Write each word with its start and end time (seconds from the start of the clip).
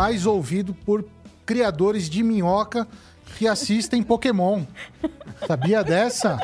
mais 0.00 0.24
ouvido 0.24 0.72
por 0.72 1.04
criadores 1.44 2.08
de 2.08 2.22
minhoca 2.22 2.88
que 3.36 3.46
assistem 3.46 4.02
Pokémon. 4.02 4.62
Sabia 5.46 5.84
dessa? 5.84 6.38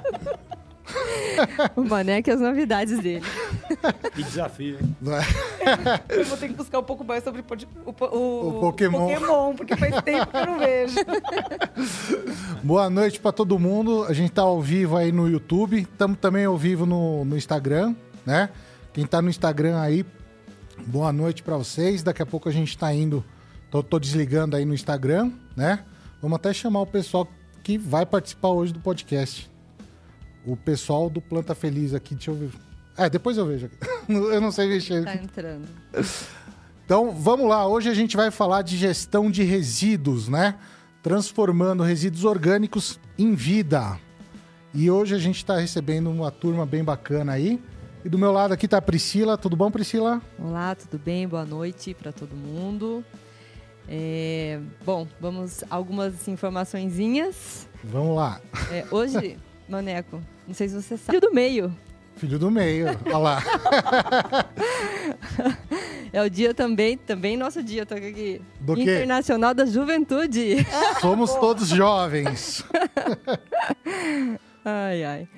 o 1.75 1.83
Maneco 1.83 2.29
e 2.29 2.33
as 2.35 2.41
novidades 2.41 2.99
dele. 2.99 3.25
Que 4.15 4.23
desafio, 4.23 4.79
hein? 4.79 4.97
Eu 6.07 6.27
vou 6.27 6.37
ter 6.37 6.49
que 6.49 6.55
buscar 6.55 6.81
um 6.81 6.83
pouco 6.83 7.03
mais 7.03 7.25
sobre 7.25 7.41
o, 7.41 7.45
o, 7.87 8.05
o, 8.05 8.49
o 8.59 8.61
Pokémon. 8.61 9.09
Pokémon, 9.09 9.55
porque 9.55 9.75
faz 9.75 10.03
tempo 10.03 10.27
que 10.27 10.37
eu 10.37 10.47
não 10.47 10.59
vejo. 10.59 10.97
Boa 12.63 12.91
noite 12.91 13.19
para 13.19 13.33
todo 13.33 13.59
mundo. 13.59 14.05
A 14.05 14.13
gente 14.13 14.33
tá 14.33 14.43
ao 14.43 14.61
vivo 14.61 14.99
aí 14.99 15.11
no 15.11 15.27
YouTube. 15.27 15.81
Estamos 15.81 16.19
também 16.19 16.45
ao 16.45 16.59
vivo 16.59 16.85
no, 16.85 17.25
no 17.25 17.35
Instagram, 17.39 17.95
né? 18.27 18.51
Quem 18.93 19.07
tá 19.07 19.23
no 19.23 19.31
Instagram 19.31 19.81
aí, 19.81 20.05
boa 20.87 21.11
noite 21.11 21.43
para 21.43 21.57
vocês. 21.57 22.03
Daqui 22.03 22.21
a 22.21 22.27
pouco 22.27 22.51
a 22.51 22.53
gente 22.53 22.77
tá 22.77 22.93
indo. 22.93 23.25
Tô, 23.77 23.83
tô 23.83 23.99
desligando 23.99 24.57
aí 24.57 24.65
no 24.65 24.73
Instagram, 24.73 25.31
né? 25.55 25.85
Vamos 26.23 26.37
até 26.37 26.51
chamar 26.51 26.81
o 26.81 26.87
pessoal 26.87 27.29
que 27.63 27.77
vai 27.77 28.07
participar 28.07 28.49
hoje 28.49 28.73
do 28.73 28.81
podcast. 28.81 29.51
O 30.47 30.57
pessoal 30.57 31.11
do 31.11 31.21
Planta 31.21 31.55
Feliz 31.55 31.93
aqui, 31.93 32.15
deixa 32.15 32.31
eu 32.31 32.37
ver. 32.37 32.51
É, 32.97 33.11
depois 33.11 33.37
eu 33.37 33.45
vejo. 33.45 33.69
eu 34.09 34.41
não 34.41 34.51
sei 34.51 34.67
mexer. 34.67 35.05
Tá 35.05 35.15
entrando. 35.15 35.69
Então, 36.87 37.13
vamos 37.13 37.47
lá. 37.47 37.69
Hoje 37.69 37.91
a 37.91 37.93
gente 37.93 38.17
vai 38.17 38.31
falar 38.31 38.63
de 38.63 38.79
gestão 38.79 39.31
de 39.31 39.43
resíduos, 39.43 40.27
né? 40.27 40.55
Transformando 41.03 41.83
resíduos 41.83 42.25
orgânicos 42.25 42.99
em 43.19 43.35
vida. 43.35 43.99
E 44.73 44.91
hoje 44.91 45.15
a 45.15 45.19
gente 45.19 45.37
está 45.37 45.59
recebendo 45.59 46.11
uma 46.11 46.31
turma 46.31 46.65
bem 46.65 46.83
bacana 46.83 47.33
aí. 47.33 47.63
E 48.03 48.09
do 48.09 48.17
meu 48.17 48.33
lado 48.33 48.55
aqui 48.55 48.65
está 48.65 48.79
a 48.79 48.83
Priscila. 48.83 49.37
Tudo 49.37 49.55
bom, 49.55 49.71
Priscila? 49.71 50.23
Olá, 50.39 50.75
tudo 50.75 50.99
bem? 50.99 51.29
Boa 51.29 51.45
noite 51.45 51.93
para 51.93 52.11
todo 52.11 52.35
mundo. 52.35 53.05
É, 53.89 54.59
bom, 54.85 55.07
vamos 55.21 55.63
algumas 55.71 56.27
informaçõezinhas. 56.27 57.69
Vamos 57.85 58.17
lá. 58.17 58.41
É, 58.73 58.85
hoje, 58.91 59.39
Maneco, 59.69 60.21
não 60.47 60.55
sei 60.55 60.69
se 60.69 60.75
você 60.75 60.97
sabe, 60.97 61.19
filho 61.19 61.21
do 61.21 61.35
meio. 61.35 61.77
Filho 62.17 62.39
do 62.39 62.51
meio, 62.51 62.87
olha 63.07 63.19
lá. 63.19 63.43
é 66.13 66.23
o 66.23 66.31
dia 66.31 66.55
também, 66.55 66.97
também 66.97 67.37
nosso 67.37 67.63
dia, 67.63 67.85
tô 67.85 67.95
aqui. 67.95 68.41
Do 68.59 68.81
Internacional 68.81 69.51
quê? 69.51 69.57
da 69.57 69.67
Juventude. 69.67 70.67
Somos 71.01 71.35
todos 71.35 71.69
jovens. 71.69 72.65
ai, 74.65 75.05
ai. 75.05 75.29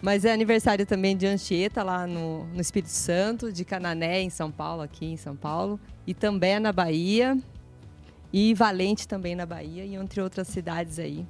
Mas 0.00 0.24
é 0.24 0.32
aniversário 0.32 0.86
também 0.86 1.16
de 1.16 1.26
Anchieta, 1.26 1.82
lá 1.82 2.06
no, 2.06 2.44
no 2.46 2.60
Espírito 2.60 2.90
Santo, 2.90 3.52
de 3.52 3.64
Canané, 3.64 4.22
em 4.22 4.30
São 4.30 4.50
Paulo, 4.50 4.82
aqui 4.82 5.04
em 5.04 5.16
São 5.16 5.36
Paulo. 5.36 5.78
E 6.06 6.14
também 6.14 6.58
na 6.58 6.72
Bahia. 6.72 7.36
E 8.38 8.52
Valente 8.52 9.08
também 9.08 9.34
na 9.34 9.46
Bahia, 9.46 9.82
e 9.82 9.94
entre 9.94 10.20
outras 10.20 10.46
cidades 10.48 10.98
aí, 10.98 11.26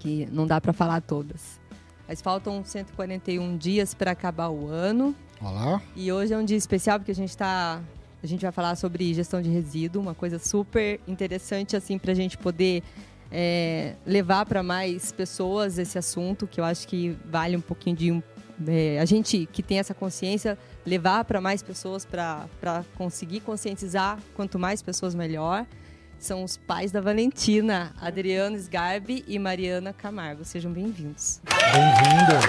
que 0.00 0.26
não 0.32 0.44
dá 0.44 0.60
para 0.60 0.72
falar 0.72 1.00
todas. 1.00 1.60
Mas 2.08 2.20
faltam 2.20 2.64
141 2.64 3.56
dias 3.56 3.94
para 3.94 4.10
acabar 4.10 4.48
o 4.48 4.66
ano. 4.66 5.14
Olá. 5.40 5.80
E 5.94 6.10
hoje 6.10 6.34
é 6.34 6.36
um 6.36 6.44
dia 6.44 6.56
especial 6.56 6.98
porque 6.98 7.12
a 7.12 7.14
gente 7.14 7.28
está 7.28 7.80
a 8.20 8.26
gente 8.26 8.42
vai 8.42 8.50
falar 8.50 8.74
sobre 8.74 9.14
gestão 9.14 9.40
de 9.40 9.48
resíduo, 9.48 10.02
uma 10.02 10.16
coisa 10.16 10.36
super 10.40 10.98
interessante 11.06 11.76
assim 11.76 11.96
para 11.96 12.10
a 12.10 12.14
gente 12.14 12.36
poder 12.36 12.82
é, 13.30 13.94
levar 14.04 14.46
para 14.46 14.64
mais 14.64 15.12
pessoas 15.12 15.78
esse 15.78 15.96
assunto, 15.96 16.48
que 16.48 16.58
eu 16.58 16.64
acho 16.64 16.88
que 16.88 17.16
vale 17.26 17.56
um 17.56 17.60
pouquinho 17.60 17.94
de 17.94 18.22
é, 18.66 18.98
a 18.98 19.04
gente 19.04 19.48
que 19.52 19.62
tem 19.62 19.78
essa 19.78 19.94
consciência 19.94 20.58
levar 20.84 21.24
para 21.24 21.40
mais 21.40 21.62
pessoas 21.62 22.04
para 22.04 22.84
conseguir 22.96 23.38
conscientizar 23.42 24.18
quanto 24.34 24.58
mais 24.58 24.82
pessoas 24.82 25.14
melhor 25.14 25.64
são 26.18 26.42
os 26.42 26.56
pais 26.56 26.90
da 26.90 27.00
Valentina, 27.00 27.92
Adriano 28.00 28.56
Sgarbi 28.56 29.24
e 29.28 29.38
Mariana 29.38 29.92
Camargo. 29.92 30.44
Sejam 30.44 30.72
bem-vindos. 30.72 31.40
Bem-vinda. 31.72 32.40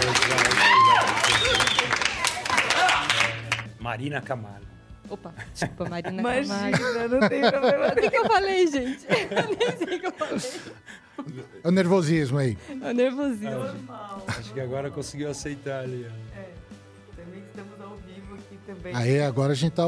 Marina 3.80 4.22
Camargo. 4.22 4.66
Opa, 5.10 5.34
desculpa, 5.54 5.90
Marina 5.90 6.20
Imagina, 6.44 6.72
Camargo. 6.72 7.16
não 7.20 7.30
tem 7.30 7.42
problema. 7.42 7.88
O 7.88 7.96
que, 7.96 8.10
que 8.10 8.18
eu 8.18 8.26
falei, 8.26 8.68
gente? 8.68 9.06
Eu 9.08 9.58
nem 9.58 9.78
sei 9.78 9.98
o 9.98 10.00
que 10.02 10.08
eu 10.08 10.12
falei. 10.12 10.62
É 11.64 11.68
o 11.68 11.72
nervosismo 11.72 12.38
aí. 12.38 12.58
É 12.70 12.92
o 12.92 12.94
nervosismo. 12.94 13.50
Normal. 13.50 14.24
Acho 14.28 14.54
que 14.54 14.60
agora 14.60 14.92
conseguiu 14.92 15.30
aceitar 15.32 15.80
ali. 15.84 16.06
É, 16.36 16.50
também 17.16 17.42
estamos 17.48 17.82
ao 17.82 17.98
vivo 17.98 18.36
aqui 18.36 18.60
também. 18.66 18.96
Aí 18.96 19.22
agora 19.22 19.54
a 19.54 19.56
gente 19.56 19.74
tá, 19.74 19.84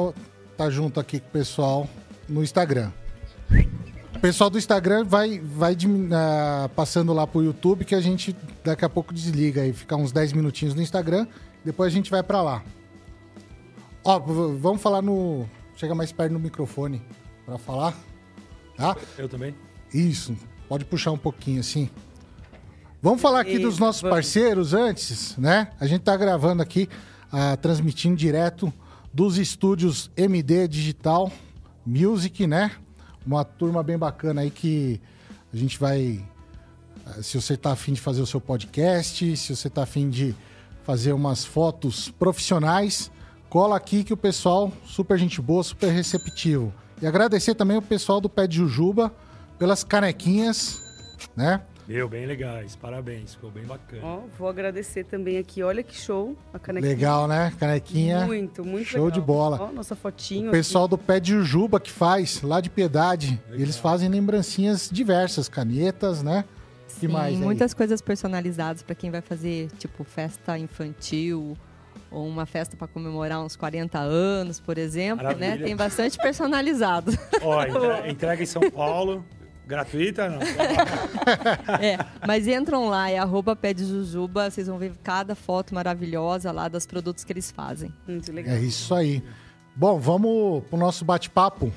tá 0.57 0.69
junto 0.69 0.99
aqui 0.99 1.19
com 1.19 1.27
o 1.27 1.31
pessoal 1.31 1.87
no 2.27 2.41
Instagram. 2.43 2.91
O 4.19 4.21
pessoal 4.21 4.49
do 4.49 4.57
Instagram 4.57 5.05
vai, 5.05 5.39
vai 5.39 5.75
uh, 5.75 6.67
passando 6.75 7.13
lá 7.13 7.25
pro 7.25 7.41
YouTube 7.41 7.85
que 7.85 7.95
a 7.95 8.01
gente 8.01 8.35
daqui 8.65 8.83
a 8.83 8.89
pouco 8.89 9.13
desliga 9.13 9.61
aí, 9.61 9.71
ficar 9.71 9.95
uns 9.95 10.11
10 10.11 10.33
minutinhos 10.33 10.75
no 10.75 10.81
Instagram, 10.81 11.25
depois 11.63 11.87
a 11.87 11.95
gente 11.95 12.11
vai 12.11 12.21
para 12.21 12.41
lá. 12.41 12.61
Ó, 14.03 14.19
vamos 14.19 14.81
falar 14.81 15.01
no. 15.01 15.47
Chega 15.77 15.95
mais 15.95 16.11
perto 16.11 16.33
no 16.33 16.39
microfone 16.39 17.01
para 17.45 17.57
falar. 17.57 17.95
Tá? 18.75 18.97
Eu 19.17 19.29
também? 19.29 19.55
Isso. 19.93 20.35
Pode 20.67 20.83
puxar 20.83 21.11
um 21.11 21.17
pouquinho 21.17 21.61
assim. 21.61 21.89
Vamos 23.01 23.21
falar 23.21 23.39
aqui 23.39 23.57
dos 23.57 23.79
nossos 23.79 24.01
parceiros 24.01 24.73
antes, 24.73 25.37
né? 25.37 25.71
A 25.79 25.87
gente 25.87 26.01
tá 26.01 26.17
gravando 26.17 26.61
aqui, 26.61 26.89
uh, 27.31 27.55
transmitindo 27.55 28.17
direto 28.17 28.71
dos 29.13 29.37
estúdios 29.37 30.11
MD 30.17 30.67
Digital 30.67 31.31
Music, 31.85 32.45
né? 32.45 32.69
Uma 33.25 33.43
turma 33.43 33.83
bem 33.83 33.97
bacana 33.97 34.41
aí 34.41 34.49
que 34.49 34.99
a 35.53 35.57
gente 35.57 35.79
vai. 35.79 36.23
Eh, 37.05 37.21
se 37.21 37.39
você 37.39 37.53
está 37.53 37.71
afim 37.71 37.93
de 37.93 38.01
fazer 38.01 38.21
o 38.21 38.25
seu 38.25 38.41
podcast, 38.41 39.37
se 39.37 39.55
você 39.55 39.67
está 39.67 39.83
afim 39.83 40.09
de 40.09 40.35
fazer 40.83 41.13
umas 41.13 41.45
fotos 41.45 42.09
profissionais, 42.09 43.11
cola 43.49 43.75
aqui 43.75 44.03
que 44.03 44.13
o 44.13 44.17
pessoal, 44.17 44.71
super 44.85 45.17
gente 45.17 45.41
boa, 45.41 45.63
super 45.63 45.91
receptivo. 45.91 46.73
E 47.01 47.07
agradecer 47.07 47.55
também 47.55 47.77
o 47.77 47.81
pessoal 47.81 48.19
do 48.19 48.29
Pé 48.29 48.47
de 48.47 48.57
Jujuba 48.57 49.13
pelas 49.57 49.83
canequinhas, 49.83 50.81
né? 51.35 51.61
Meu, 51.89 52.07
bem 52.07 52.27
legais. 52.27 52.75
Parabéns. 52.75 53.33
Ficou 53.33 53.49
bem 53.49 53.63
bacana. 53.63 54.03
Ó, 54.05 54.19
vou 54.37 54.47
agradecer 54.47 55.05
também 55.05 55.39
aqui. 55.39 55.63
Olha 55.63 55.81
que 55.81 55.95
show 55.95 56.37
a 56.53 56.59
canequinha. 56.59 56.93
Legal, 56.93 57.27
né? 57.27 57.51
Canequinha. 57.59 58.27
Muito, 58.27 58.63
muito 58.63 58.85
show 58.89 59.05
legal. 59.05 59.19
de 59.19 59.25
bola. 59.25 59.57
Ó, 59.59 59.71
nossa 59.71 59.95
fotinho. 59.95 60.49
O 60.49 60.51
pessoal 60.51 60.83
aqui. 60.85 60.91
do 60.91 60.97
Pé 60.99 61.19
de 61.19 61.31
Jujuba 61.31 61.79
que 61.79 61.89
faz, 61.89 62.43
lá 62.43 62.61
de 62.61 62.69
Piedade. 62.69 63.41
Legal. 63.47 63.59
Eles 63.61 63.75
fazem 63.77 64.07
lembrancinhas 64.07 64.87
diversas, 64.91 65.49
canetas, 65.49 66.21
né? 66.21 66.45
Sim, 66.87 66.99
que 66.99 67.07
mais 67.07 67.33
aí? 67.35 67.41
muitas 67.41 67.73
coisas 67.73 68.01
personalizadas 68.01 68.83
para 68.83 68.93
quem 68.93 69.09
vai 69.09 69.21
fazer, 69.21 69.69
tipo, 69.79 70.03
festa 70.03 70.59
infantil 70.59 71.57
ou 72.11 72.27
uma 72.27 72.45
festa 72.45 72.77
para 72.77 72.87
comemorar 72.87 73.41
uns 73.43 73.55
40 73.55 73.97
anos, 73.97 74.59
por 74.59 74.77
exemplo, 74.77 75.25
né? 75.25 75.33
Maravilha. 75.33 75.65
Tem 75.65 75.75
bastante 75.75 76.19
personalizado. 76.19 77.11
Ó, 77.41 77.63
entre- 77.63 78.11
entrega 78.11 78.43
em 78.43 78.45
São 78.45 78.61
Paulo. 78.69 79.25
Gratuita, 79.69 80.27
não? 80.27 80.39
É, 81.79 81.97
mas 82.27 82.47
entram 82.47 82.89
lá, 82.89 83.09
é 83.11 83.19
arroba 83.19 83.55
pé 83.55 83.71
de 83.71 83.85
jujuba, 83.85 84.49
vocês 84.49 84.65
vão 84.65 84.79
ver 84.79 84.93
cada 85.03 85.35
foto 85.35 85.75
maravilhosa 85.75 86.51
lá 86.51 86.67
dos 86.67 86.87
produtos 86.87 87.23
que 87.23 87.31
eles 87.31 87.51
fazem. 87.51 87.93
Muito 88.07 88.31
legal. 88.31 88.55
É 88.55 88.59
isso 88.59 88.95
aí. 88.95 89.23
Bom, 89.75 89.99
vamos 89.99 90.63
pro 90.65 90.77
nosso 90.77 91.05
bate-papo. 91.05 91.71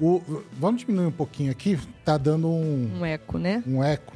O- 0.00 0.42
vamos 0.54 0.80
diminuir 0.80 1.06
um 1.06 1.12
pouquinho 1.12 1.52
aqui, 1.52 1.78
tá 2.06 2.16
dando 2.16 2.48
um, 2.48 2.90
Um 3.00 3.04
eco, 3.04 3.36
né? 3.38 3.62
um 3.66 3.84
eco. 3.84 4.14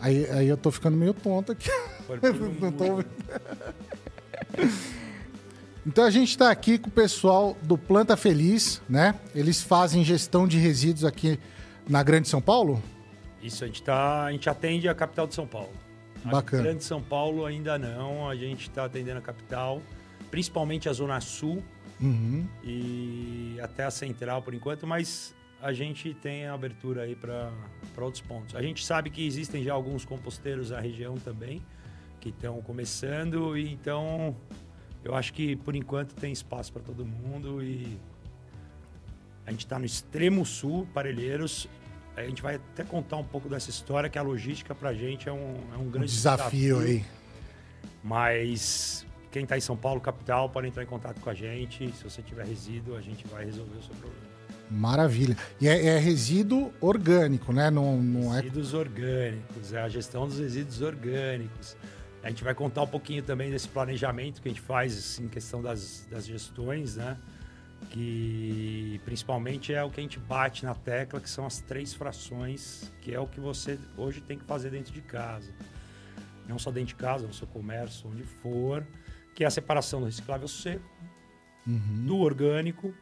Aí, 0.00 0.24
aí 0.30 0.46
eu 0.48 0.56
tô 0.56 0.70
ficando 0.70 0.96
meio 0.96 1.12
tonto 1.14 1.50
aqui. 1.50 1.68
Não 2.62 2.70
tô 2.70 2.84
ouvindo. 2.84 3.10
Então 5.84 6.04
a 6.04 6.10
gente 6.10 6.28
está 6.28 6.48
aqui 6.48 6.78
com 6.78 6.86
o 6.88 6.92
pessoal 6.92 7.56
do 7.62 7.76
Planta 7.76 8.16
Feliz, 8.16 8.80
né? 8.88 9.16
Eles 9.34 9.60
fazem 9.60 10.04
gestão 10.04 10.46
de 10.46 10.56
resíduos 10.56 11.04
aqui 11.04 11.40
na 11.88 12.02
Grande 12.02 12.28
São 12.28 12.40
Paulo. 12.40 12.82
Isso, 13.42 13.64
a 13.64 13.66
gente, 13.66 13.82
tá, 13.82 14.24
a 14.24 14.32
gente 14.32 14.48
atende 14.48 14.88
a 14.88 14.94
capital 14.94 15.26
de 15.26 15.34
São 15.34 15.46
Paulo. 15.46 15.72
A 16.24 16.30
Bacana. 16.30 16.62
Grande 16.62 16.84
São 16.84 17.02
Paulo 17.02 17.44
ainda 17.44 17.78
não. 17.78 18.28
A 18.28 18.36
gente 18.36 18.68
está 18.68 18.84
atendendo 18.84 19.18
a 19.18 19.22
capital, 19.22 19.82
principalmente 20.30 20.88
a 20.88 20.92
Zona 20.92 21.20
Sul 21.20 21.62
Uhum. 22.00 22.44
e 22.64 23.56
até 23.62 23.84
a 23.84 23.90
Central 23.90 24.42
por 24.42 24.52
enquanto, 24.52 24.84
mas 24.88 25.32
a 25.60 25.72
gente 25.72 26.12
tem 26.14 26.46
a 26.46 26.54
abertura 26.54 27.02
aí 27.02 27.14
para 27.14 27.52
outros 27.98 28.20
pontos. 28.20 28.56
A 28.56 28.62
gente 28.62 28.84
sabe 28.84 29.08
que 29.08 29.24
existem 29.24 29.62
já 29.62 29.72
alguns 29.72 30.04
composteiros 30.04 30.70
na 30.70 30.80
região 30.80 31.14
também 31.16 31.62
que 32.20 32.30
estão 32.30 32.60
começando 32.62 33.56
e 33.56 33.72
então 33.72 34.34
eu 35.04 35.14
acho 35.14 35.32
que 35.32 35.54
por 35.54 35.76
enquanto 35.76 36.12
tem 36.14 36.32
espaço 36.32 36.72
para 36.72 36.82
todo 36.82 37.04
mundo 37.06 37.62
e 37.62 37.96
a 39.46 39.50
gente 39.50 39.64
está 39.64 39.78
no 39.78 39.84
extremo 39.84 40.44
sul, 40.44 40.86
Parelheiros. 40.94 41.68
A 42.16 42.22
gente 42.22 42.42
vai 42.42 42.56
até 42.56 42.84
contar 42.84 43.16
um 43.16 43.24
pouco 43.24 43.48
dessa 43.48 43.70
história, 43.70 44.08
que 44.08 44.18
a 44.18 44.22
logística 44.22 44.74
para 44.74 44.90
a 44.90 44.94
gente 44.94 45.28
é 45.28 45.32
um, 45.32 45.56
é 45.72 45.78
um 45.78 45.82
Um 45.82 45.90
grande 45.90 46.12
desafio 46.12 46.78
aí. 46.80 47.04
Mas 48.04 49.06
quem 49.30 49.44
está 49.44 49.56
em 49.56 49.60
São 49.60 49.76
Paulo, 49.76 50.00
capital, 50.00 50.48
pode 50.50 50.68
entrar 50.68 50.82
em 50.82 50.86
contato 50.86 51.20
com 51.20 51.30
a 51.30 51.34
gente. 51.34 51.90
Se 51.92 52.04
você 52.04 52.20
tiver 52.20 52.44
resíduo, 52.44 52.96
a 52.96 53.00
gente 53.00 53.26
vai 53.26 53.44
resolver 53.44 53.78
o 53.78 53.82
seu 53.82 53.94
problema. 53.94 54.32
Maravilha. 54.70 55.36
E 55.60 55.68
é, 55.68 55.86
é 55.86 55.98
resíduo 55.98 56.72
orgânico, 56.80 57.52
né? 57.52 57.70
Não, 57.70 57.96
não 58.00 58.30
resíduos 58.30 58.72
é... 58.72 58.76
orgânicos, 58.76 59.72
é 59.72 59.80
a 59.80 59.88
gestão 59.88 60.26
dos 60.26 60.38
resíduos 60.38 60.80
orgânicos. 60.80 61.76
A 62.22 62.28
gente 62.28 62.44
vai 62.44 62.54
contar 62.54 62.82
um 62.82 62.86
pouquinho 62.86 63.22
também 63.22 63.50
desse 63.50 63.68
planejamento 63.68 64.40
que 64.40 64.48
a 64.48 64.50
gente 64.50 64.60
faz 64.60 64.96
assim, 64.96 65.24
em 65.24 65.28
questão 65.28 65.60
das, 65.60 66.06
das 66.10 66.26
gestões, 66.26 66.96
né? 66.96 67.16
Que 67.92 69.00
principalmente 69.04 69.72
é 69.72 69.84
o 69.84 69.90
que 69.90 70.00
a 70.00 70.02
gente 70.02 70.18
bate 70.18 70.64
na 70.64 70.74
tecla, 70.74 71.20
que 71.20 71.28
são 71.28 71.46
as 71.46 71.60
três 71.60 71.92
frações, 71.92 72.90
que 73.02 73.14
é 73.14 73.20
o 73.20 73.26
que 73.26 73.38
você 73.38 73.78
hoje 73.96 74.20
tem 74.20 74.38
que 74.38 74.44
fazer 74.44 74.70
dentro 74.70 74.92
de 74.92 75.02
casa. 75.02 75.52
Não 76.48 76.58
só 76.58 76.70
dentro 76.70 76.88
de 76.88 76.94
casa, 76.94 77.26
no 77.26 77.34
seu 77.34 77.46
comércio, 77.46 78.08
onde 78.10 78.24
for, 78.24 78.86
que 79.34 79.44
é 79.44 79.46
a 79.46 79.50
separação 79.50 80.00
do 80.00 80.06
reciclável 80.06 80.48
seco, 80.48 80.84
uhum. 81.66 82.06
do 82.06 82.18
orgânico 82.18 82.94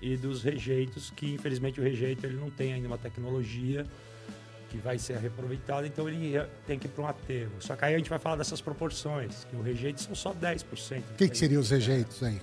e 0.00 0.16
dos 0.16 0.42
rejeitos, 0.42 1.10
que 1.10 1.34
infelizmente 1.34 1.78
o 1.78 1.82
rejeito 1.82 2.24
ele 2.24 2.36
não 2.36 2.50
tem 2.50 2.72
ainda 2.72 2.88
uma 2.88 2.98
tecnologia 2.98 3.86
que 4.70 4.78
vai 4.78 4.98
ser 4.98 5.18
reaproveitada, 5.18 5.86
então 5.86 6.08
ele 6.08 6.40
tem 6.66 6.78
que 6.78 6.86
ir 6.86 6.90
para 6.90 7.04
um 7.04 7.06
aterro. 7.06 7.52
Só 7.58 7.74
que 7.74 7.84
aí 7.84 7.94
a 7.94 7.98
gente 7.98 8.08
vai 8.08 8.18
falar 8.18 8.36
dessas 8.36 8.60
proporções, 8.60 9.44
que 9.44 9.56
o 9.56 9.60
rejeito 9.60 10.00
são 10.00 10.14
só 10.14 10.32
10%. 10.32 11.00
O 11.10 11.14
que, 11.16 11.28
que 11.28 11.36
seriam 11.36 11.60
os 11.60 11.70
rejeitos 11.70 12.22
aí? 12.22 12.40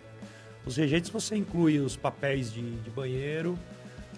Os 0.68 0.76
rejeitos 0.76 1.10
você 1.10 1.36
inclui 1.38 1.80
os 1.80 1.96
papéis 1.96 2.52
de, 2.52 2.62
de 2.62 2.90
banheiro, 2.90 3.58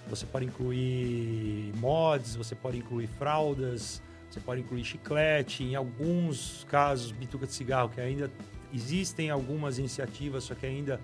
você 0.09 0.25
pode 0.25 0.45
incluir 0.45 1.71
mods, 1.77 2.35
você 2.35 2.55
pode 2.55 2.79
incluir 2.79 3.05
fraldas, 3.05 4.01
você 4.27 4.39
pode 4.39 4.61
incluir 4.61 4.83
chiclete, 4.83 5.63
em 5.63 5.75
alguns 5.75 6.65
casos 6.67 7.11
bituca 7.11 7.45
de 7.45 7.53
cigarro, 7.53 7.89
que 7.89 8.01
ainda 8.01 8.31
existem 8.73 9.29
algumas 9.29 9.77
iniciativas, 9.77 10.45
só 10.45 10.55
que 10.55 10.65
ainda 10.65 10.99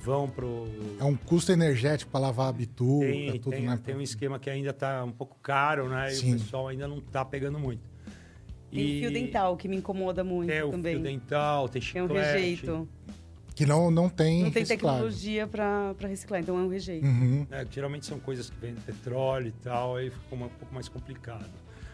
vão 0.00 0.28
pro. 0.28 0.68
É 1.00 1.04
um 1.04 1.16
custo 1.16 1.50
energético 1.50 2.12
para 2.12 2.20
lavar 2.20 2.48
a 2.48 2.52
bituca, 2.52 3.06
tem, 3.06 3.40
tudo, 3.40 3.50
tem, 3.50 3.66
né? 3.66 3.80
Tem 3.84 3.96
um 3.96 4.00
esquema 4.00 4.38
que 4.38 4.48
ainda 4.48 4.70
está 4.70 5.02
um 5.02 5.10
pouco 5.10 5.36
caro, 5.42 5.88
né? 5.88 6.10
Sim. 6.10 6.30
E 6.30 6.34
o 6.34 6.38
pessoal 6.38 6.68
ainda 6.68 6.86
não 6.86 6.98
está 6.98 7.24
pegando 7.24 7.58
muito. 7.58 7.90
Tem 8.70 8.80
e... 8.80 9.00
fio 9.00 9.12
dental, 9.12 9.56
que 9.56 9.68
me 9.68 9.76
incomoda 9.76 10.24
muito 10.24 10.48
tem 10.48 10.60
também. 10.70 10.82
Tem 10.82 10.94
o 10.94 11.04
fio 11.04 11.18
dental, 11.18 11.68
tem 11.68 11.82
chiclete. 11.82 12.08
Tem 12.08 12.16
um 12.16 12.22
rejeito. 12.22 12.88
Que 13.54 13.66
não, 13.66 13.90
não 13.90 14.08
tem 14.08 14.44
Não 14.44 14.50
tem 14.50 14.64
tecnologia 14.64 15.46
para 15.46 15.94
reciclar, 16.00 16.40
então 16.40 16.58
é 16.58 16.62
um 16.62 16.68
rejeito. 16.68 17.06
Uhum. 17.06 17.46
É, 17.50 17.66
geralmente 17.70 18.06
são 18.06 18.18
coisas 18.18 18.48
que 18.48 18.56
vêm 18.56 18.74
do 18.74 18.80
petróleo 18.80 19.48
e 19.48 19.62
tal, 19.62 19.96
aí 19.96 20.10
fica 20.10 20.34
um 20.34 20.38
pouco 20.38 20.74
mais 20.74 20.88
complicado. 20.88 21.50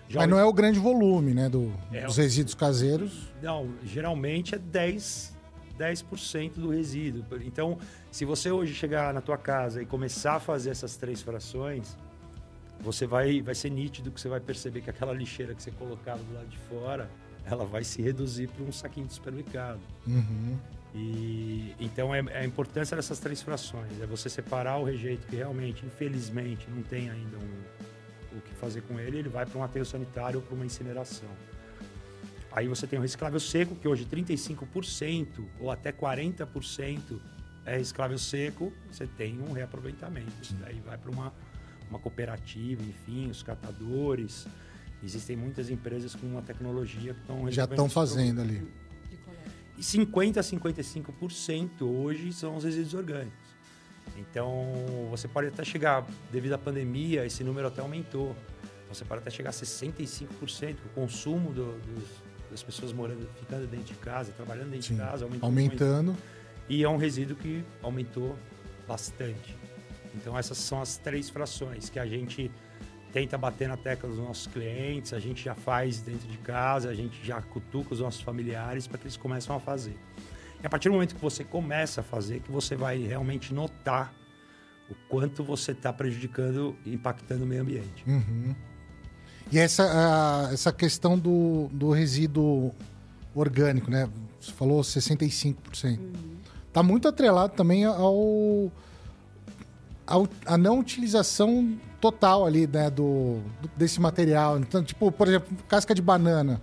Já 0.09 0.21
Mas 0.21 0.29
não 0.31 0.39
é 0.39 0.45
o 0.45 0.53
grande 0.53 0.79
volume, 0.79 1.35
né, 1.35 1.49
do, 1.49 1.73
é, 1.93 2.07
dos 2.07 2.17
resíduos 2.17 2.55
caseiros? 2.55 3.29
Não, 3.43 3.69
geralmente 3.85 4.55
é 4.55 4.59
10 4.59 5.37
10% 5.79 6.55
do 6.55 6.71
resíduo. 6.71 7.25
Então, 7.45 7.79
se 8.11 8.25
você 8.25 8.51
hoje 8.51 8.75
chegar 8.75 9.15
na 9.15 9.21
tua 9.21 9.39
casa 9.39 9.81
e 9.81 9.87
começar 9.87 10.35
a 10.35 10.41
fazer 10.41 10.71
essas 10.71 10.97
três 10.97 11.23
frações, 11.23 11.97
você 12.81 13.07
vai, 13.07 13.41
vai 13.41 13.55
ser 13.55 13.71
nítido 13.71 14.11
que 14.11 14.21
você 14.21 14.29
vai 14.29 14.41
perceber 14.41 14.81
que 14.81 14.91
aquela 14.91 15.13
lixeira 15.13 15.55
que 15.55 15.63
você 15.63 15.71
colocava 15.71 16.23
do 16.23 16.35
lado 16.35 16.49
de 16.49 16.59
fora, 16.59 17.09
ela 17.45 17.65
vai 17.65 17.85
se 17.85 18.03
reduzir 18.03 18.49
para 18.49 18.65
um 18.65 18.73
saquinho 18.73 19.07
de 19.07 19.15
supermercado. 19.15 19.81
Uhum. 20.07 20.59
E 20.95 21.75
então 21.79 22.15
é, 22.15 22.21
é, 22.31 22.39
a 22.39 22.45
importância 22.45 22.97
dessas 22.97 23.19
três 23.19 23.43
frações, 23.43 24.01
é 24.01 24.07
você 24.07 24.29
separar 24.29 24.79
o 24.79 24.85
rejeito 24.85 25.27
que 25.27 25.37
realmente, 25.37 25.85
infelizmente, 25.85 26.69
não 26.71 26.83
tem 26.83 27.11
ainda 27.11 27.37
um, 27.37 28.39
o 28.39 28.41
que 28.41 28.55
fazer 28.55 28.83
com 28.83 28.99
ele, 28.99 29.19
ele 29.19 29.29
vai 29.29 29.45
para 29.45 29.59
um 29.59 29.63
aterro 29.63 29.85
sanitário 29.85 30.41
ou 30.41 30.47
para 30.47 30.55
uma 30.55 30.65
incineração. 30.65 31.29
Aí 32.51 32.67
você 32.67 32.87
tem 32.87 32.99
o 32.99 33.03
reciclável 33.03 33.39
seco, 33.39 33.77
que 33.77 33.87
hoje 33.87 34.07
35% 34.07 35.45
ou 35.61 35.71
até 35.71 35.93
40% 35.93 37.21
é 37.67 37.77
reciclável 37.77 38.19
seco, 38.19 38.73
você 38.91 39.07
tem 39.07 39.39
um 39.41 39.53
reaproveitamento. 39.53 40.33
Isso 40.41 40.55
daí 40.55 40.81
vai 40.81 40.97
para 40.97 41.11
uma, 41.11 41.33
uma 41.91 41.99
cooperativa, 41.99 42.83
enfim, 42.83 43.29
os 43.31 43.43
catadores. 43.43 44.47
Existem 45.05 45.37
muitas 45.37 45.69
empresas 45.69 46.15
com 46.15 46.27
uma 46.27 46.43
tecnologia 46.43 47.13
que 47.13 47.21
estão 47.21 47.51
Já 47.51 47.65
estão 47.65 47.89
fazendo 47.89 48.41
ali. 48.41 48.67
E 49.79 49.81
50% 49.81 50.39
a 50.39 50.43
55% 50.43 51.83
hoje 51.83 52.33
são 52.33 52.57
os 52.57 52.65
resíduos 52.65 52.95
orgânicos. 52.95 53.49
Então, 54.17 54.73
você 55.09 55.29
pode 55.29 55.47
até 55.49 55.65
chegar, 55.65 56.05
devido 56.33 56.55
à 56.55 56.59
pandemia, 56.59 57.25
esse 57.25 57.45
número 57.45 57.69
até 57.69 57.81
aumentou. 57.81 58.35
Você 58.89 59.05
pode 59.05 59.21
até 59.21 59.31
chegar 59.31 59.51
a 59.51 59.53
65%, 59.53 60.77
o 60.85 60.89
consumo 60.95 61.53
do, 61.53 61.79
dos, 61.79 62.09
das 62.51 62.63
pessoas 62.63 62.93
morando, 62.93 63.29
ficando 63.39 63.69
dentro 63.69 63.87
de 63.87 63.95
casa, 63.95 64.33
trabalhando 64.33 64.71
dentro 64.71 64.89
Sim. 64.89 64.95
de 64.95 65.01
casa, 65.01 65.29
aumentando. 65.41 66.13
Muito. 66.13 66.23
E 66.69 66.83
é 66.83 66.89
um 66.89 66.97
resíduo 66.97 67.37
que 67.37 67.65
aumentou 67.81 68.37
bastante. 68.87 69.57
Então 70.15 70.37
essas 70.37 70.59
são 70.59 70.81
as 70.81 70.97
três 70.97 71.31
frações 71.31 71.89
que 71.89 71.99
a 71.99 72.07
gente 72.07 72.51
tenta 73.13 73.39
bater 73.39 73.69
na 73.69 73.77
tecla 73.77 74.09
dos 74.09 74.19
nossos 74.19 74.47
clientes, 74.47 75.13
a 75.13 75.19
gente 75.19 75.45
já 75.45 75.55
faz 75.55 76.01
dentro 76.01 76.29
de 76.29 76.39
casa, 76.39 76.91
a 76.91 76.95
gente 76.95 77.25
já 77.25 77.41
cutuca 77.41 77.95
os 77.95 78.01
nossos 78.01 78.21
familiares 78.21 78.87
para 78.87 78.99
que 78.99 79.05
eles 79.05 79.17
comecem 79.17 79.55
a 79.55 79.59
fazer. 79.59 79.97
E 80.63 80.67
a 80.67 80.69
partir 80.69 80.89
do 80.89 80.95
momento 80.95 81.15
que 81.15 81.21
você 81.21 81.45
começa 81.45 82.01
a 82.01 82.05
fazer, 82.05 82.41
que 82.41 82.51
você 82.51 82.75
vai 82.75 82.99
realmente 82.99 83.55
notar 83.55 84.13
o 84.91 84.95
quanto 85.09 85.45
você 85.45 85.73
está 85.73 85.93
prejudicando 85.93 86.77
e 86.85 86.95
impactando 86.95 87.45
o 87.45 87.47
meio 87.47 87.63
ambiente. 87.63 88.05
Uhum. 88.07 88.55
E 89.51 89.59
essa, 89.59 89.85
a, 89.85 90.53
essa 90.53 90.73
questão 90.73 91.19
do, 91.19 91.69
do 91.73 91.91
resíduo 91.91 92.75
orgânico, 93.35 93.91
né? 93.91 94.09
Você 94.41 94.53
falou 94.53 94.81
65%. 94.81 95.99
Uhum. 95.99 96.37
Tá 96.73 96.83
muito 96.83 97.09
atrelado 97.09 97.55
também 97.55 97.85
ao, 97.85 98.71
ao 100.07 100.29
a 100.47 100.59
não 100.59 100.79
utilização 100.79 101.79
total 102.01 102.47
ali, 102.47 102.67
né, 102.67 102.91
do, 102.91 103.39
desse 103.77 104.01
material. 104.01 104.59
Então, 104.59 104.83
tipo, 104.83 105.11
por 105.11 105.29
exemplo, 105.29 105.57
casca 105.69 105.95
de 105.95 106.03
banana. 106.03 106.61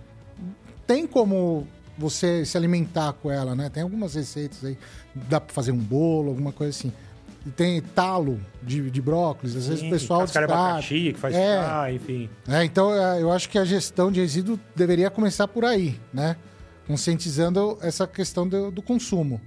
Tem 0.86 1.06
como 1.06 1.66
você 1.98 2.44
se 2.44 2.56
alimentar 2.56 3.12
com 3.14 3.30
ela, 3.30 3.54
né? 3.54 3.68
Tem 3.68 3.82
algumas 3.82 4.14
receitas 4.14 4.64
aí, 4.64 4.78
dá 5.14 5.40
para 5.40 5.52
fazer 5.52 5.72
um 5.72 5.78
bolo, 5.78 6.28
alguma 6.30 6.52
coisa 6.52 6.70
assim 6.70 6.92
tem 7.54 7.80
talo 7.80 8.40
de, 8.62 8.90
de 8.90 9.00
brócolis, 9.00 9.54
às 9.54 9.64
Sim, 9.64 9.70
vezes 9.70 9.84
o 9.84 9.90
pessoal 9.90 10.24
descarta. 10.24 10.52
abacaxi, 10.52 11.12
que 11.12 11.18
faz 11.18 11.34
é, 11.34 11.62
chá, 11.62 11.92
enfim. 11.92 12.28
É, 12.48 12.64
então, 12.64 12.92
é, 12.92 13.22
eu 13.22 13.30
acho 13.30 13.48
que 13.48 13.58
a 13.58 13.64
gestão 13.64 14.10
de 14.10 14.20
resíduo 14.20 14.58
deveria 14.74 15.10
começar 15.10 15.46
por 15.46 15.64
aí, 15.64 15.98
né? 16.12 16.36
Conscientizando 16.86 17.78
essa 17.80 18.06
questão 18.06 18.48
do, 18.48 18.70
do 18.70 18.82
consumo. 18.82 19.40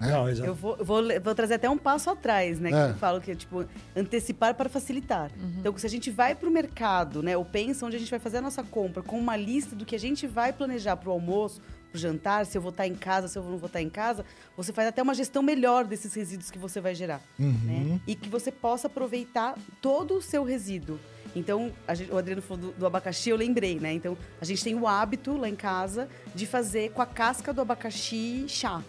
Né? 0.00 0.10
Não, 0.10 0.28
eu 0.28 0.54
vou, 0.54 0.76
vou, 0.76 1.02
vou, 1.22 1.34
trazer 1.34 1.54
até 1.54 1.68
um 1.70 1.78
passo 1.78 2.10
atrás, 2.10 2.60
né? 2.60 2.70
Que 2.70 2.76
é. 2.76 2.90
eu 2.90 2.94
falo 2.94 3.20
que 3.20 3.30
é 3.30 3.34
tipo 3.34 3.64
antecipar 3.94 4.54
para 4.54 4.68
facilitar. 4.68 5.30
Uhum. 5.40 5.54
Então, 5.60 5.78
se 5.78 5.86
a 5.86 5.90
gente 5.90 6.10
vai 6.10 6.34
para 6.34 6.48
o 6.48 6.52
mercado, 6.52 7.22
né? 7.22 7.36
Ou 7.36 7.44
pensa 7.44 7.86
onde 7.86 7.96
a 7.96 7.98
gente 7.98 8.10
vai 8.10 8.20
fazer 8.20 8.38
a 8.38 8.42
nossa 8.42 8.62
compra 8.62 9.02
com 9.02 9.18
uma 9.18 9.36
lista 9.36 9.74
do 9.74 9.84
que 9.84 9.94
a 9.94 9.98
gente 9.98 10.26
vai 10.26 10.52
planejar 10.52 10.96
para 10.96 11.08
o 11.08 11.12
almoço, 11.12 11.60
para 11.90 11.96
o 11.96 11.98
jantar, 11.98 12.44
se 12.44 12.58
eu 12.58 12.62
vou 12.62 12.70
estar 12.70 12.86
em 12.86 12.94
casa, 12.94 13.28
se 13.28 13.38
eu 13.38 13.42
não 13.42 13.58
vou 13.58 13.68
estar 13.68 13.80
em 13.80 13.88
casa, 13.88 14.24
você 14.56 14.72
faz 14.72 14.88
até 14.88 15.02
uma 15.02 15.14
gestão 15.14 15.42
melhor 15.42 15.84
desses 15.84 16.12
resíduos 16.12 16.50
que 16.50 16.58
você 16.58 16.80
vai 16.80 16.94
gerar. 16.94 17.22
Uhum. 17.38 17.52
Né? 17.64 18.00
E 18.06 18.14
que 18.14 18.28
você 18.28 18.52
possa 18.52 18.88
aproveitar 18.88 19.56
todo 19.80 20.14
o 20.14 20.22
seu 20.22 20.44
resíduo. 20.44 20.98
Então, 21.34 21.70
gente, 21.94 22.10
o 22.10 22.16
Adriano 22.16 22.40
falou 22.40 22.72
do, 22.72 22.78
do, 22.78 22.86
abacaxi, 22.86 23.28
eu 23.28 23.36
lembrei, 23.36 23.78
né? 23.78 23.92
Então, 23.92 24.16
a 24.40 24.44
gente 24.44 24.64
tem 24.64 24.74
o 24.74 24.86
hábito 24.86 25.36
lá 25.36 25.48
em 25.48 25.54
casa 25.54 26.08
de 26.34 26.46
fazer 26.46 26.92
com 26.92 27.02
a 27.02 27.06
casca 27.06 27.52
do 27.52 27.60
abacaxi 27.60 28.46
chá. 28.48 28.82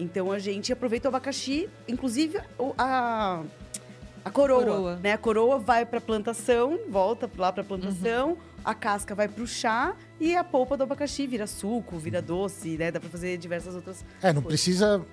Então, 0.00 0.32
a 0.32 0.38
gente 0.38 0.72
aproveita 0.72 1.08
o 1.08 1.10
abacaxi, 1.10 1.68
inclusive 1.86 2.38
a, 2.78 3.42
a 4.24 4.30
coroa, 4.30 4.64
coroa. 4.64 4.96
Né? 4.96 5.12
A 5.12 5.18
coroa 5.18 5.58
vai 5.58 5.84
para 5.84 5.98
a 5.98 6.00
plantação, 6.00 6.80
volta 6.88 7.28
lá 7.36 7.52
para 7.52 7.62
a 7.62 7.64
plantação, 7.64 8.30
uhum. 8.30 8.36
a 8.64 8.74
casca 8.74 9.14
vai 9.14 9.28
para 9.28 9.42
o 9.42 9.46
chá 9.46 9.94
e 10.18 10.34
a 10.34 10.42
polpa 10.42 10.76
do 10.76 10.82
abacaxi 10.84 11.26
vira 11.26 11.46
suco, 11.46 11.98
vira 11.98 12.20
doce, 12.22 12.76
né? 12.76 12.90
Dá 12.90 13.00
para 13.00 13.10
fazer 13.10 13.36
diversas 13.36 13.74
outras 13.74 14.04
É, 14.22 14.32
não 14.32 14.42
coisas. 14.42 14.60
precisa 14.60 15.04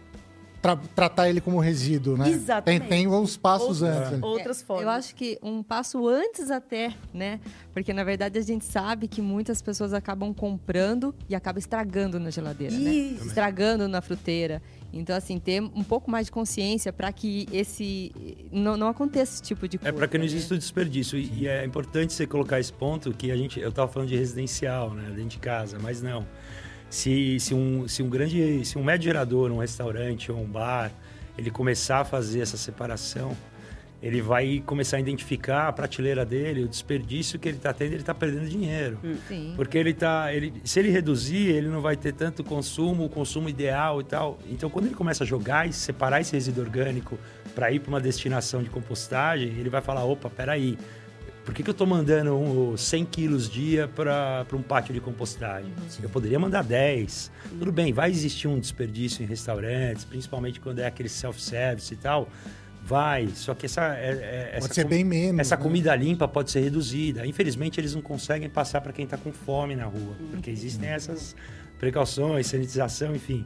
tra 0.62 0.76
tratar 0.76 1.30
ele 1.30 1.40
como 1.40 1.60
resíduo, 1.60 2.18
né? 2.18 2.30
Exatamente. 2.30 2.82
Tem, 2.82 3.06
tem 3.06 3.08
uns 3.08 3.38
passos 3.38 3.82
outras, 3.82 4.08
antes. 4.08 4.24
Outras 4.24 4.62
formas. 4.62 4.84
Eu 4.84 4.90
acho 4.90 5.16
que 5.16 5.38
um 5.42 5.62
passo 5.62 6.08
antes 6.08 6.50
até, 6.50 6.94
né? 7.14 7.40
Porque 7.74 7.94
na 7.94 8.04
verdade 8.04 8.40
a 8.40 8.42
gente 8.42 8.66
sabe 8.66 9.08
que 9.08 9.22
muitas 9.22 9.62
pessoas 9.62 9.94
acabam 9.94 10.34
comprando 10.34 11.14
e 11.30 11.36
acabam 11.36 11.60
estragando 11.60 12.20
na 12.20 12.30
geladeira, 12.30 12.76
né? 12.76 12.90
Isso. 12.90 13.22
né? 13.22 13.28
Estragando 13.28 13.88
na 13.88 14.02
fruteira. 14.02 14.62
Então, 14.92 15.16
assim, 15.16 15.38
ter 15.38 15.62
um 15.62 15.84
pouco 15.84 16.10
mais 16.10 16.28
de 16.28 16.32
consciência 16.32 16.94
para 16.94 17.12
que 17.12 17.48
esse 17.52 18.12
não, 18.52 18.78
não 18.78 18.88
aconteça 18.88 19.36
esse 19.36 19.44
tipo 19.44 19.68
de 19.68 19.78
coisa. 19.78 19.90
É 19.90 19.92
para 19.92 20.08
que 20.08 20.18
não 20.18 20.26
exista 20.26 20.54
né? 20.54 20.60
desperdício. 20.60 21.20
E, 21.20 21.44
e, 21.44 21.48
é 21.48 21.66
importante 21.66 22.14
você 22.14 22.26
colocar 22.26 22.60
esse 22.60 22.72
ponto 22.72 23.12
que 23.12 23.32
a 23.32 23.36
gente. 23.36 23.60
Eu 23.60 23.70
estava 23.70 23.92
falando 23.92 24.10
de 24.10 24.16
residencial, 24.16 24.94
né? 24.94 25.10
Dentro 25.10 25.30
de 25.30 25.40
casa, 25.40 25.78
mas 25.80 26.02
não. 26.02 26.26
Se, 26.90 27.40
se, 27.40 27.54
um, 27.54 27.88
se 27.88 28.02
um 28.02 28.10
grande. 28.10 28.66
Se 28.66 28.78
um 28.78 28.84
médio 28.84 29.06
gerador, 29.06 29.52
um 29.52 29.60
restaurante 29.60 30.32
ou 30.32 30.40
um 30.40 30.46
bar, 30.46 30.92
ele 31.38 31.52
começar 31.52 32.00
a 32.00 32.06
fazer 32.06 32.40
essa 32.40 32.58
separação, 32.58 33.36
ele 34.02 34.22
vai 34.22 34.62
começar 34.66 34.98
a 34.98 35.00
identificar 35.00 35.68
a 35.68 35.74
prateleira 35.74 36.24
dele, 36.24 36.64
o 36.64 36.68
desperdício 36.68 37.40
que 37.40 37.48
ele 37.48 37.58
está 37.58 37.74
tendo, 37.74 37.94
ele 37.94 38.02
está 38.02 38.14
perdendo 38.14 38.48
dinheiro. 38.48 39.00
Hum. 39.04 39.16
Sim. 39.28 39.54
Porque 39.56 39.78
ele 39.78 39.94
tá. 39.94 40.32
Ele, 40.34 40.54
se 40.64 40.80
ele 40.80 40.90
reduzir, 40.90 41.48
ele 41.48 41.68
não 41.68 41.82
vai 41.82 41.96
ter 41.96 42.14
tanto 42.14 42.44
consumo, 42.44 43.06
o 43.06 43.10
consumo 43.10 43.50
ideal 43.50 44.00
e 44.00 44.04
tal. 44.04 44.38
Então, 44.50 44.70
quando 44.70 44.86
ele 44.86 44.96
começa 44.96 45.24
a 45.24 45.28
jogar 45.28 45.68
e 45.68 45.74
separar 45.74 46.22
esse 46.22 46.34
resíduo 46.34 46.64
orgânico 46.64 47.18
para 47.56 47.72
ir 47.72 47.80
para 47.80 47.90
uma 47.90 48.00
destinação 48.00 48.62
de 48.62 48.70
compostagem, 48.70 49.50
ele 49.50 49.70
vai 49.70 49.82
falar: 49.82 50.04
opa, 50.04 50.30
peraí. 50.30 50.78
Por 51.44 51.54
que, 51.54 51.64
que 51.64 51.70
eu 51.70 51.72
estou 51.72 51.88
mandando 51.88 52.36
um, 52.36 52.76
100 52.76 53.06
quilos 53.06 53.50
dia 53.50 53.88
para 53.88 54.46
um 54.52 54.62
pátio 54.62 54.94
de 54.94 55.00
compostagem? 55.00 55.72
Uhum. 55.72 56.04
Eu 56.04 56.10
poderia 56.10 56.38
mandar 56.38 56.62
10. 56.62 57.32
Tudo 57.58 57.72
bem, 57.72 57.94
vai 57.94 58.12
existir 58.12 58.50
um 58.50 58.60
desperdício 58.60 59.24
em 59.24 59.26
restaurantes, 59.26 60.04
principalmente 60.04 60.60
quando 60.60 60.80
é 60.80 60.86
aquele 60.86 61.08
self-service 61.08 61.94
e 61.94 61.98
tal. 61.98 62.28
Vai, 62.88 63.28
só 63.36 63.54
que 63.54 63.66
essa, 63.66 63.98
é, 63.98 64.14
é, 64.14 64.50
essa 64.54 64.74
ser 64.74 64.86
bem 64.86 65.04
menos. 65.04 65.42
essa 65.42 65.58
né? 65.58 65.62
comida 65.62 65.94
limpa 65.94 66.26
pode 66.26 66.52
ser 66.52 66.62
reduzida. 66.62 67.28
Infelizmente, 67.28 67.82
eles 67.82 67.94
não 67.94 68.02
conseguem 68.02 68.50
passar 68.50 68.80
para 68.80 68.94
quem 68.94 69.04
está 69.04 69.18
com 69.18 69.34
fome 69.34 69.76
na 69.76 69.84
rua, 69.84 70.16
porque 70.32 70.50
existem 70.50 70.88
essas 70.88 71.36
precauções, 71.78 72.48
sanitização, 72.48 73.14
enfim. 73.14 73.46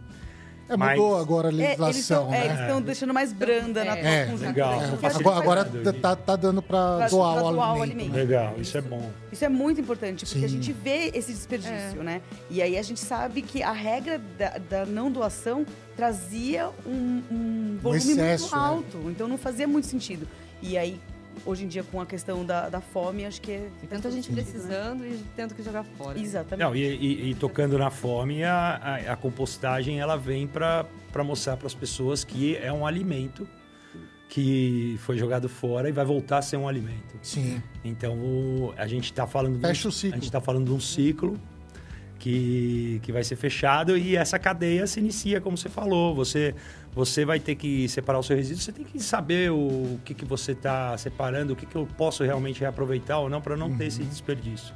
É, 0.74 0.78
mudou 0.78 1.12
mas- 1.12 1.22
agora 1.22 1.48
a 1.48 1.52
É, 1.52 1.54
eles 1.54 1.68
legislação, 1.80 2.24
estão 2.24 2.30
né? 2.30 2.62
estão 2.62 2.82
deixando 2.82 3.14
mais 3.14 3.34
branda 3.34 3.84
na 3.84 3.98
É. 3.98 4.02
troca 4.02 4.28
com 4.30 4.36
os 4.36 4.42
legal. 4.42 4.74
É, 4.74 4.86
a 4.86 5.18
Agora, 5.18 5.38
agora 5.40 5.94
tá, 6.02 6.16
tá 6.16 6.36
dando 6.36 6.62
para 6.62 7.08
doar, 7.08 7.40
doar 7.40 7.54
o 7.78 7.82
alimento. 7.82 7.82
alimento. 7.82 8.12
né? 8.14 8.18
Legal, 8.22 8.56
isso 8.58 8.78
é 8.78 8.82
bom. 8.82 9.10
Isso 9.32 9.44
é 9.46 9.50
muito 9.50 9.82
importante, 9.82 10.26
porque 10.26 10.46
a 10.46 10.48
Sim. 10.48 10.56
gente 10.56 10.72
vê 10.74 11.12
esse 11.14 11.32
desperdício, 11.34 12.02
né? 12.04 12.22
E 12.50 12.62
aí 12.62 12.78
a 12.78 12.82
gente 12.82 13.00
sabe 13.00 13.42
que 13.42 13.62
a 13.62 13.72
regra 13.72 14.20
da, 14.38 14.58
da 14.58 14.86
não 14.86 15.12
doação 15.12 15.66
trazia 15.96 16.70
um, 16.86 17.22
um 17.32 17.78
volume 17.82 18.00
excesso, 18.12 18.44
muito 18.44 18.56
né? 18.56 18.62
alto, 18.62 18.98
então 19.10 19.28
não 19.28 19.38
fazia 19.38 19.68
muito 19.68 19.88
sentido. 19.88 20.28
E 20.62 20.78
aí, 20.78 21.00
hoje 21.46 21.64
em 21.66 21.68
dia, 21.68 21.84
com 21.84 22.00
a 22.02 22.06
questão 22.06 22.46
da, 22.46 22.70
da 22.70 22.82
fome, 22.82 23.26
acho 23.26 23.42
que 23.42 23.52
é. 23.52 23.70
E 23.84 23.88
tanta 23.88 24.10
gente 24.12 24.28
sentido, 24.28 24.38
né? 24.38 24.52
precisando 24.52 25.06
e 25.06 25.20
tendo 25.36 25.54
que 25.56 25.64
jogar 25.64 25.84
fora. 25.84 26.20
Exatamente. 26.20 26.66
Não, 26.68 26.76
e, 26.76 26.82
e- 26.82 27.30
e 27.32 27.36
tocando 27.36 27.78
na 27.78 27.90
fome, 27.90 28.44
a, 28.44 28.76
a- 29.08 29.14
a 29.14 29.16
compostagem 29.16 30.00
ela 30.00 30.16
vem 30.18 30.48
para 30.48 30.86
mostrar 31.24 31.58
para 31.58 31.68
as 31.68 31.74
pessoas 31.74 32.24
que 32.24 32.56
é 32.58 32.72
um 32.72 32.86
alimento 32.86 33.48
que 34.30 34.96
foi 35.00 35.18
jogado 35.18 35.50
fora 35.50 35.90
e 35.90 35.92
vai 35.92 36.06
voltar 36.06 36.38
a 36.38 36.42
ser 36.42 36.56
um 36.58 36.68
alimento. 36.68 37.18
Sim. 37.22 37.62
Então 37.84 38.18
o- 38.18 38.74
a 38.78 38.88
gente 38.88 39.06
está 39.06 39.28
falando 39.28 39.54
de 39.54 39.66
um- 39.66 39.68
Fecha 39.68 39.90
o 39.90 39.92
ciclo. 39.92 40.14
a 40.14 40.16
gente 40.16 40.26
está 40.26 40.40
falando 40.40 40.66
de 40.66 40.72
um 40.72 40.80
ciclo 40.80 41.38
que, 42.22 43.00
que 43.02 43.12
vai 43.12 43.24
ser 43.24 43.36
fechado 43.36 43.98
e 43.98 44.16
essa 44.16 44.38
cadeia 44.38 44.86
se 44.86 45.00
inicia 45.00 45.42
como 45.42 45.58
você 45.58 45.68
falou. 45.70 46.14
Você 46.14 46.54
você 46.94 47.26
vai 47.26 47.40
ter 47.40 47.56
que 47.56 47.88
separar 47.88 48.20
o 48.20 48.24
seu 48.24 48.36
resíduo. 48.36 48.62
Você 48.62 48.72
tem 48.72 48.86
que 48.86 49.00
saber 49.00 49.50
o, 49.50 49.98
que 50.06 50.14
que 50.14 50.26
você 50.26 50.52
está 50.52 50.96
separando, 50.98 51.54
o 51.54 51.56
que 51.56 51.66
que 51.66 51.76
eu 51.76 51.88
posso 51.98 52.24
realmente 52.24 52.60
reaproveitar 52.60 53.18
ou 53.18 53.30
não 53.30 53.42
para 53.42 53.58
não 53.58 53.70
ter 53.70 53.84
Uhum. 53.84 53.88
esse 53.88 54.04
desperdício. 54.04 54.76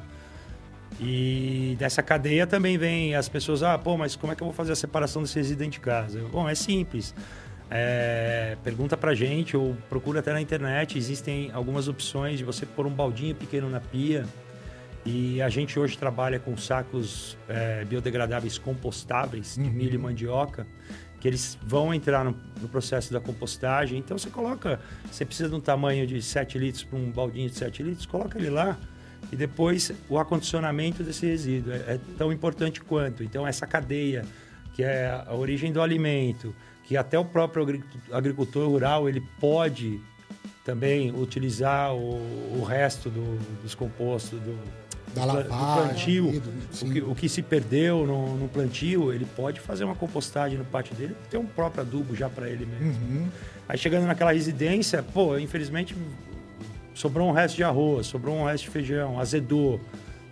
E 0.99 1.75
dessa 1.77 2.01
cadeia 2.01 2.47
também 2.47 2.77
vem 2.77 3.15
as 3.15 3.27
pessoas, 3.29 3.61
ah, 3.61 3.77
pô, 3.77 3.97
mas 3.97 4.15
como 4.15 4.31
é 4.33 4.35
que 4.35 4.41
eu 4.41 4.47
vou 4.47 4.53
fazer 4.53 4.71
a 4.71 4.75
separação 4.75 5.21
desse 5.21 5.35
resíduo 5.35 5.59
dentro 5.59 5.73
de 5.73 5.79
casa? 5.81 6.21
Bom, 6.31 6.47
é 6.49 6.55
simples. 6.55 7.13
É, 7.69 8.55
pergunta 8.63 8.95
pra 8.95 9.13
gente 9.13 9.57
ou 9.57 9.75
procura 9.89 10.21
até 10.21 10.31
na 10.31 10.41
internet. 10.41 10.97
Existem 10.97 11.51
algumas 11.53 11.87
opções 11.87 12.37
de 12.37 12.45
você 12.45 12.65
pôr 12.65 12.87
um 12.87 12.91
baldinho 12.91 13.35
pequeno 13.35 13.69
na 13.69 13.81
pia. 13.81 14.25
E 15.05 15.39
a 15.39 15.50
gente 15.50 15.77
hoje 15.79 15.95
trabalha 15.95 16.39
com 16.39 16.57
sacos 16.57 17.38
é, 17.47 17.85
biodegradáveis 17.85 18.57
compostáveis 18.57 19.53
de 19.53 19.62
Uhum. 19.62 19.69
milho 19.69 19.93
e 19.93 19.97
mandioca, 20.00 20.65
que 21.21 21.27
eles 21.27 21.57
vão 21.62 21.93
entrar 21.93 22.25
no, 22.25 22.35
no 22.59 22.67
processo 22.67 23.13
da 23.13 23.19
compostagem. 23.19 24.00
Então 24.00 24.17
você 24.17 24.31
coloca, 24.31 24.79
você 25.12 25.24
precisa 25.24 25.47
de 25.47 25.55
um 25.55 25.59
tamanho 25.59 26.07
de 26.07 26.19
7 26.24 26.57
litros 26.57 26.83
para 26.83 26.97
um 26.97 27.12
baldinho 27.12 27.50
de 27.50 27.55
7 27.55 27.83
litros, 27.83 28.07
coloca 28.07 28.39
ele 28.39 28.50
lá 28.50 28.77
e 29.31 29.35
depois 29.35 29.91
o 30.09 30.17
acondicionamento 30.17 31.03
desse 31.03 31.25
resíduo 31.27 31.71
é, 31.71 31.77
é 31.93 32.00
tão 32.17 32.31
importante 32.31 32.81
quanto. 32.81 33.24
Então 33.24 33.45
essa 33.45 33.67
cadeia, 33.67 34.25
que 34.74 34.83
é 34.83 35.24
a 35.25 35.33
origem 35.35 35.71
do 35.71 35.81
alimento, 35.81 36.55
que 36.83 36.97
até 36.97 37.17
o 37.17 37.25
próprio 37.25 37.83
agricultor, 38.12 38.67
rural 38.69 39.07
ele 39.07 39.21
pode 39.39 40.01
também 40.63 41.12
utilizar 41.12 41.93
o, 41.93 42.59
o 42.59 42.63
resto 42.63 43.09
do, 43.09 43.38
dos 43.62 43.75
compostos 43.75 44.39
do, 44.39 44.57
Da 45.15 45.25
lavagem. 45.25 45.50
plantio, 45.50 46.31
do- 46.41 46.86
o 46.86 46.91
que, 46.91 47.01
o 47.01 47.15
que 47.15 47.29
se 47.29 47.41
perdeu 47.41 48.05
no, 48.05 48.36
no 48.38 48.48
plantio, 48.48 49.12
ele 49.13 49.25
pode 49.36 49.60
fazer 49.60 49.84
uma 49.86 49.95
compostagem 49.95 50.57
no 50.57 50.65
pátio 50.65 50.93
dele, 50.95 51.15
ter 51.29 51.38
um 51.38 51.45
próprio 51.45 51.81
adubo 51.81 52.15
já 52.15 52.29
para 52.29 52.50
ele 52.50 52.65
mesmo. 52.65 52.88
Uhum. 52.88 53.27
Aí 53.67 53.77
chegando 53.77 54.05
naquela 54.05 54.31
residência, 54.34 55.01
pô, 55.01 55.38
infelizmente 55.38 55.95
sobrou 56.93 57.27
um 57.27 57.31
resto 57.31 57.55
de 57.55 57.63
arroz, 57.63 58.07
sobrou 58.07 58.36
um 58.36 58.45
resto 58.45 58.65
de 58.65 58.69
feijão, 58.69 59.19
azedou, 59.19 59.79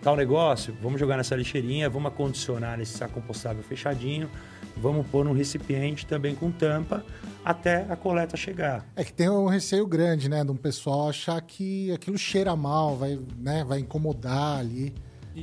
tal 0.02 0.16
negócio, 0.16 0.76
vamos 0.82 1.00
jogar 1.00 1.18
nessa 1.18 1.36
lixeirinha, 1.36 1.90
vamos 1.90 2.12
acondicionar 2.12 2.78
nesse 2.78 2.98
saco 2.98 3.14
compostável 3.16 3.64
fechadinho, 3.64 4.30
vamos 4.78 5.06
pôr 5.08 5.26
num 5.26 5.34
recipiente 5.34 6.06
também 6.06 6.36
com 6.36 6.52
tampa 6.52 7.04
até 7.44 7.86
a 7.90 7.96
coleta 7.96 8.38
chegar. 8.38 8.86
É 8.96 9.04
que 9.04 9.14
tem 9.14 9.30
um 9.30 9.48
receio 9.48 9.86
grande, 9.86 10.30
né? 10.30 10.44
De 10.44 10.52
um 10.52 10.56
pessoal 10.56 11.10
achar 11.10 11.40
que 11.42 11.92
aquilo 11.92 12.18
cheira 12.18 12.56
mal, 12.56 12.96
vai, 12.96 13.20
né, 13.38 13.64
vai 13.64 13.80
incomodar 13.80 14.60
ali. 14.60 14.94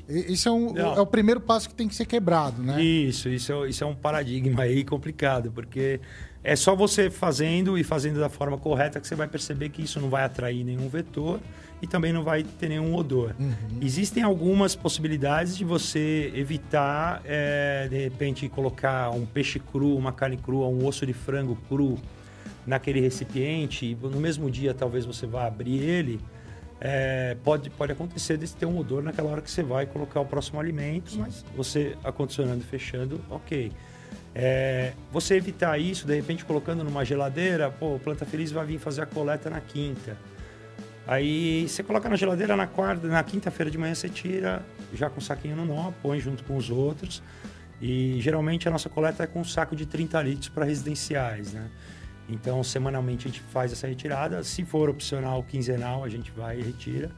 Isso 0.08 0.48
é, 0.48 0.52
um, 0.52 0.78
é 0.78 1.00
o 1.00 1.06
primeiro 1.06 1.40
passo 1.40 1.68
que 1.68 1.74
tem 1.74 1.88
que 1.88 1.94
ser 1.94 2.06
quebrado, 2.06 2.62
né? 2.62 2.80
Isso, 2.80 3.28
isso 3.28 3.52
é, 3.52 3.68
isso 3.68 3.82
é 3.82 3.86
um 3.86 3.94
paradigma 3.94 4.62
aí 4.62 4.84
complicado, 4.84 5.50
porque 5.50 6.00
é 6.44 6.54
só 6.54 6.76
você 6.76 7.10
fazendo 7.10 7.76
e 7.76 7.82
fazendo 7.82 8.20
da 8.20 8.28
forma 8.28 8.56
correta 8.56 9.00
que 9.00 9.06
você 9.06 9.16
vai 9.16 9.26
perceber 9.26 9.68
que 9.70 9.82
isso 9.82 10.00
não 10.00 10.08
vai 10.08 10.22
atrair 10.22 10.62
nenhum 10.64 10.88
vetor 10.88 11.40
e 11.82 11.86
também 11.86 12.12
não 12.12 12.22
vai 12.22 12.42
ter 12.42 12.68
nenhum 12.68 12.94
odor. 12.94 13.34
Uhum. 13.38 13.54
Existem 13.80 14.22
algumas 14.22 14.76
possibilidades 14.76 15.56
de 15.56 15.64
você 15.64 16.30
evitar, 16.34 17.22
é, 17.24 17.88
de 17.88 17.96
repente, 17.96 18.48
colocar 18.48 19.10
um 19.10 19.24
peixe 19.24 19.58
cru, 19.58 19.96
uma 19.96 20.12
carne 20.12 20.36
crua, 20.36 20.66
um 20.66 20.86
osso 20.86 21.06
de 21.06 21.12
frango 21.12 21.56
cru 21.68 21.98
naquele 22.66 23.00
recipiente 23.00 23.86
e 23.86 23.94
no 23.94 24.20
mesmo 24.20 24.50
dia 24.50 24.74
talvez 24.74 25.06
você 25.06 25.26
vá 25.26 25.46
abrir 25.46 25.78
ele. 25.78 26.20
é, 26.80 27.36
pode, 27.44 27.68
pode 27.68 27.92
acontecer 27.92 28.38
de 28.38 28.50
ter 28.54 28.64
um 28.64 28.78
odor 28.78 29.02
naquela 29.02 29.30
hora 29.30 29.42
que 29.42 29.50
você 29.50 29.62
vai 29.62 29.84
colocar 29.84 30.20
o 30.20 30.24
próximo 30.24 30.58
alimento, 30.58 31.12
mas 31.18 31.44
você 31.54 31.94
acondicionando 32.02 32.60
e 32.60 32.64
fechando, 32.64 33.20
ok. 33.28 33.70
É, 34.34 34.92
você 35.12 35.34
evitar 35.34 35.78
isso, 35.78 36.06
de 36.06 36.14
repente 36.14 36.44
colocando 36.44 36.82
numa 36.82 37.04
geladeira, 37.04 37.70
pô, 37.70 37.98
Planta 37.98 38.24
Feliz 38.24 38.50
vai 38.50 38.64
vir 38.64 38.78
fazer 38.78 39.02
a 39.02 39.06
coleta 39.06 39.50
na 39.50 39.60
quinta. 39.60 40.16
Aí 41.06 41.68
você 41.68 41.82
coloca 41.82 42.08
na 42.08 42.16
geladeira 42.16 42.56
na 42.56 42.66
quarta, 42.66 43.08
na 43.08 43.22
quinta-feira 43.22 43.70
de 43.70 43.78
manhã 43.78 43.94
você 43.94 44.08
tira, 44.08 44.64
já 44.94 45.10
com 45.10 45.18
o 45.18 45.22
saquinho 45.22 45.56
no 45.56 45.64
nó, 45.64 45.90
põe 46.02 46.20
junto 46.20 46.44
com 46.44 46.56
os 46.56 46.70
outros. 46.70 47.22
E 47.80 48.20
geralmente 48.20 48.68
a 48.68 48.70
nossa 48.70 48.88
coleta 48.88 49.24
é 49.24 49.26
com 49.26 49.40
um 49.40 49.44
saco 49.44 49.74
de 49.74 49.86
30 49.86 50.22
litros 50.22 50.48
para 50.48 50.64
residenciais, 50.64 51.52
né? 51.52 51.68
Então, 52.28 52.62
semanalmente 52.62 53.26
a 53.26 53.30
gente 53.30 53.40
faz 53.40 53.72
essa 53.72 53.86
retirada. 53.86 54.44
Se 54.44 54.64
for 54.64 54.88
opcional, 54.88 55.42
quinzenal, 55.42 56.04
a 56.04 56.08
gente 56.08 56.30
vai 56.30 56.60
e 56.60 56.62
retira. 56.62 57.10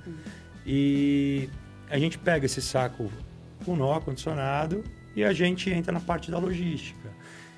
E 0.65 1.51
a 1.91 1.99
gente 1.99 2.17
pega 2.19 2.47
esse 2.47 2.63
saco 2.63 3.11
com 3.65 3.77
nó 3.77 4.01
condicionado 4.01 4.83
e 5.15 5.23
a 5.23 5.33
gente 5.33 5.69
entra 5.71 5.93
na 5.93 6.01
parte 6.01 6.31
da 6.31 6.39
logística. 6.39 7.11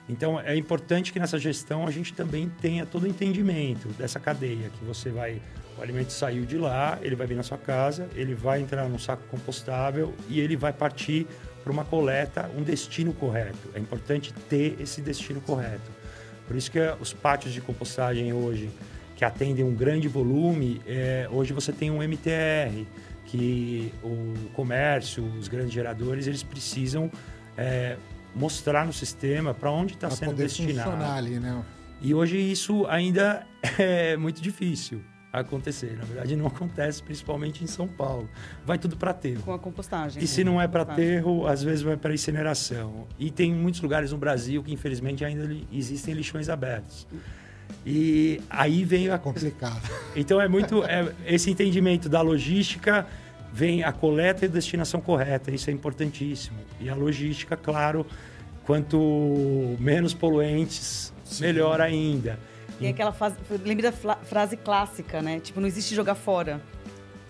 Então, 0.08 0.40
é 0.40 0.56
importante 0.56 1.12
que 1.12 1.20
nessa 1.20 1.38
gestão 1.38 1.86
a 1.86 1.90
gente 1.90 2.12
também 2.12 2.50
tenha 2.60 2.84
todo 2.84 3.04
o 3.04 3.06
entendimento 3.06 3.88
dessa 3.90 4.18
cadeia, 4.18 4.70
que 4.70 4.84
você 4.84 5.10
vai... 5.10 5.40
O 5.76 5.82
alimento 5.82 6.12
saiu 6.12 6.44
de 6.44 6.56
lá, 6.56 6.98
ele 7.02 7.16
vai 7.16 7.26
vir 7.26 7.34
na 7.34 7.42
sua 7.42 7.58
casa, 7.58 8.08
ele 8.14 8.34
vai 8.34 8.60
entrar 8.60 8.88
num 8.88 8.98
saco 8.98 9.24
compostável 9.28 10.14
e 10.28 10.40
ele 10.40 10.56
vai 10.56 10.72
partir 10.72 11.26
para 11.62 11.72
uma 11.72 11.84
coleta, 11.84 12.50
um 12.56 12.62
destino 12.62 13.12
correto. 13.12 13.70
É 13.74 13.80
importante 13.80 14.32
ter 14.48 14.76
esse 14.80 15.00
destino 15.00 15.40
correto. 15.40 15.90
Por 16.46 16.56
isso 16.56 16.70
que 16.70 16.78
eh, 16.78 16.94
os 17.00 17.12
pátios 17.12 17.52
de 17.52 17.60
compostagem 17.60 18.32
hoje, 18.32 18.70
que 19.16 19.24
atendem 19.24 19.64
um 19.64 19.74
grande 19.74 20.06
volume, 20.06 20.80
é, 20.86 21.26
hoje 21.30 21.52
você 21.52 21.72
tem 21.72 21.90
um 21.90 22.02
MTR, 22.02 22.86
que 23.24 23.92
o 24.02 24.34
comércio, 24.52 25.24
os 25.38 25.48
grandes 25.48 25.72
geradores, 25.72 26.26
eles 26.26 26.42
precisam 26.42 27.10
é, 27.56 27.96
mostrar 28.34 28.84
no 28.84 28.92
sistema 28.92 29.54
para 29.54 29.70
onde 29.70 29.94
está 29.94 30.10
sendo 30.10 30.32
poder 30.32 30.44
destinado. 30.44 31.02
ali, 31.02 31.40
né? 31.40 31.64
E 32.00 32.12
hoje 32.14 32.36
isso 32.36 32.86
ainda 32.86 33.46
é 33.78 34.16
muito 34.16 34.42
difícil 34.42 35.02
acontecer. 35.40 35.96
Na 35.98 36.04
verdade, 36.04 36.36
não 36.36 36.46
acontece, 36.48 37.02
principalmente 37.02 37.62
em 37.62 37.66
São 37.66 37.86
Paulo. 37.88 38.28
Vai 38.64 38.78
tudo 38.78 38.96
para 38.96 39.10
aterro. 39.10 39.42
Com 39.42 39.52
a 39.52 39.58
compostagem. 39.58 40.22
E 40.22 40.26
se 40.26 40.44
não 40.44 40.60
é 40.60 40.66
para 40.68 40.82
aterro, 40.82 41.46
às 41.46 41.62
vezes 41.62 41.82
vai 41.82 41.96
para 41.96 42.12
incineração. 42.14 43.06
E 43.18 43.30
tem 43.30 43.52
muitos 43.52 43.80
lugares 43.80 44.12
no 44.12 44.18
Brasil 44.18 44.62
que, 44.62 44.72
infelizmente, 44.72 45.24
ainda 45.24 45.44
li- 45.44 45.66
existem 45.72 46.14
lixões 46.14 46.48
abertos. 46.48 47.06
E 47.86 48.40
aí 48.48 48.84
vem 48.84 49.10
a 49.10 49.18
Complicado. 49.18 49.82
então 50.16 50.40
é 50.40 50.48
muito 50.48 50.82
é, 50.84 51.12
esse 51.26 51.50
entendimento 51.50 52.08
da 52.08 52.20
logística 52.22 53.06
vem 53.52 53.82
a 53.84 53.92
coleta 53.92 54.44
e 54.44 54.48
destinação 54.48 55.00
correta. 55.00 55.50
Isso 55.50 55.70
é 55.70 55.72
importantíssimo. 55.72 56.56
E 56.80 56.88
a 56.88 56.94
logística, 56.94 57.56
claro, 57.56 58.06
quanto 58.64 59.76
menos 59.78 60.12
poluentes, 60.14 61.12
Sim. 61.24 61.44
melhor 61.44 61.80
ainda. 61.80 62.38
Tem 62.78 62.88
aquela 62.88 63.12
frase, 63.12 63.36
lembra 63.64 63.90
da 63.90 64.16
frase 64.16 64.56
clássica, 64.56 65.22
né? 65.22 65.40
Tipo, 65.40 65.60
não 65.60 65.68
existe 65.68 65.94
jogar 65.94 66.14
fora 66.14 66.60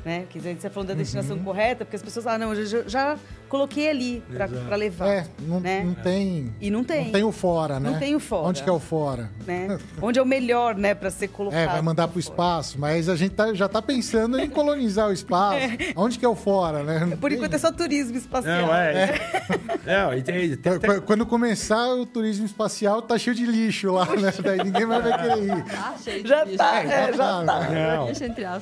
né? 0.05 0.27
Quer 0.29 0.39
dizer, 0.39 0.61
você 0.61 0.71
falou 0.71 0.87
da 0.87 0.95
destinação 0.95 1.37
uhum. 1.37 1.45
correta, 1.45 1.85
porque 1.85 1.97
as 1.97 2.03
pessoas 2.03 2.25
falam, 2.25 2.37
ah, 2.37 2.47
não, 2.47 2.55
eu 2.55 2.67
já, 2.67 2.83
já 2.87 3.19
coloquei 3.49 3.89
ali 3.89 4.23
para 4.67 4.77
levar. 4.77 5.09
É, 5.09 5.27
não, 5.41 5.61
né? 5.61 5.83
não 5.85 5.95
tem. 5.95 6.55
E 6.61 6.71
não 6.71 6.85
tem. 6.85 7.05
Não 7.07 7.13
tem 7.13 7.25
o 7.25 7.33
fora, 7.33 7.79
né? 7.81 7.91
Não 7.91 7.99
tem 7.99 8.15
o 8.15 8.21
fora. 8.21 8.49
Onde 8.49 8.63
que 8.63 8.69
é 8.69 8.73
o 8.73 8.81
fora? 8.81 9.31
Né? 9.47 9.79
Onde 10.01 10.19
é 10.19 10.23
o 10.23 10.27
melhor, 10.27 10.75
né, 10.75 10.95
para 10.95 11.11
ser 11.11 11.29
colocado. 11.29 11.61
É, 11.61 11.67
vai 11.67 11.83
mandar 11.83 12.09
para 12.09 12.17
o 12.17 12.21
espaço, 12.21 12.79
mas 12.79 13.09
a 13.09 13.17
gente 13.17 13.33
tá, 13.35 13.53
já 13.55 13.67
está 13.67 13.81
pensando 13.81 14.39
em 14.39 14.49
colonizar 14.49 15.09
o 15.09 15.13
espaço. 15.13 15.45
É. 15.65 15.93
Onde 15.97 16.19
que 16.19 16.25
é 16.25 16.29
o 16.29 16.35
fora, 16.35 16.83
né? 16.83 17.17
Por 17.21 17.31
enquanto 17.33 17.55
é 17.55 17.59
só 17.59 17.71
turismo 17.71 18.17
espacial. 18.17 18.67
Não, 18.67 18.75
é. 18.75 19.15
é. 19.87 20.21
tem, 20.23 20.57
tem, 20.57 20.79
tem, 20.79 21.01
Quando 21.01 21.25
começar 21.27 21.95
o 21.95 22.05
turismo 22.05 22.45
espacial, 22.45 23.01
tá 23.03 23.17
cheio 23.17 23.35
de 23.35 23.47
lixo 23.47 23.93
lá, 23.93 24.07
né? 24.17 24.33
Daí 24.43 24.59
ninguém 24.63 24.87
vai 24.87 25.03
ver 25.03 25.17
querer 25.17 25.43
ir. 25.43 25.65
Tá 25.65 25.95
cheio 26.03 26.23
de 26.23 26.29
já 26.29 26.45
lixo. 26.45 26.59
Tá, 26.59 26.83
é, 26.83 27.13
já 27.13 27.45
tá. 27.45 27.71
Não. 27.71 28.09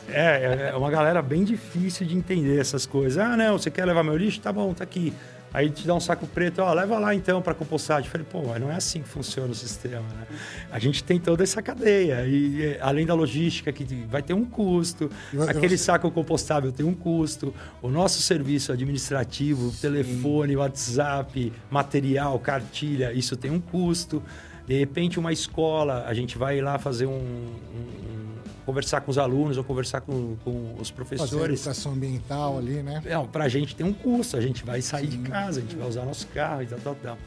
É, 0.09 0.71
é 0.73 0.77
uma 0.77 0.91
galera 0.91 1.23
bem 1.23 1.45
difícil 1.45 2.07
de 2.07 2.17
entender 2.17 2.61
essas 2.61 2.87
coisas. 2.87 3.19
Ah, 3.19 3.37
não, 3.37 3.59
você 3.59 3.71
quer 3.71 3.85
levar 3.85 4.03
meu 4.03 4.17
lixo? 4.17 4.41
Tá 4.41 4.53
bom, 4.53 4.72
tá 4.75 4.85
aqui. 4.85 5.13
Aí 5.55 5.69
te 5.69 5.87
dá 5.87 5.95
um 5.95 6.01
saco 6.01 6.27
preto, 6.27 6.63
ó, 6.63 6.73
leva 6.73 6.99
lá 6.99 7.15
então 7.15 7.43
para 7.43 7.53
compostagem. 7.53 8.07
Eu 8.07 8.11
falei, 8.11 8.27
pô, 8.31 8.43
mas 8.43 8.61
não 8.61 8.71
é 8.71 8.77
assim 8.77 9.03
que 9.03 9.09
funciona 9.09 9.53
o 9.53 9.55
sistema, 9.55 10.01
né? 10.01 10.27
A 10.71 10.79
gente 10.79 11.05
tem 11.05 11.21
toda 11.21 11.43
essa 11.43 11.61
cadeia 11.61 12.27
e 12.27 12.79
além 12.81 13.05
da 13.05 13.13
logística 13.13 13.71
que 13.71 13.85
vai 14.09 14.23
ter 14.23 14.33
um 14.33 14.47
custo, 14.47 15.11
aquele 15.47 15.77
saco 15.77 16.11
compostável 16.11 16.73
tem 16.73 16.87
um 16.87 16.95
custo, 16.95 17.55
o 17.83 17.91
nosso 17.91 18.23
serviço 18.23 18.73
administrativo, 18.73 19.71
Sim. 19.73 19.81
telefone, 19.83 20.57
WhatsApp, 20.57 21.53
material, 21.71 22.39
cartilha, 22.39 23.13
isso 23.13 23.37
tem 23.37 23.51
um 23.51 23.61
custo. 23.61 24.23
De 24.67 24.79
repente, 24.79 25.19
uma 25.19 25.33
escola, 25.33 26.05
a 26.07 26.15
gente 26.15 26.39
vai 26.39 26.63
lá 26.63 26.79
fazer 26.79 27.05
um, 27.05 27.11
um 27.13 28.32
conversar 28.65 29.01
com 29.01 29.11
os 29.11 29.19
alunos 29.19 29.57
ou 29.57 29.65
conversar 29.65 30.01
com, 30.01 30.37
com 30.45 30.75
os 30.79 30.91
professores. 30.91 31.33
Fazer 31.33 31.53
educação 31.53 31.93
ambiental 31.93 32.59
ali, 32.59 32.83
né? 32.83 33.03
Não, 33.05 33.27
para 33.27 33.45
a 33.45 33.49
gente 33.49 33.75
tem 33.75 33.85
um 33.87 33.93
custo, 33.93 34.37
a 34.37 34.41
gente 34.41 34.65
vai 34.65 34.81
sair 34.81 35.11
Sim. 35.11 35.23
de 35.23 35.29
casa, 35.29 35.61
a 35.61 35.63
gente 35.63 35.77
vai 35.77 35.89
usar 35.89 36.05
nosso 36.05 36.27
carro 36.29 36.63
e 36.63 36.67
tal, 36.67 36.79
tal, 36.79 36.95
tal. 36.97 37.19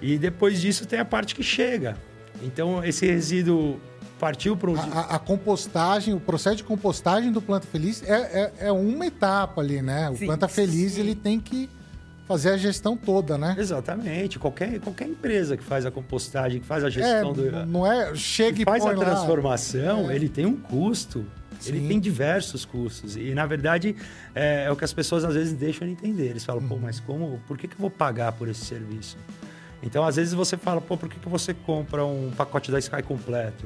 E 0.00 0.18
depois 0.18 0.60
disso 0.60 0.86
tem 0.86 0.98
a 0.98 1.04
parte 1.04 1.34
que 1.34 1.42
chega. 1.42 1.96
Então, 2.42 2.84
esse 2.84 3.06
resíduo 3.06 3.80
partiu 4.18 4.56
para 4.56 4.70
o... 4.70 4.76
A, 4.76 5.16
a, 5.16 5.18
compostagem, 5.18 6.14
o 6.14 6.20
processo 6.20 6.56
de 6.56 6.64
compostagem 6.64 7.32
do 7.32 7.40
Planta 7.40 7.66
Feliz 7.66 8.02
é, 8.02 8.52
é, 8.60 8.66
é 8.68 8.72
uma 8.72 9.06
etapa 9.06 9.60
ali, 9.60 9.80
né? 9.82 10.10
O 10.10 10.16
sim, 10.16 10.26
Planta 10.26 10.48
Feliz, 10.48 10.92
sim. 10.92 11.00
ele 11.00 11.14
tem 11.14 11.40
que 11.40 11.68
fazer 12.26 12.50
a 12.50 12.56
gestão 12.56 12.96
toda, 12.96 13.38
né? 13.38 13.54
Exatamente. 13.58 14.38
Qualquer, 14.38 14.80
qualquer 14.80 15.08
empresa 15.08 15.56
que 15.56 15.64
faz 15.64 15.86
a 15.86 15.90
compostagem, 15.90 16.60
que 16.60 16.66
faz 16.66 16.84
a 16.84 16.90
gestão 16.90 17.30
é, 17.30 17.34
do. 17.34 17.66
Não 17.66 17.90
é 17.90 18.14
chega 18.14 18.62
e 18.62 18.64
faz 18.64 18.84
a 18.84 18.94
transformação, 18.94 20.10
é. 20.10 20.16
ele 20.16 20.28
tem 20.28 20.44
um 20.44 20.56
custo. 20.56 21.24
Sim. 21.58 21.74
Ele 21.74 21.88
tem 21.88 21.98
diversos 21.98 22.66
custos. 22.66 23.16
E, 23.16 23.34
na 23.34 23.46
verdade, 23.46 23.96
é, 24.34 24.64
é, 24.64 24.70
o 24.70 24.76
que 24.76 24.84
as 24.84 24.92
pessoas 24.92 25.24
às 25.24 25.32
vezes 25.32 25.54
deixam 25.54 25.86
de 25.86 25.94
entender. 25.94 26.26
Eles 26.26 26.44
falam, 26.44 26.60
uhum. 26.62 26.68
pô, 26.68 26.76
mas 26.76 27.00
como, 27.00 27.40
por 27.46 27.56
que, 27.56 27.66
que 27.66 27.74
eu 27.74 27.80
vou 27.80 27.90
pagar 27.90 28.32
por 28.32 28.46
esse 28.46 28.62
serviço? 28.62 29.16
Então, 29.82 30.04
às 30.04 30.16
vezes 30.16 30.34
você 30.34 30.58
fala, 30.58 30.82
pô, 30.82 30.98
por 30.98 31.08
que, 31.08 31.18
que 31.18 31.28
você 31.28 31.54
compra 31.54 32.04
um 32.04 32.30
pacote 32.36 32.70
da 32.70 32.78
Sky 32.78 33.02
completo? 33.02 33.64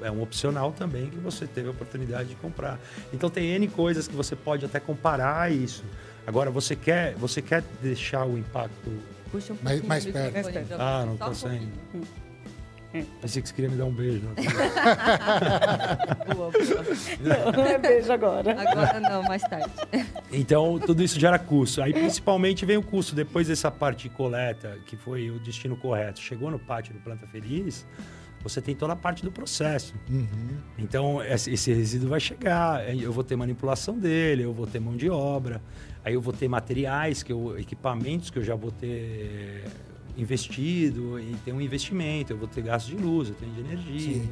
É 0.00 0.10
um 0.10 0.22
opcional 0.22 0.72
também 0.72 1.10
que 1.10 1.18
você 1.18 1.46
teve 1.46 1.68
a 1.68 1.72
oportunidade 1.72 2.30
de 2.30 2.36
comprar. 2.36 2.80
Então, 3.12 3.28
tem 3.28 3.50
N 3.50 3.68
coisas 3.68 4.08
que 4.08 4.16
você 4.16 4.34
pode 4.34 4.64
até 4.64 4.80
comparar 4.80 5.52
isso. 5.52 5.84
Agora, 6.30 6.48
você 6.48 6.76
quer, 6.76 7.16
você 7.16 7.42
quer 7.42 7.64
deixar 7.82 8.24
o 8.24 8.38
impacto... 8.38 8.88
Puxa 9.32 9.52
um 9.52 9.56
mais, 9.62 9.82
mais 9.82 10.06
perto. 10.06 10.32
Mais 10.32 10.48
perto. 10.48 10.74
Ah, 10.78 11.04
não 11.04 11.14
está 11.14 11.34
saindo. 11.34 11.72
Um 11.92 12.02
Pensei 13.20 13.42
que 13.42 13.48
você 13.48 13.54
queria 13.54 13.68
me 13.68 13.76
dar 13.76 13.86
um 13.86 13.92
beijo. 13.92 14.24
Né? 14.26 14.34
boa, 16.34 16.52
boa. 16.52 16.62
Não, 17.20 17.52
não 17.52 17.66
é 17.66 17.78
beijo 17.78 18.12
agora. 18.12 18.52
Agora 18.52 19.00
não, 19.00 19.24
mais 19.24 19.42
tarde. 19.42 19.72
Então, 20.30 20.78
tudo 20.78 21.02
isso 21.02 21.18
gera 21.18 21.36
custo. 21.36 21.82
Aí, 21.82 21.92
principalmente, 21.92 22.64
vem 22.64 22.76
o 22.76 22.82
custo. 22.82 23.12
Depois 23.12 23.48
dessa 23.48 23.72
parte 23.72 24.08
de 24.08 24.14
coleta, 24.14 24.78
que 24.86 24.96
foi 24.96 25.32
o 25.32 25.40
destino 25.40 25.76
correto, 25.76 26.20
chegou 26.20 26.48
no 26.48 26.60
pátio 26.60 26.94
do 26.94 27.00
Planta 27.00 27.26
Feliz, 27.26 27.84
você 28.42 28.60
tem 28.60 28.74
toda 28.74 28.94
a 28.94 28.96
parte 28.96 29.22
do 29.22 29.30
processo. 29.30 29.94
Uhum. 30.08 30.58
Então, 30.78 31.22
esse 31.22 31.72
resíduo 31.72 32.08
vai 32.08 32.20
chegar, 32.20 32.88
eu 32.96 33.12
vou 33.12 33.22
ter 33.22 33.36
manipulação 33.36 33.98
dele, 33.98 34.44
eu 34.44 34.52
vou 34.52 34.66
ter 34.66 34.80
mão 34.80 34.96
de 34.96 35.10
obra, 35.10 35.60
Aí 36.04 36.14
eu 36.14 36.20
vou 36.20 36.32
ter 36.32 36.48
materiais, 36.48 37.22
que 37.22 37.32
eu, 37.32 37.58
equipamentos 37.58 38.30
que 38.30 38.38
eu 38.38 38.44
já 38.44 38.54
vou 38.54 38.70
ter 38.70 39.64
investido 40.16 41.18
e 41.18 41.34
tem 41.44 41.52
um 41.54 41.60
investimento, 41.60 42.32
eu 42.32 42.36
vou 42.36 42.48
ter 42.48 42.62
gasto 42.62 42.88
de 42.88 42.96
luz, 42.96 43.28
eu 43.28 43.34
tenho 43.34 43.52
de 43.52 43.60
energia. 43.60 44.22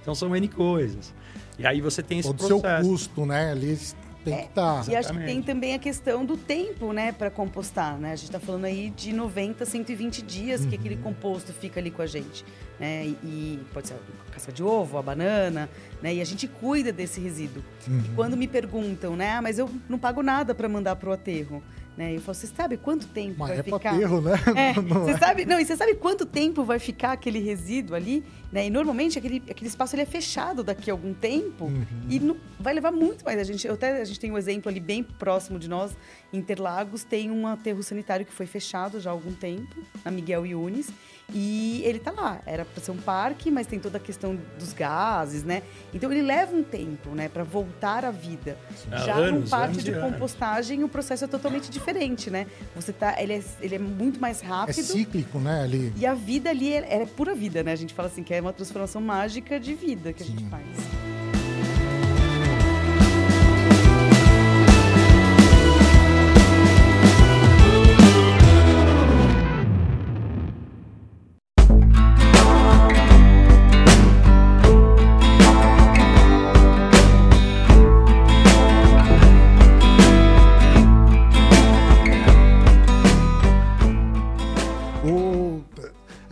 então 0.00 0.14
são 0.14 0.34
N 0.34 0.48
coisas. 0.48 1.14
E 1.58 1.66
aí 1.66 1.80
você 1.80 2.02
tem 2.02 2.18
esse 2.18 2.28
Todo 2.28 2.38
processo. 2.48 2.82
seu 2.84 2.90
custo, 2.90 3.26
né? 3.26 3.52
Ali 3.52 3.78
tem 4.24 4.36
que 4.36 4.44
estar. 4.44 4.84
Tá. 4.84 4.90
E 4.90 4.96
acho 4.96 5.12
que 5.12 5.24
tem 5.24 5.42
também 5.42 5.74
a 5.74 5.78
questão 5.78 6.24
do 6.24 6.36
tempo, 6.36 6.92
né, 6.92 7.12
para 7.12 7.30
compostar, 7.30 7.98
né? 7.98 8.12
A 8.12 8.16
gente 8.16 8.26
está 8.26 8.40
falando 8.40 8.64
aí 8.64 8.90
de 8.90 9.12
90, 9.12 9.64
120 9.64 10.22
dias 10.22 10.62
uhum. 10.62 10.70
que 10.70 10.74
aquele 10.76 10.96
composto 10.96 11.52
fica 11.52 11.80
ali 11.80 11.90
com 11.90 12.02
a 12.02 12.06
gente, 12.06 12.44
né? 12.78 13.06
E, 13.06 13.18
e 13.22 13.66
pode 13.72 13.88
ser 13.88 13.94
a 13.94 14.32
casca 14.32 14.52
de 14.52 14.62
ovo, 14.62 14.98
a 14.98 15.02
banana, 15.02 15.68
né? 16.00 16.14
E 16.14 16.20
a 16.20 16.24
gente 16.24 16.46
cuida 16.46 16.92
desse 16.92 17.20
resíduo. 17.20 17.62
Uhum. 17.86 18.02
E 18.04 18.08
quando 18.14 18.36
me 18.36 18.48
perguntam, 18.48 19.16
né, 19.16 19.32
ah, 19.32 19.42
mas 19.42 19.58
eu 19.58 19.68
não 19.88 19.98
pago 19.98 20.22
nada 20.22 20.54
para 20.54 20.68
mandar 20.68 20.96
para 20.96 21.10
o 21.10 21.12
aterro. 21.12 21.62
Né? 21.96 22.16
Eu 22.16 22.20
falo, 22.20 22.34
você 22.34 22.46
sabe 22.46 22.76
quanto 22.76 23.06
tempo 23.06 23.36
Mas 23.38 23.50
vai 23.50 23.58
é 23.60 23.62
ficar? 23.62 23.92
Né? 23.94 24.32
É, 24.56 24.80
não 24.80 25.04
você 25.04 25.10
é. 25.10 25.18
sabe, 25.18 25.44
não, 25.44 25.60
e 25.60 25.64
você 25.64 25.76
sabe 25.76 25.94
quanto 25.94 26.24
tempo 26.24 26.64
vai 26.64 26.78
ficar 26.78 27.12
aquele 27.12 27.38
resíduo 27.38 27.94
ali? 27.94 28.24
Né? 28.50 28.66
E 28.66 28.70
normalmente 28.70 29.18
aquele, 29.18 29.42
aquele 29.48 29.68
espaço 29.68 29.94
ele 29.94 30.02
é 30.02 30.06
fechado 30.06 30.62
daqui 30.62 30.90
a 30.90 30.94
algum 30.94 31.12
tempo 31.12 31.66
uhum. 31.66 31.84
e 32.08 32.18
não, 32.18 32.36
vai 32.58 32.72
levar 32.72 32.92
muito 32.92 33.24
mais. 33.24 33.38
A 33.38 33.44
gente, 33.44 33.68
até 33.68 34.00
a 34.00 34.04
gente 34.04 34.18
tem 34.18 34.32
um 34.32 34.38
exemplo 34.38 34.70
ali 34.70 34.80
bem 34.80 35.02
próximo 35.02 35.58
de 35.58 35.68
nós, 35.68 35.96
Interlagos, 36.32 37.04
tem 37.04 37.30
um 37.30 37.46
aterro 37.46 37.82
sanitário 37.82 38.24
que 38.24 38.32
foi 38.32 38.46
fechado 38.46 38.98
já 38.98 39.10
há 39.10 39.12
algum 39.12 39.32
tempo, 39.32 39.76
na 40.04 40.10
Miguel 40.10 40.46
Yunes. 40.46 40.90
E 41.34 41.82
ele 41.84 41.98
tá 41.98 42.10
lá. 42.10 42.40
Era 42.44 42.64
para 42.64 42.82
ser 42.82 42.90
um 42.90 42.96
parque, 42.96 43.50
mas 43.50 43.66
tem 43.66 43.78
toda 43.78 43.96
a 43.96 44.00
questão 44.00 44.38
dos 44.58 44.72
gases, 44.72 45.42
né? 45.42 45.62
Então 45.92 46.10
ele 46.12 46.22
leva 46.22 46.54
um 46.54 46.62
tempo, 46.62 47.10
né, 47.10 47.28
para 47.28 47.42
voltar 47.42 48.04
à 48.04 48.10
vida. 48.10 48.56
Já 48.90 49.16
anos, 49.16 49.44
no 49.44 49.48
parque 49.50 49.82
de 49.82 49.92
compostagem, 49.92 50.78
anos. 50.78 50.90
o 50.90 50.92
processo 50.92 51.24
é 51.24 51.28
totalmente 51.28 51.70
diferente, 51.70 52.30
né? 52.30 52.46
Você 52.74 52.92
tá, 52.92 53.16
ele 53.20 53.34
é, 53.34 53.42
ele 53.60 53.74
é 53.74 53.78
muito 53.78 54.20
mais 54.20 54.40
rápido. 54.40 54.78
É 54.78 54.82
cíclico, 54.82 55.38
né, 55.38 55.62
ali. 55.62 55.92
E 55.96 56.06
a 56.06 56.14
vida 56.14 56.50
ali 56.50 56.72
é, 56.72 57.02
é 57.02 57.06
pura 57.06 57.34
vida, 57.34 57.62
né? 57.62 57.72
A 57.72 57.76
gente 57.76 57.94
fala 57.94 58.08
assim 58.08 58.22
que 58.22 58.34
é 58.34 58.40
uma 58.40 58.52
transformação 58.52 59.00
mágica 59.00 59.58
de 59.58 59.74
vida 59.74 60.12
que 60.12 60.22
Sim. 60.22 60.34
a 60.34 60.38
gente 60.38 60.50
faz. 60.50 61.11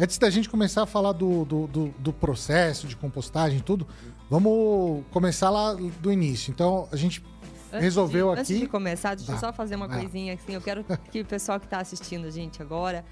Antes 0.00 0.16
da 0.16 0.30
gente 0.30 0.48
começar 0.48 0.84
a 0.84 0.86
falar 0.86 1.12
do, 1.12 1.44
do, 1.44 1.66
do, 1.66 1.94
do 1.98 2.10
processo 2.10 2.86
de 2.86 2.96
compostagem 2.96 3.58
e 3.58 3.60
tudo, 3.60 3.86
vamos 4.30 5.04
começar 5.10 5.50
lá 5.50 5.74
do 5.74 6.10
início. 6.10 6.50
Então, 6.50 6.88
a 6.90 6.96
gente 6.96 7.22
Antes 7.70 7.82
resolveu 7.82 8.28
de, 8.28 8.32
aqui. 8.32 8.40
Antes 8.40 8.60
de 8.60 8.66
começar, 8.66 9.14
deixa 9.14 9.32
eu 9.32 9.38
só 9.38 9.52
fazer 9.52 9.76
uma 9.76 9.90
coisinha 9.90 10.32
assim. 10.32 10.54
Eu 10.54 10.62
quero 10.62 10.84
que 11.12 11.20
o 11.20 11.24
pessoal 11.26 11.60
que 11.60 11.66
está 11.66 11.80
assistindo 11.80 12.26
a 12.26 12.30
gente 12.30 12.62
agora 12.62 13.04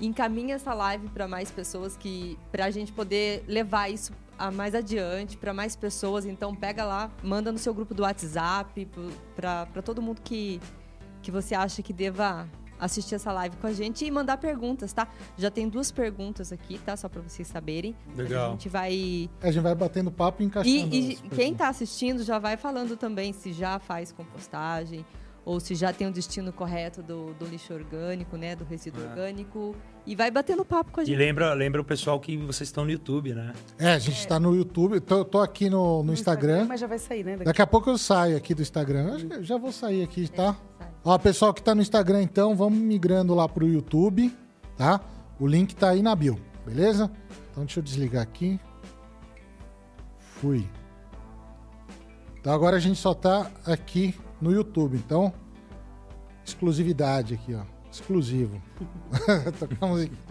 encaminhe 0.00 0.52
essa 0.52 0.72
live 0.72 1.08
para 1.08 1.26
mais 1.26 1.50
pessoas 1.50 1.96
que 1.96 2.38
para 2.52 2.66
a 2.66 2.70
gente 2.70 2.92
poder 2.92 3.42
levar 3.48 3.88
isso 3.88 4.12
a 4.38 4.48
mais 4.52 4.76
adiante 4.76 5.36
para 5.36 5.52
mais 5.52 5.74
pessoas. 5.74 6.24
Então 6.24 6.54
pega 6.54 6.84
lá, 6.84 7.10
manda 7.20 7.50
no 7.50 7.58
seu 7.58 7.74
grupo 7.74 7.94
do 7.94 8.04
WhatsApp 8.04 8.88
para 9.34 9.82
todo 9.84 10.00
mundo 10.00 10.20
que 10.22 10.60
que 11.20 11.32
você 11.32 11.52
acha 11.52 11.82
que 11.82 11.92
deva 11.92 12.48
assistir 12.78 13.14
essa 13.14 13.32
live 13.32 13.56
com 13.56 13.66
a 13.66 13.72
gente 13.72 14.04
e 14.04 14.10
mandar 14.10 14.36
perguntas, 14.38 14.92
tá? 14.92 15.08
Já 15.36 15.50
tem 15.50 15.68
duas 15.68 15.90
perguntas 15.90 16.52
aqui, 16.52 16.78
tá? 16.78 16.96
Só 16.96 17.08
para 17.08 17.20
vocês 17.20 17.48
saberem. 17.48 17.94
Legal. 18.16 18.48
A 18.48 18.50
gente 18.52 18.68
vai. 18.68 19.30
A 19.42 19.50
gente 19.50 19.62
vai 19.62 19.74
batendo 19.74 20.10
papo 20.10 20.42
e 20.42 20.46
encaixando. 20.46 20.94
E, 20.94 21.12
e 21.12 21.16
quem 21.30 21.52
está 21.52 21.68
assistindo 21.68 22.22
já 22.22 22.38
vai 22.38 22.56
falando 22.56 22.96
também 22.96 23.32
se 23.32 23.52
já 23.52 23.78
faz 23.78 24.12
compostagem 24.12 25.04
ou 25.48 25.58
se 25.58 25.74
já 25.74 25.94
tem 25.94 26.06
o 26.06 26.12
destino 26.12 26.52
correto 26.52 27.02
do, 27.02 27.32
do 27.32 27.46
lixo 27.46 27.72
orgânico, 27.72 28.36
né? 28.36 28.54
Do 28.54 28.66
resíduo 28.66 29.02
é. 29.02 29.08
orgânico. 29.08 29.74
E 30.06 30.14
vai 30.14 30.30
batendo 30.30 30.62
papo 30.62 30.92
com 30.92 31.00
a 31.00 31.04
gente. 31.04 31.14
E 31.14 31.16
lembra, 31.16 31.54
lembra 31.54 31.80
o 31.80 31.84
pessoal 31.84 32.20
que 32.20 32.36
vocês 32.36 32.68
estão 32.68 32.84
no 32.84 32.90
YouTube, 32.90 33.32
né? 33.32 33.54
É, 33.78 33.94
a 33.94 33.98
gente 33.98 34.18
está 34.18 34.36
é. 34.36 34.38
no 34.38 34.54
YouTube. 34.54 35.00
Tô, 35.00 35.24
tô 35.24 35.40
aqui 35.40 35.70
no, 35.70 36.00
no, 36.00 36.04
no 36.04 36.12
Instagram. 36.12 36.52
Instagram. 36.52 36.68
Mas 36.68 36.80
já 36.80 36.86
vai 36.86 36.98
sair, 36.98 37.24
né? 37.24 37.32
Daqui. 37.32 37.44
Daqui 37.44 37.62
a 37.62 37.66
pouco 37.66 37.88
eu 37.88 37.96
saio 37.96 38.36
aqui 38.36 38.52
do 38.52 38.60
Instagram. 38.60 39.26
Eu 39.30 39.42
já 39.42 39.56
vou 39.56 39.72
sair 39.72 40.02
aqui, 40.02 40.28
tá? 40.28 40.54
É, 40.80 40.84
Ó, 41.02 41.16
pessoal 41.16 41.54
que 41.54 41.62
tá 41.62 41.74
no 41.74 41.80
Instagram, 41.80 42.22
então, 42.22 42.54
vamos 42.54 42.78
migrando 42.78 43.34
lá 43.34 43.48
pro 43.48 43.66
YouTube, 43.66 44.30
tá? 44.76 45.00
O 45.40 45.46
link 45.46 45.74
tá 45.74 45.88
aí 45.88 46.02
na 46.02 46.14
bio, 46.14 46.38
beleza? 46.66 47.10
Então 47.50 47.64
deixa 47.64 47.80
eu 47.80 47.82
desligar 47.82 48.22
aqui. 48.22 48.60
Fui. 50.18 50.68
Então 52.38 52.52
agora 52.52 52.76
a 52.76 52.80
gente 52.80 52.98
só 52.98 53.14
tá 53.14 53.50
aqui 53.64 54.14
no 54.40 54.52
YouTube. 54.52 54.96
Então, 54.96 55.32
exclusividade 56.44 57.34
aqui, 57.34 57.54
ó. 57.54 57.62
Exclusivo. 57.90 58.60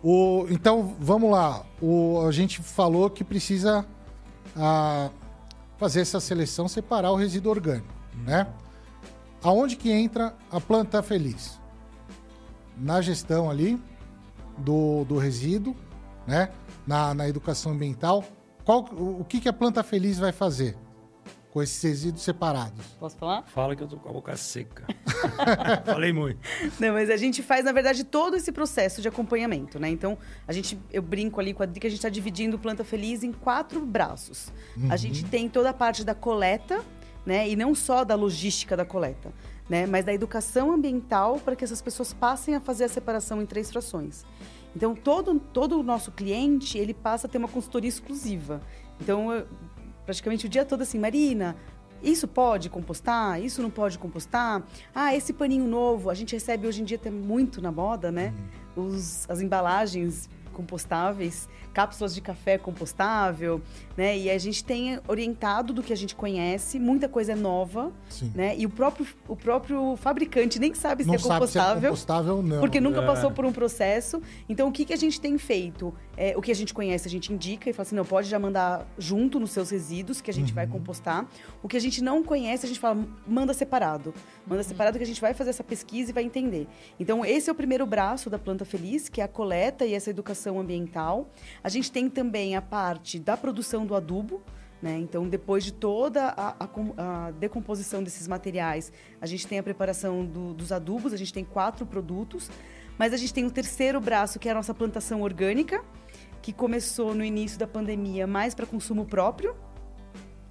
O, 0.00 0.46
então, 0.48 0.94
vamos 1.00 1.30
lá. 1.32 1.64
O, 1.82 2.24
a 2.24 2.30
gente 2.30 2.62
falou 2.62 3.10
que 3.10 3.24
precisa 3.24 3.84
ah, 4.56 5.10
fazer 5.76 6.02
essa 6.02 6.20
seleção, 6.20 6.68
separar 6.68 7.10
o 7.10 7.16
resíduo 7.16 7.50
orgânico, 7.50 7.92
né? 8.24 8.46
Aonde 9.42 9.74
que 9.74 9.90
entra 9.90 10.36
a 10.52 10.60
planta 10.60 11.02
feliz? 11.02 11.58
Na 12.76 13.00
gestão 13.00 13.50
ali 13.50 13.82
do, 14.56 15.04
do 15.04 15.18
resíduo, 15.18 15.74
né? 16.26 16.50
Na, 16.86 17.12
na 17.12 17.28
educação 17.28 17.72
ambiental. 17.72 18.24
Qual, 18.64 18.84
o, 18.92 19.22
o 19.22 19.24
que, 19.24 19.40
que 19.40 19.48
a 19.48 19.52
planta 19.52 19.82
feliz 19.82 20.16
vai 20.16 20.30
fazer 20.30 20.76
com 21.50 21.62
esses 21.62 21.82
resíduos 21.82 22.22
separados? 22.22 22.84
Posso 23.00 23.16
falar? 23.16 23.42
Fala 23.44 23.74
que 23.74 23.82
eu 23.82 23.88
tô 23.88 23.96
com 23.96 24.08
a 24.08 24.12
boca 24.12 24.36
seca. 24.36 24.84
Falei 25.84 26.12
muito. 26.12 26.38
Não, 26.78 26.92
mas 26.92 27.10
a 27.10 27.16
gente 27.16 27.42
faz, 27.42 27.64
na 27.64 27.72
verdade, 27.72 28.04
todo 28.04 28.36
esse 28.36 28.52
processo 28.52 29.00
de 29.00 29.08
acompanhamento, 29.08 29.78
né? 29.78 29.88
Então, 29.88 30.18
a 30.46 30.52
gente, 30.52 30.78
eu 30.92 31.02
brinco 31.02 31.40
ali 31.40 31.54
com 31.54 31.62
a 31.62 31.64
Adri 31.64 31.80
que 31.80 31.86
a 31.86 31.90
gente 31.90 31.98
está 31.98 32.08
dividindo 32.08 32.56
o 32.56 32.58
Planta 32.58 32.84
Feliz 32.84 33.22
em 33.22 33.32
quatro 33.32 33.80
braços. 33.84 34.52
A 34.90 34.96
gente 34.96 35.24
tem 35.24 35.48
toda 35.48 35.70
a 35.70 35.74
parte 35.74 36.04
da 36.04 36.14
coleta, 36.14 36.84
né? 37.24 37.48
E 37.48 37.56
não 37.56 37.74
só 37.74 38.04
da 38.04 38.14
logística 38.14 38.76
da 38.76 38.84
coleta, 38.84 39.32
né? 39.68 39.86
Mas 39.86 40.04
da 40.04 40.12
educação 40.12 40.70
ambiental 40.72 41.38
para 41.40 41.56
que 41.56 41.64
essas 41.64 41.80
pessoas 41.82 42.12
passem 42.12 42.54
a 42.54 42.60
fazer 42.60 42.84
a 42.84 42.88
separação 42.88 43.40
em 43.42 43.46
três 43.46 43.70
frações. 43.70 44.24
Então, 44.76 44.94
todo, 44.94 45.40
todo 45.40 45.80
o 45.80 45.82
nosso 45.82 46.12
cliente, 46.12 46.76
ele 46.78 46.92
passa 46.94 47.26
a 47.26 47.30
ter 47.30 47.38
uma 47.38 47.48
consultoria 47.48 47.88
exclusiva. 47.88 48.60
Então, 49.00 49.32
eu- 49.32 49.46
praticamente 50.08 50.46
o 50.46 50.48
dia 50.48 50.64
todo 50.64 50.80
assim, 50.80 50.98
Marina, 50.98 51.54
isso 52.02 52.26
pode 52.26 52.70
compostar? 52.70 53.42
Isso 53.42 53.60
não 53.60 53.68
pode 53.68 53.98
compostar? 53.98 54.62
Ah, 54.94 55.14
esse 55.14 55.34
paninho 55.34 55.68
novo, 55.68 56.08
a 56.08 56.14
gente 56.14 56.32
recebe 56.32 56.66
hoje 56.66 56.80
em 56.80 56.84
dia 56.86 56.96
até 56.96 57.10
muito 57.10 57.60
na 57.60 57.70
moda, 57.70 58.10
né? 58.10 58.32
Os, 58.74 59.28
as 59.28 59.42
embalagens 59.42 60.26
compostáveis, 60.54 61.46
cápsulas 61.78 62.12
de 62.12 62.20
café 62.20 62.58
compostável, 62.58 63.62
né? 63.96 64.18
E 64.18 64.28
a 64.28 64.36
gente 64.36 64.64
tem 64.64 64.98
orientado 65.06 65.72
do 65.72 65.80
que 65.80 65.92
a 65.92 65.96
gente 65.96 66.12
conhece, 66.12 66.76
muita 66.76 67.08
coisa 67.08 67.32
é 67.32 67.36
nova, 67.36 67.92
Sim. 68.08 68.32
né? 68.34 68.56
E 68.58 68.66
o 68.66 68.68
próprio, 68.70 69.06
o 69.28 69.36
próprio 69.36 69.94
fabricante 69.94 70.58
nem 70.58 70.74
sabe 70.74 71.04
se 71.04 71.06
Não 71.06 71.14
é 71.14 71.18
sabe 71.18 71.28
se 71.28 71.28
é 71.30 71.60
compostável. 71.62 71.90
compostável 71.90 72.42
não. 72.42 72.58
Porque 72.58 72.80
nunca 72.80 73.00
É. 73.00 73.06
passou 73.06 73.30
por 73.30 73.44
um 73.44 73.52
processo. 73.52 74.20
Então, 74.48 74.66
o 74.68 74.72
que, 74.72 74.84
que 74.86 74.92
a 74.92 74.96
gente 74.96 75.20
tem 75.20 75.38
feito? 75.38 75.94
É, 76.16 76.36
o 76.36 76.42
que 76.42 76.50
a 76.50 76.54
gente 76.54 76.74
conhece, 76.74 77.06
a 77.06 77.10
gente 77.10 77.32
indica 77.32 77.70
e 77.70 77.72
fala 77.72 77.86
assim: 77.86 77.94
não, 77.94 78.04
pode 78.04 78.28
já 78.28 78.40
mandar 78.40 78.84
junto 78.98 79.38
nos 79.38 79.52
seus 79.52 79.70
resíduos, 79.70 80.20
que 80.20 80.32
a 80.32 80.34
gente 80.34 80.52
vai 80.52 80.66
compostar. 80.66 81.28
O 81.62 81.68
que 81.68 81.76
a 81.76 81.80
gente 81.80 82.02
não 82.02 82.24
conhece, 82.24 82.66
a 82.66 82.68
gente 82.68 82.80
fala: 82.80 83.06
manda 83.24 83.54
separado. 83.54 84.12
Manda 84.44 84.64
separado 84.64 84.98
que 84.98 85.04
a 85.04 85.06
gente 85.06 85.20
vai 85.20 85.32
fazer 85.32 85.50
essa 85.50 85.62
pesquisa 85.62 86.10
e 86.10 86.12
vai 86.12 86.24
entender. 86.24 86.66
Então, 86.98 87.24
esse 87.24 87.48
é 87.48 87.52
o 87.52 87.54
primeiro 87.54 87.86
braço 87.86 88.28
da 88.28 88.36
Planta 88.38 88.64
Feliz, 88.64 89.08
que 89.08 89.20
é 89.20 89.24
a 89.24 89.28
coleta 89.28 89.86
e 89.86 89.94
essa 89.94 90.10
educação 90.10 90.58
ambiental. 90.58 91.30
A 91.62 91.67
gente 91.68 91.90
tem 91.90 92.08
também 92.08 92.56
a 92.56 92.62
parte 92.62 93.18
da 93.18 93.36
produção 93.36 93.84
do 93.86 93.94
adubo. 93.94 94.42
Né? 94.80 94.96
Então, 94.98 95.28
depois 95.28 95.64
de 95.64 95.72
toda 95.72 96.28
a, 96.28 96.54
a 96.60 96.68
a 97.26 97.30
decomposição 97.32 98.00
desses 98.00 98.28
materiais, 98.28 98.92
a 99.20 99.26
gente 99.26 99.44
tem 99.44 99.58
a 99.58 99.62
preparação 99.62 100.24
do- 100.24 100.54
dos 100.54 100.70
adubos, 100.70 101.12
a 101.12 101.16
gente 101.16 101.32
tem 101.32 101.44
quatro 101.44 101.84
produtos, 101.84 102.48
mas 102.96 103.12
a 103.12 103.16
gente 103.16 103.34
tem 103.34 103.44
o 103.44 103.50
terceiro 103.50 104.00
braço, 104.00 104.38
que 104.38 104.48
é 104.48 104.52
a 104.52 104.54
nossa 104.54 104.72
plantação 104.72 105.22
orgânica, 105.22 105.84
que 106.40 106.52
começou 106.52 107.12
no 107.12 107.24
início 107.24 107.58
da 107.58 107.66
pandemia 107.66 108.24
mais 108.24 108.54
para 108.54 108.66
consumo 108.66 109.04
próprio. 109.04 109.56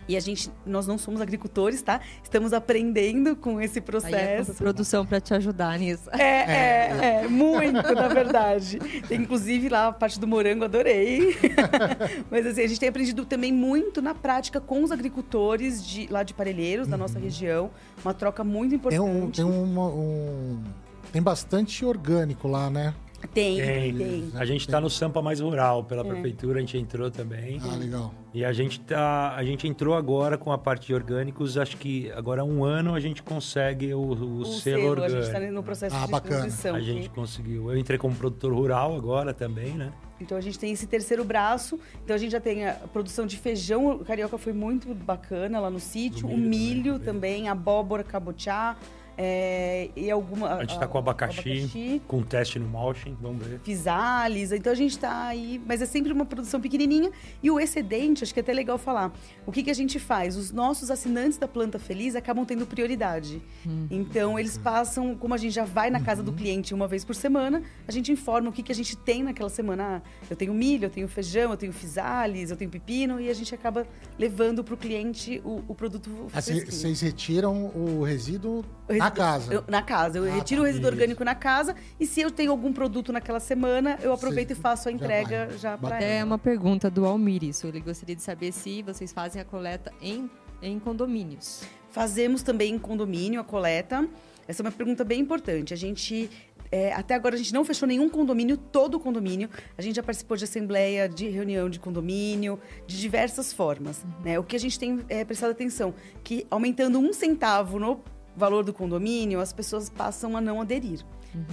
E 0.08 0.16
a 0.16 0.20
gente, 0.20 0.50
nós 0.66 0.88
não 0.88 0.98
somos 0.98 1.20
agricultores, 1.20 1.82
tá? 1.82 2.00
Estamos 2.24 2.54
aprendendo 2.54 3.36
com 3.36 3.60
esse 3.60 3.80
Aí 3.80 3.84
é 3.84 3.86
processo. 3.86 4.54
produção 4.54 5.06
para 5.06 5.20
te 5.20 5.34
ajudar 5.34 5.78
nisso. 5.78 6.10
É, 6.12 6.22
é, 6.22 7.22
é, 7.24 7.28
muito, 7.28 7.94
na 7.94 8.08
verdade. 8.08 8.80
Tem, 9.08 9.20
inclusive 9.22 9.68
lá 9.70 9.88
a 9.88 9.92
parte 9.92 10.20
do 10.20 10.26
morango, 10.26 10.64
adorei. 10.64 11.36
Mas 12.32 12.46
assim, 12.46 12.62
a 12.62 12.68
gente 12.68 12.80
tem 12.80 12.90
aprendido 12.90 13.26
também 13.26 13.52
muito 13.52 14.02
na 14.02 14.16
prática 14.16 14.62
com 14.62 14.82
os 14.84 14.92
agricultores 14.92 15.86
de, 15.86 16.08
lá 16.08 16.24
de 16.24 16.34
Parelheiros, 16.34 16.88
da 16.88 16.96
nossa 16.98 17.20
região. 17.20 17.70
Uma 18.04 18.14
troca 18.14 18.44
muito 18.44 18.70
Tem, 18.70 18.98
importante. 18.98 19.04
um, 19.12 19.32
tem, 19.32 19.46
uma- 19.46 19.88
um- 19.90 20.64
tem 21.12 21.22
bastante 21.22 21.84
orgânico 21.86 22.48
lá, 22.48 22.70
né? 22.70 22.94
Tem, 23.34 23.58
Tem. 23.58 23.96
tem. 23.96 24.32
A 24.36 24.46
gente 24.46 24.62
está 24.62 24.80
no 24.80 24.90
Sampa 24.90 25.22
Mais 25.22 25.40
Rural, 25.40 25.84
pela 25.84 26.04
prefeitura, 26.06 26.58
a 26.58 26.62
gente 26.62 26.78
entrou 26.78 27.10
também. 27.10 27.60
Ah, 27.64 27.76
legal. 27.76 28.14
E 28.34 28.46
a 28.46 28.54
gente 28.54 28.80
tá, 28.80 29.34
a 29.36 29.44
gente 29.44 29.68
entrou 29.68 29.96
agora 29.96 30.38
com 30.38 30.52
a 30.52 30.58
parte 30.58 30.88
de 30.88 30.94
orgânicos, 30.94 31.58
acho 31.58 31.78
que 31.78 32.12
agora 32.12 32.42
há 32.42 32.46
um 32.46 32.64
ano 32.64 32.94
a 32.94 33.00
gente 33.00 33.24
consegue 33.24 33.94
o, 33.94 34.00
o 34.00 34.40
O 34.42 34.46
selo 34.46 34.60
selo, 34.60 34.88
a 34.88 34.90
orgânico. 34.92 35.16
gente 35.24 35.36
está 35.36 35.40
no 35.52 35.64
processo 35.64 35.96
Ah, 35.96 36.06
de 36.06 36.12
bacana. 36.12 36.40
transição. 36.42 36.76
A 36.76 36.80
gente 36.80 37.10
conseguiu. 37.10 37.72
Eu 37.72 37.78
entrei 37.78 37.98
como 37.98 38.16
produtor 38.16 38.54
rural 38.54 38.96
agora 38.96 39.34
também, 39.34 39.72
né? 39.74 39.92
Então 40.22 40.38
a 40.38 40.42
gente 40.42 40.58
tem 40.58 40.72
esse 40.72 40.86
terceiro 40.88 41.24
braço. 41.24 41.80
Então 42.04 42.16
a 42.16 42.20
gente 42.20 42.32
já 42.32 42.40
tem 42.40 42.68
a 42.68 42.74
produção 42.74 43.26
de 43.26 43.38
feijão. 43.38 43.88
O 43.92 44.06
carioca 44.06 44.38
foi 44.38 44.54
muito 44.54 44.94
bacana 44.94 45.60
lá 45.60 45.70
no 45.70 45.80
sítio. 45.80 46.28
Do 46.28 46.34
o 46.34 46.38
milho 46.38 46.50
milho 46.50 46.94
também, 47.00 47.06
também, 47.44 47.50
abóbora, 47.50 48.04
cabotiá. 48.04 48.76
É, 49.18 49.90
e 49.96 50.12
alguma. 50.12 50.54
A 50.54 50.62
gente 50.62 50.78
tá 50.78 50.88
com 50.88 50.98
abacaxi, 51.00 51.40
abacaxi 51.40 52.02
com 52.08 52.22
teste 52.22 52.60
no 52.60 52.68
Malchin, 52.68 53.18
vamos 53.20 53.44
ver. 53.46 53.60
Fisales, 53.62 54.52
então 54.52 54.72
a 54.72 54.76
gente 54.76 54.92
está 54.92 55.26
aí, 55.26 55.60
mas 55.66 55.82
é 55.82 55.88
sempre 55.88 56.14
uma 56.14 56.26
produção 56.26 56.62
pequenininha 56.62 57.12
e 57.42 57.50
o 57.50 57.60
excedente, 57.60 58.24
acho 58.24 58.32
que 58.34 58.40
é 58.40 58.44
até 58.44 58.54
legal 58.54 58.78
falar. 58.78 59.12
O 59.46 59.52
que, 59.52 59.64
que 59.64 59.72
a 59.72 59.74
gente 59.74 59.98
faz? 59.98 60.38
Os 60.38 60.52
nossos 60.52 60.92
assinantes 60.92 61.40
da 61.40 61.48
Planta 61.48 61.80
Feliz 61.80 62.16
acabam 62.16 62.46
tendo 62.46 62.68
prioridade. 62.68 63.42
Então 63.90 64.38
eles 64.38 64.58
passam, 64.58 65.16
como 65.16 65.34
a 65.34 65.38
gente 65.38 65.54
já 65.54 65.66
vai 65.66 65.90
na 65.90 66.00
casa 66.00 66.22
do 66.22 66.32
cliente 66.32 66.74
uma 66.74 66.88
vez 66.88 67.04
por 67.04 67.16
semana, 67.16 67.64
a 67.88 67.92
gente 67.92 68.12
informa 68.12 68.50
o 68.50 68.52
que, 68.52 68.62
que 68.62 68.72
a 68.72 68.76
gente 68.76 68.96
tem 68.96 69.24
naquela 69.24 69.50
semana. 69.50 69.78
Ah, 69.98 70.02
eu 70.30 70.36
tenho 70.36 70.54
milho, 70.54 70.86
eu 70.86 70.90
tenho 70.90 71.08
feijão, 71.08 71.52
eu 71.52 71.58
tenho 71.58 71.74
fisales, 71.74 72.52
eu 72.52 72.58
tenho 72.58 72.70
pepino 72.70 73.20
e 73.20 73.30
a 73.30 73.34
gente 73.34 73.54
acaba 73.56 73.88
levando 74.20 74.64
para 74.64 74.74
o 74.74 74.78
cliente 74.78 75.42
o, 75.44 75.64
o 75.68 75.76
produto 75.76 76.10
Assim, 76.34 76.54
fresquinho. 76.54 76.72
Vocês 76.72 77.02
retiram 77.02 77.72
o 77.76 78.04
resíduo 78.04 78.64
na 78.90 79.12
casa. 79.12 79.54
eu- 79.54 79.64
na 79.68 79.82
casa. 79.82 80.18
Eu 80.20 80.24
Ah, 80.26 80.36
retiro 80.36 80.62
tá. 80.62 80.64
o 80.64 80.66
resíduo 80.68 80.88
Isso. 80.90 80.96
orgânico 80.96 81.24
na 81.24 81.36
casa 81.36 81.76
e 82.00 82.06
se 82.06 82.22
eu 82.22 82.32
tenho 82.32 82.52
algum 82.52 82.72
produto 82.72 83.12
naquela 83.12 83.40
semana, 83.40 83.98
eu 84.02 84.14
aproveito 84.14 84.50
Sim, 84.54 84.60
e 84.60 84.62
faço 84.62 84.88
a 84.88 84.92
já 84.92 84.96
entrega 84.96 85.46
vai. 85.48 85.58
já, 85.58 85.78
para 85.78 85.90
Bacana. 85.90 86.06
É 86.12 86.24
uma 86.24 86.38
pergunta 86.38 86.90
do 86.90 87.06
Almir 87.06 87.44
isso. 87.44 87.68
Ele 87.68 87.80
gostaria 87.82 88.16
de 88.16 88.22
saber 88.22 88.52
se 88.52 88.82
vocês 88.84 89.12
fazem 89.12 89.42
a 89.42 89.46
coleta 89.46 89.92
em, 90.02 90.30
em 90.62 90.80
condomínios. 90.80 91.64
Fazemos 91.92 92.44
também 92.44 92.74
em 92.76 92.80
condomínio 92.80 93.40
a 93.42 93.44
coleta. 93.44 94.08
Essa 94.48 94.62
é 94.62 94.64
uma 94.66 94.72
pergunta 94.72 95.04
bem 95.04 95.20
importante. 95.20 95.74
A 95.74 95.78
gente. 95.78 96.30
é, 96.72 96.94
até 96.94 97.16
agora 97.16 97.34
a 97.36 97.38
gente 97.38 97.54
não 97.54 97.64
fechou 97.64 97.88
nenhum 97.88 98.10
condomínio, 98.10 98.58
todo 98.58 98.96
o 98.96 99.00
condomínio. 99.00 99.50
A 99.78 99.82
gente 99.82 99.96
já 99.96 100.04
participou 100.04 100.36
de 100.38 100.44
assembleia, 100.44 101.08
de 101.08 101.28
reunião 101.30 101.70
de 101.70 101.80
condomínio, 101.80 102.60
de 102.86 103.00
diversas 103.00 103.52
formas. 103.54 104.06
né? 104.24 104.38
O 104.38 104.44
que 104.44 104.56
a 104.56 104.60
gente 104.60 104.78
tem 104.78 105.00
é, 105.10 105.24
prestado 105.26 105.52
atenção, 105.52 105.94
que 106.24 106.46
aumentando 106.52 107.00
um 107.00 107.12
centavo 107.14 107.80
no 107.80 108.02
valor 108.38 108.64
do 108.64 108.72
condomínio, 108.74 109.40
as 109.40 109.52
pessoas 109.52 109.90
passam 109.90 110.38
a 110.38 110.42
não 110.42 110.62
aderir. 110.62 111.04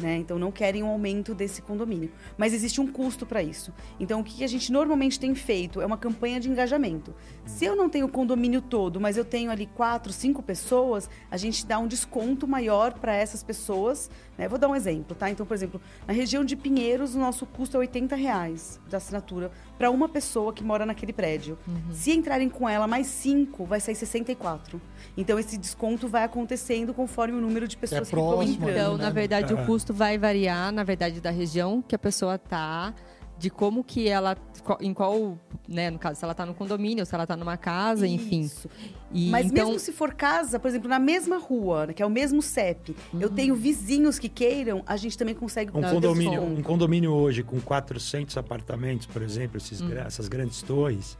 Né? 0.01 0.17
Então 0.19 0.39
não 0.39 0.51
querem 0.53 0.83
um 0.83 0.89
aumento 0.89 1.35
desse 1.35 1.61
condomínio. 1.63 2.11
Mas 2.37 2.53
existe 2.53 2.81
um 2.81 2.87
custo 2.87 3.25
para 3.27 3.43
isso. 3.43 3.73
Então 3.99 4.21
o 4.21 4.25
que 4.25 4.43
a 4.45 4.47
gente 4.47 4.71
normalmente 4.73 5.19
tem 5.19 5.35
feito 5.35 5.81
é 5.81 5.87
uma 5.87 5.97
campanha 5.99 6.39
de 6.41 6.49
engajamento. 6.49 7.15
Se 7.47 7.65
eu 7.65 7.77
não 7.77 7.89
tenho 7.89 8.07
o 8.07 8.09
condomínio 8.09 8.61
todo, 8.63 9.01
mas 9.01 9.17
eu 9.17 9.25
tenho 9.25 9.51
ali 9.51 9.67
quatro, 9.67 10.13
cinco 10.13 10.43
pessoas, 10.43 11.09
a 11.31 11.37
gente 11.37 11.67
dá 11.67 11.79
um 11.79 11.87
desconto 11.87 12.47
maior 12.47 12.95
para 12.95 13.15
essas 13.15 13.43
pessoas. 13.43 14.11
Né? 14.37 14.49
Vou 14.49 14.59
dar 14.59 14.69
um 14.69 14.75
exemplo, 14.75 15.15
tá? 15.15 15.31
Então, 15.31 15.47
por 15.47 15.55
exemplo, 15.55 15.81
na 16.07 16.13
região 16.13 16.45
de 16.45 16.57
Pinheiros, 16.57 17.15
o 17.15 17.19
nosso 17.19 17.47
custo 17.47 17.77
é 17.77 17.81
80 17.81 18.17
reais 18.17 18.81
da 18.91 18.97
assinatura 18.97 19.51
para 19.79 19.91
uma 19.91 20.09
pessoa 20.09 20.53
que 20.53 20.65
mora 20.65 20.85
naquele 20.87 21.13
prédio. 21.13 21.57
Se 21.93 22.11
entrarem 22.13 22.49
com 22.49 22.69
ela 22.69 22.87
mais 22.87 23.07
cinco, 23.07 23.65
vai 23.65 23.81
sair 23.81 23.95
64. 23.95 24.81
Então 25.17 25.39
esse 25.39 25.57
desconto 25.57 26.09
vai 26.09 26.25
acontecendo 26.25 26.93
conforme 26.95 27.37
o 27.39 27.41
número 27.41 27.69
de 27.69 27.77
pessoas 27.77 28.09
que 28.09 28.15
vão 28.15 28.29
próximo 28.29 28.55
entrando. 28.55 28.69
ali, 28.71 28.79
Então, 28.81 28.97
né? 28.99 29.05
na 29.05 29.11
verdade, 29.11 29.53
É. 29.53 29.57
o 29.57 29.67
custo 29.67 29.74
vai 29.79 30.17
variar, 30.19 30.71
na 30.73 30.85
verdade, 30.85 31.21
da 31.21 31.31
região 31.31 31.83
que 31.83 31.95
a 31.95 31.99
pessoa 31.99 32.39
tá, 32.39 32.95
de 33.37 33.51
como 33.51 33.83
que 33.83 34.09
ela, 34.09 34.37
qual- 34.63 34.79
em 34.81 34.95
qual, 34.95 35.37
né, 35.69 35.91
no 35.91 35.99
caso, 35.99 36.19
se 36.21 36.25
ela 36.25 36.35
tá 36.35 36.47
no 36.47 36.55
condomínio, 36.55 37.05
se 37.05 37.15
ela 37.15 37.27
tá 37.27 37.37
numa 37.37 37.57
casa, 37.57 38.07
enfim. 38.07 38.43
Isso. 38.43 38.69
E 39.13 39.29
Mas 39.31 39.47
então, 39.47 39.67
mesmo 39.67 39.79
se 39.81 39.93
for 39.93 40.15
casa, 40.15 40.59
por 40.59 40.69
exemplo, 40.69 40.89
na 40.89 40.99
mesma 41.01 41.39
rua, 41.39 41.87
né, 41.87 41.93
que 41.93 42.03
é 42.03 42.07
o 42.07 42.11
mesmo 42.11 42.41
CEP, 42.41 42.95
eu 43.21 43.29
tenho 43.29 43.55
vizinhos 43.57 44.19
que 44.21 44.29
queiram, 44.29 44.83
a 44.87 44.97
gente 44.97 45.19
também 45.19 45.35
consegue 45.35 45.71
Um 45.77 45.83
condomínio, 45.83 46.43
um 46.43 46.63
condomínio 46.63 47.13
hoje 47.13 47.43
com 47.43 47.61
400 47.61 48.37
apartamentos, 48.37 49.07
por 49.07 49.21
exemplo, 49.21 49.57
esses 49.59 49.81
Hum. 49.81 49.89
gra- 49.89 50.03
essas 50.07 50.29
grandes 50.29 50.63
torres, 50.63 51.19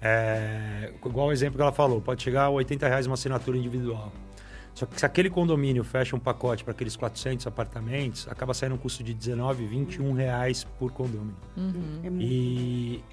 é, 0.00 0.92
igual 1.04 1.28
o 1.28 1.32
exemplo 1.32 1.56
que 1.56 1.62
ela 1.62 1.70
falou, 1.72 2.00
pode 2.00 2.22
chegar 2.22 2.44
a 2.44 2.50
80 2.50 2.88
reais 2.88 3.06
uma 3.06 3.14
assinatura 3.14 3.56
individual. 3.56 4.12
Só 4.74 4.86
que 4.86 4.98
se 4.98 5.04
aquele 5.04 5.28
condomínio 5.28 5.84
fecha 5.84 6.16
um 6.16 6.18
pacote 6.18 6.64
para 6.64 6.72
aqueles 6.72 6.96
400 6.96 7.46
apartamentos, 7.46 8.26
acaba 8.28 8.54
saindo 8.54 8.74
um 8.74 8.78
custo 8.78 9.02
de 9.04 9.12
19, 9.12 9.66
21 9.66 10.12
reais 10.12 10.64
por 10.78 10.90
condomínio. 10.92 11.36
Uhum. 11.56 12.00
É 12.02 12.10
muito- 12.10 12.24
E 12.24 13.04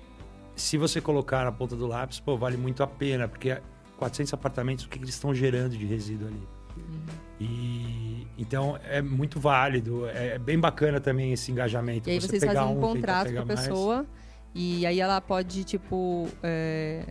se 0.56 0.78
você 0.78 1.02
colocar 1.02 1.44
na 1.44 1.52
ponta 1.52 1.76
do 1.76 1.86
lápis, 1.86 2.20
pô, 2.20 2.38
vale 2.38 2.56
muito 2.58 2.82
a 2.82 2.88
pena, 2.88 3.28
porque 3.28 3.58
400 3.98 4.34
apartamentos, 4.34 4.86
o 4.86 4.90
que, 4.90 4.98
que 4.98 5.04
eles 5.04 5.16
estão 5.16 5.34
gerando 5.34 5.78
de 5.78 5.86
resíduo 5.86 6.28
ali? 6.28 6.48
Uhum. 6.78 7.06
E 7.42 8.28
então 8.38 8.80
é 8.86 9.02
muito 9.02 9.40
válido, 9.40 10.08
é, 10.08 10.36
é 10.36 10.40
bem 10.40 10.58
bacana 10.58 11.00
também 11.02 11.34
esse 11.34 11.52
engajamento. 11.52 12.10
E 12.10 12.14
aí 12.14 12.22
você 12.22 12.28
vocês 12.40 12.44
fazem 12.46 12.64
um, 12.78 12.80
contrato 12.80 13.34
com 13.34 13.40
a 13.42 13.46
pessoa 13.46 13.96
mais. 13.98 14.08
e 14.56 14.86
aí 14.86 15.00
ela 15.00 15.20
pode, 15.20 15.64
tipo. 15.66 16.28
É 16.42 17.06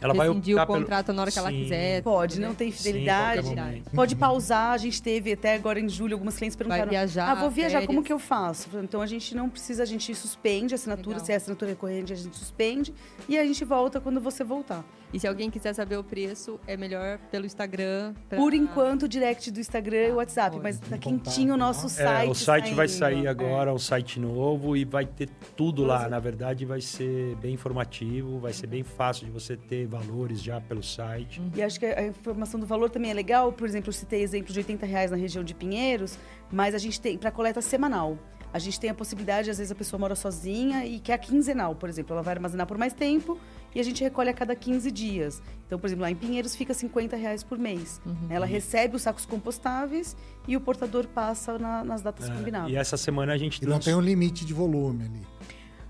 ela 0.00 0.12
vai 0.12 0.28
rescindir 0.28 0.56
o 0.60 0.66
contrato 0.66 1.06
pelo... 1.06 1.16
na 1.16 1.22
hora 1.22 1.30
que 1.30 1.38
ela 1.38 1.50
quiser. 1.50 2.02
Pode, 2.02 2.40
não 2.40 2.54
tem 2.54 2.70
fidelidade. 2.70 3.48
Sim, 3.48 3.82
pode 3.94 4.16
pausar. 4.16 4.72
A 4.72 4.78
gente 4.78 5.02
teve 5.02 5.32
até 5.32 5.54
agora 5.54 5.80
em 5.80 5.88
julho 5.88 6.14
algumas 6.14 6.36
clientes 6.36 6.56
perguntaram: 6.56 6.84
vai 6.84 6.90
viajar, 6.90 7.30
Ah, 7.30 7.34
vou 7.34 7.50
viajar, 7.50 7.78
férias. 7.78 7.86
como 7.86 8.02
que 8.02 8.12
eu 8.12 8.18
faço? 8.18 8.68
Então 8.82 9.00
a 9.00 9.06
gente 9.06 9.34
não 9.34 9.48
precisa, 9.48 9.82
a 9.82 9.86
gente 9.86 10.14
suspende 10.14 10.74
a 10.74 10.76
assinatura, 10.76 11.16
Legal. 11.16 11.24
se 11.26 11.32
é 11.32 11.36
assinatura 11.36 11.70
recorrente, 11.70 12.12
a 12.12 12.16
gente 12.16 12.36
suspende 12.36 12.92
e 13.28 13.38
a 13.38 13.44
gente 13.44 13.64
volta 13.64 14.00
quando 14.00 14.20
você 14.20 14.44
voltar. 14.44 14.84
E 15.12 15.20
se 15.20 15.26
alguém 15.26 15.50
quiser 15.50 15.72
saber 15.72 15.96
o 15.96 16.02
preço, 16.02 16.58
é 16.66 16.76
melhor 16.76 17.18
pelo 17.30 17.46
Instagram. 17.46 18.14
Pra... 18.28 18.36
Por 18.38 18.52
enquanto, 18.52 19.06
direct 19.06 19.50
do 19.50 19.60
Instagram 19.60 20.08
e 20.08 20.10
ah, 20.10 20.14
WhatsApp. 20.14 20.58
Mas 20.60 20.80
tá 20.80 20.98
quentinho 20.98 21.54
o 21.54 21.56
nosso 21.56 21.88
site. 21.88 22.26
É, 22.26 22.30
o 22.30 22.34
site 22.34 22.64
saindo. 22.64 22.76
vai 22.76 22.88
sair 22.88 23.28
agora, 23.28 23.70
é. 23.70 23.72
um 23.72 23.78
site 23.78 24.18
novo 24.18 24.76
e 24.76 24.84
vai 24.84 25.06
ter 25.06 25.28
tudo 25.56 25.84
lá. 25.84 26.08
Na 26.08 26.18
verdade, 26.18 26.64
vai 26.64 26.80
ser 26.80 27.36
bem 27.36 27.54
informativo, 27.54 28.38
vai 28.38 28.52
ser 28.52 28.66
bem 28.66 28.82
fácil 28.82 29.26
de 29.26 29.30
você 29.30 29.56
ter 29.56 29.86
valores 29.86 30.42
já 30.42 30.60
pelo 30.60 30.82
site. 30.82 31.40
E 31.54 31.62
acho 31.62 31.78
que 31.78 31.86
a 31.86 32.06
informação 32.06 32.58
do 32.58 32.66
valor 32.66 32.90
também 32.90 33.10
é 33.10 33.14
legal. 33.14 33.52
Por 33.52 33.66
exemplo, 33.66 33.90
eu 33.90 33.92
citei 33.92 34.22
exemplo 34.22 34.52
de 34.52 34.58
80 34.58 34.84
reais 34.84 35.10
na 35.10 35.16
região 35.16 35.44
de 35.44 35.54
Pinheiros, 35.54 36.18
mas 36.50 36.74
a 36.74 36.78
gente 36.78 37.00
tem 37.00 37.16
para 37.16 37.30
coleta 37.30 37.62
semanal. 37.62 38.18
A 38.54 38.58
gente 38.60 38.78
tem 38.78 38.88
a 38.88 38.94
possibilidade, 38.94 39.50
às 39.50 39.58
vezes 39.58 39.72
a 39.72 39.74
pessoa 39.74 39.98
mora 39.98 40.14
sozinha 40.14 40.86
e 40.86 41.00
quer 41.00 41.14
a 41.14 41.18
quinzenal, 41.18 41.74
por 41.74 41.88
exemplo. 41.88 42.12
Ela 42.12 42.22
vai 42.22 42.34
armazenar 42.34 42.68
por 42.68 42.78
mais 42.78 42.92
tempo 42.92 43.36
e 43.74 43.80
a 43.80 43.82
gente 43.82 44.02
recolhe 44.02 44.30
a 44.30 44.32
cada 44.32 44.54
15 44.54 44.90
dias. 44.90 45.42
Então, 45.66 45.78
por 45.78 45.86
exemplo, 45.86 46.02
lá 46.02 46.10
em 46.10 46.14
Pinheiros 46.14 46.54
fica 46.54 46.72
50 46.72 47.16
reais 47.16 47.42
por 47.42 47.58
mês. 47.58 48.00
Uhum. 48.06 48.28
Ela 48.30 48.46
recebe 48.46 48.96
os 48.96 49.02
sacos 49.02 49.26
compostáveis 49.26 50.16
e 50.46 50.56
o 50.56 50.60
portador 50.60 51.06
passa 51.06 51.58
na, 51.58 51.82
nas 51.82 52.02
datas 52.02 52.28
é, 52.28 52.32
combinadas. 52.34 52.70
E 52.70 52.76
essa 52.76 52.96
semana 52.96 53.32
a 53.32 53.38
gente... 53.38 53.62
E 53.62 53.66
não 53.66 53.80
tem 53.80 53.94
um 53.94 54.00
limite 54.00 54.44
de 54.44 54.54
volume 54.54 55.04
ali. 55.04 55.26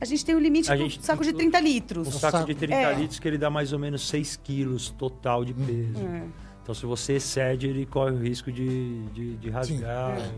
A 0.01 0.05
gente 0.05 0.25
tem 0.25 0.35
um 0.35 0.39
limite 0.39 0.71
do 0.71 0.77
gente, 0.77 1.05
saco 1.05 1.25
de 1.25 1.33
30 1.33 1.61
litros. 1.61 2.09
Um 2.09 2.13
saco 2.13 2.45
de 2.45 2.55
30 2.55 2.75
é. 2.75 2.95
litros 2.95 3.19
que 3.19 3.29
ele 3.29 3.39
dá 3.39 3.49
mais 3.49 3.73
ou 3.73 3.79
menos 3.79 4.07
6 4.09 4.37
quilos 4.37 4.91
total 4.91 5.45
de 5.45 5.55
peso. 5.55 5.99
É. 5.99 6.25
Então, 6.63 6.75
se 6.75 6.87
você 6.87 7.15
excede, 7.15 7.67
ele 7.67 7.87
corre 7.87 8.13
o 8.13 8.19
risco 8.19 8.51
de, 8.51 9.03
de, 9.09 9.37
de 9.37 9.51
rasgar. 9.51 10.19
É. 10.19 10.33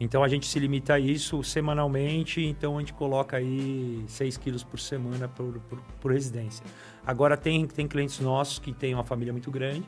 Então, 0.00 0.24
a 0.24 0.28
gente 0.28 0.46
se 0.46 0.58
limita 0.58 0.94
a 0.94 0.98
isso 0.98 1.42
semanalmente. 1.42 2.44
Então, 2.44 2.76
a 2.76 2.80
gente 2.80 2.92
coloca 2.92 3.36
aí 3.36 4.04
6 4.08 4.36
quilos 4.38 4.64
por 4.64 4.78
semana 4.78 5.28
por, 5.28 5.60
por, 5.60 5.80
por 6.00 6.12
residência. 6.12 6.64
Agora, 7.06 7.36
tem, 7.36 7.66
tem 7.66 7.86
clientes 7.86 8.18
nossos 8.20 8.58
que 8.58 8.72
têm 8.72 8.94
uma 8.94 9.04
família 9.04 9.32
muito 9.32 9.50
grande. 9.50 9.84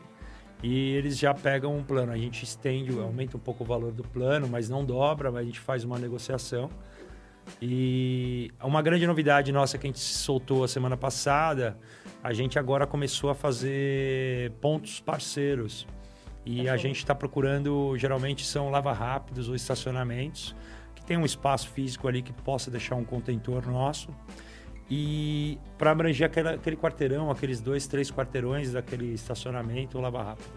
E 0.62 0.92
eles 0.94 1.18
já 1.18 1.34
pegam 1.34 1.76
um 1.76 1.82
plano. 1.82 2.12
A 2.12 2.16
gente 2.16 2.44
estende, 2.44 2.98
aumenta 2.98 3.36
um 3.36 3.40
pouco 3.40 3.64
o 3.64 3.66
valor 3.66 3.92
do 3.92 4.02
plano, 4.02 4.48
mas 4.48 4.68
não 4.68 4.84
dobra, 4.84 5.30
mas 5.30 5.42
a 5.42 5.44
gente 5.44 5.60
faz 5.60 5.84
uma 5.84 5.98
negociação. 5.98 6.70
E 7.60 8.50
uma 8.62 8.82
grande 8.82 9.06
novidade 9.06 9.52
nossa 9.52 9.78
que 9.78 9.86
a 9.86 9.88
gente 9.88 10.00
soltou 10.00 10.64
a 10.64 10.68
semana 10.68 10.96
passada, 10.96 11.78
a 12.22 12.32
gente 12.32 12.58
agora 12.58 12.86
começou 12.86 13.30
a 13.30 13.34
fazer 13.34 14.50
pontos 14.60 15.00
parceiros. 15.00 15.86
E 16.46 16.68
a 16.68 16.76
gente 16.76 16.98
está 16.98 17.12
procurando, 17.12 17.98
geralmente 17.98 18.46
são 18.46 18.70
lava 18.70 18.92
rápidos 18.92 19.48
ou 19.48 19.56
estacionamentos, 19.56 20.54
que 20.94 21.04
tem 21.04 21.16
um 21.16 21.24
espaço 21.24 21.68
físico 21.68 22.06
ali 22.06 22.22
que 22.22 22.32
possa 22.32 22.70
deixar 22.70 22.94
um 22.94 23.04
contentor 23.04 23.66
nosso. 23.66 24.08
E 24.88 25.58
para 25.76 25.90
abranger 25.90 26.28
aquele, 26.28 26.50
aquele 26.50 26.76
quarteirão, 26.76 27.32
aqueles 27.32 27.60
dois, 27.60 27.88
três 27.88 28.12
quarteirões 28.12 28.70
daquele 28.70 29.12
estacionamento 29.12 29.98
ou 29.98 30.02
lava 30.04 30.22
rápido. 30.22 30.52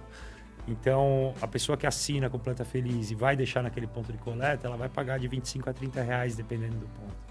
Então, 0.68 1.34
a 1.42 1.48
pessoa 1.48 1.76
que 1.76 1.88
assina 1.88 2.30
com 2.30 2.38
Planta 2.38 2.64
Feliz 2.64 3.10
e 3.10 3.16
vai 3.16 3.36
deixar 3.36 3.64
naquele 3.64 3.88
ponto 3.88 4.12
de 4.12 4.20
coleta, 4.20 4.68
ela 4.68 4.78
vai 4.78 4.88
pagar 4.88 5.18
de 5.18 5.28
25 5.28 5.68
a 5.68 5.74
30 5.74 6.04
reais, 6.04 6.36
dependendo 6.36 6.78
do 6.78 6.88
ponto. 6.88 7.29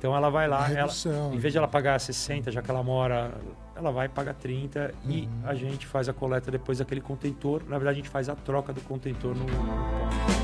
Então, 0.00 0.16
ela 0.16 0.30
vai 0.30 0.48
lá, 0.48 0.66
ela, 0.72 0.90
em 1.30 1.36
vez 1.36 1.52
de 1.52 1.58
ela 1.58 1.68
pagar 1.68 2.00
60, 2.00 2.50
já 2.50 2.62
que 2.62 2.70
ela 2.70 2.82
mora, 2.82 3.34
ela 3.76 3.92
vai 3.92 4.08
pagar 4.08 4.32
30 4.32 4.94
uhum. 5.04 5.10
e 5.10 5.28
a 5.44 5.54
gente 5.54 5.86
faz 5.86 6.08
a 6.08 6.12
coleta 6.14 6.50
depois 6.50 6.78
daquele 6.78 7.02
contentor. 7.02 7.60
Na 7.68 7.76
verdade, 7.76 7.98
a 7.98 8.02
gente 8.02 8.08
faz 8.08 8.26
a 8.26 8.34
troca 8.34 8.72
do 8.72 8.80
contentor 8.80 9.34
no, 9.34 9.44
no 9.44 10.39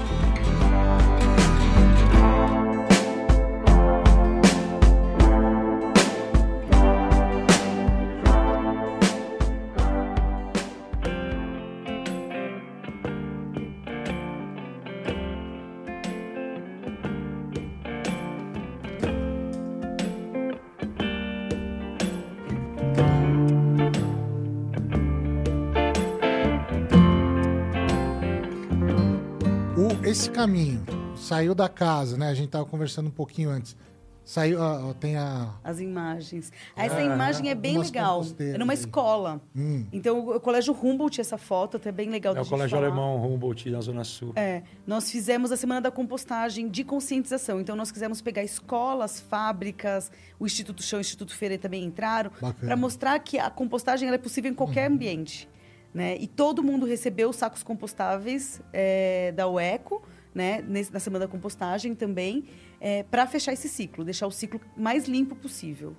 caminho, 30.47 30.85
saiu 31.17 31.57
da 31.57 31.69
casa, 31.69 32.17
né? 32.17 32.29
A 32.29 32.35
gente 32.35 32.51
tava 32.51 32.65
conversando 32.65 33.09
um 33.09 33.13
pouquinho 33.13 33.51
antes. 33.51 33.77
Saiu, 34.25 34.61
ó, 34.61 34.93
tem 34.93 35.17
a... 35.17 35.55
As 35.63 35.81
imagens. 35.81 36.53
Essa 36.75 37.01
é, 37.01 37.05
imagem 37.05 37.49
é 37.49 37.55
bem 37.55 37.79
legal. 37.79 38.25
É 38.39 38.59
numa 38.59 38.75
escola. 38.75 39.41
Hum. 39.55 39.87
Então, 39.93 40.29
o 40.31 40.41
Colégio 40.41 40.73
Humboldt, 40.75 41.21
essa 41.21 41.39
foto, 41.39 41.77
até 41.77 41.93
bem 41.93 42.11
legal 42.11 42.37
É 42.37 42.41
o 42.41 42.47
Colégio 42.47 42.77
falar. 42.77 42.89
Alemão 42.89 43.25
Humboldt, 43.25 43.71
na 43.71 43.81
Zona 43.81 44.03
Sul. 44.03 44.33
É. 44.35 44.63
Nós 44.85 45.11
fizemos 45.11 45.53
a 45.53 45.57
Semana 45.57 45.81
da 45.81 45.91
Compostagem 45.93 46.69
de 46.69 46.83
conscientização. 46.83 47.61
Então, 47.61 47.77
nós 47.77 47.93
quisemos 47.93 48.21
pegar 48.21 48.43
escolas, 48.43 49.21
fábricas, 49.21 50.11
o 50.41 50.47
Instituto 50.47 50.83
Chão 50.83 50.99
o 50.99 51.01
Instituto 51.01 51.35
Feira 51.35 51.57
também 51.57 51.85
entraram, 51.85 52.31
para 52.61 52.77
mostrar 52.77 53.19
que 53.21 53.39
a 53.39 53.49
compostagem 53.49 54.09
é 54.09 54.19
possível 54.19 54.51
em 54.51 54.55
qualquer 54.55 54.89
uhum. 54.89 54.95
ambiente. 54.97 55.49
Né? 55.95 56.17
E 56.19 56.27
todo 56.27 56.65
mundo 56.65 56.85
recebeu 56.85 57.33
sacos 57.33 57.63
compostáveis 57.63 58.61
é, 58.73 59.33
da 59.33 59.49
UECO, 59.49 60.03
né? 60.37 60.63
na 60.93 61.01
semana 61.01 61.25
da 61.25 61.31
compostagem 61.31 61.95
também, 61.95 62.45
é, 62.79 63.03
para 63.05 63.27
fechar 63.27 63.55
esse 63.55 63.71
ciclo, 63.71 64.05
deixar 64.05 64.27
o 64.27 64.31
ciclo 64.31 64.61
mais 64.77 65.09
limpo 65.09 65.35
possível. 65.35 65.97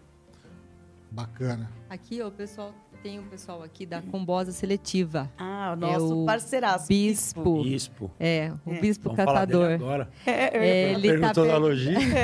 Bacana. 1.10 1.72
Aqui, 1.90 2.22
o 2.22 2.30
pessoal 2.30 2.72
tem 3.08 3.20
o 3.20 3.24
pessoal 3.24 3.64
aqui 3.64 3.86
da 3.86 4.02
Combosa 4.02 4.52
Seletiva. 4.52 5.32
Ah, 5.38 5.72
o 5.72 5.80
nosso 5.80 6.12
é 6.12 6.14
o 6.14 6.26
parceiraço. 6.26 6.90
Bispo. 6.90 7.64
Bispo. 7.64 8.12
É, 8.20 8.52
o 8.66 8.74
é. 8.74 8.82
Bispo 8.82 9.06
Vamos 9.06 9.16
Catador. 9.16 9.72
agora. 9.72 10.10
É, 10.26 10.58
é, 10.58 10.92
ele 10.92 11.08
perguntou 11.08 11.46
tá 11.46 11.52
per... 11.54 11.60
logística. 11.62 12.18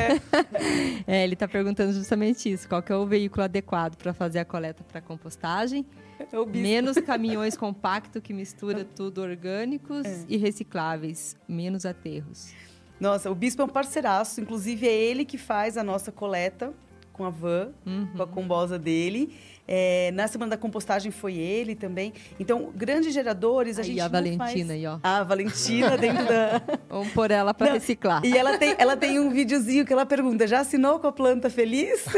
é, 1.07 1.23
ele 1.23 1.35
está 1.35 1.47
perguntando 1.47 1.93
justamente 1.93 2.51
isso. 2.51 2.67
Qual 2.67 2.83
que 2.83 2.91
é 2.91 2.95
o 2.97 3.05
veículo 3.05 3.45
adequado 3.45 3.95
para 3.95 4.13
fazer 4.13 4.39
a 4.39 4.45
coleta 4.45 4.83
para 4.83 4.99
compostagem? 4.99 5.85
É 6.19 6.45
menos 6.45 6.97
caminhões 7.07 7.55
compactos 7.55 8.21
que 8.21 8.33
mistura 8.33 8.83
tudo 8.83 9.21
orgânicos 9.21 10.05
é. 10.05 10.25
e 10.27 10.35
recicláveis, 10.35 11.37
menos 11.47 11.85
aterros. 11.85 12.51
Nossa, 12.99 13.31
o 13.31 13.35
Bispo 13.35 13.61
é 13.61 13.65
um 13.65 13.69
parceiraço, 13.69 14.41
inclusive 14.41 14.85
é 14.85 14.93
ele 14.93 15.23
que 15.23 15.37
faz 15.37 15.77
a 15.77 15.83
nossa 15.83 16.11
coleta 16.11 16.73
com 17.13 17.23
a 17.23 17.29
van, 17.29 17.71
uhum. 17.85 18.07
com 18.07 18.23
a 18.23 18.27
combosa 18.27 18.77
dele. 18.77 19.33
É, 19.65 20.11
na 20.11 20.27
semana 20.27 20.51
da 20.51 20.57
compostagem 20.57 21.11
foi 21.11 21.35
ele 21.35 21.73
também. 21.73 22.13
Então, 22.39 22.71
grandes 22.75 23.13
geradores, 23.13 23.77
a 23.77 23.81
aí, 23.81 23.87
gente 23.87 24.01
a 24.01 24.07
Valentina 24.09 24.45
faz... 24.45 24.69
aí, 24.69 24.85
ó. 24.85 24.99
A 25.01 25.23
Valentina 25.23 25.97
dentro 25.97 26.25
da... 26.25 26.61
Vamos 26.89 27.13
pôr 27.13 27.31
ela 27.31 27.53
para 27.53 27.73
reciclar. 27.73 28.25
E 28.25 28.37
ela 28.37 28.57
tem, 28.57 28.75
ela 28.77 28.97
tem 28.97 29.19
um 29.19 29.29
videozinho 29.29 29.85
que 29.85 29.93
ela 29.93 30.05
pergunta, 30.05 30.45
já 30.45 30.59
assinou 30.59 30.99
com 30.99 31.07
a 31.07 31.11
planta 31.11 31.49
feliz? 31.49 32.05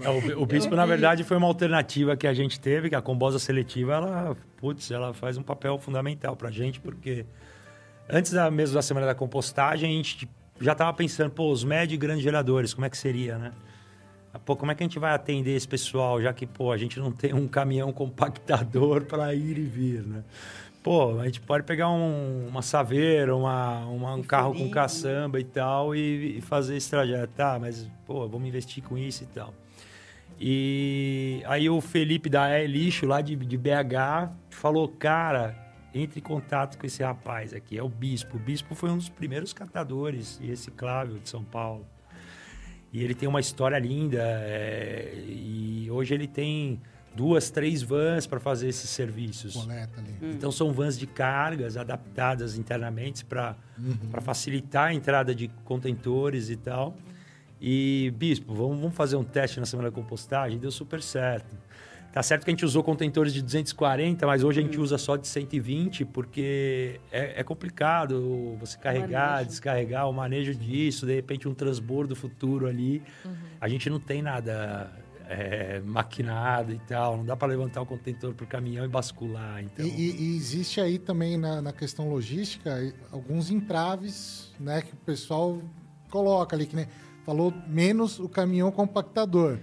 É, 0.00 0.08
o, 0.36 0.42
o 0.42 0.46
Bispo, 0.46 0.74
na 0.74 0.86
verdade, 0.86 1.24
foi 1.24 1.36
uma 1.36 1.46
alternativa 1.46 2.16
que 2.16 2.26
a 2.26 2.34
gente 2.34 2.60
teve, 2.60 2.88
que 2.88 2.94
a 2.94 3.02
combosa 3.02 3.38
seletiva, 3.38 3.94
ela, 3.94 4.36
putz, 4.56 4.90
ela 4.90 5.12
faz 5.12 5.36
um 5.36 5.42
papel 5.42 5.78
fundamental 5.78 6.36
para 6.36 6.48
a 6.48 6.52
gente, 6.52 6.80
porque 6.80 7.26
antes 8.08 8.32
da, 8.32 8.50
mesmo 8.50 8.74
da 8.74 8.82
semana 8.82 9.06
da 9.06 9.14
compostagem, 9.14 9.90
a 9.90 9.92
gente 9.92 10.28
já 10.60 10.72
estava 10.72 10.92
pensando, 10.92 11.30
pô, 11.30 11.50
os 11.50 11.64
médios 11.64 11.94
e 11.94 11.96
grandes 11.96 12.22
geradores, 12.22 12.74
como 12.74 12.86
é 12.86 12.90
que 12.90 12.96
seria, 12.96 13.38
né? 13.38 13.52
Pô, 14.44 14.56
como 14.56 14.70
é 14.70 14.74
que 14.74 14.82
a 14.82 14.86
gente 14.86 14.98
vai 14.98 15.14
atender 15.14 15.56
esse 15.56 15.66
pessoal, 15.66 16.20
já 16.20 16.32
que, 16.32 16.46
pô, 16.46 16.70
a 16.70 16.76
gente 16.76 16.98
não 16.98 17.10
tem 17.10 17.32
um 17.32 17.48
caminhão 17.48 17.92
compactador 17.92 19.04
para 19.06 19.34
ir 19.34 19.58
e 19.58 19.64
vir, 19.64 20.02
né? 20.02 20.22
Pô, 20.82 21.18
a 21.18 21.24
gente 21.24 21.40
pode 21.40 21.64
pegar 21.64 21.90
um, 21.90 22.46
uma 22.46 22.62
saveira, 22.62 23.34
uma, 23.34 23.84
uma 23.86 24.14
um 24.14 24.22
carro 24.22 24.54
com 24.54 24.70
caçamba 24.70 25.40
e 25.40 25.44
tal 25.44 25.94
e, 25.94 26.38
e, 26.38 26.40
fazer 26.40 26.76
esse 26.76 26.88
trajeto. 26.88 27.32
Tá, 27.34 27.58
mas, 27.60 27.88
pô, 28.06 28.26
vamos 28.28 28.48
investir 28.48 28.82
com 28.82 28.96
isso 28.96 29.24
e 29.24 29.26
tal. 29.26 29.52
E 30.40 31.42
aí 31.46 31.68
o 31.68 31.80
Felipe 31.80 32.30
da 32.30 32.58
E 32.58 32.66
Lixo, 32.66 33.06
lá 33.06 33.20
de, 33.20 33.34
de 33.34 33.56
BH, 33.56 34.30
falou, 34.50 34.88
cara, 34.88 35.54
entre 35.92 36.20
em 36.20 36.22
contato 36.22 36.78
com 36.78 36.86
esse 36.86 37.02
rapaz 37.02 37.52
aqui, 37.52 37.76
é 37.76 37.82
o 37.82 37.88
Bispo. 37.88 38.36
O 38.36 38.40
Bispo 38.40 38.74
foi 38.74 38.90
um 38.90 38.96
dos 38.96 39.08
primeiros 39.08 39.52
catadores 39.52 40.38
reciclável 40.38 41.18
de 41.18 41.28
São 41.28 41.42
Paulo. 41.42 41.84
E 42.92 43.02
ele 43.02 43.14
tem 43.14 43.28
uma 43.28 43.40
história 43.40 43.78
linda. 43.78 44.22
É, 44.22 45.14
e 45.26 45.88
hoje 45.90 46.14
ele 46.14 46.26
tem 46.26 46.80
duas, 47.14 47.50
três 47.50 47.82
vans 47.82 48.26
para 48.26 48.38
fazer 48.38 48.68
esses 48.68 48.88
serviços. 48.88 49.54
Coleta 49.54 50.00
ali. 50.00 50.12
Hum. 50.22 50.30
Então 50.30 50.52
são 50.52 50.72
vans 50.72 50.98
de 50.98 51.06
cargas 51.06 51.76
adaptadas 51.76 52.56
internamente 52.56 53.24
para 53.24 53.56
uhum. 53.78 54.20
facilitar 54.20 54.88
a 54.88 54.94
entrada 54.94 55.34
de 55.34 55.48
contentores 55.64 56.48
e 56.48 56.56
tal. 56.56 56.96
E, 57.60 58.12
Bispo, 58.16 58.54
vamos, 58.54 58.78
vamos 58.78 58.94
fazer 58.94 59.16
um 59.16 59.24
teste 59.24 59.58
na 59.58 59.66
semana 59.66 59.90
da 59.90 59.94
compostagem? 59.94 60.58
Deu 60.58 60.70
super 60.70 61.02
certo. 61.02 61.56
Tá 62.12 62.22
certo 62.22 62.44
que 62.44 62.50
a 62.50 62.52
gente 62.52 62.64
usou 62.64 62.82
contentores 62.82 63.34
de 63.34 63.42
240, 63.42 64.26
mas 64.26 64.42
hoje 64.42 64.60
a 64.60 64.62
gente 64.62 64.78
hum. 64.78 64.82
usa 64.82 64.96
só 64.96 65.16
de 65.16 65.28
120, 65.28 66.04
porque 66.06 67.00
é, 67.12 67.40
é 67.40 67.44
complicado 67.44 68.56
você 68.58 68.78
carregar, 68.78 69.32
manejo. 69.32 69.48
descarregar, 69.50 70.08
o 70.08 70.12
manejo 70.12 70.54
disso, 70.54 71.04
de 71.04 71.14
repente 71.14 71.46
um 71.46 71.54
transbordo 71.54 72.16
futuro 72.16 72.66
ali. 72.66 73.02
Uhum. 73.24 73.34
A 73.60 73.68
gente 73.68 73.90
não 73.90 74.00
tem 74.00 74.22
nada 74.22 74.90
é, 75.28 75.80
maquinado 75.84 76.72
e 76.72 76.78
tal, 76.78 77.18
não 77.18 77.24
dá 77.24 77.36
para 77.36 77.48
levantar 77.48 77.82
o 77.82 77.86
contentor 77.86 78.34
para 78.34 78.44
o 78.44 78.46
caminhão 78.46 78.84
e 78.84 78.88
bascular. 78.88 79.62
Então... 79.62 79.84
E, 79.84 79.90
e, 79.90 80.22
e 80.22 80.36
existe 80.36 80.80
aí 80.80 80.98
também 80.98 81.36
na, 81.36 81.60
na, 81.60 81.72
questão 81.72 82.08
logística 82.08 82.92
alguns 83.12 83.50
entraves 83.50 84.50
né, 84.58 84.80
que 84.80 84.94
o 84.94 84.96
pessoal 84.96 85.60
coloca 86.10 86.56
ali, 86.56 86.66
que 86.66 86.74
né, 86.74 86.88
falou 87.24 87.52
menos 87.66 88.18
o 88.18 88.28
caminhão 88.28 88.72
compactador. 88.72 89.58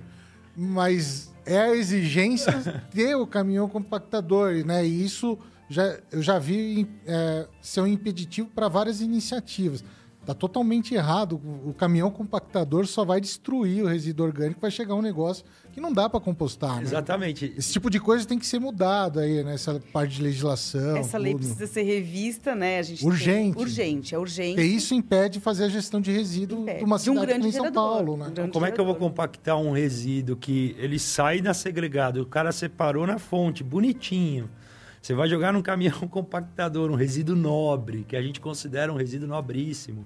Mas 0.56 1.35
é 1.46 1.60
a 1.60 1.76
exigência 1.76 2.54
ter 2.92 3.16
o 3.16 3.28
caminhão 3.28 3.70
compactador, 3.70 4.66
né? 4.66 4.86
E 4.86 5.04
isso 5.04 5.38
já, 5.70 5.98
eu 6.12 6.22
já 6.22 6.40
vi 6.40 6.88
é, 7.06 7.48
ser 7.62 7.82
um 7.82 7.88
impeditivo 7.88 8.50
para 8.54 8.68
várias 8.68 9.02
iniciativas. 9.02 9.84
Está 10.26 10.34
totalmente 10.34 10.96
errado. 10.96 11.40
O 11.64 11.72
caminhão 11.72 12.10
compactador 12.10 12.88
só 12.88 13.06
vai 13.06 13.22
destruir 13.22 13.84
o 13.84 13.88
resíduo 13.88 14.26
orgânico, 14.26 14.60
vai 14.60 14.72
chegar 14.72 14.96
um 14.96 15.02
negócio 15.02 15.46
que 15.72 15.80
não 15.80 15.94
dá 15.94 16.10
para 16.10 16.20
compostar. 16.20 16.78
Né? 16.78 16.82
Exatamente. 16.82 17.54
Esse 17.56 17.74
tipo 17.74 17.92
de 17.92 18.00
coisa 18.00 18.26
tem 18.26 18.40
que 18.40 18.48
ser 18.48 18.58
mudado 18.58 19.20
aí, 19.20 19.44
nessa 19.44 19.74
né? 19.74 19.82
parte 19.94 20.16
de 20.16 20.24
legislação. 20.24 20.98
Essa 20.98 21.20
lei 21.20 21.36
precisa 21.36 21.68
ser 21.68 21.84
revista, 21.84 22.56
né? 22.56 22.80
A 22.80 22.82
gente 22.82 23.06
urgente. 23.06 23.56
Tem... 23.56 23.64
Urgente, 23.64 24.16
é 24.16 24.18
urgente. 24.18 24.62
E 24.62 24.76
isso 24.76 24.96
impede 24.96 25.40
fazer 25.40 25.66
a 25.66 25.70
gestão 25.70 26.02
de 26.02 26.12
resíduo 26.12 26.64
impede. 26.64 26.80
de 26.80 26.86
uma 26.86 26.98
cidade 26.98 27.18
de 27.18 27.24
um 27.24 27.28
grande 27.28 27.58
como 27.58 27.64
São 27.66 27.72
Paulo, 27.72 28.18
né? 28.18 28.34
Um 28.40 28.50
como 28.50 28.66
é 28.66 28.72
que 28.72 28.82
eu 28.82 28.86
vou 28.86 28.96
compactar 28.96 29.58
um 29.58 29.72
resíduo 29.72 30.36
que 30.36 30.76
ele 30.80 30.98
sai 30.98 31.40
da 31.40 31.54
segregado, 31.54 32.20
o 32.22 32.26
cara 32.26 32.52
separou 32.52 33.06
na 33.06 33.20
fonte, 33.20 33.64
bonitinho. 33.64 34.50
Você 35.06 35.14
vai 35.14 35.30
jogar 35.30 35.54
num 35.54 35.62
caminhão 35.62 36.00
compactador, 36.10 36.90
um 36.90 36.96
resíduo 36.96 37.36
nobre, 37.36 38.04
que 38.08 38.16
a 38.16 38.22
gente 38.24 38.42
considera 38.42 38.92
um 38.92 38.96
resíduo 38.96 39.28
nobríssimo. 39.28 40.04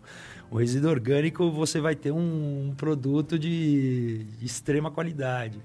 O 0.52 0.58
resíduo 0.58 0.92
orgânico, 0.92 1.50
você 1.50 1.80
vai 1.80 1.96
ter 1.96 2.12
um, 2.12 2.68
um 2.68 2.76
produto 2.76 3.40
de, 3.40 4.26
de, 4.26 4.46
extrema 4.46 4.92
qualidade. 4.92 5.64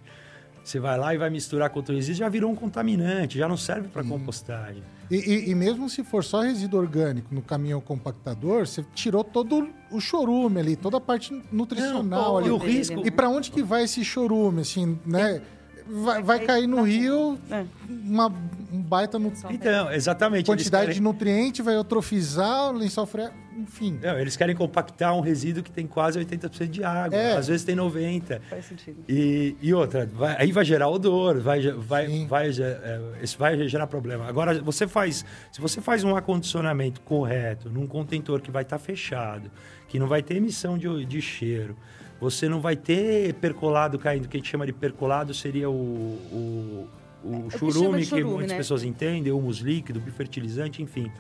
Você 0.63 0.79
vai 0.79 0.97
lá 0.97 1.13
e 1.13 1.19
vai 1.19 1.31
misturar 1.31 1.69
com 1.69 1.81
outro 1.81 1.97
resíduo, 1.97 2.21
já 2.21 2.29
virou 2.29 2.49
um 2.49 2.55
contaminante, 2.55 3.37
já 3.37 3.49
não 3.49 3.57
serve 3.57 3.89
para 3.89 4.05
compostagem. 4.05 4.85
E, 5.11 5.17
e, 5.17 5.51
e, 5.51 5.55
mesmo 5.55 5.91
se 5.91 6.05
for 6.05 6.23
só 6.23 6.41
resíduo 6.43 6.79
orgânico 6.79 7.35
no 7.35 7.43
caminhão 7.43 7.81
compactador, 7.81 8.69
você 8.69 8.85
tirou 8.95 9.25
todo 9.25 9.69
o 9.91 10.01
chorume 10.01 10.61
ali, 10.61 10.77
toda 10.77 10.99
a 10.99 11.01
parte 11.01 11.43
nutricional 11.51 12.05
não, 12.05 12.39
ali. 12.39 12.47
E 12.47 12.51
o 12.53 12.57
risco... 12.57 13.05
E 13.05 13.11
para 13.11 13.29
onde 13.29 13.51
que 13.51 13.65
vai 13.65 13.83
esse 13.83 14.05
chorume, 14.05 14.61
assim, 14.61 14.97
né? 15.05 15.43
Vai, 15.87 16.23
vai 16.23 16.41
cair 16.41 16.67
no 16.67 16.83
rio 16.83 17.39
é. 17.51 17.65
uma, 17.89 18.33
um 18.73 18.81
baita 18.81 19.19
no... 19.19 19.33
Então, 19.51 19.93
exatamente. 19.93 20.47
Quantidade 20.47 20.87
querem... 20.87 20.95
de 20.97 21.03
nutriente, 21.03 21.63
vai 21.63 21.77
eutrofizar, 21.77 22.71
o 22.71 22.73
lençol 22.73 23.07
freático, 23.07 23.39
enfim. 23.57 23.99
Não, 24.03 24.19
eles 24.19 24.37
querem 24.37 24.55
compactar 24.55 25.15
um 25.17 25.21
resíduo 25.21 25.63
que 25.63 25.71
tem 25.71 25.87
quase 25.87 26.19
80% 26.19 26.69
de 26.69 26.83
água, 26.83 27.17
é. 27.17 27.37
às 27.37 27.47
vezes 27.47 27.65
tem 27.65 27.77
90%. 27.77 28.41
Faz 28.49 28.65
sentido. 28.65 29.05
E, 29.09 29.57
e 29.61 29.75
outra, 29.75 30.07
vai, 30.07 30.37
aí 30.39 30.53
vai 30.53 30.65
gerar 30.65 30.89
odor, 30.89 31.41
vai, 31.41 31.61
vai, 31.71 32.27
vai, 32.27 32.49
é, 32.49 33.01
isso 33.23 33.39
vai 33.39 33.69
gerar 33.69 33.87
problema. 33.87 34.27
Agora, 34.27 34.61
você 34.61 34.89
faz, 34.89 35.25
se 35.53 35.61
você 35.61 35.81
faz 35.81 36.03
um 36.03 36.17
acondicionamento 36.17 37.01
correto, 37.03 37.69
num 37.71 37.87
contentor 37.87 38.41
que 38.41 38.51
vai 38.51 38.63
estar 38.63 38.79
tá 38.79 38.85
fechado, 38.85 39.51
que 39.89 39.99
não 39.99 40.09
vai 40.09 40.23
ter 40.23 40.37
emissão 40.37 40.77
de, 40.77 41.05
de 41.05 41.21
cheiro, 41.21 41.77
você 42.21 42.49
não 42.49 42.61
vai 42.61 42.77
ter 42.77 43.35
percolado 43.35 43.99
caindo. 43.99 44.27
O 44.27 44.29
que 44.29 44.37
a 44.37 44.41
gente 44.41 44.51
chama 44.51 44.67
de 44.67 44.73
percolado 44.73 45.35
seria 45.35 45.69
o, 45.69 45.75
o, 45.75 46.89
o 47.25 47.49
é, 47.53 47.59
churume, 47.59 47.99
que, 47.99 48.05
churume, 48.07 48.31
muitas 48.31 48.53
né? 48.53 48.57
pessoas 48.57 48.83
entendem, 48.83 49.33
humus 49.33 49.59
líquido, 49.59 50.01
bifertilizante, 50.01 50.83
enfim. 50.83 51.11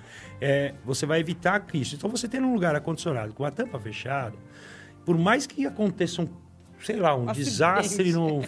É, 0.41 0.75
você 0.85 1.07
vai 1.07 1.21
evitar 1.21 1.65
isso. 1.75 1.95
Então, 1.95 2.09
você 2.11 2.29
tem 2.29 2.41
um 2.41 2.53
lugar 2.53 2.75
acondicionado 2.75 3.33
com 3.33 3.45
a 3.45 3.51
tampa 3.51 3.79
fechada, 3.79 4.37
por 5.05 5.19
mais 5.19 5.47
que 5.47 5.67
aconteça 5.67 6.23
um 6.23 6.29
sei 6.85 6.97
lá, 6.97 7.17
um 7.17 7.29
Acidente. 7.31 7.51
desastre 7.51 8.13
no, 8.13 8.43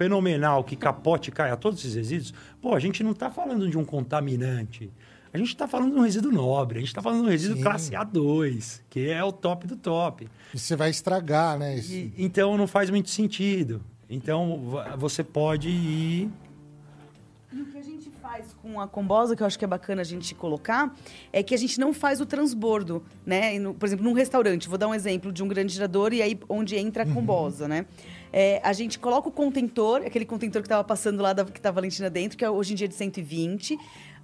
fenomenal 0.00 0.62
que 0.62 0.76
capote 0.76 1.30
caia 1.30 1.56
todos 1.56 1.80
esses 1.80 1.94
resíduos, 1.94 2.32
pô, 2.60 2.74
a 2.74 2.80
gente 2.80 3.02
não 3.02 3.10
está 3.10 3.30
falando 3.30 3.68
de 3.68 3.76
um 3.76 3.84
contaminante. 3.84 4.90
A 5.32 5.38
gente 5.38 5.48
está 5.48 5.68
falando 5.68 5.92
de 5.92 5.98
um 5.98 6.02
resíduo 6.02 6.32
nobre, 6.32 6.78
a 6.78 6.80
gente 6.80 6.88
está 6.88 7.00
falando 7.00 7.20
de 7.20 7.26
um 7.26 7.30
resíduo 7.30 7.56
Sim. 7.56 7.62
classe 7.62 7.92
A2, 7.92 8.80
que 8.90 9.08
é 9.08 9.22
o 9.22 9.30
top 9.30 9.66
do 9.66 9.76
top. 9.76 10.28
E 10.52 10.58
você 10.58 10.74
vai 10.74 10.90
estragar, 10.90 11.56
né? 11.56 11.78
E, 11.78 12.12
então 12.18 12.56
não 12.58 12.66
faz 12.66 12.90
muito 12.90 13.10
sentido. 13.10 13.80
Então 14.08 14.60
você 14.98 15.22
pode 15.22 15.68
ir. 15.68 16.28
E 17.52 17.60
o 17.60 17.66
que 17.66 17.78
a 17.78 17.82
gente 17.82 18.10
faz 18.20 18.56
com 18.60 18.80
a 18.80 18.88
combosa, 18.88 19.36
que 19.36 19.42
eu 19.42 19.46
acho 19.46 19.56
que 19.56 19.64
é 19.64 19.68
bacana 19.68 20.02
a 20.02 20.04
gente 20.04 20.34
colocar, 20.34 20.92
é 21.32 21.44
que 21.44 21.54
a 21.54 21.58
gente 21.58 21.78
não 21.78 21.92
faz 21.92 22.20
o 22.20 22.26
transbordo, 22.26 23.00
né? 23.24 23.52
Por 23.74 23.86
exemplo, 23.86 24.04
num 24.04 24.12
restaurante, 24.12 24.68
vou 24.68 24.78
dar 24.78 24.88
um 24.88 24.94
exemplo 24.94 25.32
de 25.32 25.44
um 25.44 25.48
grande 25.48 25.72
gerador 25.72 26.12
e 26.12 26.20
aí 26.20 26.40
onde 26.48 26.76
entra 26.76 27.04
a 27.04 27.06
uhum. 27.06 27.14
combosa, 27.14 27.64
uhum. 27.64 27.70
né? 27.70 27.86
É, 28.32 28.60
a 28.64 28.72
gente 28.72 28.98
coloca 28.98 29.28
o 29.28 29.32
contentor, 29.32 30.02
aquele 30.04 30.24
contentor 30.24 30.62
que 30.62 30.66
estava 30.66 30.84
passando 30.84 31.20
lá, 31.20 31.32
da, 31.32 31.44
que 31.44 31.58
estava 31.58 31.74
a 31.74 31.80
Valentina 31.80 32.10
dentro, 32.10 32.36
que 32.38 32.44
é 32.44 32.50
hoje 32.50 32.72
em 32.72 32.76
dia 32.76 32.88
de 32.88 32.94
120 32.94 33.78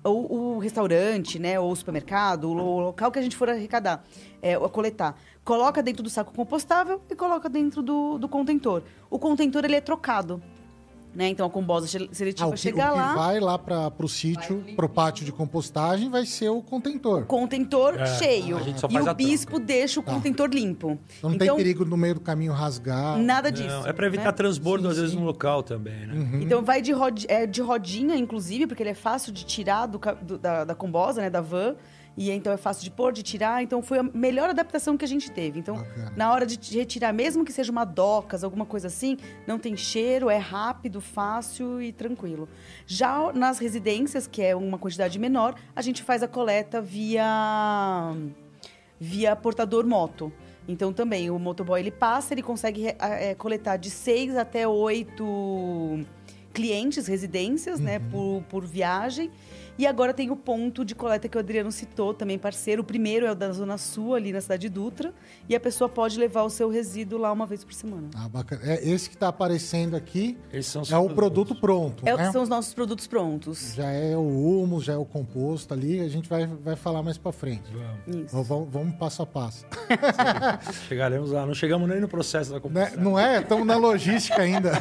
o, 0.07 0.57
o 0.57 0.59
restaurante, 0.59 1.39
né, 1.39 1.59
ou 1.59 1.71
o 1.71 1.77
supermercado, 1.77 2.51
o 2.51 2.81
local 2.81 3.11
que 3.11 3.19
a 3.19 3.23
gente 3.23 3.37
for 3.37 3.49
arrecadar, 3.49 4.05
é, 4.41 4.57
coletar, 4.69 5.17
coloca 5.45 5.83
dentro 5.83 6.03
do 6.03 6.11
saco 6.11 6.33
compostável 6.33 7.01
e 7.11 7.15
coloca 7.15 7.49
dentro 7.49 7.83
do, 7.83 8.19
do 8.19 8.29
contentor. 8.29 8.83
O 9.11 9.19
contentor 9.19 9.65
ele 9.65 9.77
é 9.77 9.81
trocado. 9.81 10.43
Né? 11.17 11.31
Então 11.31 11.47
a 11.47 11.51
combosa 11.51 11.87
seletiva 12.13 12.51
ah, 12.51 12.53
que, 12.53 12.61
chegar 12.61 12.93
lá. 12.93 13.07
O 13.07 13.15
que 13.15 13.19
vai 13.19 13.41
lá 13.41 13.59
para 13.59 14.05
o 14.05 14.09
sítio, 14.09 14.63
para 14.77 14.85
o 14.85 14.89
pátio 14.89 15.25
de 15.25 15.33
compostagem, 15.33 16.11
vai 16.11 16.27
ser 16.27 16.51
o 16.51 16.61
contentor. 16.61 17.23
O 17.23 17.27
contentor 17.27 17.99
é, 17.99 18.07
cheio. 18.19 18.59
e 18.91 18.99
o 18.99 19.15
bispo 19.15 19.53
troca. 19.53 19.65
deixa 19.65 19.99
o 19.99 20.03
tá. 20.03 20.13
contentor 20.13 20.51
limpo. 20.51 20.99
Então 21.17 21.31
não 21.31 21.37
então, 21.37 21.57
tem 21.57 21.65
perigo 21.65 21.87
no 21.87 21.97
meio 21.97 22.17
do 22.17 22.21
caminho 22.21 22.53
rasgar. 22.53 23.17
Nada 23.17 23.51
disso. 23.51 23.67
Não, 23.67 23.87
é 23.87 23.95
para 23.95 24.07
evitar 24.07 24.25
né? 24.25 24.33
transbordo, 24.33 24.85
sim, 24.85 24.91
às 24.91 24.95
sim. 24.97 25.01
vezes, 25.01 25.17
no 25.17 25.25
local 25.25 25.63
também. 25.63 26.07
Né? 26.07 26.15
Uhum. 26.15 26.43
Então 26.43 26.63
vai 26.63 26.83
de, 26.83 26.93
rod, 26.93 27.25
é, 27.29 27.47
de 27.47 27.63
rodinha, 27.63 28.15
inclusive, 28.15 28.67
porque 28.67 28.83
ele 28.83 28.91
é 28.91 28.95
fácil 28.95 29.33
de 29.33 29.47
tirar 29.47 29.87
do, 29.87 29.99
do, 30.21 30.37
da, 30.37 30.65
da 30.65 30.75
combosa, 30.75 31.23
né, 31.23 31.31
da 31.31 31.41
van. 31.41 31.77
E 32.17 32.31
então 32.31 32.53
é 32.53 32.57
fácil 32.57 32.83
de 32.83 32.91
pôr, 32.91 33.13
de 33.13 33.23
tirar. 33.23 33.63
Então 33.63 33.83
foi 33.83 33.99
a 33.99 34.03
melhor 34.03 34.49
adaptação 34.49 34.97
que 34.97 35.05
a 35.05 35.09
gente 35.09 35.31
teve. 35.31 35.59
Então, 35.59 35.77
Bacana. 35.77 36.13
na 36.17 36.33
hora 36.33 36.47
de 36.47 36.79
retirar, 36.79 37.13
mesmo 37.13 37.45
que 37.45 37.53
seja 37.53 37.71
uma 37.71 37.85
docas, 37.85 38.43
alguma 38.43 38.65
coisa 38.65 38.87
assim, 38.87 39.19
não 39.47 39.59
tem 39.59 39.77
cheiro, 39.77 40.31
é 40.31 40.39
rápido, 40.39 41.01
fácil 41.01 41.83
e 41.83 41.93
tranquilo. 41.93 42.49
Já 42.87 43.33
nas 43.33 43.59
residências, 43.59 44.27
que 44.27 44.43
é 44.43 44.57
uma 44.57 44.79
quantidade 44.79 45.19
menor, 45.19 45.55
a 45.75 45.83
gente 45.83 46.03
faz 46.03 46.23
a 46.23 46.29
coleta 46.29 46.81
via 46.81 48.15
via 48.99 49.37
portador 49.37 49.87
moto. 49.87 50.33
Então 50.67 50.93
também 50.93 51.31
o 51.31 51.39
motoboy 51.39 51.81
ele 51.81 51.91
passa, 51.91 52.33
ele 52.35 52.43
consegue 52.43 52.87
é, 52.99 53.35
coletar 53.35 53.77
de 53.77 53.91
seis 53.91 54.37
até 54.37 54.67
oito 54.67 56.05
clientes, 56.53 57.07
residências, 57.07 57.79
né, 57.79 57.99
uhum. 57.99 58.05
né, 58.05 58.11
por, 58.11 58.43
por 58.49 58.67
viagem. 58.67 59.31
E 59.79 59.87
agora 59.87 60.15
tem 60.15 60.31
o 60.31 60.37
ponto 60.37 60.85
de 60.85 60.95
coleta 60.95 61.29
que 61.29 61.37
o 61.37 61.41
Adriano 61.41 61.71
citou, 61.71 62.15
também 62.15 62.39
parceiro. 62.39 62.83
O 62.83 62.85
primeiro 62.85 63.27
é 63.27 63.33
o 63.33 63.35
da 63.35 63.53
Zona 63.53 63.77
Sul, 63.77 64.15
ali 64.15 64.33
na 64.33 64.41
cidade 64.41 64.63
de 64.63 64.69
Dutra. 64.69 65.13
E 65.49 65.55
a 65.55 65.61
pessoa 65.61 65.89
pode 65.89 66.19
levar 66.19 66.43
o 66.45 66.51
seu 66.51 66.69
resíduo 66.71 67.19
lá 67.19 67.31
uma 67.31 67.47
vez 67.47 67.63
por 67.63 67.75
semana. 67.75 68.09
Ah, 68.15 68.29
bacana. 68.29 68.63
É, 68.65 68.89
esse 68.89 69.09
que 69.09 69.17
está 69.17 69.29
aparecendo 69.29 69.95
aqui 69.95 70.39
Esses 70.53 70.91
é 70.91 70.97
o 70.97 71.11
produto 71.11 71.55
pronto. 71.55 72.07
É, 72.07 72.17
né? 72.17 72.33
São 72.33 72.43
os 72.43 72.49
nossos 72.49 72.73
produtos 72.73 73.07
prontos. 73.07 73.75
Já 73.75 73.91
é 73.91 74.17
o 74.17 74.21
humus, 74.23 74.85
já 74.85 74.95
é 74.95 74.97
o 74.97 75.05
composto 75.05 75.75
ali. 75.75 76.01
A 76.01 76.09
gente 76.09 76.29
vai, 76.29 76.47
vai 76.47 76.77
falar 76.77 77.03
mais 77.03 77.19
para 77.19 77.33
frente. 77.33 77.65
Vamos. 77.73 78.25
Isso. 78.25 78.43
Vamos, 78.43 78.69
vamos 78.71 78.97
passo 78.97 79.23
a 79.23 79.27
passo. 79.27 79.67
Chegaremos 80.89 81.31
lá. 81.31 81.45
Não 81.45 81.55
chegamos 81.55 81.89
nem 81.89 82.01
no 82.01 82.09
processo 82.09 82.51
da 82.51 82.61
composição. 82.61 82.97
Né? 82.97 83.03
Não 83.03 83.19
é? 83.19 83.41
Estamos 83.41 83.67
na 83.67 83.77
logística 83.77 84.41
ainda. 84.41 84.73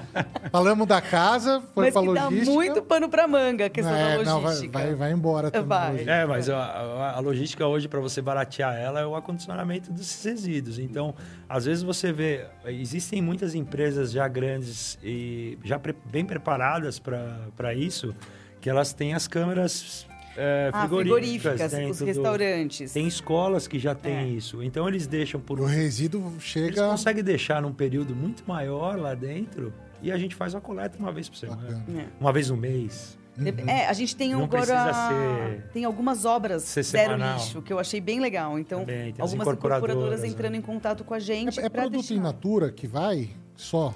Falamos 0.50 0.86
da 0.86 1.00
casa, 1.00 1.62
foi 1.74 1.90
para 1.90 2.00
logística. 2.00 2.44
dá 2.44 2.52
muito 2.52 2.82
pano 2.82 3.08
para 3.08 3.26
manga 3.26 3.66
a 3.66 3.70
questão 3.70 3.94
é, 3.94 3.98
da 3.98 4.08
logística. 4.08 4.33
Não, 4.34 4.40
vai, 4.42 4.68
vai, 4.68 4.94
vai, 4.94 5.12
embora 5.12 5.50
também. 5.50 5.68
Vai. 5.68 6.04
É, 6.06 6.24
mas 6.26 6.48
a, 6.48 6.56
a, 6.58 7.16
a 7.16 7.20
logística 7.20 7.66
hoje, 7.66 7.88
para 7.88 8.00
você 8.00 8.20
baratear 8.22 8.74
ela, 8.76 9.00
é 9.00 9.06
o 9.06 9.14
acondicionamento 9.16 9.92
dos 9.92 10.22
resíduos. 10.24 10.78
Então, 10.78 11.14
às 11.48 11.64
vezes 11.64 11.82
você 11.82 12.12
vê, 12.12 12.46
existem 12.66 13.20
muitas 13.22 13.54
empresas 13.54 14.12
já 14.12 14.26
grandes 14.28 14.98
e 15.02 15.58
já 15.64 15.78
pre, 15.78 15.94
bem 16.10 16.24
preparadas 16.24 16.98
para 16.98 17.74
isso, 17.74 18.14
que 18.60 18.68
elas 18.70 18.92
têm 18.92 19.14
as 19.14 19.26
câmeras 19.28 20.06
é, 20.36 20.70
Ah, 20.72 20.80
frigoríficas, 20.80 21.60
frigoríficas, 21.60 21.90
os 21.90 21.98
do- 21.98 22.04
restaurantes. 22.06 22.92
Tem 22.92 23.06
escolas 23.06 23.68
que 23.68 23.78
já 23.78 23.94
têm 23.94 24.16
É. 24.16 24.26
isso. 24.26 24.62
Então 24.64 24.88
eles 24.88 25.06
deixam 25.06 25.40
por 25.40 25.60
O 25.60 25.64
resíduo 25.64 26.28
Eles 26.32 26.42
chega. 26.42 26.88
conseguem 26.88 27.22
deixar 27.22 27.62
num 27.62 27.72
período 27.72 28.16
muito 28.16 28.42
maior 28.44 28.98
lá 28.98 29.14
dentro 29.14 29.72
e 30.02 30.10
a 30.10 30.18
gente 30.18 30.34
faz 30.34 30.52
a 30.54 30.60
coleta 30.60 30.98
uma 30.98 31.12
vez 31.12 31.28
por 31.28 31.36
semana. 31.36 31.62
Bacana. 31.62 31.84
É. 32.00 32.06
Uma 32.20 32.32
vez 32.32 32.50
no 32.50 32.56
mês. 32.56 33.16
Dep- 33.36 33.68
É, 33.68 33.86
a 33.88 33.92
gente 33.92 34.14
tem 34.14 34.32
Não 34.32 34.44
agora. 34.44 34.64
ser- 34.94 35.62
Tem 35.72 35.84
algumas 35.84 36.24
obras 36.24 36.62
ser 36.62 36.82
zero 36.84 37.12
semanal. 37.14 37.36
lixo, 37.38 37.60
que 37.62 37.72
eu 37.72 37.78
achei 37.80 38.00
bem 38.00 38.20
legal. 38.20 38.58
Então, 38.58 38.80
Também, 38.80 39.08
algumas 39.18 39.32
incorporadoras, 39.34 39.84
incorporadoras 39.94 40.20
né? 40.22 40.28
entrando 40.28 40.54
em 40.54 40.60
contato 40.62 41.02
com 41.04 41.14
a 41.14 41.18
gente. 41.18 41.58
É, 41.58 41.66
é 41.66 41.68
produto 41.68 41.92
deixar. 42.00 42.14
in 42.14 42.20
natura 42.20 42.70
que 42.70 42.86
vai 42.86 43.30
só? 43.56 43.92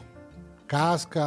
Casca? 0.66 1.22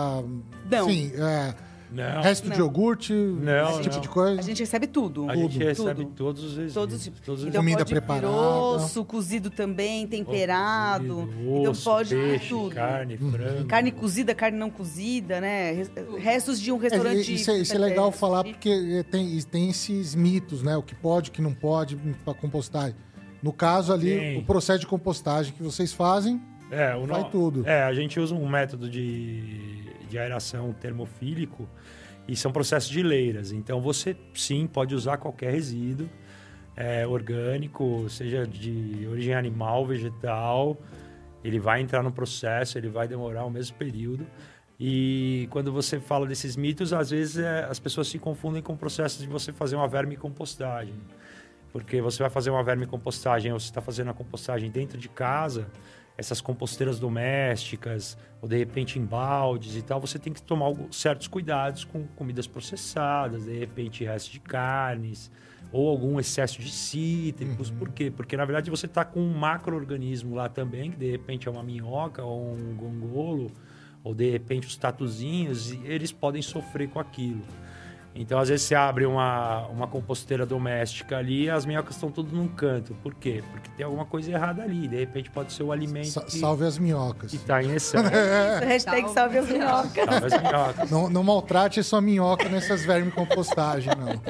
Não. 0.70 0.86
Sim, 0.90 1.12
é, 1.16 1.54
Não. 1.92 2.22
resto 2.22 2.50
de 2.50 2.58
iogurte, 2.58 3.12
Não, 3.14 3.70
esse 3.72 3.82
tipo 3.82 3.96
não. 3.96 4.02
de 4.02 4.08
coisa. 4.10 4.40
A 4.40 4.44
gente 4.44 4.60
recebe 4.60 4.88
tudo. 4.88 5.30
A 5.30 5.36
gente 5.36 5.54
Tudo. 5.54 5.66
recebe 5.66 6.04
Tudo. 6.06 6.16
todos 6.16 6.44
os 6.44 6.50
resíduos. 6.52 6.74
Todos 6.74 6.96
os 6.96 7.04
tipos. 7.04 7.20
todos 7.20 7.42
os 7.44 7.48
Então 7.50 7.62
Comida 7.62 7.86
preparada. 7.86 8.30
osso, 8.30 9.04
cozido 9.04 9.50
também, 9.50 10.08
temperado. 10.08 11.28
Cozido, 11.28 11.58
então 11.60 11.72
osso, 11.72 11.84
pode 11.84 12.16
peixe, 12.16 12.50
tudo. 12.50 12.76
carne, 12.76 13.18
frango. 13.18 13.66
Carne 13.66 13.92
cozida, 13.92 14.34
carne 14.36 14.58
não 14.58 14.70
cozida, 14.70 15.42
né? 15.42 15.72
Res- 15.74 15.92
Restos 16.18 16.60
de 16.60 16.72
um 16.72 16.78
É, 16.78 16.82
restaurante. 16.82 17.34
isso, 17.34 17.52
é, 17.52 17.58
isso 17.60 17.76
é 17.76 17.78
legal 17.78 18.12
falar 18.12 18.44
porque 18.44 19.04
tem, 19.12 19.42
tem 19.44 19.70
esses 19.70 20.16
mitos, 20.16 20.64
né? 20.64 20.78
O 20.78 20.84
que 20.84 20.96
pode, 20.96 21.30
o 21.30 21.34
que 21.34 21.42
não 21.42 21.54
pode 21.54 21.96
para 22.24 22.34
compostagem. 22.34 22.96
No 23.44 23.52
caso 23.52 23.92
ali, 23.92 24.18
Tem. 24.18 24.38
o 24.38 24.44
processo 24.46 24.80
de 24.80 24.88
compostagem 24.88 25.52
que 25.54 25.64
vocês 25.64 25.92
fazem, 25.92 26.40
É, 26.70 26.96
o 26.96 27.06
vai 27.06 27.22
no- 27.22 27.30
tudo. 27.30 27.68
É, 27.68 27.84
a 27.84 27.94
gente 27.94 28.20
usa 28.20 28.34
um 28.36 28.48
método 28.48 28.90
de, 28.90 29.90
de 30.12 30.20
aeração 30.20 30.74
termofílico 30.74 31.68
e 32.28 32.36
são 32.36 32.52
processos 32.52 32.90
de 32.90 33.02
leiras. 33.02 33.52
Então 33.52 33.82
você 33.82 34.16
sim 34.34 34.68
pode 34.68 34.94
usar 34.94 35.18
qualquer 35.18 35.52
resíduo 35.52 36.10
é, 36.76 37.06
orgânico, 37.06 38.08
seja 38.10 38.46
de 38.46 39.08
origem 39.10 39.34
animal, 39.34 39.86
vegetal. 39.86 40.78
Ele 41.44 41.60
vai 41.60 41.82
entrar 41.82 42.04
no 42.04 42.12
processo, 42.12 42.78
ele 42.78 42.90
vai 42.90 43.08
demorar 43.08 43.46
o 43.46 43.50
mesmo 43.50 43.76
período. 43.78 44.26
E 44.80 45.48
quando 45.52 45.72
você 45.72 46.00
fala 46.00 46.26
desses 46.26 46.56
mitos, 46.56 46.92
às 46.92 47.12
vezes 47.12 47.38
é, 47.38 47.66
as 47.66 47.80
pessoas 47.80 48.08
se 48.08 48.18
confundem 48.18 48.62
com 48.62 48.74
o 48.74 48.78
processo 48.78 49.20
de 49.20 49.28
você 49.28 49.52
fazer 49.54 49.76
uma 49.76 49.88
vermicompostagem. 49.88 50.96
Porque 51.72 52.02
você 52.02 52.22
vai 52.22 52.30
fazer 52.30 52.50
uma 52.50 52.64
vermicompostagem 52.64 53.52
ou 53.54 53.60
você 53.60 53.68
está 53.68 53.82
fazendo 53.82 54.10
a 54.10 54.14
compostagem 54.14 54.70
dentro 54.70 54.98
de 54.98 55.08
casa, 55.08 55.68
essas 56.18 56.42
composteiras 56.42 57.00
domésticas, 57.00 58.18
ou 58.42 58.48
de 58.48 58.58
repente 58.58 59.00
em 59.00 59.06
baldes 59.06 59.76
e 59.76 59.82
tal, 59.82 60.00
você 60.00 60.20
tem 60.20 60.32
que 60.32 60.42
tomar 60.42 60.74
certos 60.92 61.28
cuidados 61.28 61.84
com 61.84 62.06
comidas 62.16 62.48
processadas, 62.48 63.46
de 63.46 63.58
repente 63.58 64.04
restos 64.04 64.32
de 64.32 64.40
carnes, 64.40 65.32
ou 65.72 65.90
algum 65.90 66.20
excesso 66.20 66.62
de 66.62 66.70
cítricos. 66.70 67.70
Por 67.70 67.90
quê? 67.90 68.12
Porque 68.12 68.36
na 68.36 68.46
verdade 68.46 68.70
você 68.70 68.86
está 68.86 69.06
com 69.06 69.20
um 69.20 69.34
macro-organismo 69.34 70.36
lá 70.36 70.50
também, 70.50 70.92
que 70.92 70.98
de 70.98 71.10
repente 71.10 71.48
é 71.48 71.52
uma 71.52 71.64
minhoca 71.64 72.24
ou 72.24 72.54
um 72.54 72.76
gongolo, 72.76 73.52
ou 74.04 74.14
de 74.14 74.30
repente 74.30 74.68
os 74.68 74.76
tatuzinhos, 74.76 75.72
e 75.72 75.82
eles 75.86 76.12
podem 76.12 76.42
sofrer 76.42 76.90
com 76.90 77.00
aquilo. 77.00 77.42
Então, 78.14 78.38
às 78.40 78.50
vezes, 78.50 78.66
você 78.66 78.76
abre 78.76 79.06
uma, 79.06 79.66
uma 79.68 79.88
composteira 79.88 80.46
doméstica 80.46 81.18
ali 81.18 81.44
e 81.46 81.50
as 81.50 81.66
minhocas 81.66 81.96
estão 81.96 82.12
tudo 82.12 82.36
num 82.36 82.48
canto. 82.48 82.94
Por 83.02 83.14
quê? 83.16 83.42
Porque 83.52 83.70
tem 83.78 83.86
alguma 83.86 84.04
coisa 84.06 84.30
errada 84.32 84.64
ali. 84.64 84.86
De 84.88 84.98
repente, 84.98 85.30
pode 85.32 85.54
ser 85.54 85.64
o 85.64 85.72
alimento 85.72 86.08
Sa- 86.10 86.22
que 86.22 86.38
salve 86.38 86.66
as 86.66 86.78
minhocas. 86.78 87.32
está 87.34 87.64
em 87.64 87.72
excesso. 87.74 88.04
Hashtag 88.68 89.10
salve 89.12 89.38
as 89.38 89.50
minhocas. 89.50 90.06
Salve 90.06 90.26
as 90.36 90.42
minhocas. 90.42 90.92
Não, 90.92 91.10
não 91.10 91.24
maltrate 91.24 91.82
sua 91.84 92.02
minhoca 92.02 92.50
nessas 92.50 92.84
vermicompostagens, 92.86 93.96
não. 93.96 94.22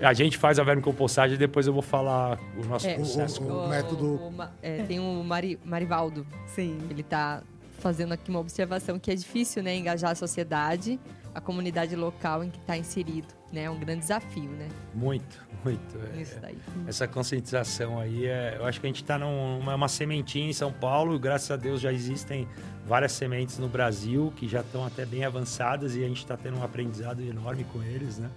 A 0.00 0.12
gente 0.12 0.36
faz 0.38 0.58
a 0.58 0.62
vermicompostagem 0.64 1.36
e 1.36 1.38
depois 1.38 1.66
eu 1.66 1.72
vou 1.72 1.82
falar 1.82 2.38
o 2.56 2.64
nosso 2.66 2.86
É, 2.86 2.94
processo. 2.94 3.42
o- 3.42 3.68
método- 3.68 4.14
o 4.16 4.30
Ma- 4.30 4.50
é, 4.62 4.82
tem 4.82 4.98
o 5.00 5.22
Mari, 5.24 5.58
Marivaldo. 5.64 6.26
Sim. 6.46 6.78
Ele 6.90 7.00
está 7.00 7.42
fazendo 7.78 8.12
aqui 8.12 8.30
uma 8.30 8.40
observação 8.40 8.98
que 8.98 9.10
é 9.10 9.14
difícil, 9.14 9.62
né, 9.62 9.76
engajar 9.76 10.10
a 10.10 10.14
sociedade, 10.14 10.98
a 11.36 11.40
comunidade 11.40 11.94
local 11.94 12.42
em 12.42 12.48
que 12.48 12.56
está 12.58 12.78
inserido, 12.78 13.28
né? 13.52 13.64
É 13.64 13.70
um 13.70 13.78
grande 13.78 14.00
desafio, 14.00 14.48
né? 14.52 14.68
Muito, 14.94 15.38
muito. 15.62 15.98
É- 16.14 16.22
Isso 16.22 16.40
daí. 16.40 16.56
Essa 16.86 17.06
conscientização 17.06 18.00
aí, 18.00 18.24
é, 18.26 18.56
eu 18.58 18.64
acho 18.64 18.80
que 18.80 18.86
a 18.86 18.88
gente 18.88 19.02
está 19.02 19.18
numa 19.18 19.74
uma 19.74 19.86
sementinha 19.86 20.48
em 20.48 20.52
São 20.54 20.72
Paulo. 20.72 21.14
e 21.14 21.18
Graças 21.18 21.50
a 21.50 21.56
Deus 21.56 21.78
já 21.82 21.92
existem 21.92 22.48
várias 22.86 23.12
sementes 23.12 23.58
no 23.58 23.68
Brasil 23.68 24.32
que 24.34 24.48
já 24.48 24.62
estão 24.62 24.86
até 24.86 25.04
bem 25.04 25.26
avançadas 25.26 25.94
e 25.94 26.02
a 26.02 26.08
gente 26.08 26.20
está 26.20 26.38
tendo 26.38 26.56
um 26.56 26.62
aprendizado 26.62 27.20
enorme 27.20 27.64
com 27.64 27.82
eles, 27.82 28.18
né? 28.18 28.30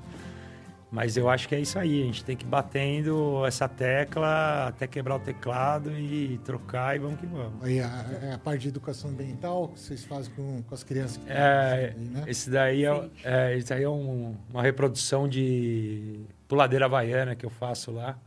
Mas 0.91 1.15
eu 1.15 1.29
acho 1.29 1.47
que 1.47 1.53
é 1.53 1.59
isso 1.59 1.77
aí, 1.77 2.01
a 2.01 2.05
gente 2.05 2.23
tem 2.25 2.35
que 2.35 2.43
ir 2.45 2.47
batendo 2.47 3.45
essa 3.45 3.67
tecla 3.69 4.69
até 4.69 4.87
quebrar 4.87 5.17
o 5.17 5.19
teclado 5.19 5.91
e 5.91 6.39
trocar 6.43 6.95
e 6.95 6.99
vamos 6.99 7.19
que 7.19 7.27
vamos. 7.27 7.63
Aí 7.63 7.79
a, 7.79 8.05
é 8.23 8.33
a 8.33 8.39
parte 8.39 8.61
de 8.63 8.69
educação 8.69 9.11
ambiental 9.11 9.67
que 9.67 9.79
vocês 9.79 10.03
fazem 10.03 10.33
com, 10.33 10.63
com 10.63 10.73
as 10.73 10.83
crianças. 10.83 11.17
que 11.17 11.31
É, 11.31 11.89
estão 11.89 12.01
aí, 12.01 12.09
né? 12.09 12.23
esse 12.25 12.49
daí 12.49 12.85
é, 12.85 13.09
é, 13.23 13.55
esse 13.55 13.69
daí 13.69 13.83
é 13.83 13.89
um- 13.89 14.35
uma 14.49 14.63
reprodução 14.63 15.29
de 15.29 16.21
puladeira 16.47 16.85
havaiana 16.85 17.35
que 17.35 17.45
eu 17.45 17.51
faço 17.51 17.91
lá, 17.91 18.17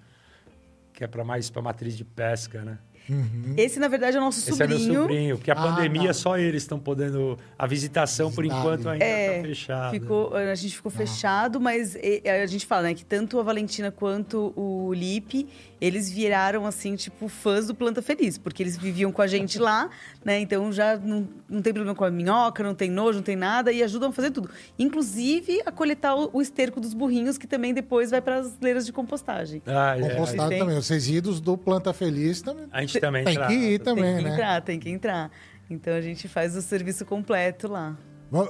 que 0.93 1.03
é 1.03 1.09
para 1.09 1.25
mais 1.25 1.51
para 1.51 1.63
matriz 1.63 1.97
de 1.97 2.05
pesca, 2.05 2.63
né? 2.63 2.79
Uhum. 3.09 3.55
Esse, 3.57 3.79
na 3.81 3.89
verdade, 3.89 4.17
é 4.17 4.21
o 4.21 4.23
nosso 4.23 4.39
Esse 4.41 4.63
é 4.63 4.67
meu 4.67 4.79
sobrinho. 4.79 5.01
sobrinho, 5.03 5.37
porque 5.37 5.51
a 5.51 5.55
Ah, 5.55 5.63
pandemia 5.63 6.09
tá. 6.09 6.15
só 6.15 6.39
eles 6.39 6.63
estão 6.63 6.79
podendo. 6.79 7.39
A 7.59 7.67
visitação, 7.67 8.31
por 8.31 8.45
enquanto, 8.45 8.89
ainda 8.89 9.05
É, 9.05 9.37
está 9.39 9.49
fechada. 9.49 9.91
Ficou, 9.91 10.35
a 10.35 10.55
gente 10.55 10.77
ficou 10.77 10.91
fechado, 10.91 11.61
mas 11.61 11.97
a 11.97 12.47
gente 12.47 12.65
fala, 12.67 12.83
né, 12.85 12.95
que 12.95 13.05
tanto 13.05 13.39
a 13.39 13.43
Valentina 13.43 13.91
quanto 13.91 14.53
o 14.57 14.93
Lipe, 14.95 15.47
eles 15.81 16.11
viraram, 16.11 16.65
assim, 16.65 16.95
tipo, 16.95 17.29
fãs 17.29 17.67
do 17.67 17.75
Planta 17.75 18.01
Feliz, 18.01 18.39
porque 18.39 18.63
eles 18.63 18.77
viviam 18.77 19.11
com 19.11 19.21
a 19.21 19.27
gente 19.27 19.59
lá, 19.59 19.91
né? 20.25 20.39
Então 20.41 20.71
já 20.73 20.97
não, 20.97 21.29
não 21.49 21.61
tem 21.61 21.73
problema 21.73 21.97
com 21.97 22.05
a 22.05 22.11
minhoca, 22.11 22.63
não 22.63 22.75
tem 22.75 22.89
nojo, 22.89 23.19
não 23.19 23.25
tem 23.25 23.35
nada, 23.37 23.73
e 23.73 23.83
ajudam 23.83 24.11
a 24.11 24.13
fazer 24.13 24.31
tudo. 24.31 24.49
Inclusive 24.79 25.61
a 25.67 25.73
coletar 25.73 26.15
o, 26.15 26.31
o 26.33 26.41
esterco 26.43 26.81
dos 26.81 26.95
burrinhos, 26.95 27.37
que 27.39 27.47
também 27.47 27.75
depois 27.75 28.11
vai 28.11 28.21
para 28.21 28.37
as 28.39 28.53
leiras 28.61 28.87
de 28.87 28.93
compostagem. 28.93 29.61
Ah, 29.67 29.97
é. 29.99 30.11
Compostado 30.11 30.49
Tem. 30.51 30.59
também. 30.59 30.77
Os 30.79 30.89
resíduos 30.89 31.41
do 31.41 31.57
Planta 31.59 31.93
Feliz 31.93 32.43
também. 32.43 32.67
A 32.71 32.81
gente 32.81 32.92
também 33.01 33.25
Tem 33.25 33.35
trata. 33.35 33.49
que 33.53 33.59
ir 33.59 33.79
também, 33.81 34.05
tem 34.05 34.17
que 34.17 34.23
né? 34.25 34.31
entrar, 34.35 34.61
tem 34.63 34.79
que 34.79 34.91
entrar. 34.91 35.31
Então 35.71 35.95
a 35.95 36.01
gente 36.01 36.29
faz 36.29 36.57
o 36.57 36.63
serviço 36.63 37.05
completo 37.05 37.69
lá. 37.69 37.97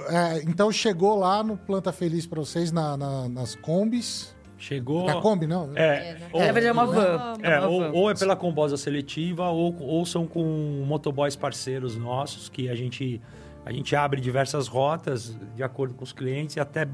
É, 0.09 0.41
então 0.43 0.71
chegou 0.71 1.15
lá 1.17 1.43
no 1.43 1.57
Planta 1.57 1.91
Feliz 1.91 2.25
para 2.25 2.39
vocês 2.39 2.71
na- 2.71 2.95
na- 2.95 3.27
nas 3.29 3.55
combis. 3.55 4.33
Chegou. 4.57 5.05
Da 5.07 5.19
Kombi, 5.19 5.45
não? 5.45 5.71
É, 5.75 6.13
né? 6.13 6.27
ou, 6.31 6.39
Na 6.39 6.45
verdade, 6.45 6.67
é 6.67 6.71
uma 6.71 6.85
van. 6.85 7.33
É, 7.41 7.59
ou, 7.65 7.93
ou 7.93 8.09
é 8.09 8.15
pela 8.15 8.33
combosa 8.33 8.77
seletiva, 8.77 9.49
ou, 9.49 9.75
ou 9.81 10.05
são 10.05 10.25
com 10.25 10.83
motoboys 10.87 11.35
parceiros 11.35 11.97
nossos, 11.97 12.47
que 12.47 12.69
a 12.69 12.75
gente, 12.75 13.19
a 13.65 13.73
gente 13.73 13.93
abre 13.93 14.21
diversas 14.21 14.69
rotas 14.69 15.35
de 15.53 15.61
acordo 15.63 15.93
com 15.93 16.05
os 16.05 16.13
clientes 16.13 16.55
e 16.55 16.61
até 16.61 16.87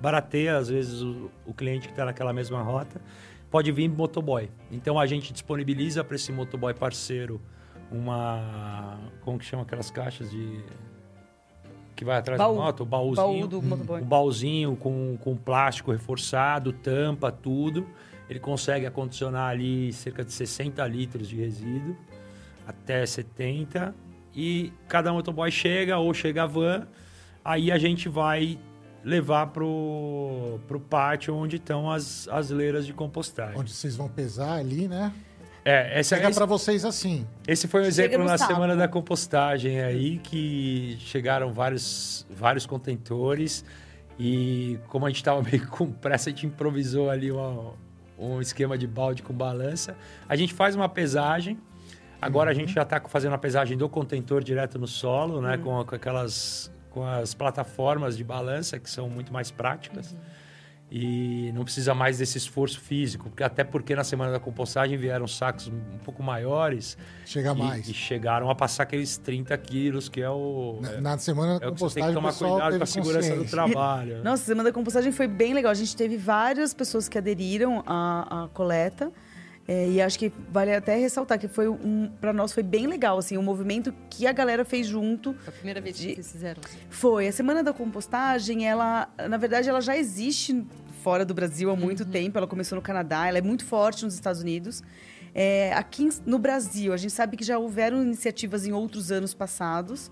barateia, 0.00 0.56
às 0.56 0.70
vezes, 0.70 1.02
o, 1.02 1.30
o 1.44 1.52
cliente 1.52 1.88
que 1.88 1.92
está 1.92 2.06
naquela 2.06 2.32
mesma 2.32 2.62
rota. 2.62 2.98
Pode 3.50 3.72
vir 3.72 3.88
motoboy. 3.88 4.50
Então 4.70 4.98
a 4.98 5.06
gente 5.06 5.32
disponibiliza 5.32 6.04
para 6.04 6.16
esse 6.16 6.30
motoboy 6.32 6.72
parceiro 6.72 7.40
uma. 7.90 8.98
Como 9.22 9.38
que 9.38 9.44
chama 9.44 9.62
aquelas 9.62 9.90
caixas 9.90 10.30
de. 10.30 10.60
Que 11.96 12.04
vai 12.04 12.18
atrás 12.18 12.38
Baú. 12.38 12.54
da 12.54 12.62
moto? 12.62 12.80
O 12.80 12.86
baúzinho 12.86 13.26
Baú 13.26 13.46
do 13.46 13.62
motoboy. 13.62 14.00
um 14.00 14.06
baúzinho 14.06 14.76
com, 14.76 15.18
com 15.20 15.36
plástico 15.36 15.90
reforçado, 15.92 16.72
tampa, 16.72 17.30
tudo. 17.30 17.86
Ele 18.28 18.38
consegue 18.38 18.86
acondicionar 18.86 19.50
ali 19.50 19.92
cerca 19.92 20.24
de 20.24 20.32
60 20.32 20.86
litros 20.86 21.28
de 21.28 21.36
resíduo, 21.36 21.96
até 22.66 23.04
70. 23.04 23.92
E 24.34 24.72
cada 24.86 25.12
motoboy 25.12 25.50
chega 25.50 25.98
ou 25.98 26.14
chega 26.14 26.44
a 26.44 26.46
van, 26.46 26.86
aí 27.44 27.72
a 27.72 27.76
gente 27.76 28.08
vai 28.08 28.56
levar 29.04 29.46
pro, 29.48 30.58
pro 30.68 30.78
pátio 30.80 31.34
onde 31.34 31.56
estão 31.56 31.90
as, 31.90 32.28
as 32.28 32.50
leiras 32.50 32.86
de 32.86 32.92
compostagem. 32.92 33.58
Onde 33.58 33.70
vocês 33.72 33.96
vão 33.96 34.08
pesar 34.08 34.54
ali, 34.54 34.86
né? 34.88 35.12
É, 35.64 35.98
essa, 36.00 36.16
Chega 36.16 36.28
esse, 36.30 36.38
para 36.38 36.46
vocês 36.46 36.84
assim. 36.84 37.26
esse 37.46 37.68
foi 37.68 37.82
um 37.82 37.84
exemplo 37.84 38.24
na 38.24 38.38
saco. 38.38 38.52
semana 38.54 38.74
da 38.74 38.88
compostagem 38.88 39.80
aí, 39.80 40.18
que 40.18 40.96
chegaram 41.00 41.52
vários, 41.52 42.26
vários 42.30 42.64
contentores 42.64 43.62
e 44.18 44.78
como 44.88 45.04
a 45.06 45.08
gente 45.10 45.18
estava 45.18 45.42
meio 45.48 45.66
com 45.68 45.90
pressa, 45.92 46.30
a 46.30 46.32
gente 46.32 46.46
improvisou 46.46 47.10
ali 47.10 47.30
uma- 47.30 47.74
um 48.18 48.40
esquema 48.40 48.76
de 48.76 48.86
balde 48.86 49.22
com 49.22 49.32
balança. 49.34 49.96
A 50.28 50.36
gente 50.36 50.52
faz 50.54 50.74
uma 50.74 50.88
pesagem, 50.88 51.58
agora 52.20 52.50
a 52.50 52.54
gente 52.54 52.72
já 52.72 52.82
está 52.82 53.00
fazendo 53.00 53.34
a 53.34 53.38
pesagem 53.38 53.76
do 53.78 53.88
contentor 53.88 54.42
direto 54.42 54.78
no 54.78 54.86
solo, 54.86 55.40
né? 55.42 55.56
Com, 55.58 55.82
com 55.84 55.94
aquelas 55.94 56.70
com 56.90 57.06
as 57.06 57.32
plataformas 57.34 58.16
de 58.16 58.24
balança 58.24 58.78
que 58.78 58.90
são 58.90 59.08
muito 59.08 59.32
mais 59.32 59.50
práticas. 59.50 60.14
e 60.92 61.52
não 61.54 61.62
precisa 61.62 61.94
mais 61.94 62.18
desse 62.18 62.36
esforço 62.36 62.80
físico, 62.80 63.28
porque 63.28 63.44
até 63.44 63.62
porque 63.62 63.94
na 63.94 64.02
semana 64.02 64.32
da 64.32 64.40
compostagem 64.40 64.98
vieram 64.98 65.24
sacos 65.28 65.68
um 65.68 65.98
pouco 66.04 66.20
maiores. 66.20 66.98
Chega 67.24 67.52
e, 67.52 67.56
mais. 67.56 67.88
E 67.88 67.94
chegaram 67.94 68.50
a 68.50 68.56
passar 68.56 68.82
aqueles 68.82 69.16
30 69.16 69.56
quilos, 69.58 70.08
que 70.08 70.20
é 70.20 70.28
o. 70.28 70.80
Na, 70.82 70.90
é, 70.90 71.00
na 71.00 71.18
semana 71.18 71.60
da 71.60 71.66
é 71.66 71.68
compostagem, 71.68 71.94
tem 71.94 72.08
que 72.08 72.20
tomar 72.20 72.34
cuidado 72.34 72.76
com 72.76 72.82
a 72.82 72.86
segurança 72.86 73.36
do 73.36 73.44
trabalho. 73.44 74.16
Né? 74.20 74.22
Nossa, 74.24 74.42
a 74.42 74.46
semana 74.46 74.70
da 74.70 74.72
compostagem 74.72 75.12
foi 75.12 75.28
bem 75.28 75.54
legal. 75.54 75.70
A 75.70 75.74
gente 75.74 75.94
teve 75.94 76.16
várias 76.16 76.74
pessoas 76.74 77.08
que 77.08 77.16
aderiram 77.16 77.84
à, 77.86 78.44
à 78.44 78.48
coleta. 78.48 79.12
É, 79.68 79.88
e 79.88 80.02
acho 80.02 80.18
que 80.18 80.32
vale 80.50 80.74
até 80.74 80.96
ressaltar 80.96 81.38
que 81.38 81.46
foi 81.46 81.68
um, 81.68 82.10
para 82.20 82.32
nós 82.32 82.52
foi 82.52 82.62
bem 82.62 82.86
legal, 82.86 83.18
assim, 83.18 83.38
um 83.38 83.42
movimento 83.42 83.94
que 84.08 84.26
a 84.26 84.32
galera 84.32 84.64
fez 84.64 84.86
junto. 84.86 85.32
Foi 85.34 85.48
a 85.48 85.52
primeira 85.52 85.80
vez 85.80 85.96
que 85.96 86.06
de... 86.06 86.14
vocês 86.14 86.32
fizeram? 86.32 86.60
Foi. 86.88 87.28
A 87.28 87.32
Semana 87.32 87.62
da 87.62 87.72
Compostagem, 87.72 88.66
ela, 88.66 89.08
na 89.28 89.36
verdade, 89.36 89.68
ela 89.68 89.80
já 89.80 89.96
existe 89.96 90.66
fora 91.02 91.24
do 91.24 91.34
Brasil 91.34 91.70
há 91.70 91.76
muito 91.76 92.04
uhum. 92.04 92.10
tempo. 92.10 92.36
Ela 92.36 92.46
começou 92.46 92.76
no 92.76 92.82
Canadá, 92.82 93.26
ela 93.28 93.38
é 93.38 93.42
muito 93.42 93.64
forte 93.64 94.04
nos 94.04 94.14
Estados 94.14 94.40
Unidos. 94.40 94.82
É, 95.34 95.72
aqui 95.74 96.08
no 96.26 96.38
Brasil, 96.38 96.92
a 96.92 96.96
gente 96.96 97.12
sabe 97.12 97.36
que 97.36 97.44
já 97.44 97.58
houveram 97.58 98.02
iniciativas 98.02 98.66
em 98.66 98.72
outros 98.72 99.12
anos 99.12 99.32
passados, 99.32 100.10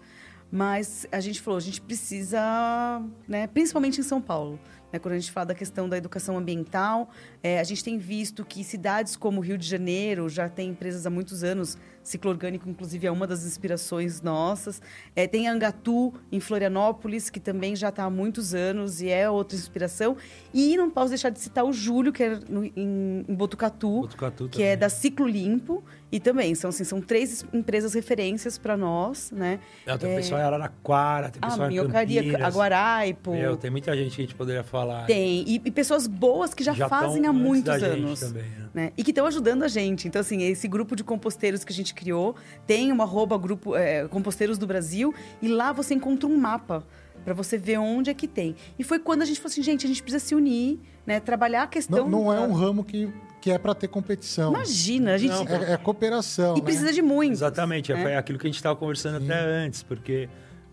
mas 0.50 1.06
a 1.10 1.20
gente 1.20 1.40
falou, 1.40 1.58
a 1.58 1.62
gente 1.62 1.80
precisa, 1.80 3.02
né, 3.26 3.46
principalmente 3.48 4.00
em 4.00 4.04
São 4.04 4.20
Paulo, 4.20 4.58
né, 4.92 4.98
quando 4.98 5.14
a 5.14 5.18
gente 5.18 5.30
fala 5.30 5.46
da 5.46 5.54
questão 5.54 5.88
da 5.88 5.96
educação 5.96 6.36
ambiental, 6.36 7.10
é, 7.42 7.60
a 7.60 7.64
gente 7.64 7.82
tem 7.84 7.98
visto 7.98 8.44
que 8.44 8.64
cidades 8.64 9.16
como 9.16 9.40
Rio 9.40 9.58
de 9.58 9.66
Janeiro 9.66 10.28
já 10.28 10.48
tem 10.48 10.70
empresas 10.70 11.06
há 11.06 11.10
muitos 11.10 11.44
anos, 11.44 11.76
ciclo 12.02 12.30
orgânico, 12.30 12.68
inclusive, 12.68 13.06
é 13.06 13.10
uma 13.10 13.26
das 13.26 13.44
inspirações 13.44 14.22
nossas. 14.22 14.80
É, 15.14 15.26
tem 15.26 15.46
Angatu, 15.46 16.14
em 16.32 16.40
Florianópolis, 16.40 17.28
que 17.28 17.38
também 17.38 17.76
já 17.76 17.90
está 17.90 18.04
há 18.04 18.10
muitos 18.10 18.54
anos 18.54 19.02
e 19.02 19.10
é 19.10 19.28
outra 19.28 19.56
inspiração. 19.56 20.16
E 20.52 20.76
não 20.76 20.90
posso 20.90 21.10
deixar 21.10 21.30
de 21.30 21.38
citar 21.38 21.64
o 21.64 21.72
Júlio, 21.72 22.12
que 22.12 22.22
é 22.22 22.40
no, 22.48 22.64
em, 22.64 23.24
em 23.28 23.34
Botucatu, 23.34 24.00
Botucatu 24.02 24.48
que 24.48 24.62
é 24.62 24.76
da 24.76 24.88
Ciclo 24.88 25.26
Limpo. 25.26 25.84
E 26.10 26.18
também, 26.18 26.54
são, 26.54 26.70
assim, 26.70 26.84
são 26.84 27.02
três 27.02 27.44
empresas 27.52 27.92
referências 27.92 28.56
para 28.56 28.78
nós, 28.78 29.30
né? 29.30 29.60
Não, 29.86 29.98
tem 29.98 30.12
é... 30.12 30.16
pessoal 30.16 30.40
em 30.40 30.44
Araraquara, 30.44 31.28
tem 31.28 31.38
pessoal 31.38 31.68
ah, 31.68 31.72
em 31.72 31.86
Campinas. 31.86 32.42
Aguaraipo. 32.42 33.32
Meu, 33.32 33.58
tem 33.58 33.70
muita 33.70 33.94
gente 33.94 34.16
que 34.16 34.22
a 34.22 34.24
gente 34.24 34.34
poderia 34.34 34.64
falar. 34.64 34.77
Tem, 35.06 35.44
e, 35.46 35.62
e 35.64 35.70
pessoas 35.70 36.06
boas 36.06 36.54
que 36.54 36.62
já, 36.62 36.72
já 36.72 36.88
fazem 36.88 37.26
há 37.26 37.32
muitos 37.32 37.82
anos. 37.82 38.20
Também, 38.20 38.42
né? 38.42 38.68
né? 38.74 38.92
E 38.96 39.02
que 39.02 39.10
estão 39.10 39.26
ajudando 39.26 39.62
a 39.62 39.68
gente. 39.68 40.06
Então, 40.08 40.20
assim, 40.20 40.42
esse 40.42 40.68
grupo 40.68 40.94
de 40.94 41.04
composteiros 41.04 41.64
que 41.64 41.72
a 41.72 41.76
gente 41.76 41.94
criou 41.94 42.34
tem 42.66 42.92
uma 42.92 43.04
arroba 43.04 43.36
grupo 43.38 43.76
é, 43.76 44.06
Composteiros 44.08 44.58
do 44.58 44.66
Brasil, 44.66 45.14
e 45.40 45.48
lá 45.48 45.72
você 45.72 45.94
encontra 45.94 46.28
um 46.28 46.36
mapa 46.36 46.84
para 47.24 47.34
você 47.34 47.58
ver 47.58 47.78
onde 47.78 48.10
é 48.10 48.14
que 48.14 48.28
tem. 48.28 48.54
E 48.78 48.84
foi 48.84 48.98
quando 48.98 49.22
a 49.22 49.24
gente 49.24 49.38
falou 49.40 49.52
assim, 49.52 49.62
gente, 49.62 49.84
a 49.84 49.88
gente 49.88 50.02
precisa 50.02 50.24
se 50.24 50.34
unir, 50.34 50.78
né? 51.06 51.20
Trabalhar 51.20 51.64
a 51.64 51.66
questão. 51.66 52.08
Não, 52.08 52.24
não 52.24 52.32
é 52.32 52.40
um 52.40 52.52
ramo 52.52 52.84
que 52.84 53.12
que 53.40 53.50
é 53.50 53.58
para 53.58 53.74
ter 53.74 53.88
competição. 53.88 54.52
Imagina, 54.52 55.14
a 55.14 55.18
gente. 55.18 55.30
Não, 55.30 55.46
é, 55.46 55.72
é, 55.72 55.76
cooperação. 55.76 56.56
E 56.56 56.58
né? 56.58 56.64
precisa 56.64 56.92
de 56.92 57.00
muito. 57.00 57.32
Exatamente, 57.32 57.92
é. 57.92 58.16
aquilo 58.16 58.38
que 58.38 58.46
a 58.46 58.50
gente 58.50 58.56
estava 58.56 58.76
conversando 58.76 59.18
Sim. 59.18 59.24
até 59.24 59.40
antes, 59.40 59.82
porque 59.82 60.28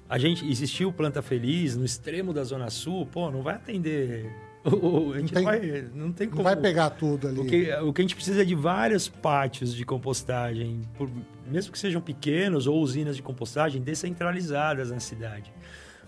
a 0.09 0.17
gente 0.17 0.49
existiu 0.49 0.91
Planta 0.91 1.21
Feliz 1.21 1.75
no 1.75 1.83
extremo 1.83 2.33
da 2.33 2.43
Zona 2.43 2.69
Sul, 2.69 3.05
pô, 3.05 3.31
não 3.31 3.41
vai 3.41 3.55
atender. 3.55 4.31
O, 4.65 5.13
a 5.13 5.19
gente 5.19 5.31
não, 5.31 5.35
tem, 5.35 5.43
vai, 5.43 5.87
não 5.93 6.11
tem 6.11 6.27
como. 6.27 6.39
Não 6.39 6.43
vai 6.43 6.55
pegar 6.55 6.89
tudo 6.89 7.27
ali. 7.27 7.39
O 7.39 7.45
que, 7.45 7.71
o 7.71 7.93
que 7.93 8.01
a 8.01 8.03
gente 8.03 8.15
precisa 8.15 8.41
é 8.41 8.43
de 8.43 8.55
vários 8.55 9.07
pátios 9.07 9.75
de 9.75 9.85
compostagem, 9.85 10.81
por, 10.97 11.07
mesmo 11.45 11.71
que 11.71 11.77
sejam 11.77 12.01
pequenos 12.01 12.65
ou 12.65 12.81
usinas 12.81 13.15
de 13.15 13.21
compostagem 13.21 13.79
descentralizadas 13.79 14.89
na 14.89 14.99
cidade 14.99 15.53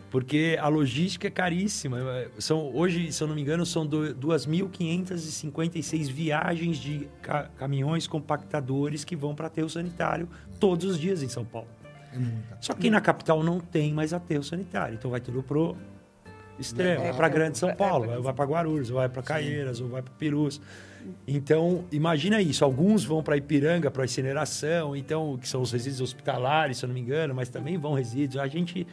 porque 0.09 0.57
a 0.59 0.67
logística 0.67 1.27
é 1.27 1.31
caríssima. 1.31 1.99
São, 2.39 2.73
hoje, 2.73 3.11
se 3.11 3.21
eu 3.21 3.27
não 3.27 3.35
me 3.35 3.41
engano, 3.41 3.63
são 3.65 3.85
2.556 3.87 6.09
viagens 6.09 6.77
de 6.77 7.09
ca 7.21 7.49
caminhões 7.57 8.07
compactadores 8.07 9.03
que 9.03 9.13
vão 9.15 9.35
para 9.35 9.45
aterro 9.47 9.69
sanitário 9.69 10.27
todos 10.59 10.91
os 10.91 10.99
dias 10.99 11.21
em 11.21 11.29
São 11.29 11.45
Paulo. 11.45 11.67
É 12.17 12.55
Só 12.61 12.73
que 12.73 12.89
na 12.89 13.01
capital 13.01 13.43
não 13.43 13.59
tem 13.59 13.93
mais 13.93 14.13
aterro 14.13 14.43
sanitário, 14.43 14.95
então 14.95 15.11
vai 15.11 15.19
tudo 15.19 15.43
pro 15.43 15.75
extremo, 16.59 17.03
é, 17.03 17.13
para 17.13 17.29
Grande 17.29 17.57
São 17.57 17.73
Paulo, 17.75 18.11
é, 18.11 18.19
vai 18.19 18.33
para 18.33 18.45
Guarulhos, 18.45 18.89
vai 18.89 19.07
para 19.07 19.21
Caieiras, 19.21 19.79
ou 19.79 19.87
vai 19.87 20.01
para 20.01 20.13
Perus. 20.13 20.59
Então, 21.27 21.85
imagina 21.91 22.41
isso. 22.41 22.65
Alguns 22.65 23.05
vão 23.05 23.23
para 23.23 23.37
Ipiranga, 23.37 23.89
para 23.89 24.03
incineração, 24.03 24.95
então, 24.95 25.37
que 25.37 25.47
são 25.47 25.61
os 25.61 25.71
resíduos 25.71 26.01
hospitalares, 26.01 26.77
se 26.77 26.85
eu 26.85 26.87
não 26.87 26.93
me 26.93 27.01
engano, 27.01 27.33
mas 27.33 27.49
também 27.49 27.77
vão 27.77 27.93
resíduos. 27.93 28.37
A 28.37 28.47
gente 28.47 28.85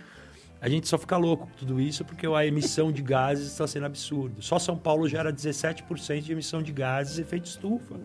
a 0.64 0.68
gente 0.70 0.88
só 0.88 0.96
fica 0.96 1.18
louco 1.18 1.46
com 1.46 1.52
tudo 1.52 1.78
isso 1.78 2.06
porque 2.06 2.26
a 2.26 2.46
emissão 2.46 2.90
de 2.90 3.02
gases 3.02 3.48
está 3.48 3.66
sendo 3.66 3.84
absurdo. 3.84 4.40
Só 4.40 4.58
São 4.58 4.78
Paulo 4.78 5.06
gera 5.06 5.30
17% 5.30 6.22
de 6.22 6.32
emissão 6.32 6.62
de 6.62 6.72
gases 6.72 7.18
efeito 7.18 7.44
estufa. 7.44 7.96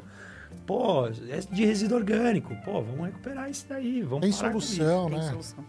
Pô, 0.69 1.07
é 1.07 1.39
de 1.51 1.65
resíduo 1.65 1.97
orgânico. 1.97 2.55
Pô, 2.63 2.73
vamos 2.73 3.07
recuperar 3.07 3.49
isso 3.49 3.65
daí. 3.67 4.03
Vamos 4.03 4.21
Tem 4.21 4.31
solução, 4.31 5.09
né? 5.09 5.17
Tem 5.17 5.29
solução. 5.29 5.65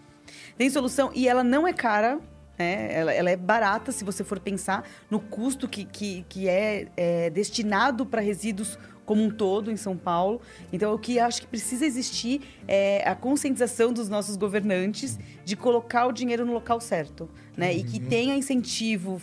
Tem 0.59 0.71
solução 0.71 1.11
e 1.15 1.27
ela 1.27 1.43
não 1.43 1.67
é 1.67 1.73
cara. 1.73 2.21
É, 2.59 3.01
ela, 3.01 3.11
ela, 3.15 3.31
é 3.31 3.37
barata 3.37 3.93
se 3.93 4.05
você 4.05 4.23
for 4.23 4.39
pensar 4.39 4.87
no 5.11 5.19
custo 5.19 5.67
que, 5.67 5.87
que, 5.87 6.27
que 6.29 6.47
é, 6.47 6.89
é 6.95 7.31
destinado 7.31 8.05
para 8.05 8.21
resíduos 8.21 8.79
como 9.07 9.25
um 9.25 9.31
todo 9.31 9.71
em 9.71 9.77
São 9.79 9.97
Paulo. 9.97 10.43
Então, 10.71 10.93
o 10.93 10.99
que 10.99 11.19
acho 11.19 11.41
que 11.41 11.47
precisa 11.47 11.87
existir 11.87 12.43
é 12.69 13.03
a 13.09 13.15
conscientização 13.15 13.95
dos 13.95 14.11
nossos 14.11 14.37
governantes 14.37 15.19
de 15.47 15.57
colocar 15.57 16.09
o 16.09 16.13
dinheiro 16.13 16.45
no 16.45 16.53
local 16.53 16.79
certo, 16.79 17.27
né? 17.57 17.71
Uhum. 17.71 17.79
E 17.79 17.85
que 17.85 17.99
uhum. 18.01 18.09
tenha 18.11 18.37
incentivo 18.37 19.19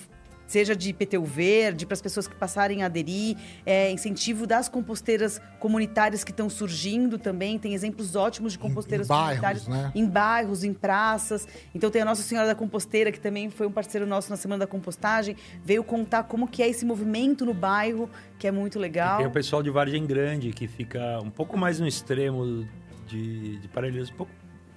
seja 0.47 0.75
de 0.75 0.89
IPTU 0.89 1.23
verde, 1.23 1.85
para 1.85 1.93
as 1.93 2.01
pessoas 2.01 2.27
que 2.27 2.35
passarem 2.35 2.81
a 2.81 2.85
aderir, 2.85 3.37
é, 3.65 3.91
incentivo 3.91 4.47
das 4.47 4.69
composteiras 4.69 5.41
comunitárias 5.59 6.23
que 6.23 6.31
estão 6.31 6.49
surgindo 6.49 7.17
também. 7.17 7.59
Tem 7.59 7.73
exemplos 7.73 8.15
ótimos 8.15 8.53
de 8.53 8.59
composteiras 8.59 9.09
em, 9.09 9.13
em 9.13 9.17
comunitárias 9.17 9.67
bairros, 9.67 9.83
né? 9.83 9.91
em 9.93 10.05
bairros, 10.05 10.63
em 10.63 10.73
praças. 10.73 11.47
Então 11.75 11.91
tem 11.91 12.01
a 12.01 12.05
Nossa 12.05 12.23
Senhora 12.23 12.47
da 12.47 12.55
Composteira, 12.55 13.11
que 13.11 13.19
também 13.19 13.49
foi 13.49 13.67
um 13.67 13.71
parceiro 13.71 14.07
nosso 14.07 14.29
na 14.29 14.37
Semana 14.37 14.61
da 14.61 14.67
Compostagem, 14.67 15.35
veio 15.63 15.83
contar 15.83 16.23
como 16.23 16.47
que 16.47 16.63
é 16.63 16.69
esse 16.69 16.85
movimento 16.85 17.45
no 17.45 17.53
bairro, 17.53 18.09
que 18.39 18.47
é 18.47 18.51
muito 18.51 18.79
legal. 18.79 19.15
E 19.15 19.17
tem 19.19 19.27
o 19.27 19.31
pessoal 19.31 19.61
de 19.61 19.69
Vargem 19.69 20.05
Grande, 20.05 20.51
que 20.51 20.67
fica 20.67 21.19
um 21.21 21.29
pouco 21.29 21.57
mais 21.57 21.79
no 21.79 21.87
extremo 21.87 22.65
de, 23.05 23.57
de 23.57 23.67
Parelheiros, 23.67 24.09
um 24.09 24.15
pouco, 24.15 24.31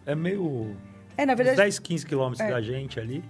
é 0.04 0.14
meio... 0.14 0.76
É, 1.16 1.24
na 1.24 1.34
verdade... 1.34 1.56
Uns 1.56 1.64
10, 1.64 1.78
15 1.78 2.06
quilômetros 2.06 2.40
é. 2.40 2.50
da 2.50 2.60
gente 2.60 2.98
ali 2.98 3.22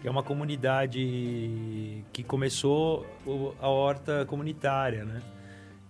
que 0.00 0.08
é 0.08 0.10
uma 0.10 0.22
comunidade 0.22 2.04
que 2.12 2.22
começou 2.22 3.06
a 3.60 3.68
horta 3.68 4.24
comunitária, 4.24 5.04
né? 5.04 5.20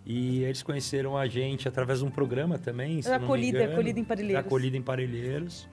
E 0.04 0.42
eles 0.42 0.62
conheceram 0.62 1.16
a 1.16 1.26
gente 1.28 1.68
através 1.68 2.00
de 2.00 2.04
um 2.04 2.10
programa 2.10 2.58
também, 2.58 3.00
se 3.00 3.08
é 3.08 3.14
acolhida, 3.14 3.64
acolhida 3.64 4.00
em 4.00 4.04
Parelheiros. 4.04 4.46
Acolhida 4.46 4.76
em 4.76 4.82
Parelheiros. 4.82 5.68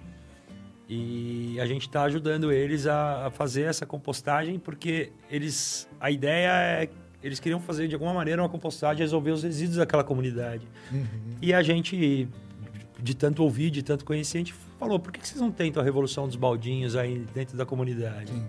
E 0.88 1.60
a 1.60 1.66
gente 1.66 1.88
está 1.88 2.04
ajudando 2.04 2.52
eles 2.52 2.86
a, 2.86 3.28
a, 3.28 3.32
fazer 3.32 3.64
essa 3.64 3.86
compostagem 3.86 4.58
porque 4.58 5.12
eles 5.30 5.90
a 6.00 6.10
ideia 6.10 6.50
é 6.84 6.90
eles 7.22 7.40
queriam 7.40 7.60
fazer 7.60 7.88
de 7.88 7.96
alguma 7.96 8.14
maneira 8.14 8.42
uma 8.42 8.48
compostagem 8.48 9.02
resolver 9.02 9.32
os 9.32 9.44
resíduos 9.44 9.78
daquela 9.78 10.04
comunidade. 10.04 10.68
Uhum. 10.92 11.08
E 11.42 11.54
a 11.54 11.64
gente 11.64 12.30
de 13.00 13.16
tanto 13.16 13.44
ouvir, 13.44 13.70
de 13.70 13.84
tanto 13.84 14.06
conhecer, 14.06 14.38
a 14.38 14.40
gente 14.40 14.56
falou, 14.78 15.00
por 15.00 15.12
que 15.12 15.26
vocês 15.26 15.42
não 15.42 15.52
tentam 15.52 15.82
a 15.82 15.86
revolução 15.86 16.28
dos 16.28 16.36
baldinhos 16.36 16.96
aí 16.96 17.26
dentro 17.34 17.58
da 17.58 17.66
comunidade? 17.66 18.32
Sim. 18.32 18.46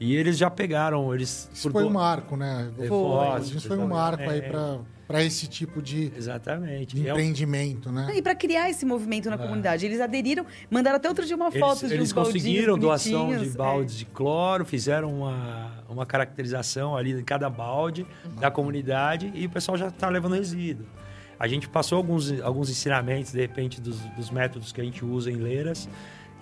E 0.00 0.16
eles 0.16 0.36
já 0.36 0.50
pegaram, 0.50 1.14
eles... 1.14 1.48
Isso 1.52 1.70
foi 1.70 1.84
um 1.84 1.90
marco, 1.90 2.36
né? 2.36 2.70
Foi. 2.76 3.40
Isso 3.40 3.68
foi 3.68 3.78
um 3.78 3.86
marco 3.86 4.22
é, 4.22 4.28
aí 4.28 4.42
para 4.42 4.80
para 5.06 5.22
esse 5.22 5.46
tipo 5.46 5.82
de, 5.82 6.12
Exatamente. 6.16 6.96
de 6.96 7.08
empreendimento, 7.08 7.92
né? 7.92 8.10
E 8.14 8.22
para 8.22 8.34
criar 8.34 8.70
esse 8.70 8.86
movimento 8.86 9.28
na 9.28 9.36
é. 9.36 9.38
comunidade. 9.38 9.84
Eles 9.84 10.00
aderiram, 10.00 10.46
mandaram 10.70 10.96
até 10.96 11.08
outro 11.08 11.26
dia 11.26 11.36
uma 11.36 11.50
foto 11.50 11.82
eles, 11.82 11.88
de 11.90 11.94
Eles 11.94 12.12
conseguiram 12.12 12.78
doação 12.78 13.36
de 13.36 13.50
baldes 13.50 13.96
é. 13.96 13.98
de 13.98 14.04
cloro, 14.06 14.64
fizeram 14.64 15.12
uma, 15.12 15.72
uma 15.88 16.06
caracterização 16.06 16.96
ali 16.96 17.14
de 17.14 17.22
cada 17.22 17.50
balde 17.50 18.06
uhum. 18.24 18.36
da 18.36 18.50
comunidade 18.50 19.30
e 19.34 19.46
o 19.46 19.50
pessoal 19.50 19.76
já 19.76 19.88
está 19.88 20.08
levando 20.08 20.34
resíduo. 20.34 20.86
A 21.44 21.46
gente 21.46 21.68
passou 21.68 21.98
alguns, 21.98 22.40
alguns 22.40 22.70
ensinamentos, 22.70 23.30
de 23.30 23.38
repente, 23.38 23.78
dos, 23.78 24.00
dos 24.16 24.30
métodos 24.30 24.72
que 24.72 24.80
a 24.80 24.84
gente 24.84 25.04
usa 25.04 25.30
em 25.30 25.36
Leiras 25.36 25.86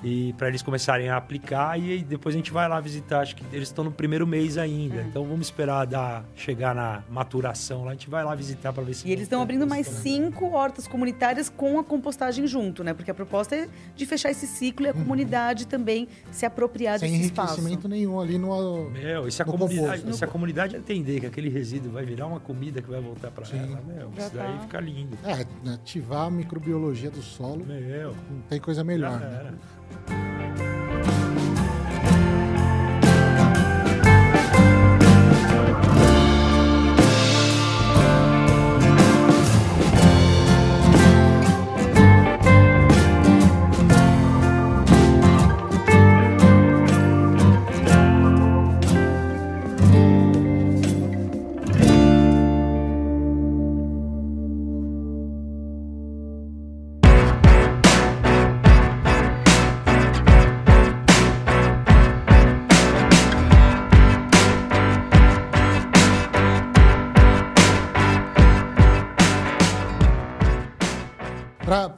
e 0.02 0.32
para 0.34 0.48
eles 0.48 0.62
começarem 0.62 1.08
a 1.08 1.16
aplicar 1.16 1.78
e 1.78 2.02
depois 2.02 2.34
a 2.34 2.38
gente 2.38 2.52
vai 2.52 2.68
lá 2.68 2.80
visitar. 2.80 3.20
Acho 3.20 3.36
que 3.36 3.44
eles 3.52 3.68
estão 3.68 3.84
no 3.84 3.92
primeiro 3.92 4.26
mês 4.26 4.58
ainda, 4.58 4.96
é. 4.96 5.02
então 5.02 5.24
vamos 5.24 5.46
esperar 5.46 5.86
dar, 5.86 6.24
chegar 6.34 6.74
na 6.74 7.02
maturação 7.08 7.84
lá. 7.84 7.90
A 7.90 7.94
gente 7.94 8.10
vai 8.10 8.24
lá 8.24 8.34
visitar 8.34 8.72
para 8.72 8.82
ver 8.82 8.94
se. 8.94 9.06
E 9.06 9.12
eles 9.12 9.24
estão 9.24 9.40
abrindo 9.40 9.66
mais 9.66 9.86
cinco 9.86 10.46
hortas 10.50 10.88
comunitárias 10.88 11.48
com 11.48 11.78
a 11.78 11.84
compostagem 11.84 12.46
junto, 12.46 12.82
né? 12.82 12.94
Porque 12.94 13.10
a 13.10 13.14
proposta 13.14 13.54
é 13.54 13.68
de 13.94 14.06
fechar 14.06 14.30
esse 14.30 14.46
ciclo 14.46 14.86
e 14.86 14.88
a 14.88 14.92
uhum. 14.92 15.00
comunidade 15.00 15.66
também 15.66 16.08
se 16.30 16.44
apropriar 16.44 16.98
Sem 16.98 17.10
desse 17.10 17.26
espaço. 17.26 17.54
Sem 17.54 17.64
enriquecimento 17.64 17.88
nenhum 17.88 18.20
ali 18.20 18.38
no. 18.38 18.90
Meu, 18.90 19.28
e 19.28 19.32
se 19.32 19.42
a, 19.42 19.44
comunidade, 19.44 20.16
se 20.16 20.24
a 20.24 20.28
comunidade 20.28 20.76
entender 20.76 21.20
que 21.20 21.26
aquele 21.26 21.48
resíduo 21.48 21.92
vai 21.92 22.04
virar 22.04 22.26
uma 22.26 22.40
comida 22.40 22.82
que 22.82 22.90
vai 22.90 23.00
voltar 23.00 23.30
para 23.30 23.46
ela, 23.56 23.80
meu, 23.86 24.10
Já 24.16 24.26
isso 24.26 24.36
tá. 24.36 24.42
daí 24.42 24.58
fica 24.60 24.80
lindo. 24.80 25.18
É, 25.24 25.70
ativar 25.72 26.26
a 26.26 26.30
microbiologia 26.30 27.10
do 27.10 27.22
solo. 27.22 27.64
Meu. 27.64 28.10
Não 28.30 28.40
tem 28.48 28.60
coisa 28.60 28.82
melhor. 28.82 29.20
Né? 29.20 29.52
Música 29.92 30.71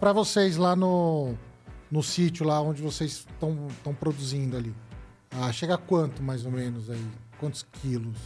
Para 0.04 0.12
vocês 0.12 0.58
lá 0.58 0.76
no, 0.76 1.32
no 1.90 2.02
sítio, 2.02 2.44
lá 2.44 2.60
onde 2.60 2.82
vocês 2.82 3.26
estão 3.26 3.94
produzindo 3.94 4.54
ali, 4.54 4.74
ah, 5.30 5.50
chega 5.50 5.76
a 5.76 5.78
quanto 5.78 6.22
mais 6.22 6.44
ou 6.44 6.52
menos 6.52 6.90
aí? 6.90 7.00
Quantos 7.40 7.66
quilos? 7.80 8.18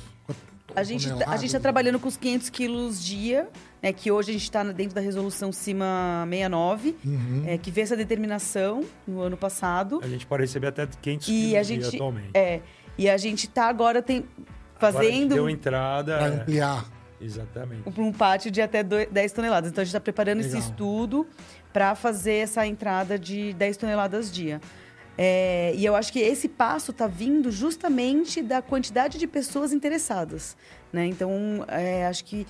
A 0.74 0.82
gente, 0.82 1.08
tá, 1.08 1.30
a 1.30 1.36
gente 1.36 1.46
está 1.46 1.60
trabalhando 1.60 2.00
com 2.00 2.08
os 2.08 2.16
500 2.16 2.50
quilos 2.50 3.04
dia, 3.04 3.48
né, 3.80 3.92
que 3.92 4.10
hoje 4.10 4.30
a 4.30 4.32
gente 4.32 4.42
está 4.42 4.64
dentro 4.64 4.92
da 4.92 5.00
resolução 5.00 5.52
CIMA 5.52 6.26
69, 6.28 6.96
uhum. 7.04 7.44
é, 7.46 7.56
que 7.56 7.70
veio 7.70 7.84
essa 7.84 7.96
determinação 7.96 8.84
no 9.06 9.20
ano 9.20 9.36
passado. 9.36 10.00
A 10.02 10.08
gente 10.08 10.26
pode 10.26 10.42
receber 10.42 10.66
até 10.66 10.84
500 10.84 11.28
e 11.28 11.30
quilos 11.30 11.54
a 11.54 11.62
gente, 11.62 11.94
atualmente. 11.94 12.30
É, 12.34 12.60
e 12.98 13.08
a 13.08 13.16
gente 13.16 13.46
está 13.46 13.68
agora 13.68 14.02
tem, 14.02 14.24
fazendo... 14.80 15.26
Agora 15.26 15.28
deu 15.28 15.48
entrada... 15.48 16.18
Para 16.18 16.26
é, 16.26 16.40
ampliar. 16.40 16.97
Exatamente. 17.20 17.82
Para 17.90 18.02
um 18.02 18.12
pátio 18.12 18.50
de 18.50 18.60
até 18.60 18.82
10 18.82 19.32
toneladas. 19.32 19.70
Então 19.70 19.82
a 19.82 19.84
gente 19.84 19.90
está 19.90 20.00
preparando 20.00 20.40
Legal. 20.40 20.58
esse 20.58 20.68
estudo 20.68 21.26
para 21.72 21.94
fazer 21.94 22.34
essa 22.34 22.66
entrada 22.66 23.18
de 23.18 23.52
10 23.54 23.76
toneladas 23.76 24.32
dia. 24.32 24.60
É, 25.20 25.72
e 25.74 25.84
eu 25.84 25.96
acho 25.96 26.12
que 26.12 26.20
esse 26.20 26.48
passo 26.48 26.92
está 26.92 27.08
vindo 27.08 27.50
justamente 27.50 28.40
da 28.40 28.62
quantidade 28.62 29.18
de 29.18 29.26
pessoas 29.26 29.72
interessadas. 29.72 30.56
Né? 30.92 31.06
Então, 31.06 31.64
é, 31.66 32.06
acho 32.06 32.24
que 32.24 32.46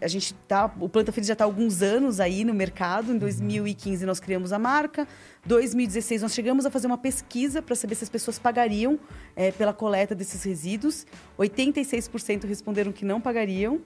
a 0.00 0.06
gente 0.06 0.32
tá. 0.46 0.72
O 0.80 0.88
Planta 0.88 1.10
Feliz 1.10 1.26
já 1.26 1.32
está 1.32 1.44
há 1.44 1.46
alguns 1.46 1.82
anos 1.82 2.20
aí 2.20 2.44
no 2.44 2.54
mercado. 2.54 3.12
Em 3.12 3.18
2015 3.18 4.06
nós 4.06 4.20
criamos 4.20 4.52
a 4.52 4.58
marca. 4.58 5.06
2016 5.44 6.22
nós 6.22 6.32
chegamos 6.32 6.64
a 6.64 6.70
fazer 6.70 6.86
uma 6.86 6.96
pesquisa 6.96 7.60
para 7.60 7.74
saber 7.74 7.96
se 7.96 8.04
as 8.04 8.08
pessoas 8.08 8.38
pagariam 8.38 9.00
é, 9.34 9.50
pela 9.50 9.72
coleta 9.72 10.14
desses 10.14 10.44
resíduos. 10.44 11.04
86% 11.36 12.46
responderam 12.46 12.92
que 12.92 13.04
não 13.04 13.20
pagariam. 13.20 13.80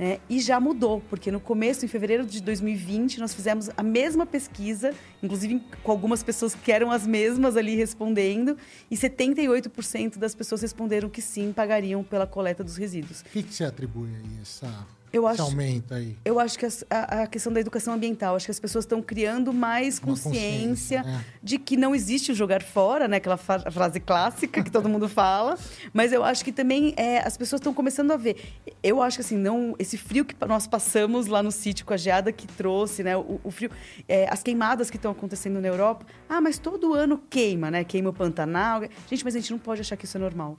Né? 0.00 0.18
E 0.30 0.40
já 0.40 0.58
mudou, 0.58 1.02
porque 1.10 1.30
no 1.30 1.38
começo, 1.38 1.84
em 1.84 1.88
fevereiro 1.88 2.24
de 2.24 2.40
2020, 2.40 3.20
nós 3.20 3.34
fizemos 3.34 3.68
a 3.76 3.82
mesma 3.82 4.24
pesquisa, 4.24 4.94
inclusive 5.22 5.62
com 5.82 5.92
algumas 5.92 6.22
pessoas 6.22 6.54
que 6.54 6.72
eram 6.72 6.90
as 6.90 7.06
mesmas 7.06 7.54
ali 7.54 7.76
respondendo, 7.76 8.56
e 8.90 8.96
78% 8.96 10.16
das 10.16 10.34
pessoas 10.34 10.62
responderam 10.62 11.10
que 11.10 11.20
sim, 11.20 11.52
pagariam 11.52 12.02
pela 12.02 12.26
coleta 12.26 12.64
dos 12.64 12.78
resíduos. 12.78 13.20
O 13.20 13.24
que, 13.24 13.42
que 13.42 13.52
você 13.52 13.62
atribui 13.62 14.08
aí 14.08 14.40
essa 14.40 14.86
eu 15.12 15.26
acho, 15.26 15.42
aumenta 15.42 15.96
aí? 15.96 16.16
Eu 16.24 16.38
acho 16.38 16.58
que 16.58 16.66
a, 16.88 17.22
a, 17.22 17.26
questão 17.26 17.52
da 17.52 17.60
educação 17.60 17.94
ambiental, 17.94 18.36
acho 18.36 18.46
que 18.46 18.50
as 18.50 18.60
pessoas 18.60 18.84
estão 18.84 19.02
criando 19.02 19.52
mais 19.52 19.98
consciência, 19.98 21.00
consciência 21.00 21.04
é. 21.06 21.24
de 21.42 21.58
que 21.58 21.76
não 21.76 21.94
existe 21.94 22.30
o 22.30 22.34
jogar 22.34 22.62
fora, 22.62 23.08
né? 23.08 23.16
Aquela 23.16 23.36
frase 23.36 23.98
clássica 23.98 24.62
que 24.62 24.70
todo 24.70 24.88
mundo 24.88 25.08
fala. 25.08 25.58
Mas 25.92 26.12
eu 26.12 26.22
acho 26.22 26.44
que 26.44 26.52
também 26.52 26.94
é, 26.96 27.18
as 27.26 27.36
pessoas 27.36 27.60
estão 27.60 27.74
começando 27.74 28.12
a 28.12 28.16
ver. 28.16 28.36
Eu 28.82 29.02
acho 29.02 29.16
que 29.16 29.22
assim, 29.22 29.36
não, 29.36 29.74
esse 29.78 29.98
frio 29.98 30.24
que 30.24 30.34
nós 30.46 30.66
passamos 30.66 31.26
lá 31.26 31.42
no 31.42 31.50
sítio 31.50 31.84
com 31.84 31.92
a 31.92 31.96
geada 31.96 32.30
que 32.30 32.46
trouxe, 32.46 33.02
né? 33.02 33.16
O, 33.16 33.40
o 33.42 33.50
frio, 33.50 33.70
é, 34.08 34.28
as 34.30 34.42
queimadas 34.42 34.90
que 34.90 34.96
estão 34.96 35.10
acontecendo 35.10 35.60
na 35.60 35.66
Europa. 35.66 36.06
Ah, 36.28 36.40
mas 36.40 36.58
todo 36.58 36.94
ano 36.94 37.20
queima, 37.28 37.70
né? 37.70 37.82
Queima 37.82 38.10
o 38.10 38.12
Pantanal. 38.12 38.82
Gente, 39.08 39.24
mas 39.24 39.34
a 39.34 39.40
gente 39.40 39.50
não 39.50 39.58
pode 39.58 39.80
achar 39.80 39.96
que 39.96 40.04
isso 40.04 40.16
é 40.16 40.20
normal. 40.20 40.56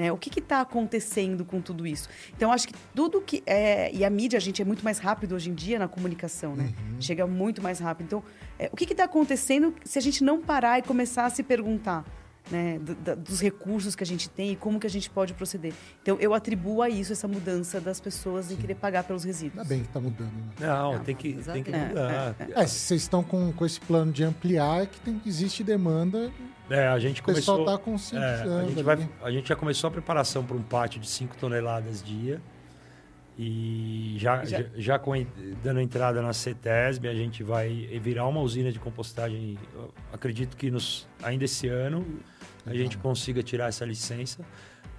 Né? 0.00 0.10
O 0.10 0.16
que 0.16 0.40
está 0.40 0.62
acontecendo 0.62 1.44
com 1.44 1.60
tudo 1.60 1.86
isso? 1.86 2.08
Então, 2.34 2.50
acho 2.50 2.66
que 2.66 2.74
tudo 2.94 3.20
que. 3.20 3.42
É, 3.44 3.92
e 3.94 4.02
a 4.02 4.08
mídia, 4.08 4.38
a 4.38 4.40
gente 4.40 4.62
é 4.62 4.64
muito 4.64 4.82
mais 4.82 4.98
rápido 4.98 5.34
hoje 5.34 5.50
em 5.50 5.54
dia 5.54 5.78
na 5.78 5.88
comunicação, 5.88 6.56
né? 6.56 6.72
Uhum. 6.92 7.02
Chega 7.02 7.26
muito 7.26 7.62
mais 7.62 7.80
rápido. 7.80 8.06
Então, 8.06 8.22
é, 8.58 8.70
o 8.72 8.76
que 8.76 8.90
está 8.90 9.04
acontecendo 9.04 9.74
se 9.84 9.98
a 9.98 10.02
gente 10.02 10.24
não 10.24 10.40
parar 10.40 10.78
e 10.78 10.82
começar 10.82 11.26
a 11.26 11.30
se 11.30 11.42
perguntar? 11.42 12.02
Né, 12.50 12.80
do, 12.80 13.16
dos 13.16 13.40
recursos 13.40 13.94
que 13.94 14.02
a 14.02 14.06
gente 14.06 14.28
tem 14.28 14.52
e 14.52 14.56
como 14.56 14.80
que 14.80 14.86
a 14.86 14.90
gente 14.90 15.08
pode 15.08 15.34
proceder. 15.34 15.72
Então, 16.02 16.16
eu 16.18 16.34
atribuo 16.34 16.82
a 16.82 16.88
isso 16.88 17.12
essa 17.12 17.28
mudança 17.28 17.80
das 17.80 18.00
pessoas 18.00 18.50
em 18.50 18.56
querer 18.56 18.74
pagar 18.74 19.04
pelos 19.04 19.22
resíduos. 19.22 19.58
Ainda 19.58 19.68
bem 19.68 19.82
que 19.82 19.86
está 19.86 20.00
mudando. 20.00 20.32
Né? 20.32 20.66
Não, 20.66 20.98
tem, 21.00 21.14
que, 21.14 21.34
tem 21.34 21.62
que 21.62 21.70
mudar. 21.70 22.34
É, 22.40 22.44
é, 22.44 22.62
é. 22.62 22.66
se 22.66 22.80
vocês 22.80 23.02
estão 23.02 23.22
com, 23.22 23.52
com 23.52 23.64
esse 23.64 23.78
plano 23.78 24.10
de 24.10 24.24
ampliar, 24.24 24.82
é 24.82 24.86
que 24.86 24.98
tem, 25.00 25.20
existe 25.24 25.62
demanda 25.62 26.32
é, 26.70 26.86
a 26.88 26.98
gente 26.98 27.22
começou. 27.22 27.56
O 27.56 27.58
pessoal 27.58 27.76
está 27.76 27.84
conscientizando. 27.84 28.52
É, 28.52 28.62
a, 28.62 28.68
gente 28.68 28.82
vai, 28.82 29.10
a 29.22 29.30
gente 29.30 29.48
já 29.48 29.56
começou 29.56 29.88
a 29.88 29.90
preparação 29.90 30.44
para 30.44 30.56
um 30.56 30.62
pátio 30.62 31.00
de 31.00 31.08
5 31.08 31.36
toneladas 31.36 32.02
dia. 32.02 32.40
E 33.38 34.16
já, 34.18 34.44
já, 34.44 34.64
já 34.76 34.98
com, 34.98 35.12
dando 35.62 35.80
entrada 35.80 36.20
na 36.20 36.32
CETESB, 36.32 37.08
a 37.08 37.14
gente 37.14 37.42
vai 37.42 37.70
virar 38.02 38.26
uma 38.26 38.40
usina 38.40 38.70
de 38.70 38.78
compostagem. 38.78 39.58
acredito 40.12 40.56
que 40.56 40.70
nos, 40.70 41.08
ainda 41.22 41.44
esse 41.44 41.66
ano 41.66 42.06
a 42.66 42.74
gente 42.74 42.98
consiga 42.98 43.42
tirar 43.42 43.68
essa 43.68 43.84
licença. 43.84 44.44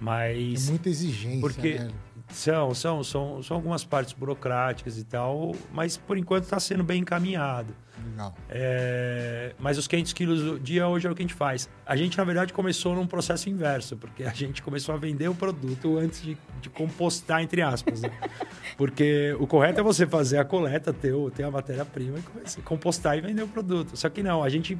Mas. 0.00 0.66
É 0.66 0.70
muita 0.70 0.88
exigência. 0.88 1.40
Porque 1.40 1.78
né? 1.78 1.88
são, 2.28 2.74
são, 2.74 3.04
são, 3.04 3.42
são 3.42 3.56
algumas 3.56 3.84
partes 3.84 4.12
burocráticas 4.12 4.98
e 4.98 5.04
tal, 5.04 5.54
mas 5.72 5.96
por 5.96 6.18
enquanto 6.18 6.44
está 6.44 6.58
sendo 6.58 6.82
bem 6.82 7.00
encaminhado. 7.00 7.72
Legal. 8.10 8.34
É, 8.48 9.54
mas 9.58 9.78
os 9.78 9.86
500 9.86 10.12
quilos 10.12 10.42
do 10.42 10.58
dia 10.58 10.88
hoje 10.88 11.06
é 11.06 11.10
o 11.10 11.14
que 11.14 11.22
a 11.22 11.24
gente 11.24 11.34
faz. 11.34 11.68
A 11.84 11.96
gente, 11.96 12.16
na 12.16 12.24
verdade, 12.24 12.52
começou 12.52 12.94
num 12.94 13.06
processo 13.06 13.48
inverso, 13.48 13.96
porque 13.96 14.24
a 14.24 14.32
gente 14.32 14.62
começou 14.62 14.94
a 14.94 14.98
vender 14.98 15.28
o 15.28 15.34
produto 15.34 15.98
antes 15.98 16.22
de, 16.22 16.36
de 16.60 16.70
compostar, 16.70 17.42
entre 17.42 17.62
aspas. 17.62 18.02
Né? 18.02 18.10
Porque 18.76 19.36
o 19.38 19.46
correto 19.46 19.80
é 19.80 19.82
você 19.82 20.06
fazer 20.06 20.38
a 20.38 20.44
coleta, 20.44 20.92
ter, 20.92 21.12
ter 21.32 21.42
a 21.42 21.50
matéria-prima 21.50 22.18
e 22.18 22.62
compostar 22.62 23.18
e 23.18 23.20
vender 23.20 23.42
o 23.42 23.48
produto. 23.48 23.96
Só 23.96 24.08
que 24.08 24.22
não, 24.22 24.42
a 24.42 24.48
gente. 24.48 24.78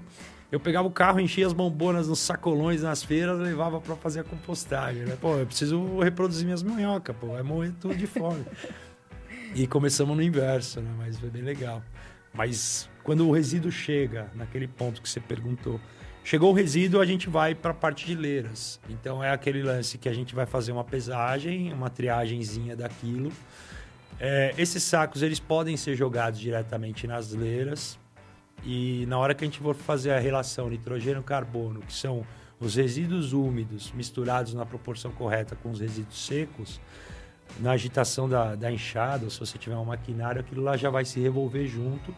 Eu 0.50 0.60
pegava 0.60 0.86
o 0.86 0.90
carro, 0.90 1.18
enchia 1.18 1.46
as 1.46 1.52
bombonas 1.52 2.08
nos 2.08 2.18
sacolões 2.18 2.82
nas 2.82 3.02
feiras, 3.02 3.38
levava 3.38 3.80
para 3.80 3.96
fazer 3.96 4.20
a 4.20 4.24
compostagem. 4.24 5.04
Né? 5.04 5.16
Pô, 5.18 5.36
eu 5.36 5.46
preciso 5.46 5.98
reproduzir 6.00 6.44
minhas 6.44 6.62
minhocas, 6.62 7.16
pô, 7.16 7.28
vai 7.28 7.42
morrer 7.42 7.72
tudo 7.80 7.94
de 7.94 8.06
fome. 8.06 8.44
e 9.54 9.66
começamos 9.66 10.16
no 10.16 10.22
inverso, 10.22 10.80
né? 10.80 10.90
Mas 10.98 11.18
foi 11.18 11.30
bem 11.30 11.42
legal. 11.42 11.82
Mas 12.34 12.88
quando 13.02 13.26
o 13.28 13.32
resíduo 13.32 13.70
chega 13.70 14.30
naquele 14.34 14.68
ponto 14.68 15.02
que 15.02 15.08
você 15.08 15.20
perguntou, 15.20 15.80
chegou 16.24 16.50
o 16.50 16.54
resíduo, 16.54 17.00
a 17.00 17.06
gente 17.06 17.28
vai 17.28 17.54
para 17.54 17.72
a 17.72 17.74
parte 17.74 18.06
de 18.06 18.14
leiras. 18.14 18.80
Então 18.88 19.22
é 19.22 19.30
aquele 19.30 19.62
lance 19.62 19.98
que 19.98 20.08
a 20.08 20.12
gente 20.12 20.34
vai 20.34 20.46
fazer 20.46 20.72
uma 20.72 20.84
pesagem, 20.84 21.72
uma 21.72 21.90
triagemzinha 21.90 22.76
daquilo. 22.76 23.32
É, 24.20 24.54
esses 24.56 24.82
sacos 24.82 25.22
eles 25.22 25.40
podem 25.40 25.76
ser 25.76 25.96
jogados 25.96 26.38
diretamente 26.38 27.06
nas 27.06 27.32
leiras 27.32 27.98
e 28.64 29.04
na 29.06 29.18
hora 29.18 29.34
que 29.34 29.44
a 29.44 29.46
gente 29.46 29.58
for 29.58 29.74
fazer 29.74 30.12
a 30.12 30.20
relação 30.20 30.70
nitrogênio-carbono, 30.70 31.80
que 31.80 31.92
são 31.92 32.24
os 32.60 32.76
resíduos 32.76 33.32
úmidos 33.32 33.90
misturados 33.92 34.54
na 34.54 34.64
proporção 34.64 35.10
correta 35.10 35.56
com 35.56 35.70
os 35.72 35.80
resíduos 35.80 36.24
secos, 36.24 36.80
na 37.58 37.72
agitação 37.72 38.28
da, 38.28 38.54
da 38.54 38.70
enxada, 38.70 39.28
se 39.28 39.40
você 39.40 39.58
tiver 39.58 39.76
um 39.76 39.84
maquinário, 39.84 40.40
aquilo 40.40 40.62
lá 40.62 40.76
já 40.76 40.88
vai 40.88 41.04
se 41.04 41.18
revolver 41.18 41.66
junto. 41.66 42.14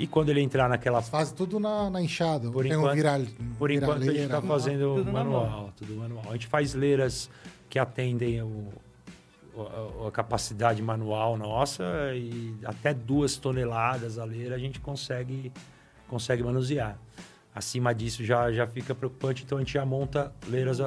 E 0.00 0.06
quando 0.06 0.30
ele 0.30 0.40
entrar 0.40 0.66
naquela. 0.66 1.02
Faz 1.02 1.30
tudo 1.30 1.60
na, 1.60 1.90
na 1.90 2.00
enxada. 2.00 2.50
Por, 2.50 2.64
enquanto, 2.64 2.92
um 2.92 2.94
viral, 2.94 3.20
por 3.58 3.70
enquanto, 3.70 4.02
a 4.02 4.06
gente 4.06 4.20
está 4.20 4.40
fazendo 4.40 4.94
tudo 4.96 5.12
manual, 5.12 5.44
manual, 5.44 5.72
tudo 5.76 5.94
manual. 5.94 6.24
A 6.30 6.32
gente 6.32 6.46
faz 6.46 6.72
leiras 6.72 7.28
que 7.68 7.78
atendem 7.78 8.40
o, 8.40 8.68
a, 9.58 10.08
a, 10.08 10.10
capacidade 10.10 10.80
manual 10.80 11.36
nossa 11.36 11.84
e 12.14 12.54
até 12.64 12.94
duas 12.94 13.36
toneladas 13.36 14.18
a 14.18 14.24
leira 14.24 14.56
a 14.56 14.58
gente 14.58 14.80
consegue, 14.80 15.52
consegue 16.08 16.42
manusear 16.42 16.98
acima 17.54 17.94
disso 17.94 18.24
já, 18.24 18.52
já 18.52 18.66
fica 18.66 18.94
preocupante, 18.94 19.42
então 19.44 19.58
a 19.58 19.60
gente 19.60 19.72
já 19.72 19.84
monta 19.84 20.32
leiras 20.48 20.78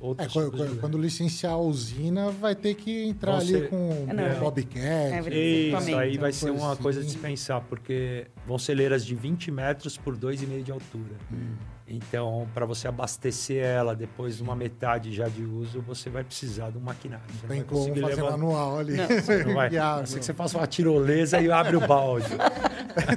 outras. 0.00 0.28
É, 0.28 0.50
quando, 0.50 0.80
quando, 0.80 0.98
licenciar 0.98 1.54
a 1.54 1.58
usina, 1.58 2.30
vai 2.30 2.54
ter 2.54 2.74
que 2.74 3.04
entrar 3.04 3.38
ali 3.38 3.46
ser... 3.46 3.68
com 3.68 4.06
é, 4.08 4.34
Bobcat. 4.38 4.78
É, 4.78 5.68
isso, 5.68 5.96
aí 5.96 6.18
vai 6.18 6.32
ser 6.32 6.50
uma 6.50 6.72
assim. 6.72 6.82
coisa 6.82 7.02
de 7.02 7.10
se 7.10 7.18
pensar, 7.18 7.60
porque 7.62 8.26
vão 8.46 8.58
ser 8.58 8.74
leiras 8.74 9.04
de 9.04 9.14
20 9.14 9.50
metros 9.50 9.96
por 9.96 10.16
2,5 10.16 10.62
de 10.62 10.72
altura. 10.72 11.14
Hum. 11.32 11.56
Então, 11.86 12.46
para 12.54 12.64
você 12.64 12.86
abastecer 12.88 13.62
ela 13.62 13.94
depois 13.94 14.36
de 14.36 14.42
uma 14.42 14.54
metade 14.54 15.12
já 15.12 15.28
de 15.28 15.42
uso, 15.42 15.82
você 15.82 16.08
vai 16.08 16.22
precisar 16.22 16.70
de 16.70 16.78
um 16.78 16.80
maquinário. 16.80 17.24
Você 17.40 17.46
Tem 17.46 17.62
como 17.62 17.84
fazer 17.88 18.16
levar... 18.16 18.30
manual 18.30 18.78
ali. 18.78 18.96
Não, 18.96 19.06
não 19.46 19.54
vai. 19.54 19.76
Assim 19.76 20.18
que 20.18 20.24
você 20.24 20.32
faça 20.32 20.56
uma 20.56 20.66
tirolesa 20.66 21.40
e 21.40 21.50
abre 21.50 21.76
o 21.76 21.86
balde. 21.86 22.28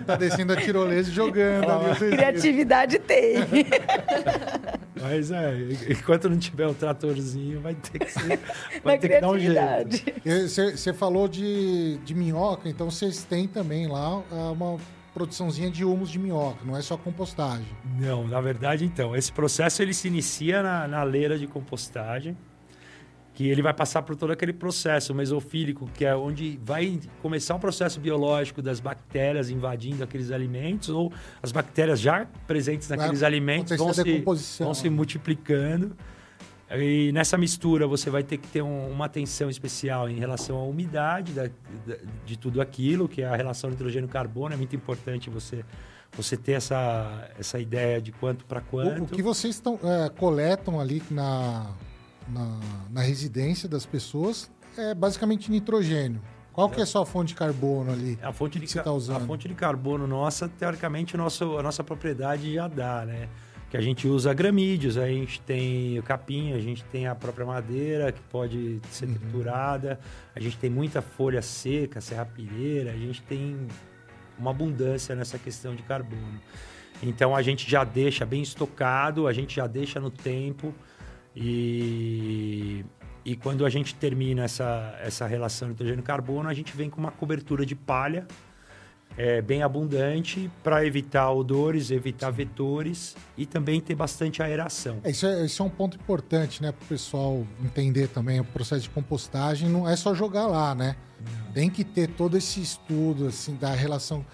tá 0.06 0.16
descendo 0.16 0.54
a 0.54 0.58
tirolesa 0.58 1.10
e 1.10 1.14
jogando 1.14 1.70
ah, 1.70 1.92
ali. 1.92 2.12
Criatividade 2.12 3.00
tem. 3.00 3.36
Mas 5.00 5.30
é, 5.30 5.54
enquanto 5.90 6.30
não 6.30 6.38
tiver 6.38 6.66
o 6.66 6.72
um 6.72 6.74
tratorzinho, 6.74 7.62
vai 7.62 7.76
ter 7.76 8.00
que 8.00 8.12
ser, 8.12 8.40
vai 8.84 8.98
ter 8.98 9.10
que 9.10 9.22
dar 9.22 9.30
um 9.30 9.38
jeito. 9.38 9.62
Você 10.76 10.94
falou 10.94 11.28
de, 11.28 11.98
de 12.04 12.16
minhoca, 12.16 12.68
então 12.68 12.90
vocês 12.90 13.24
têm 13.24 13.48
também 13.48 13.88
lá 13.88 14.24
ah, 14.32 14.52
uma 14.52 14.78
produçãozinha 15.16 15.72
de 15.72 15.86
humus 15.86 16.10
de 16.10 16.20
minhoca, 16.20 16.60
não 16.66 16.76
é 16.76 16.82
só 16.82 16.98
compostagem. 16.98 17.66
Não, 17.98 18.28
na 18.28 18.42
verdade, 18.42 18.84
então, 18.84 19.16
esse 19.16 19.32
processo 19.32 19.82
ele 19.82 19.94
se 19.94 20.10
inicia 20.10 20.62
na, 20.62 20.86
na 20.90 21.04
leira 21.04 21.40
de 21.40 21.48
compostagem, 21.48 22.38
que 23.34 23.48
ele 23.48 23.62
vai 23.62 23.74
passar 23.74 24.02
por 24.02 24.18
todo 24.18 24.32
aquele 24.32 24.52
processo 24.52 25.16
mesofílico, 25.16 25.90
que 25.94 26.04
é 26.04 26.14
onde 26.14 26.60
vai 26.62 27.00
começar 27.22 27.56
o 27.56 27.60
processo 27.60 27.98
biológico 27.98 28.62
das 28.62 28.82
bactérias 28.82 29.50
invadindo 29.50 30.04
aqueles 30.04 30.32
alimentos, 30.32 30.90
ou 30.90 31.14
as 31.42 31.54
bactérias 31.54 32.02
já 32.02 32.28
presentes 32.46 32.90
naqueles 32.90 33.22
vai 33.22 33.28
alimentos 33.28 33.78
vão 33.78 33.94
se, 33.94 34.24
vão 34.60 34.74
se 34.74 34.90
multiplicando 34.90 35.96
E 36.72 37.12
nessa 37.12 37.38
mistura 37.38 37.86
você 37.86 38.10
vai 38.10 38.24
ter 38.24 38.38
que 38.38 38.48
ter 38.48 38.62
um, 38.62 38.90
uma 38.90 39.06
atenção 39.06 39.50
especial 39.50 40.10
em 40.10 40.18
relação 40.18 40.58
à 40.58 40.64
umidade 40.64 41.32
da, 41.32 41.44
da, 41.44 41.96
de 42.26 42.38
tudo 42.38 42.60
aquilo, 42.60 43.08
que 43.08 43.22
é 43.22 43.28
a 43.28 43.36
relação 43.36 43.70
nitrogênio-carbono. 43.70 44.56
É 44.56 44.58
muito 44.58 44.76
importante 44.76 45.30
você, 45.30 45.64
você 46.14 46.36
ter 46.36 46.54
essa, 46.54 47.30
essa 47.38 47.60
ideia 47.60 48.02
de 48.02 48.12
quanto 48.12 48.46
para 48.46 48.62
quanto. 48.62 49.02
O, 49.02 49.04
o, 49.04 49.08
que 49.08 49.22
vocês 49.22 49.56
estão, 49.56 49.80
é, 49.84 50.10
coletam 50.10 50.80
ali 50.80 51.04
na, 51.12 51.72
na, 52.28 52.60
na, 52.90 53.02
residência 53.02 53.70
das 53.70 53.86
pessoas 53.86 54.50
é 54.76 54.96
basicamente 54.96 55.52
nitrogênio. 55.52 56.20
Qual 56.52 56.70
que 56.70 56.80
é 56.80 56.84
a 56.84 56.86
sua 56.86 57.06
fonte 57.06 57.30
de 57.30 57.36
carbono 57.36 57.92
ali? 57.92 58.18
A 58.24 58.32
fonte 58.32 58.58
de, 58.58 58.74
tá 58.74 58.82
a 58.82 59.20
fonte 59.20 59.48
de 59.48 59.54
carbono 59.54 60.08
nossa, 60.08 60.48
teoricamente, 60.48 61.18
nosso, 61.18 61.58
a 61.58 61.62
nossa 61.62 61.84
propriedade 61.84 62.54
já 62.54 62.68
dá, 62.70 63.06
né? 63.06 63.28
Que 63.70 63.78
a 63.78 63.82
gente 63.82 64.08
usa 64.08 64.34
gramídeos, 64.34 64.98
a 64.98 65.08
gente 65.08 65.42
tem 65.42 65.98
o 66.00 66.04
capim, 66.04 66.54
a 66.54 66.60
gente 66.60 66.84
tem 66.86 67.08
a 67.08 67.16
própria 67.16 67.46
madeira 67.46 68.12
que 68.12 68.22
pode 68.22 68.80
ser 68.90 69.06
uhum. 69.06 69.16
triturada, 69.16 70.00
a 70.36 70.40
gente 70.40 70.58
tem 70.58 70.70
muita 70.70 71.02
folha 71.02 71.42
seca, 71.42 72.00
serrapilheira, 72.00 72.92
a 72.92 72.98
gente 72.98 73.22
tem 73.24 73.68
uma 74.38 74.52
abundância 74.52 75.16
nessa 75.16 75.38
questão 75.40 75.76
de 75.76 75.84
carbono. 75.84 76.40
Então 77.02 77.36
a 77.36 77.42
gente 77.42 77.70
já 77.70 77.84
deixa 77.84 78.26
bem 78.26 78.42
estocado, 78.42 79.28
a 79.28 79.34
gente 79.34 79.56
já 79.56 79.68
deixa 79.68 80.00
no 80.00 80.10
tempo 80.10 80.74
e 81.36 82.86
e 83.26 83.36
quando 83.36 83.66
a 83.66 83.70
gente 83.70 83.96
termina 83.96 84.44
essa, 84.44 84.96
essa 85.02 85.26
relação 85.26 85.70
nitrogênio-carbono, 85.70 86.48
a 86.48 86.54
gente 86.54 86.78
vem 86.78 86.92
com 86.92 87.00
uma 87.00 87.10
cobertura 87.10 87.66
de 87.66 87.76
palha 87.76 88.28
é, 89.18 89.42
bem 89.42 89.64
abundante 89.64 90.50
para 90.64 90.86
evitar 90.86 91.32
odores, 91.32 91.92
evitar 91.92 92.32
vetores 92.32 93.16
e 93.38 93.46
também 93.46 93.80
ter 93.80 93.96
bastante 93.96 94.42
aeração. 94.42 95.00
É, 95.04 95.12
isso, 95.12 95.26
é, 95.26 95.46
isso 95.46 95.62
é 95.62 95.66
um 95.66 95.70
ponto 95.70 95.98
importante, 95.98 96.62
né, 96.62 96.72
para 96.72 96.84
o 96.84 96.88
pessoal 96.88 97.46
entender 97.64 98.08
também 98.08 98.40
o 98.40 98.46
processo 98.46 98.84
de 98.84 98.90
compostagem. 98.90 99.70
Não 99.70 99.88
é 99.88 99.96
só 99.96 100.14
jogar 100.14 100.48
lá, 100.48 100.76
né? 100.76 100.96
Não. 101.20 101.54
Tem 101.54 101.70
que 101.70 101.84
ter 101.84 102.10
todo 102.10 102.38
esse 102.38 102.62
estudo 102.62 103.28
assim 103.28 103.56
da 103.56 103.72
relação 103.72 104.26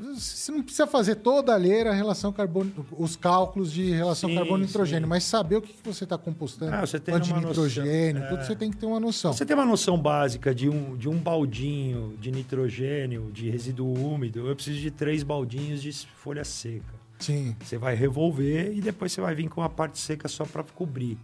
você 0.00 0.50
não 0.50 0.62
precisa 0.62 0.86
fazer 0.86 1.16
toda 1.16 1.52
a 1.52 1.56
leira 1.56 1.92
relação 1.92 2.32
carbono, 2.32 2.72
os 2.92 3.16
cálculos 3.16 3.72
de 3.72 3.90
relação 3.90 4.32
carbono 4.34 4.64
nitrogênio, 4.64 5.08
mas 5.08 5.24
saber 5.24 5.56
o 5.56 5.62
que, 5.62 5.74
você 5.84 6.04
está 6.04 6.16
compostando, 6.16 6.74
ah, 6.74 6.80
você 6.86 6.98
tem 6.98 7.18
de 7.20 7.32
nitrogênio, 7.32 8.22
noção, 8.22 8.28
tudo 8.28 8.40
é... 8.40 8.44
você 8.44 8.56
tem 8.56 8.70
que 8.70 8.76
ter 8.76 8.86
uma 8.86 9.00
noção. 9.00 9.32
Você 9.32 9.44
tem 9.44 9.54
uma 9.54 9.66
noção 9.66 9.98
básica 9.98 10.54
de 10.54 10.68
um, 10.68 10.96
de 10.96 11.08
um 11.08 11.16
baldinho 11.16 12.16
de 12.18 12.30
nitrogênio, 12.30 13.30
de 13.32 13.50
resíduo 13.50 13.92
úmido, 13.92 14.48
eu 14.48 14.54
preciso 14.54 14.80
de 14.80 14.90
três 14.90 15.22
baldinhos 15.22 15.82
de 15.82 15.92
folha 15.92 16.44
seca. 16.44 16.98
Sim. 17.18 17.54
Você 17.62 17.76
vai 17.76 17.94
revolver 17.94 18.72
e 18.74 18.80
depois 18.80 19.12
você 19.12 19.20
vai 19.20 19.34
vir 19.34 19.48
com 19.48 19.62
a 19.62 19.68
parte 19.68 19.98
seca 19.98 20.26
só 20.28 20.44
para 20.44 20.62
cobrir. 20.62 21.18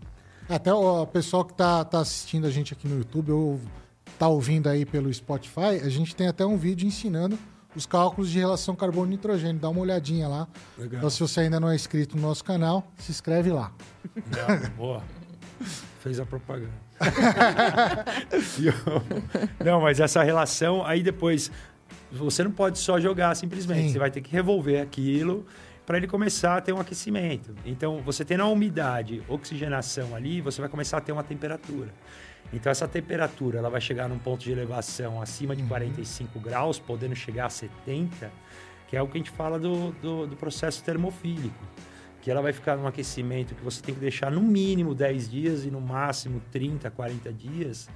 Até 0.48 0.72
o 0.72 1.06
pessoal 1.06 1.44
que 1.44 1.52
está 1.52 1.84
tá 1.84 2.00
assistindo 2.00 2.46
a 2.46 2.50
gente 2.50 2.72
aqui 2.72 2.86
no 2.86 2.98
YouTube 2.98 3.32
ou 3.32 3.60
está 4.06 4.28
ouvindo 4.28 4.68
aí 4.68 4.84
pelo 4.84 5.12
Spotify, 5.12 5.80
a 5.82 5.88
gente 5.88 6.14
tem 6.14 6.28
até 6.28 6.44
um 6.44 6.56
vídeo 6.56 6.86
ensinando 6.86 7.38
os 7.76 7.86
cálculos 7.86 8.30
de 8.30 8.38
relação 8.38 8.74
carbono-nitrogênio. 8.74 9.60
Dá 9.60 9.68
uma 9.68 9.80
olhadinha 9.80 10.26
lá. 10.26 10.48
Legal. 10.78 10.98
Então, 10.98 11.10
se 11.10 11.20
você 11.20 11.40
ainda 11.40 11.60
não 11.60 11.70
é 11.70 11.74
inscrito 11.74 12.16
no 12.16 12.22
nosso 12.22 12.42
canal, 12.42 12.90
se 12.96 13.12
inscreve 13.12 13.50
lá. 13.50 13.70
Não, 14.14 14.70
boa. 14.70 15.02
Fez 16.00 16.18
a 16.18 16.24
propaganda. 16.24 16.72
não, 19.62 19.82
mas 19.82 20.00
essa 20.00 20.22
relação, 20.22 20.82
aí 20.84 21.02
depois, 21.02 21.50
você 22.10 22.42
não 22.42 22.50
pode 22.50 22.78
só 22.78 22.98
jogar 22.98 23.34
simplesmente. 23.34 23.88
Sim. 23.88 23.92
Você 23.92 23.98
vai 23.98 24.10
ter 24.10 24.22
que 24.22 24.32
revolver 24.32 24.80
aquilo 24.80 25.44
para 25.84 25.98
ele 25.98 26.06
começar 26.06 26.56
a 26.56 26.60
ter 26.60 26.72
um 26.72 26.80
aquecimento. 26.80 27.54
Então, 27.64 28.00
você 28.02 28.24
tendo 28.24 28.42
a 28.42 28.48
umidade, 28.48 29.22
oxigenação 29.28 30.16
ali, 30.16 30.40
você 30.40 30.60
vai 30.60 30.68
começar 30.68 30.98
a 30.98 31.00
ter 31.00 31.12
uma 31.12 31.22
temperatura. 31.22 31.92
Então 32.52 32.70
essa 32.70 32.86
temperatura 32.86 33.58
ela 33.58 33.68
vai 33.68 33.80
chegar 33.80 34.08
num 34.08 34.18
ponto 34.18 34.42
de 34.42 34.52
elevação 34.52 35.20
acima 35.20 35.54
de 35.54 35.62
uhum. 35.62 35.68
45 35.68 36.40
graus, 36.40 36.78
podendo 36.78 37.14
chegar 37.14 37.46
a 37.46 37.50
70, 37.50 38.30
que 38.88 38.96
é 38.96 39.02
o 39.02 39.08
que 39.08 39.16
a 39.16 39.18
gente 39.18 39.30
fala 39.30 39.58
do, 39.58 39.90
do, 39.92 40.26
do, 40.26 40.36
processo 40.36 40.82
termofílico. 40.82 41.64
Que 42.22 42.30
ela 42.30 42.42
vai 42.42 42.52
ficar 42.52 42.76
num 42.76 42.86
aquecimento 42.86 43.54
que 43.54 43.62
você 43.62 43.80
tem 43.80 43.94
que 43.94 44.00
deixar 44.00 44.30
no 44.30 44.40
mínimo 44.40 44.94
10 44.94 45.30
dias 45.30 45.64
e 45.64 45.70
no 45.70 45.80
máximo 45.80 46.42
30, 46.50 46.90
40 46.90 47.32
dias, 47.32 47.88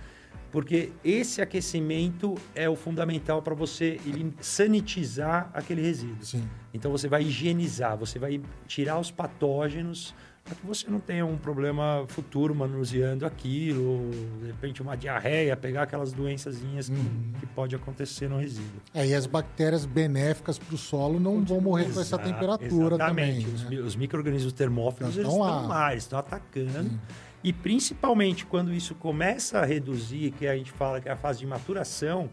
porque 0.53 0.93
esse 1.05 1.41
aquecimento 1.41 2.37
é 2.55 2.69
o 2.69 2.75
fundamental 2.75 3.41
para 3.41 3.55
você 3.55 3.99
sanitizar 4.41 5.51
aquele 5.53 5.83
resíduo. 5.83 6.25
Sim. 6.25 6.49
Então 6.75 6.91
você 6.91 7.09
vai 7.09 7.23
higienizar, 7.23 7.97
você 7.97 8.19
vai 8.19 8.41
tirar 8.67 8.99
os 8.99 9.11
patógenos 9.11 10.15
para 10.51 10.59
que 10.59 10.67
você 10.67 10.91
não 10.91 10.99
tenha 10.99 11.25
um 11.25 11.37
problema 11.37 12.05
futuro 12.09 12.53
manuseando 12.53 13.25
aquilo, 13.25 14.11
de 14.41 14.49
repente 14.49 14.83
uma 14.83 14.97
diarreia, 14.97 15.57
pegar 15.57 15.85
aquelas 15.85 16.13
doençazinhas 16.13 16.89
que, 16.89 16.97
uhum. 16.97 17.33
que 17.39 17.47
pode 17.47 17.77
acontecer 17.77 18.29
no 18.29 18.39
resíduo. 18.39 18.83
É, 18.93 19.07
e 19.07 19.15
as 19.15 19.27
bactérias 19.27 19.87
benéficas 19.87 20.59
para 20.59 20.75
o 20.75 20.79
solo 20.79 21.21
não 21.21 21.45
vão 21.45 21.61
morrer 21.61 21.85
Exa 21.85 21.95
com 21.95 22.01
essa 22.01 22.19
temperatura 22.19 22.97
exatamente. 22.97 23.45
também. 23.45 23.55
Os, 23.55 23.71
né? 23.71 23.77
os 23.77 23.95
micro-organismos 23.95 24.53
termófilos 24.53 25.17
eles 25.17 25.29
estão 25.29 25.69
lá, 25.69 25.93
eles 25.93 26.03
estão 26.03 26.19
atacando. 26.19 26.91
Sim. 26.91 27.01
E 27.45 27.53
principalmente 27.53 28.45
quando 28.45 28.73
isso 28.73 28.97
começa 28.97 29.61
a 29.61 29.65
reduzir, 29.65 30.33
que 30.33 30.49
a 30.49 30.57
gente 30.57 30.73
fala 30.73 31.01
que 31.01 31.09
é 31.09 31.13
a 31.13 31.17
fase 31.17 31.39
de 31.39 31.47
maturação, 31.47 32.29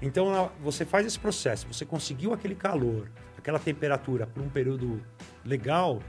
então 0.00 0.52
você 0.62 0.84
faz 0.84 1.04
esse 1.04 1.18
processo, 1.18 1.66
você 1.66 1.84
conseguiu 1.84 2.32
aquele 2.32 2.54
calor, 2.54 3.10
aquela 3.36 3.58
temperatura 3.58 4.24
por 4.24 4.40
um 4.40 4.48
período 4.48 5.02
legal, 5.44 6.00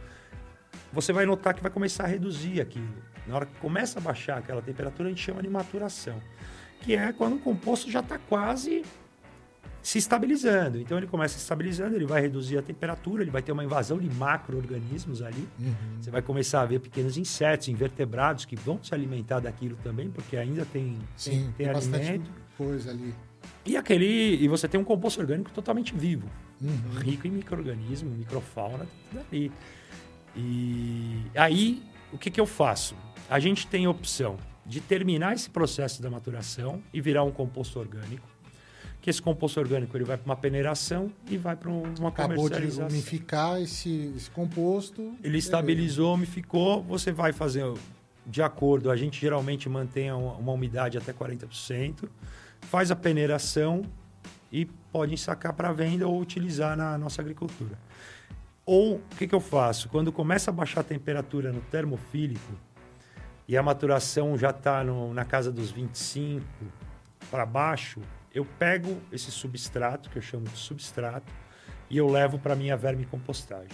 você 0.91 1.13
vai 1.13 1.25
notar 1.25 1.53
que 1.53 1.61
vai 1.61 1.71
começar 1.71 2.03
a 2.03 2.07
reduzir 2.07 2.61
aquilo. 2.61 2.87
Na 3.27 3.35
hora 3.35 3.45
que 3.45 3.55
começa 3.59 3.99
a 3.99 4.01
baixar 4.01 4.37
aquela 4.37 4.61
temperatura, 4.61 5.09
a 5.09 5.11
gente 5.11 5.23
chama 5.23 5.41
de 5.41 5.49
maturação, 5.49 6.21
que 6.81 6.95
é 6.95 7.11
quando 7.11 7.35
o 7.35 7.39
composto 7.39 7.91
já 7.91 7.99
está 7.99 8.17
quase 8.17 8.83
se 9.87 9.97
estabilizando. 9.97 10.79
Então 10.79 10.97
ele 10.97 11.07
começa 11.07 11.35
se 11.35 11.41
estabilizando, 11.41 11.95
ele 11.95 12.05
vai 12.05 12.21
reduzir 12.21 12.57
a 12.57 12.61
temperatura, 12.61 13.23
ele 13.23 13.31
vai 13.31 13.41
ter 13.41 13.53
uma 13.53 13.63
invasão 13.63 13.97
de 13.97 14.09
macro-organismos 14.09 15.21
ali. 15.21 15.47
Uhum. 15.57 15.73
Você 16.01 16.11
vai 16.11 16.21
começar 16.21 16.61
a 16.61 16.65
ver 16.65 16.79
pequenos 16.79 17.17
insetos, 17.17 17.69
invertebrados 17.69 18.43
que 18.43 18.55
vão 18.55 18.83
se 18.83 18.93
alimentar 18.93 19.39
daquilo 19.39 19.77
também, 19.83 20.09
porque 20.09 20.35
ainda 20.35 20.65
tem, 20.65 20.97
Sim, 21.15 21.53
tem, 21.57 21.67
tem, 21.67 21.81
tem 21.81 21.99
alimento. 21.99 22.31
coisa 22.57 22.91
ali. 22.91 23.13
E 23.65 23.77
aquele 23.77 24.35
e 24.35 24.47
você 24.49 24.67
tem 24.67 24.79
um 24.79 24.83
composto 24.83 25.21
orgânico 25.21 25.51
totalmente 25.51 25.93
vivo, 25.95 26.27
uhum. 26.61 26.99
rico 26.99 27.25
em 27.25 27.31
micro-organismo, 27.31 28.09
microfauna, 28.09 28.85
tudo 29.09 29.25
ali. 29.31 29.51
E 30.35 31.21
aí, 31.35 31.83
o 32.11 32.17
que, 32.17 32.29
que 32.29 32.39
eu 32.39 32.45
faço? 32.45 32.95
A 33.29 33.39
gente 33.39 33.67
tem 33.67 33.85
a 33.85 33.89
opção 33.89 34.37
de 34.65 34.81
terminar 34.81 35.33
esse 35.33 35.49
processo 35.49 36.01
da 36.01 36.09
maturação 36.09 36.81
e 36.93 36.99
virar 36.99 37.23
um 37.23 37.31
composto 37.31 37.79
orgânico. 37.79 38.27
Que 39.01 39.09
esse 39.09 39.21
composto 39.21 39.59
orgânico 39.59 39.95
ele 39.95 40.03
vai 40.03 40.17
para 40.17 40.25
uma 40.25 40.35
peneiração 40.35 41.11
e 41.29 41.37
vai 41.37 41.55
para 41.55 41.69
uma 41.69 42.09
Acabou 42.09 42.35
comercialização. 42.35 42.85
Acabou 42.85 42.89
de 42.89 42.93
umificar 42.93 43.61
esse, 43.61 44.11
esse 44.15 44.29
composto. 44.29 45.15
Ele 45.23 45.37
estabilizou, 45.37 46.13
umificou, 46.13 46.83
você 46.83 47.11
vai 47.11 47.31
fazer 47.31 47.63
de 48.27 48.41
acordo, 48.41 48.91
a 48.91 48.97
gente 48.97 49.19
geralmente 49.19 49.69
mantém 49.69 50.11
uma, 50.11 50.33
uma 50.33 50.51
umidade 50.51 50.97
até 50.97 51.13
40%, 51.13 52.09
faz 52.61 52.91
a 52.91 52.95
peneiração 52.95 53.83
e 54.51 54.65
pode 54.91 55.13
ensacar 55.13 55.53
para 55.53 55.71
venda 55.71 56.05
ou 56.05 56.19
utilizar 56.19 56.75
na 56.75 56.97
nossa 56.97 57.21
agricultura. 57.21 57.79
Ou 58.67 58.95
o 58.95 59.15
que, 59.17 59.25
que 59.25 59.33
eu 59.33 59.39
faço? 59.39 59.87
Quando 59.87 60.11
começa 60.11 60.51
a 60.51 60.53
baixar 60.53 60.81
a 60.81 60.83
temperatura 60.83 61.53
no 61.53 61.61
termofílico 61.61 62.53
e 63.47 63.55
a 63.55 63.63
maturação 63.63 64.37
já 64.37 64.49
está 64.49 64.83
na 64.83 65.23
casa 65.23 65.49
dos 65.49 65.71
25 65.71 66.45
para 67.31 67.45
baixo, 67.45 68.01
eu 68.35 68.43
pego 68.43 69.01
esse 69.09 69.31
substrato, 69.31 70.09
que 70.09 70.17
eu 70.17 70.21
chamo 70.21 70.43
de 70.43 70.57
substrato, 70.57 71.31
e 71.89 71.97
eu 71.97 72.07
levo 72.07 72.37
para 72.37 72.57
minha 72.57 72.75
vermicompostagem. 72.75 73.71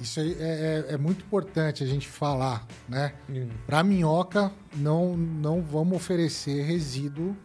Isso 0.00 0.18
é, 0.18 0.24
é, 0.24 0.84
é, 0.94 0.98
muito 0.98 1.24
importante 1.24 1.84
a 1.84 1.86
gente 1.86 2.08
falar, 2.08 2.66
né? 2.88 3.14
Hum. 3.30 3.48
Para 3.64 3.84
minhoca, 3.84 4.50
não, 4.74 5.16
não 5.16 5.62
vamos 5.62 5.96
oferecer 5.96 6.64
resíduo, 6.64 7.36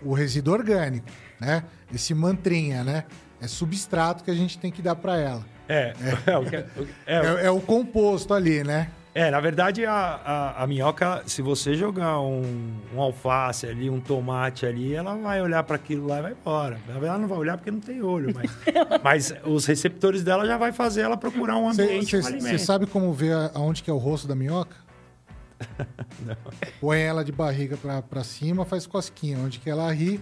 o 0.00 0.14
resíduo 0.14 0.54
orgânico, 0.54 1.06
né? 1.38 1.64
Esse 1.92 2.14
mantrinha, 2.14 2.82
né? 2.82 3.04
É 3.38 3.46
substrato 3.46 4.24
que 4.24 4.30
a 4.30 4.34
gente 4.34 4.58
tem 4.58 4.72
que 4.72 4.80
dar 4.80 4.96
para 4.96 5.18
ela. 5.18 5.51
É, 5.68 5.92
é, 5.92 5.94
é, 7.06 7.16
é, 7.16 7.46
é, 7.46 7.50
o 7.50 7.60
composto 7.60 8.34
ali, 8.34 8.62
né? 8.64 8.88
É, 9.14 9.30
na 9.30 9.40
verdade, 9.40 9.84
a, 9.84 9.92
a, 9.92 10.62
a 10.62 10.66
minhoca, 10.66 11.22
se 11.26 11.42
você 11.42 11.74
jogar 11.74 12.18
um, 12.20 12.72
um, 12.94 13.00
alface 13.00 13.66
ali, 13.66 13.90
um 13.90 14.00
tomate 14.00 14.64
ali, 14.64 14.94
ela 14.94 15.14
vai 15.14 15.42
olhar 15.42 15.62
para 15.64 15.76
aquilo 15.76 16.06
lá 16.06 16.18
e 16.18 16.22
vai 16.22 16.32
embora. 16.32 16.80
Ela 16.88 17.18
não 17.18 17.28
vai 17.28 17.36
olhar 17.36 17.58
porque 17.58 17.70
não 17.70 17.80
tem 17.80 18.00
olho, 18.00 18.34
mas, 18.34 18.50
mas 19.04 19.34
os 19.44 19.66
receptores 19.66 20.22
dela 20.22 20.46
já 20.46 20.56
vai 20.56 20.72
fazer 20.72 21.02
ela 21.02 21.18
procurar 21.18 21.58
um 21.58 21.68
ambiente 21.68 22.16
Você 22.16 22.58
sabe 22.58 22.86
como 22.86 23.12
ver 23.12 23.34
aonde 23.52 23.82
que 23.82 23.90
é 23.90 23.92
o 23.92 23.98
rosto 23.98 24.26
da 24.26 24.34
minhoca? 24.34 24.76
não. 26.24 26.36
Põe 26.80 27.00
ela 27.02 27.22
de 27.22 27.32
barriga 27.32 27.76
para 28.08 28.24
cima, 28.24 28.64
faz 28.64 28.86
cosquinha. 28.86 29.38
Onde 29.38 29.58
que 29.58 29.68
ela 29.68 29.92
ri... 29.92 30.20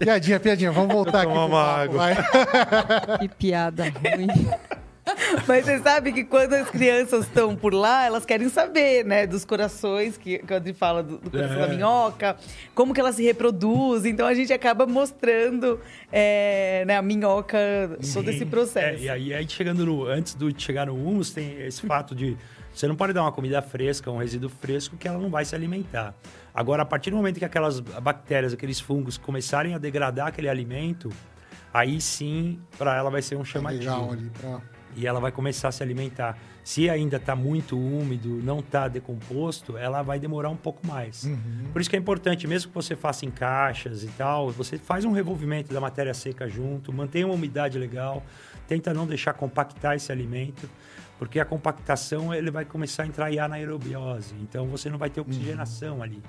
Piadinha, 0.00 0.40
piadinha. 0.40 0.72
Vamos 0.72 0.92
voltar 0.92 1.22
aqui. 1.22 1.32
Uma 1.32 1.62
água. 1.62 1.98
Vai. 1.98 2.16
Que 3.20 3.28
piada 3.28 3.84
ruim. 3.84 4.28
Mas 5.46 5.64
você 5.64 5.78
sabe 5.80 6.12
que 6.12 6.24
quando 6.24 6.54
as 6.54 6.70
crianças 6.70 7.26
estão 7.26 7.54
por 7.54 7.74
lá, 7.74 8.04
elas 8.04 8.24
querem 8.24 8.48
saber, 8.48 9.04
né? 9.04 9.26
Dos 9.26 9.44
corações, 9.44 10.16
que, 10.16 10.38
que 10.38 10.52
o 10.52 10.56
André 10.56 10.72
fala 10.72 11.02
do, 11.02 11.18
do 11.18 11.30
coração 11.30 11.56
é. 11.56 11.66
da 11.66 11.68
minhoca, 11.68 12.36
como 12.74 12.94
que 12.94 13.00
ela 13.00 13.12
se 13.12 13.22
reproduz. 13.22 14.04
Então 14.06 14.26
a 14.26 14.34
gente 14.34 14.52
acaba 14.52 14.86
mostrando 14.86 15.80
é, 16.10 16.84
né, 16.86 16.96
a 16.96 17.02
minhoca, 17.02 17.58
Sim. 18.00 18.14
todo 18.14 18.30
esse 18.30 18.46
processo. 18.46 19.02
É, 19.02 19.06
e 19.06 19.10
aí, 19.10 19.34
aí 19.34 19.48
chegando 19.48 19.84
no, 19.84 20.06
antes 20.06 20.34
de 20.34 20.54
chegar 20.56 20.86
no 20.86 20.94
humus, 20.94 21.30
tem 21.30 21.60
esse 21.62 21.82
fato 21.86 22.14
de 22.14 22.36
você 22.72 22.86
não 22.86 22.96
pode 22.96 23.12
dar 23.12 23.22
uma 23.22 23.32
comida 23.32 23.60
fresca, 23.60 24.10
um 24.10 24.18
resíduo 24.18 24.48
fresco, 24.48 24.96
que 24.96 25.08
ela 25.08 25.18
não 25.18 25.28
vai 25.28 25.44
se 25.44 25.54
alimentar. 25.54 26.14
Agora, 26.54 26.82
a 26.82 26.86
partir 26.86 27.10
do 27.10 27.16
momento 27.16 27.38
que 27.38 27.44
aquelas 27.44 27.80
bactérias, 27.80 28.52
aqueles 28.52 28.80
fungos 28.80 29.16
começarem 29.16 29.74
a 29.74 29.78
degradar 29.78 30.28
aquele 30.28 30.48
alimento, 30.48 31.10
aí 31.72 32.00
sim, 32.00 32.60
para 32.76 32.96
ela 32.96 33.10
vai 33.10 33.22
ser 33.22 33.36
um 33.36 33.44
chamativo. 33.44 34.16
Pra... 34.40 34.60
E 34.96 35.06
ela 35.06 35.20
vai 35.20 35.30
começar 35.30 35.68
a 35.68 35.72
se 35.72 35.82
alimentar. 35.82 36.36
Se 36.64 36.90
ainda 36.90 37.16
está 37.16 37.34
muito 37.34 37.78
úmido, 37.78 38.28
não 38.42 38.58
está 38.58 38.88
decomposto, 38.88 39.76
ela 39.76 40.02
vai 40.02 40.18
demorar 40.18 40.50
um 40.50 40.56
pouco 40.56 40.86
mais. 40.86 41.24
Uhum. 41.24 41.64
Por 41.72 41.80
isso 41.80 41.88
que 41.88 41.96
é 41.96 41.98
importante, 41.98 42.46
mesmo 42.46 42.68
que 42.68 42.74
você 42.74 42.96
faça 42.96 43.24
em 43.24 43.30
caixas 43.30 44.02
e 44.02 44.08
tal, 44.08 44.50
você 44.50 44.76
faz 44.78 45.04
um 45.04 45.12
revolvimento 45.12 45.72
da 45.72 45.80
matéria 45.80 46.12
seca 46.12 46.48
junto, 46.48 46.92
mantenha 46.92 47.26
uma 47.26 47.34
umidade 47.34 47.78
legal, 47.78 48.22
tenta 48.66 48.92
não 48.92 49.06
deixar 49.06 49.32
compactar 49.32 49.96
esse 49.96 50.12
alimento, 50.12 50.68
porque 51.20 51.38
a 51.38 51.44
compactação 51.44 52.34
ele 52.34 52.50
vai 52.50 52.64
começar 52.64 53.02
a 53.02 53.06
entrar 53.06 53.30
em 53.30 53.38
anaerobiose, 53.38 54.34
então 54.40 54.66
você 54.66 54.88
não 54.88 54.96
vai 54.96 55.10
ter 55.10 55.20
oxigenação 55.20 55.98
uhum. 55.98 56.02
ali. 56.02 56.22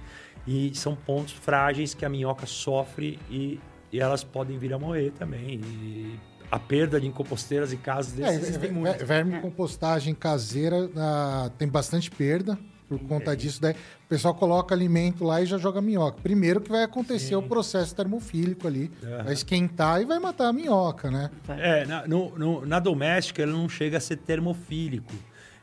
E 0.46 0.76
são 0.76 0.98
pontos 0.98 1.32
frágeis 1.32 1.94
que 1.94 2.04
a 2.04 2.10
minhoca 2.10 2.46
sofre 2.46 3.18
e 3.30 3.58
e 3.92 4.00
elas 4.00 4.24
podem 4.24 4.58
vir 4.58 4.74
a 4.74 4.80
morrer 4.80 5.12
também. 5.12 5.60
E 5.64 6.20
a 6.50 6.60
perda 6.60 7.00
de 7.00 7.10
composteiras 7.10 7.72
e 7.72 7.78
casas 7.78 8.14
desses 8.14 8.58
é, 8.58 8.66
é, 8.66 9.06
Verme 9.06 9.40
compostagem 9.40 10.14
caseira 10.14 10.86
uh, 10.86 11.50
tem 11.58 11.68
bastante 11.68 12.10
perda 12.12 12.58
por 12.92 13.00
conta 13.08 13.32
é. 13.32 13.36
disso. 13.38 13.62
Daí 13.62 13.74
o 13.74 14.10
pessoal 14.10 14.36
coloca 14.36 14.76
alimento 14.76 15.24
lá 15.24 15.42
e 15.42 15.46
já 15.46 15.58
joga 15.58 15.82
minhoca. 15.82 16.18
Primeiro 16.22 16.60
que 16.60 16.70
vai 16.70 16.84
acontecer 16.84 17.30
Sim. 17.30 17.36
o 17.36 17.44
processo 17.44 17.96
termofílico 17.96 18.68
ali. 18.68 18.92
Uhum. 19.02 19.24
Vai 19.24 19.34
esquentar 19.34 20.02
e 20.02 20.06
vai 20.06 20.20
matar 20.20 20.50
a 20.50 20.54
minhoca, 20.54 21.10
né? 21.10 21.32
É, 21.48 21.86
na, 21.86 22.06
no, 22.06 22.38
no, 22.38 22.66
na 22.66 22.80
doméstica 22.80 23.44
ele 23.44 23.54
não 23.54 23.70
chega 23.70 23.98
a 23.98 24.02
ser 24.02 24.18
termofílico. 24.18 25.14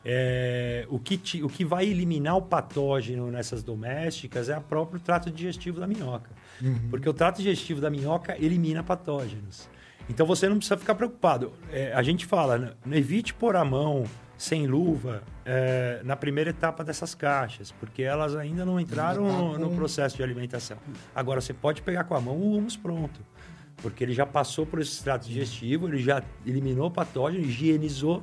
É, 0.04 0.86
o, 0.88 0.98
que 0.98 1.18
te, 1.18 1.42
o 1.42 1.48
que 1.48 1.66
vai 1.66 1.84
eliminar 1.84 2.36
o 2.36 2.42
patógeno 2.42 3.30
nessas 3.30 3.62
domésticas 3.62 4.48
é 4.48 4.56
o 4.56 4.62
próprio 4.62 4.98
trato 4.98 5.30
digestivo 5.30 5.80
da 5.80 5.86
minhoca. 5.86 6.30
Uhum. 6.62 6.88
Porque 6.88 7.06
o 7.06 7.12
trato 7.12 7.38
digestivo 7.38 7.80
da 7.80 7.90
minhoca 7.90 8.36
elimina 8.38 8.82
patógenos. 8.82 9.68
Então 10.08 10.24
você 10.24 10.48
não 10.48 10.56
precisa 10.56 10.78
ficar 10.78 10.94
preocupado. 10.94 11.52
É, 11.70 11.92
a 11.92 12.02
gente 12.02 12.24
fala, 12.24 12.74
não 12.86 12.96
evite 12.96 13.34
pôr 13.34 13.54
a 13.54 13.64
mão 13.66 14.04
sem 14.38 14.66
luva 14.66 15.22
é, 15.44 16.00
na 16.04 16.16
primeira 16.16 16.50
etapa 16.50 16.84
dessas 16.84 17.14
caixas, 17.14 17.72
porque 17.72 18.02
elas 18.02 18.36
ainda 18.36 18.64
não 18.64 18.78
entraram 18.78 19.26
no, 19.26 19.58
no, 19.58 19.76
processo 19.76 20.16
de 20.16 20.22
alimentação. 20.22 20.78
Agora 21.14 21.40
você 21.40 21.52
pode 21.52 21.82
pegar 21.82 22.04
com 22.04 22.14
a 22.14 22.20
mão 22.20 22.36
o 22.36 22.56
humus 22.56 22.76
pronto, 22.76 23.20
porque 23.78 24.04
ele 24.04 24.14
já 24.14 24.24
passou 24.24 24.64
por 24.64 24.80
esse 24.80 25.02
trato 25.02 25.26
digestivo, 25.26 25.88
ele 25.88 25.98
já 25.98 26.22
eliminou 26.46 26.86
o 26.86 26.90
patógeno, 26.90 27.44
higienizou, 27.44 28.22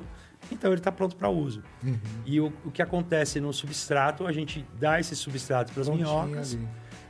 então 0.50 0.70
ele 0.70 0.80
está 0.80 0.90
pronto 0.90 1.14
para 1.16 1.28
uso. 1.28 1.62
Uhum. 1.84 1.98
E 2.24 2.40
o, 2.40 2.52
o, 2.64 2.70
que 2.70 2.80
acontece 2.80 3.38
no 3.38 3.52
substrato, 3.52 4.26
a 4.26 4.32
gente 4.32 4.64
dá 4.80 4.98
esse 4.98 5.14
substrato 5.14 5.72
para 5.72 5.82
as 5.82 5.88
minhocas. 5.88 6.54
Ali 6.54 6.66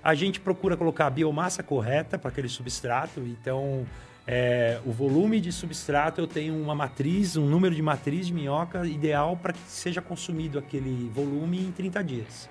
a 0.07 0.14
gente 0.14 0.38
procura 0.38 0.76
colocar 0.76 1.09
a 1.09 1.11
biomassa 1.11 1.64
correta 1.64 2.16
para 2.16 2.28
aquele 2.28 2.48
substrato. 2.48 3.18
Então, 3.22 3.84
é, 4.26 4.80
o 4.84 4.90
volume 4.90 5.40
de 5.40 5.52
substrato, 5.52 6.20
eu 6.20 6.26
tenho 6.26 6.60
uma 6.60 6.74
matriz, 6.74 7.36
um 7.36 7.46
número 7.46 7.72
de 7.74 7.80
matriz 7.80 8.26
de 8.26 8.34
minhoca 8.34 8.84
ideal 8.84 9.36
para 9.36 9.52
que 9.52 9.60
seja 9.68 10.02
consumido 10.02 10.58
aquele 10.58 11.08
volume 11.10 11.60
em 11.60 11.70
30 11.70 12.02
dias. 12.02 12.50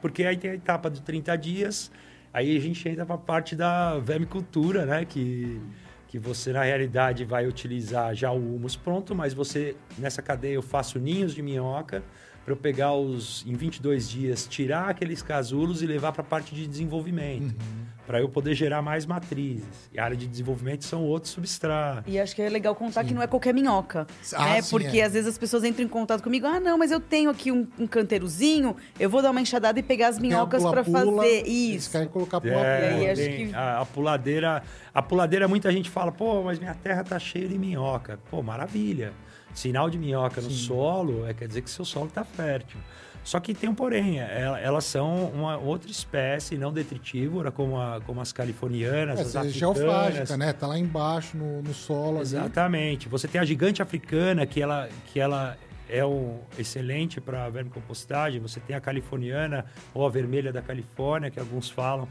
Porque 0.00 0.24
aí 0.24 0.38
tem 0.38 0.52
a 0.52 0.54
etapa 0.54 0.90
de 0.90 1.02
30 1.02 1.36
dias, 1.36 1.92
aí 2.32 2.56
a 2.56 2.60
gente 2.60 2.88
entra 2.88 3.04
para 3.04 3.16
a 3.16 3.18
parte 3.18 3.54
da 3.54 3.98
vermicultura, 3.98 4.86
né? 4.86 5.04
Que, 5.04 5.60
que 6.08 6.18
você, 6.18 6.54
na 6.54 6.62
realidade, 6.62 7.22
vai 7.26 7.46
utilizar 7.46 8.14
já 8.14 8.32
o 8.32 8.56
humus 8.56 8.74
pronto, 8.74 9.14
mas 9.14 9.34
você, 9.34 9.76
nessa 9.98 10.22
cadeia, 10.22 10.54
eu 10.54 10.62
faço 10.62 10.98
ninhos 10.98 11.34
de 11.34 11.42
minhoca, 11.42 12.02
para 12.50 12.54
eu 12.54 12.56
pegar 12.56 12.94
os 12.94 13.44
em 13.46 13.54
22 13.54 14.08
dias, 14.08 14.46
tirar 14.46 14.88
aqueles 14.88 15.22
casulos 15.22 15.82
e 15.82 15.86
levar 15.86 16.12
para 16.12 16.22
a 16.22 16.24
parte 16.24 16.52
de 16.52 16.66
desenvolvimento, 16.66 17.52
uhum. 17.52 17.84
para 18.06 18.20
eu 18.20 18.28
poder 18.28 18.54
gerar 18.54 18.82
mais 18.82 19.06
matrizes. 19.06 19.88
E 19.92 20.00
a 20.00 20.04
área 20.04 20.16
de 20.16 20.26
desenvolvimento 20.26 20.84
são 20.84 21.04
outros 21.04 21.32
substratos. 21.32 22.12
E 22.12 22.18
acho 22.18 22.34
que 22.34 22.42
é 22.42 22.48
legal 22.48 22.74
contar 22.74 23.02
sim. 23.02 23.08
que 23.08 23.14
não 23.14 23.22
é 23.22 23.28
qualquer 23.28 23.54
minhoca, 23.54 24.06
ah, 24.34 24.44
né? 24.46 24.62
Sim, 24.62 24.70
Porque 24.70 24.98
é. 24.98 25.04
às 25.04 25.12
vezes 25.12 25.28
as 25.28 25.38
pessoas 25.38 25.62
entram 25.62 25.84
em 25.84 25.88
contato 25.88 26.22
comigo, 26.22 26.46
ah, 26.46 26.58
não, 26.58 26.76
mas 26.76 26.90
eu 26.90 26.98
tenho 26.98 27.30
aqui 27.30 27.52
um, 27.52 27.68
um 27.78 27.86
canteirozinho, 27.86 28.74
eu 28.98 29.08
vou 29.08 29.22
dar 29.22 29.30
uma 29.30 29.40
enxadada 29.40 29.78
e 29.78 29.82
pegar 29.82 30.08
as 30.08 30.18
minhocas 30.18 30.62
para 30.62 30.82
fazer 30.82 31.46
isso. 31.46 31.70
Eles 31.74 31.88
querem 31.88 32.08
colocar 32.08 32.40
pula, 32.40 32.54
é, 32.54 33.12
acho 33.12 33.22
que... 33.22 33.54
a, 33.54 33.80
a 33.80 33.86
puladeira, 33.86 34.62
a 34.92 35.02
puladeira 35.02 35.46
muita 35.46 35.70
gente 35.70 35.88
fala, 35.88 36.10
pô, 36.10 36.42
mas 36.42 36.58
minha 36.58 36.74
terra 36.74 37.04
tá 37.04 37.18
cheia 37.18 37.46
de 37.46 37.56
minhoca. 37.56 38.18
Pô, 38.28 38.42
maravilha. 38.42 39.12
Sinal 39.54 39.90
de 39.90 39.98
minhoca 39.98 40.40
Sim. 40.40 40.48
no 40.48 40.52
solo 40.54 41.26
é, 41.26 41.34
quer 41.34 41.48
dizer 41.48 41.62
que 41.62 41.70
seu 41.70 41.84
solo 41.84 42.06
está 42.06 42.24
fértil. 42.24 42.78
Só 43.22 43.38
que 43.38 43.52
tem 43.52 43.68
um 43.68 43.74
porém, 43.74 44.18
é, 44.18 44.60
elas 44.62 44.84
são 44.84 45.26
uma 45.26 45.58
outra 45.58 45.90
espécie 45.90 46.56
não 46.56 46.72
detritívora, 46.72 47.50
como, 47.50 47.78
a, 47.78 48.00
como 48.00 48.20
as 48.20 48.32
californianas, 48.32 49.18
é, 49.18 49.22
as 49.22 49.36
africanas. 49.36 49.54
geofágica, 49.54 50.36
né? 50.36 50.52
Tá 50.52 50.66
lá 50.66 50.78
embaixo 50.78 51.36
no, 51.36 51.62
no 51.62 51.74
solo. 51.74 52.20
Exatamente. 52.20 53.06
Ali. 53.06 53.10
Você 53.10 53.28
tem 53.28 53.40
a 53.40 53.44
gigante 53.44 53.82
africana, 53.82 54.46
que 54.46 54.62
ela, 54.62 54.88
que 55.12 55.20
ela 55.20 55.56
é 55.88 56.04
um 56.04 56.38
excelente 56.58 57.20
para 57.20 57.48
vermicompostagem. 57.50 58.40
Você 58.40 58.58
tem 58.58 58.74
a 58.74 58.80
californiana 58.80 59.66
ou 59.92 60.06
a 60.06 60.08
vermelha 60.08 60.52
da 60.52 60.62
Califórnia, 60.62 61.30
que 61.30 61.38
alguns 61.38 61.68
falam 61.68 62.08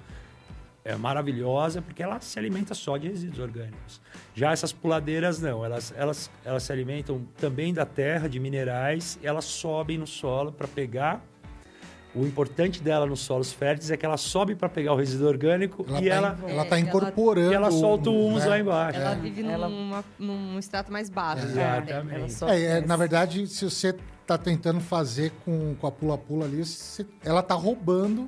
é 0.84 0.96
maravilhosa 0.96 1.82
porque 1.82 2.02
ela 2.02 2.20
se 2.20 2.38
alimenta 2.40 2.74
só 2.74 2.98
de 2.98 3.08
resíduos 3.08 3.40
orgânicos. 3.40 4.02
Já 4.34 4.52
essas 4.52 4.72
puladeiras 4.72 5.40
não, 5.40 5.64
elas, 5.64 5.94
elas, 5.96 6.32
elas 6.46 6.64
se 6.64 6.72
alimentam 6.72 7.22
também 7.38 7.74
da 7.74 7.86
terra, 7.86 8.28
de 8.28 8.40
minerais, 8.40 9.20
elas 9.22 9.46
sobem 9.46 9.98
no 9.98 10.08
solo 10.08 10.52
para 10.52 10.68
pegar. 10.68 11.24
O 12.16 12.26
importante 12.26 12.82
dela 12.82 13.06
nos 13.06 13.20
solos 13.20 13.54
férteis 13.54 13.92
é 13.92 13.98
que 13.98 14.04
ela 14.04 14.18
sobe 14.18 14.56
para 14.56 14.68
pegar 14.68 14.94
o 14.94 14.96
resíduo 14.96 15.28
orgânico 15.28 15.86
ela 15.88 16.02
e 16.02 16.10
tá 16.10 16.16
ela 16.16 16.40
ela 16.48 16.64
está 16.64 16.80
incorporando. 16.80 17.52
E 17.52 17.54
ela 17.54 17.70
solta 17.70 18.10
o 18.10 18.28
humus 18.28 18.44
né? 18.44 18.50
lá 18.50 18.60
embaixo. 18.60 19.00
Ela 19.00 19.14
vive 19.14 19.44
ela... 19.44 19.70
Numa, 19.70 20.04
num 20.18 20.58
extrato 20.58 20.92
mais 20.92 21.08
baixo. 21.08 21.46
É. 21.46 21.50
Exatamente. 21.52 22.44
É, 22.46 22.64
é, 22.64 22.82
na 22.82 22.98
verdade, 22.98 23.46
se 23.46 23.64
você 23.64 23.96
está 24.22 24.40
tentando 24.40 24.80
fazer 24.80 25.32
com, 25.46 25.76
com 25.76 25.86
a 25.86 25.92
pula-pula 25.92 26.46
ali, 26.46 26.66
você, 26.66 27.06
ela 27.24 27.42
está 27.42 27.54
roubando 27.54 28.28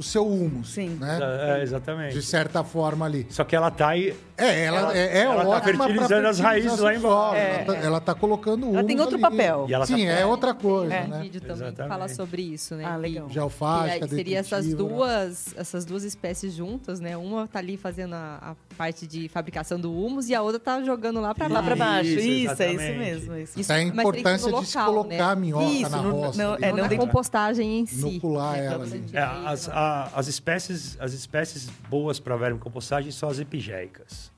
o 0.00 0.02
seu 0.02 0.26
humus. 0.26 0.70
Sim. 0.70 0.96
Né? 0.98 1.18
É, 1.58 1.62
exatamente. 1.62 2.14
De 2.14 2.22
certa 2.22 2.64
forma 2.64 3.04
ali. 3.04 3.26
Só 3.28 3.44
que 3.44 3.54
ela 3.54 3.70
tá 3.70 3.88
aí. 3.90 4.16
É, 4.40 4.64
ela, 4.64 4.78
ela 4.78 4.96
é, 4.96 5.18
é 5.18 5.22
ela 5.22 5.60
tá 5.60 5.62
fertilizando 5.62 6.28
as 6.28 6.38
raízes 6.38 6.78
lá 6.78 6.94
embaixo. 6.94 7.36
É. 7.36 7.54
Ela, 7.54 7.64
tá, 7.64 7.74
ela 7.76 8.00
tá 8.00 8.14
colocando 8.14 8.64
humus. 8.64 8.78
Ela 8.78 8.86
tem 8.86 9.00
outro 9.00 9.16
ali. 9.16 9.22
papel. 9.22 9.66
E 9.68 9.74
ela 9.74 9.86
Sim, 9.86 10.06
tá 10.06 10.12
é 10.12 10.26
outra 10.26 10.54
coisa. 10.54 10.94
É. 10.94 11.06
Né? 11.06 11.18
Um 11.18 11.20
vídeo 11.22 11.40
também 11.40 11.56
exatamente. 11.56 11.82
que 11.82 11.88
fala 11.88 12.08
sobre 12.08 12.42
isso, 12.42 12.74
né? 12.74 12.84
Ah, 12.84 12.96
legal. 12.96 13.26
De 13.26 13.38
alface, 13.38 14.00
que 14.00 14.08
seria 14.08 14.38
essas 14.38 14.74
duas, 14.74 15.54
essas 15.56 15.84
duas 15.84 16.04
espécies 16.04 16.54
juntas, 16.54 17.00
né? 17.00 17.16
Uma 17.16 17.46
tá 17.46 17.58
ali 17.58 17.76
fazendo 17.76 18.14
a, 18.14 18.38
a 18.40 18.74
parte 18.76 19.06
de 19.06 19.28
fabricação 19.28 19.78
do 19.78 19.92
humus 19.92 20.28
e 20.28 20.34
a 20.34 20.42
outra 20.42 20.60
tá 20.60 20.82
jogando 20.82 21.20
lá 21.20 21.34
para 21.34 21.48
lá 21.48 21.62
para 21.62 21.76
baixo. 21.76 22.10
Isso, 22.10 22.20
isso, 22.20 22.62
é 22.62 22.72
isso 22.72 22.98
mesmo. 22.98 23.36
Isso. 23.36 23.60
Isso. 23.60 23.72
É 23.72 23.76
a 23.76 23.82
importância 23.82 24.46
local, 24.46 24.62
de 24.62 24.68
se 24.68 24.78
colocar 24.78 25.08
né? 25.08 25.20
a 25.20 25.36
minhoca 25.36 25.64
isso, 25.64 25.90
na 25.90 25.98
roça. 25.98 26.42
Não, 26.42 26.54
é, 26.54 26.72
não 26.72 26.88
na 26.88 26.96
compostagem 26.96 27.80
em 27.80 27.86
si. 27.86 28.08
Inocular 28.08 28.58
é, 28.58 28.66
ela. 28.66 28.86
É, 29.12 29.22
as, 29.46 29.68
a, 29.68 30.10
as 30.14 30.28
espécies 30.28 30.96
as 30.98 31.12
espécies 31.12 31.68
boas 31.88 32.20
para 32.20 32.36
vermicompostagem 32.36 33.10
são 33.10 33.28
as 33.28 33.38
epigéicas. 33.38 34.29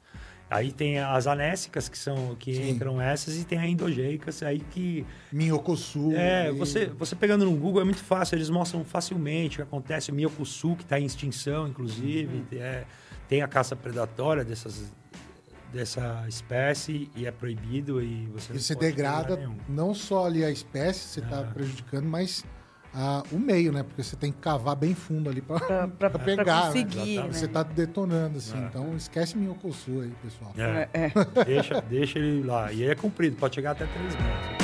Aí 0.53 0.71
tem 0.71 0.99
as 0.99 1.27
anécicas, 1.27 1.89
que 1.89 1.97
são 1.97 2.37
que 2.39 2.55
Sim. 2.55 2.71
entram 2.71 3.01
essas, 3.01 3.39
e 3.39 3.45
tem 3.45 3.59
a 3.59 3.67
endogêicas, 3.67 4.43
aí 4.43 4.61
que... 4.61 5.07
Minhocosu. 5.33 6.13
É, 6.15 6.51
e... 6.51 6.53
você, 6.53 6.87
você 6.87 7.17
pegando 7.17 7.47
no 7.47 7.57
Google 7.57 7.81
é 7.81 7.85
muito 7.85 8.03
fácil, 8.05 8.37
eles 8.37 8.51
mostram 8.51 8.85
facilmente 8.85 9.57
o 9.57 9.57
que 9.57 9.63
acontece. 9.63 10.11
O 10.11 10.15
minhocosu, 10.15 10.77
que 10.77 10.83
está 10.83 11.01
em 11.01 11.07
extinção, 11.07 11.67
inclusive, 11.67 12.45
uhum. 12.53 12.59
é, 12.59 12.85
tem 13.29 13.41
a 13.41 13.49
caça 13.49 13.75
predatória 13.75 14.45
dessas, 14.45 14.93
dessa 15.73 16.23
espécie 16.29 17.11
e 17.17 17.25
é 17.25 17.31
proibido 17.31 18.03
e 18.03 18.27
você... 18.27 18.53
E 18.53 18.61
você 18.61 18.75
degrada 18.75 19.51
não 19.67 19.95
só 19.95 20.27
ali 20.27 20.45
a 20.45 20.51
espécie, 20.51 21.01
você 21.01 21.21
está 21.21 21.41
ah. 21.41 21.45
prejudicando, 21.45 22.07
mas 22.07 22.45
ah, 22.95 23.23
o 23.33 23.39
meio, 23.39 23.73
né? 23.73 23.83
Porque 23.83 24.03
você 24.03 24.17
tem 24.17 24.31
que 24.31 24.39
cavar 24.39 24.77
bem 24.77 24.95
fundo 24.95 25.31
ali 25.31 25.41
para 25.41 25.61
pegar. 26.25 26.45
Pra 26.45 26.45
né? 26.45 26.67
conseguir, 26.67 27.23
né? 27.23 27.29
Você 27.33 27.49
tá 27.49 27.63
detonando, 27.63 28.39
assim. 28.39 28.59
É. 28.59 28.67
Então 28.67 28.97
esquece 28.97 29.37
Minhocosu 29.37 30.03
aí, 30.03 30.13
pessoal. 30.23 30.53
É. 30.57 30.89
É. 30.93 31.45
deixa, 31.45 31.81
deixa 31.81 32.19
ele 32.19 32.43
lá. 32.47 32.73
E 32.73 32.83
ele 32.83 32.93
é 32.93 32.95
comprido, 32.95 33.37
pode 33.37 33.55
chegar 33.55 33.73
até 33.73 33.87
3 33.87 34.15
metros. 34.17 34.62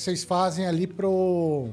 Vocês 0.00 0.24
fazem 0.24 0.66
ali 0.66 0.86
pro. 0.86 1.68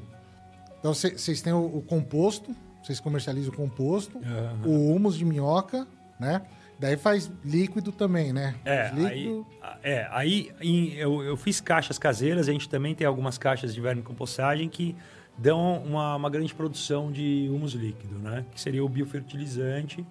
Então 0.80 0.94
vocês 0.94 1.42
têm 1.42 1.54
o, 1.54 1.78
o, 1.78 1.82
composto, 1.82 2.56
vocês 2.84 3.00
comercializam 3.00 3.52
o 3.52 3.56
composto, 3.56 4.18
uhum. 4.18 4.66
o 4.66 4.96
humus 4.96 5.18
de 5.18 5.26
minhoca, 5.26 5.88
né? 6.20 6.42
Daí 6.80 6.96
faz 6.96 7.32
líquido 7.44 7.92
também, 7.92 8.32
né? 8.32 8.54
É, 8.64 8.92
líquido... 8.94 9.48
aí, 9.62 9.80
é, 9.82 10.08
aí 10.12 10.52
em, 10.62 10.94
eu, 10.94 11.24
eu 11.24 11.36
fiz 11.36 11.60
caixas 11.60 11.98
caseiras, 11.98 12.48
a 12.48 12.52
gente 12.52 12.70
também 12.70 12.94
tem 12.94 13.08
algumas 13.08 13.38
caixas 13.38 13.74
de 13.74 13.82
vermicompostagem 13.82 14.70
que 14.70 14.96
dão 15.36 15.82
uma, 15.84 16.16
uma 16.16 16.30
grande 16.30 16.54
produção 16.54 17.12
de 17.12 17.50
humus 17.52 17.74
líquido, 17.74 18.20
né? 18.20 18.46
Que 18.52 18.62
seria 18.62 18.84
o 18.86 18.90
biofertilizante. 18.90 20.06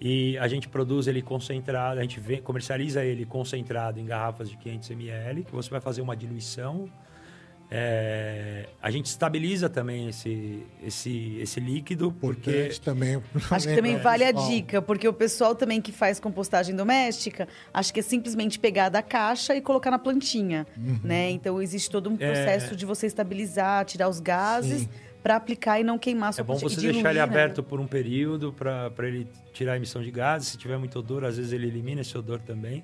E 0.00 0.36
a 0.38 0.48
gente 0.48 0.68
produz 0.68 1.06
ele 1.06 1.22
concentrado, 1.22 2.00
a 2.00 2.02
gente 2.02 2.18
vê, 2.18 2.38
comercializa 2.38 3.04
ele 3.04 3.24
concentrado 3.24 4.00
em 4.00 4.04
garrafas 4.04 4.50
de 4.50 4.56
500 4.56 4.90
ml, 4.90 5.44
que 5.44 5.52
você 5.52 5.70
vai 5.70 5.80
fazer 5.80 6.00
uma 6.00 6.16
diluição 6.16 6.88
é, 7.74 8.66
a 8.82 8.90
gente 8.90 9.06
estabiliza 9.06 9.66
também 9.66 10.10
esse, 10.10 10.62
esse, 10.84 11.38
esse 11.40 11.58
líquido, 11.58 12.12
porque... 12.12 12.68
também. 12.84 13.22
Acho 13.50 13.66
que 13.66 13.74
também 13.74 13.96
vale 13.96 14.24
a 14.24 14.32
dica, 14.32 14.82
porque 14.82 15.08
o 15.08 15.12
pessoal 15.12 15.54
também 15.54 15.80
que 15.80 15.90
faz 15.90 16.20
compostagem 16.20 16.76
doméstica, 16.76 17.48
acho 17.72 17.94
que 17.94 18.00
é 18.00 18.02
simplesmente 18.02 18.58
pegar 18.58 18.90
da 18.90 19.00
caixa 19.00 19.56
e 19.56 19.62
colocar 19.62 19.90
na 19.90 19.98
plantinha, 19.98 20.66
uhum. 20.76 21.00
né? 21.02 21.30
Então, 21.30 21.62
existe 21.62 21.90
todo 21.90 22.10
um 22.10 22.16
processo 22.16 22.74
é... 22.74 22.76
de 22.76 22.84
você 22.84 23.06
estabilizar, 23.06 23.86
tirar 23.86 24.10
os 24.10 24.20
gases... 24.20 24.86
para 25.22 25.36
aplicar 25.36 25.80
e 25.80 25.84
não 25.84 25.98
queimar 25.98 26.32
sua 26.32 26.42
É 26.42 26.44
bom 26.44 26.54
você 26.54 26.74
diluir, 26.74 26.94
deixar 26.94 27.10
ele 27.10 27.20
né? 27.20 27.24
aberto 27.24 27.62
por 27.62 27.78
um 27.78 27.86
período 27.86 28.52
para 28.52 28.92
ele 29.06 29.28
tirar 29.52 29.74
a 29.74 29.76
emissão 29.76 30.02
de 30.02 30.10
gases. 30.10 30.48
Se 30.48 30.58
tiver 30.58 30.76
muito 30.76 30.98
odor, 30.98 31.24
às 31.24 31.36
vezes 31.36 31.52
ele 31.52 31.68
elimina 31.68 32.00
esse 32.00 32.18
odor 32.18 32.40
também. 32.40 32.82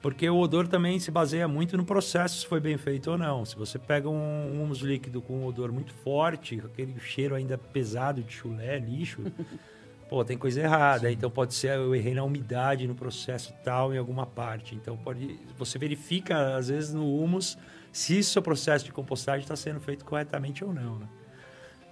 Porque 0.00 0.28
o 0.30 0.38
odor 0.38 0.68
também 0.68 1.00
se 1.00 1.10
baseia 1.10 1.48
muito 1.48 1.76
no 1.76 1.84
processo, 1.84 2.38
se 2.40 2.46
foi 2.46 2.60
bem 2.60 2.76
feito 2.76 3.10
ou 3.10 3.18
não. 3.18 3.44
Se 3.44 3.56
você 3.56 3.78
pega 3.78 4.08
um, 4.08 4.62
humus 4.62 4.78
líquido 4.78 5.20
com 5.20 5.38
um 5.38 5.46
odor 5.46 5.72
muito 5.72 5.92
forte, 5.92 6.62
aquele 6.64 6.98
cheiro 7.00 7.34
ainda 7.34 7.58
pesado 7.58 8.22
de 8.22 8.32
chulé, 8.32 8.78
lixo, 8.78 9.22
pô, 10.08 10.24
tem 10.24 10.38
coisa 10.38 10.60
errada. 10.60 11.08
Sim. 11.08 11.14
Então 11.14 11.28
pode 11.28 11.52
ser 11.54 11.76
eu 11.76 11.94
errei 11.96 12.14
na 12.14 12.22
umidade 12.22 12.86
no 12.86 12.94
processo 12.94 13.52
tal 13.64 13.92
em 13.92 13.98
alguma 13.98 14.24
parte. 14.24 14.76
Então 14.76 14.96
pode, 14.96 15.40
você 15.56 15.78
verifica 15.78 16.56
às 16.56 16.68
vezes 16.68 16.94
no 16.94 17.20
humus 17.20 17.58
se 17.90 18.20
o 18.20 18.24
seu 18.24 18.40
processo 18.40 18.84
de 18.84 18.92
compostagem 18.92 19.42
está 19.42 19.56
sendo 19.56 19.80
feito 19.80 20.04
corretamente 20.04 20.64
ou 20.64 20.72
não. 20.72 20.96
Né? 20.96 21.08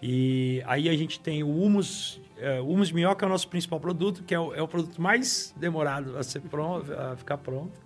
E 0.00 0.62
aí 0.66 0.88
a 0.88 0.96
gente 0.96 1.18
tem 1.18 1.42
o 1.42 1.50
humus, 1.50 2.20
é, 2.38 2.60
o 2.60 2.68
humus 2.68 2.88
de 2.88 2.94
minhoca 2.94 3.24
é 3.24 3.26
o 3.26 3.30
nosso 3.30 3.48
principal 3.48 3.80
produto, 3.80 4.22
que 4.22 4.32
é 4.32 4.38
o, 4.38 4.54
é 4.54 4.62
o 4.62 4.68
produto 4.68 5.00
mais 5.02 5.52
demorado 5.56 6.16
a 6.16 6.22
ser 6.22 6.40
pronto, 6.42 6.92
a 6.92 7.16
ficar 7.16 7.38
pronto. 7.38 7.85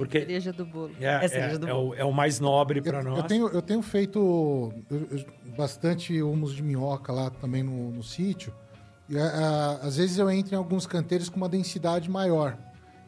Porque 0.00 0.16
é 0.16 0.22
a 0.22 0.24
cereja 0.24 0.52
do 0.52 0.64
bolo. 0.64 0.90
É, 0.98 1.04
é, 1.04 1.38
é, 1.38 1.58
do 1.58 1.66
bolo. 1.66 1.88
O, 1.90 1.94
é 1.94 2.04
o, 2.04 2.12
mais 2.12 2.40
nobre 2.40 2.80
para 2.80 3.02
nós. 3.02 3.18
Eu 3.18 3.24
tenho, 3.24 3.48
eu 3.48 3.60
tenho 3.60 3.82
feito 3.82 4.72
bastante 5.56 6.22
humus 6.22 6.54
de 6.54 6.62
minhoca 6.62 7.12
lá 7.12 7.28
também 7.28 7.62
no, 7.62 7.90
no 7.90 8.02
sítio. 8.02 8.50
E 9.10 9.18
a, 9.18 9.80
às 9.82 9.98
vezes 9.98 10.16
eu 10.16 10.30
entro 10.30 10.54
em 10.54 10.56
alguns 10.56 10.86
canteiros 10.86 11.28
com 11.28 11.36
uma 11.36 11.50
densidade 11.50 12.10
maior. 12.10 12.56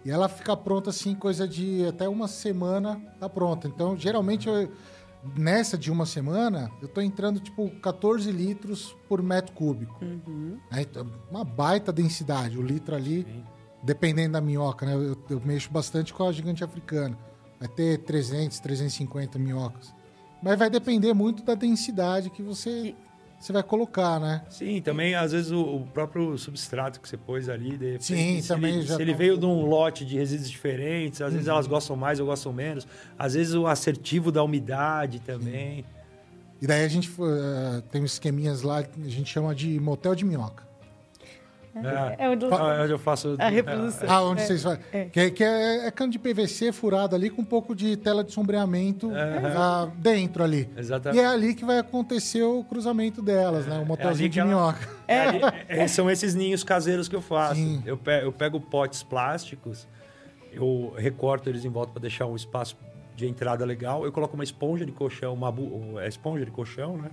E 0.05 0.11
ela 0.11 0.28
fica 0.28 0.55
pronta 0.55 0.90
assim, 0.90 1.14
coisa 1.14 1.49
de 1.49 1.86
até 1.86 2.07
uma 2.07 2.28
semana 2.28 3.01
tá 3.18 3.26
pronta. 3.26 3.66
Então, 3.68 3.97
geralmente, 3.97 4.47
eu, 4.47 4.70
nessa 5.34 5.78
de 5.78 5.90
uma 5.90 6.05
semana, 6.05 6.70
eu 6.82 6.88
tô 6.88 7.01
entrando 7.01 7.40
tipo 7.40 7.70
14 7.80 8.30
litros 8.30 8.95
por 9.09 9.22
metro 9.22 9.55
cúbico. 9.55 9.99
Uhum. 10.05 10.59
É, 10.70 10.84
uma 11.30 11.43
baita 11.43 11.90
densidade. 11.90 12.59
O 12.59 12.62
litro 12.62 12.95
ali. 12.95 13.22
Sim 13.22 13.62
dependendo 13.83 14.33
da 14.35 14.41
minhoca, 14.41 14.87
né? 14.87 14.95
Eu, 14.95 15.16
eu, 15.28 15.43
mexo 15.45 15.70
bastante 15.70 16.14
com 16.14 16.26
a 16.26 16.33
gigante 16.33 16.62
africana. 16.62 17.18
Vai 17.59 17.68
ter 17.68 17.99
300, 17.99 18.59
350 18.61 19.39
minhocas. 19.39 19.95
Mas 20.43 20.59
vai 20.59 20.70
depender 20.70 21.12
muito 21.12 21.43
da 21.43 21.55
densidade 21.55 22.30
que 22.30 22.43
você, 22.43 22.95
você 23.39 23.53
vai 23.53 23.62
colocar, 23.62 24.18
né? 24.18 24.45
Sim, 24.49 24.80
também 24.80 25.14
às 25.14 25.33
vezes 25.33 25.53
o, 25.53 25.61
o 25.61 25.87
próprio 25.87 26.37
substrato 26.37 27.01
que 27.01 27.09
você 27.09 27.16
pôs 27.16 27.49
ali. 27.49 27.76
De 27.76 27.87
repente, 27.87 28.05
Sim, 28.05 28.41
se 28.41 28.49
também 28.49 28.74
ele, 28.74 28.83
já. 28.83 28.97
Se 28.97 29.03
ele 29.03 29.12
tá 29.12 29.18
veio 29.18 29.39
de 29.39 29.47
um 29.47 29.66
lote 29.66 30.05
de 30.05 30.16
resíduos 30.16 30.51
diferentes, 30.51 31.20
às 31.20 31.28
uhum. 31.28 31.35
vezes 31.35 31.49
elas 31.49 31.66
gostam 31.66 31.97
mais 31.97 32.18
ou 32.18 32.26
gostam 32.26 32.53
menos. 32.53 32.87
Às 33.18 33.35
vezes 33.35 33.55
o 33.55 33.66
assertivo 33.66 34.33
da 34.33 34.43
umidade 34.43 35.20
também. 35.20 35.83
Sim. 35.83 35.85
E 36.61 36.66
daí 36.66 36.85
a 36.85 36.89
gente 36.89 37.11
uh, 37.11 37.83
tem 37.91 38.03
uns 38.03 38.12
esqueminhas 38.12 38.62
lá 38.62 38.85
que 38.85 39.01
a 39.01 39.11
gente 39.11 39.28
chama 39.28 39.53
de 39.53 39.80
motel 39.80 40.14
de 40.14 40.24
minhoca. 40.24 40.72
É, 41.75 42.27
é 42.27 42.29
onde, 42.29 42.45
ah, 42.45 42.83
onde 42.83 42.93
eu 42.93 42.99
faço 42.99 43.35
a 43.39 43.49
reprodução. 43.49 44.09
Ah, 44.11 44.23
onde 44.23 44.43
é. 44.43 44.45
vocês 44.45 44.62
fazem. 44.62 44.81
É. 44.93 45.05
Que, 45.07 45.31
que 45.31 45.43
é, 45.43 45.87
é, 45.87 45.91
cano 45.91 46.12
de 46.12 46.18
PVC 46.18 46.70
furado 46.70 47.16
ali 47.16 47.31
com 47.31 47.41
um 47.41 47.45
pouco 47.45 47.75
de 47.75 47.97
tela 47.97 48.23
de 48.23 48.31
sombreamento 48.31 49.11
ah, 49.14 49.89
dentro 49.97 50.45
ali. 50.45 50.68
Exatamente. 50.77 51.18
E 51.18 51.25
é 51.25 51.27
ali 51.27 51.55
que 51.55 51.64
vai 51.64 51.79
acontecer 51.79 52.43
o 52.43 52.62
cruzamento 52.62 53.23
delas, 53.23 53.66
né? 53.66 53.79
O 53.79 53.87
motelzinho 53.87 54.29
de 54.29 54.43
minhoca. 54.43 54.87
Ali, 55.09 55.89
são 55.89 56.11
esses 56.11 56.35
ninhos 56.35 56.62
caseiros 56.62 57.09
que 57.09 57.16
eu 57.16 57.23
faço. 57.23 57.83
Eu 57.87 57.97
pego, 57.97 58.27
eu 58.27 58.33
pego 58.33 58.61
potes 58.61 59.03
plásticos, 59.03 59.89
eu 60.53 60.93
recorto 60.97 61.49
eles 61.49 61.64
em 61.64 61.70
volta 61.70 61.93
para 61.93 62.03
deixar 62.03 62.27
um 62.27 62.37
espaço 62.37 62.77
de 63.16 63.27
entrada 63.27 63.64
legal. 63.64 64.05
Eu 64.05 64.12
coloco 64.12 64.35
uma 64.35 64.45
esponja 64.45 64.85
de 64.85 64.93
colchão, 64.93 65.33
uma 65.33 65.55
é 66.03 66.09
esponja 66.09 66.45
de 66.45 66.51
colchão, 66.51 66.99
né? 66.99 67.11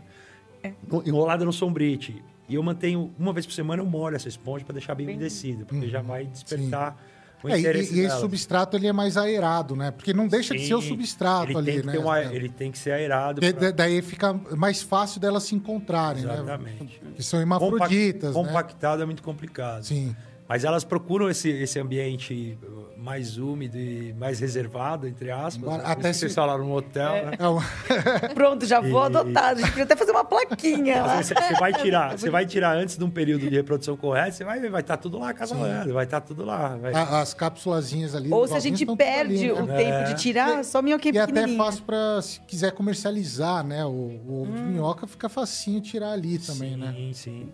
Enrolada 1.05 1.45
no 1.45 1.53
sombrite 1.53 2.21
e 2.49 2.55
eu 2.55 2.63
mantenho, 2.63 3.13
uma 3.17 3.31
vez 3.31 3.45
por 3.45 3.53
semana, 3.53 3.81
eu 3.81 3.85
molho 3.85 4.15
essa 4.15 4.27
esponja 4.27 4.65
para 4.65 4.73
deixar 4.73 4.95
bem, 4.95 5.05
bem 5.05 5.15
umedecida, 5.15 5.63
porque 5.65 5.85
uhum. 5.85 5.91
já 5.91 6.01
vai 6.01 6.25
despertar. 6.25 6.93
Sim. 6.93 7.19
O 7.41 7.47
é, 7.47 7.57
e, 7.57 7.63
e 7.63 7.99
esse 8.01 8.19
substrato 8.19 8.75
ele 8.75 8.87
é 8.87 8.91
mais 8.91 9.15
aerado, 9.15 9.73
né? 9.73 9.91
Porque 9.91 10.11
não 10.13 10.27
deixa 10.27 10.53
Sim, 10.53 10.59
de 10.59 10.67
ser 10.67 10.73
o 10.73 10.81
substrato 10.81 11.57
ali, 11.57 11.81
né? 11.81 11.97
Uma, 11.97 12.21
ele 12.21 12.49
tem 12.49 12.69
que 12.69 12.77
ser 12.77 12.91
aerado. 12.91 13.39
Pra... 13.39 13.71
Daí 13.71 14.01
fica 14.01 14.33
mais 14.33 14.81
fácil 14.81 15.21
delas 15.21 15.43
se 15.43 15.55
encontrarem, 15.55 16.23
Exatamente. 16.23 16.83
né? 17.01 17.11
Que 17.15 17.23
são 17.23 17.39
hermafroditas. 17.39 18.33
Compact, 18.33 18.37
né? 18.37 18.47
Compactado 18.47 19.03
é 19.03 19.05
muito 19.05 19.23
complicado. 19.23 19.83
Sim. 19.83 20.13
Mas 20.49 20.63
elas 20.63 20.83
procuram 20.83 21.29
esse, 21.29 21.47
esse 21.47 21.79
ambiente 21.79 22.57
mais 22.97 23.37
úmido 23.37 23.77
e 23.77 24.11
mais 24.13 24.39
reservado, 24.39 25.07
entre 25.07 25.29
aspas. 25.29 25.77
Né? 25.77 25.83
Até 25.85 26.11
se... 26.11 26.21
vocês 26.21 26.33
falaram 26.33 26.65
no 26.65 26.75
hotel, 26.75 27.11
é. 27.11 27.25
né? 27.25 27.37
Pronto, 28.33 28.65
já 28.65 28.81
vou 28.81 29.03
e... 29.03 29.05
adotar. 29.05 29.51
A 29.51 29.53
gente 29.53 29.69
podia 29.69 29.83
até 29.83 29.95
fazer 29.95 30.11
uma 30.11 30.25
plaquinha 30.25 31.03
lá. 31.03 31.21
Você, 31.21 31.35
vai 31.59 31.71
tirar, 31.71 32.17
você 32.17 32.31
vai 32.31 32.47
tirar 32.47 32.75
antes 32.75 32.97
de 32.97 33.03
um 33.03 33.11
período 33.11 33.47
de 33.47 33.55
reprodução 33.55 33.95
correto, 33.95 34.37
você 34.37 34.43
vai 34.43 34.59
ver, 34.59 34.71
vai 34.71 34.81
estar 34.81 34.97
tá 34.97 35.03
tudo 35.03 35.19
lá 35.19 35.29
acasalando, 35.29 35.93
vai 35.93 36.05
estar 36.05 36.19
tá 36.19 36.25
tudo 36.25 36.43
lá. 36.43 36.75
Vai... 36.77 36.93
As 36.93 37.31
cápsulazinhas 37.35 38.15
ali. 38.15 38.33
Ou 38.33 38.47
se 38.47 38.55
a 38.55 38.59
gente 38.59 38.83
perde 38.87 39.51
ali, 39.51 39.53
né? 39.53 39.61
o 39.61 39.67
tempo 39.67 39.97
é. 39.97 40.03
de 40.05 40.15
tirar, 40.15 40.65
só 40.65 40.81
minhoquinha 40.81 41.13
E 41.13 41.17
é 41.19 41.21
até 41.21 41.47
fácil 41.47 41.83
para, 41.83 42.23
se 42.23 42.39
quiser 42.41 42.71
comercializar, 42.71 43.63
né? 43.63 43.85
O, 43.85 43.89
o 43.89 44.41
ovo 44.41 44.51
hum. 44.51 44.55
de 44.55 44.61
minhoca 44.63 45.05
fica 45.05 45.29
facinho 45.29 45.79
tirar 45.79 46.13
ali 46.13 46.39
também, 46.39 46.71
sim, 46.71 46.77
né? 46.77 46.93
Sim, 46.97 47.13
sim. 47.13 47.49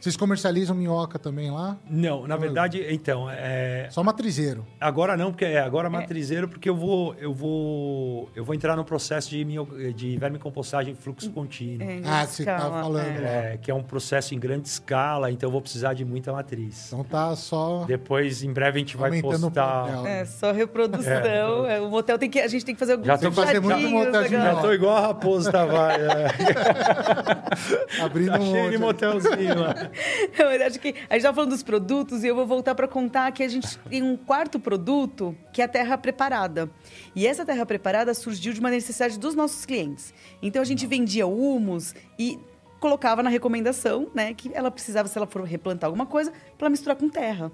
Vocês 0.00 0.16
comercializam 0.16 0.74
minhoca 0.76 1.18
também 1.18 1.50
lá? 1.50 1.76
Não, 1.88 2.26
na 2.26 2.36
verdade, 2.36 2.84
então, 2.90 3.28
é... 3.30 3.88
Só 3.90 4.02
matrizeiro. 4.02 4.66
Agora 4.80 5.16
não, 5.16 5.30
porque 5.30 5.44
é 5.44 5.60
agora 5.60 5.88
é. 5.88 5.90
matrizeiro 5.90 6.48
porque 6.48 6.68
eu 6.68 6.76
vou 6.76 7.14
eu 7.14 7.32
vou 7.32 8.30
eu 8.34 8.44
vou 8.44 8.54
entrar 8.54 8.76
no 8.76 8.84
processo 8.84 9.30
de 9.30 9.46
de 9.94 10.16
vermicompostagem 10.16 10.94
fluxo 10.94 11.30
contínuo. 11.30 11.88
É, 11.88 12.00
ah, 12.04 12.26
você 12.26 12.44
tá 12.44 12.58
falando. 12.58 13.06
É. 13.06 13.52
é, 13.52 13.58
que 13.60 13.70
é 13.70 13.74
um 13.74 13.82
processo 13.82 14.34
em 14.34 14.38
grande 14.38 14.68
escala, 14.68 15.30
então 15.30 15.48
eu 15.48 15.52
vou 15.52 15.60
precisar 15.60 15.94
de 15.94 16.04
muita 16.04 16.32
matriz. 16.32 16.86
Então 16.88 17.04
tá 17.04 17.34
só 17.36 17.84
Depois 17.86 18.42
em 18.42 18.52
breve 18.52 18.78
a 18.78 18.80
gente 18.80 18.96
vai 18.96 19.20
postar. 19.20 20.06
É, 20.06 20.24
só 20.24 20.52
reprodução. 20.52 21.66
É. 21.66 21.80
O 21.80 21.90
motel 21.90 22.18
tem 22.18 22.30
que 22.30 22.40
a 22.40 22.48
gente 22.48 22.64
tem 22.64 22.74
que 22.74 22.78
fazer 22.78 22.92
alguns 22.92 23.06
Já 23.06 23.18
tô 23.18 23.32
fazer 23.32 23.60
muito 23.60 23.88
motel 23.88 24.22
de 24.24 24.30
Já 24.30 24.56
tô 24.56 24.72
igual 24.72 24.96
a 24.96 25.00
Raposo 25.00 25.50
Tavares. 25.50 26.06
Abrindo 28.02 28.32
tá 28.32 28.38
um 28.38 28.50
cheio 28.50 28.70
de 28.70 28.78
motelzinho 28.78 29.60
lá. 29.60 29.85
Eu 30.38 30.66
acho 30.66 30.78
que 30.78 30.88
a 30.88 30.92
gente 30.92 31.16
estava 31.16 31.34
falando 31.34 31.50
dos 31.50 31.62
produtos 31.62 32.24
e 32.24 32.26
eu 32.26 32.34
vou 32.34 32.46
voltar 32.46 32.74
para 32.74 32.88
contar 32.88 33.30
que 33.32 33.42
a 33.42 33.48
gente 33.48 33.78
tem 33.78 34.02
um 34.02 34.16
quarto 34.16 34.58
produto 34.58 35.36
que 35.52 35.60
é 35.60 35.64
a 35.64 35.68
terra 35.68 35.96
preparada. 35.98 36.70
E 37.14 37.26
essa 37.26 37.44
terra 37.44 37.64
preparada 37.64 38.12
surgiu 38.14 38.52
de 38.52 38.60
uma 38.60 38.70
necessidade 38.70 39.18
dos 39.18 39.34
nossos 39.34 39.64
clientes. 39.64 40.12
Então 40.42 40.62
a 40.62 40.64
gente 40.64 40.86
vendia 40.86 41.26
humus 41.26 41.94
e 42.18 42.38
colocava 42.78 43.22
na 43.22 43.30
recomendação, 43.30 44.08
né, 44.14 44.34
que 44.34 44.50
ela 44.54 44.70
precisava, 44.70 45.08
se 45.08 45.16
ela 45.16 45.26
for 45.26 45.42
replantar 45.42 45.88
alguma 45.88 46.06
coisa, 46.06 46.32
para 46.58 46.68
misturar 46.68 46.96
com 46.96 47.08
terra, 47.08 47.50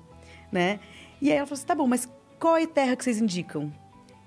né? 0.51 0.81
E 1.21 1.31
aí 1.31 1.37
ela 1.37 1.47
falou 1.47 1.59
assim: 1.59 1.67
tá 1.67 1.75
bom, 1.75 1.87
mas 1.87 2.09
qual 2.39 2.57
é 2.57 2.65
a 2.65 2.67
terra 2.67 2.97
que 2.97 3.05
vocês 3.05 3.21
indicam? 3.21 3.73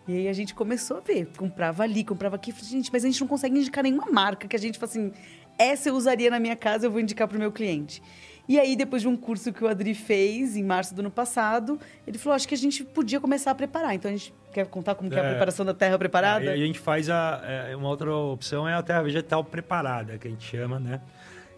E 0.07 0.13
aí 0.13 0.27
a 0.27 0.33
gente 0.33 0.53
começou 0.53 0.97
a 0.97 0.99
ver, 0.99 1.27
comprava 1.35 1.83
ali, 1.83 2.03
comprava 2.03 2.35
aqui, 2.35 2.53
gente, 2.61 2.91
mas 2.93 3.03
a 3.03 3.07
gente 3.07 3.19
não 3.19 3.27
consegue 3.27 3.57
indicar 3.57 3.83
nenhuma 3.83 4.05
marca 4.11 4.47
que 4.47 4.55
a 4.55 4.59
gente 4.59 4.77
fala 4.77 4.89
assim, 4.89 5.11
essa 5.57 5.89
eu 5.89 5.95
usaria 5.95 6.29
na 6.29 6.39
minha 6.39 6.55
casa, 6.55 6.85
eu 6.85 6.91
vou 6.91 6.99
indicar 6.99 7.27
para 7.27 7.37
o 7.37 7.39
meu 7.39 7.51
cliente. 7.51 8.01
E 8.47 8.59
aí, 8.59 8.75
depois 8.75 9.01
de 9.01 9.07
um 9.07 9.17
curso 9.17 9.51
que 9.51 9.63
o 9.63 9.67
Adri 9.67 9.93
fez 9.93 10.55
em 10.55 10.63
março 10.63 10.93
do 10.93 10.99
ano 10.99 11.09
passado, 11.09 11.79
ele 12.05 12.17
falou: 12.17 12.35
acho 12.35 12.47
que 12.47 12.53
a 12.53 12.57
gente 12.57 12.83
podia 12.83 13.19
começar 13.19 13.51
a 13.51 13.55
preparar. 13.55 13.95
Então 13.95 14.09
a 14.09 14.15
gente 14.15 14.33
quer 14.53 14.67
contar 14.67 14.95
como 14.95 15.11
é, 15.11 15.17
é 15.17 15.19
a 15.19 15.29
preparação 15.29 15.65
da 15.65 15.73
terra 15.73 15.97
preparada? 15.97 16.51
a 16.51 16.57
gente 16.57 16.79
faz 16.79 17.09
a. 17.09 17.41
É, 17.43 17.75
uma 17.75 17.89
outra 17.89 18.13
opção 18.13 18.67
é 18.67 18.73
a 18.73 18.83
terra 18.83 19.01
vegetal 19.01 19.43
preparada, 19.43 20.17
que 20.17 20.27
a 20.27 20.31
gente 20.31 20.45
chama, 20.45 20.79
né? 20.79 21.01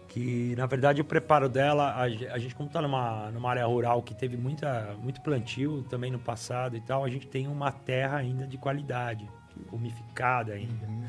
Que 0.08 0.54
na 0.56 0.64
verdade 0.64 1.02
o 1.02 1.04
preparo 1.04 1.50
dela, 1.50 1.90
a, 1.90 2.02
a 2.04 2.38
gente, 2.38 2.54
como 2.54 2.68
está 2.68 2.80
numa, 2.80 3.30
numa 3.30 3.50
área 3.50 3.66
rural 3.66 4.02
que 4.02 4.14
teve 4.14 4.38
muita, 4.38 4.96
muito 5.02 5.20
plantio 5.20 5.84
também 5.90 6.10
no 6.10 6.18
passado 6.18 6.74
e 6.74 6.80
tal, 6.80 7.04
a 7.04 7.10
gente 7.10 7.26
tem 7.26 7.46
uma 7.46 7.70
terra 7.70 8.16
ainda 8.16 8.46
de 8.46 8.56
qualidade 8.56 9.28
umificada 9.70 10.54
ainda. 10.54 10.86
Uhum. 10.86 11.04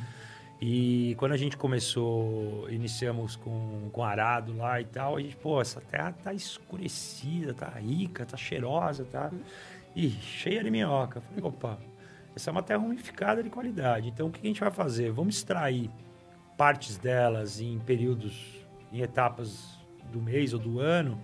E 0.61 1.15
quando 1.17 1.31
a 1.31 1.37
gente 1.37 1.55
começou, 1.55 2.69
iniciamos 2.69 3.37
com, 3.37 3.89
com 3.93 4.03
arado 4.03 4.55
lá 4.57 4.81
e 4.81 4.85
tal, 4.85 5.15
a 5.15 5.21
gente, 5.21 5.37
pô, 5.37 5.61
essa 5.61 5.79
terra 5.79 6.11
tá 6.11 6.33
escurecida, 6.33 7.53
tá 7.53 7.69
rica, 7.69 8.25
tá 8.25 8.35
cheirosa, 8.35 9.05
tá. 9.05 9.31
E 9.95 10.09
cheia 10.09 10.61
de 10.61 10.69
minhoca. 10.69 11.21
Falei, 11.21 11.43
opa, 11.43 11.79
essa 12.35 12.49
é 12.49 12.51
uma 12.51 12.61
terra 12.61 12.79
umificada 12.79 13.41
de 13.41 13.49
qualidade. 13.49 14.09
Então 14.09 14.27
o 14.27 14.31
que 14.31 14.41
a 14.41 14.47
gente 14.47 14.59
vai 14.59 14.69
fazer? 14.69 15.11
Vamos 15.11 15.37
extrair 15.37 15.89
partes 16.57 16.97
delas 16.97 17.61
em 17.61 17.79
períodos, 17.79 18.65
em 18.91 18.99
etapas 18.99 19.79
do 20.11 20.21
mês 20.21 20.53
ou 20.53 20.59
do 20.59 20.81
ano. 20.81 21.21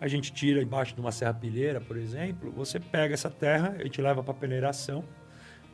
A 0.00 0.06
gente 0.06 0.32
tira 0.32 0.62
embaixo 0.62 0.94
de 0.94 1.00
uma 1.00 1.10
serrapilheira, 1.10 1.80
por 1.80 1.96
exemplo. 1.96 2.52
Você 2.52 2.78
pega 2.78 3.14
essa 3.14 3.30
terra, 3.30 3.74
a 3.80 3.82
gente 3.82 4.00
leva 4.00 4.22
para 4.22 4.32
peneiração 4.32 5.04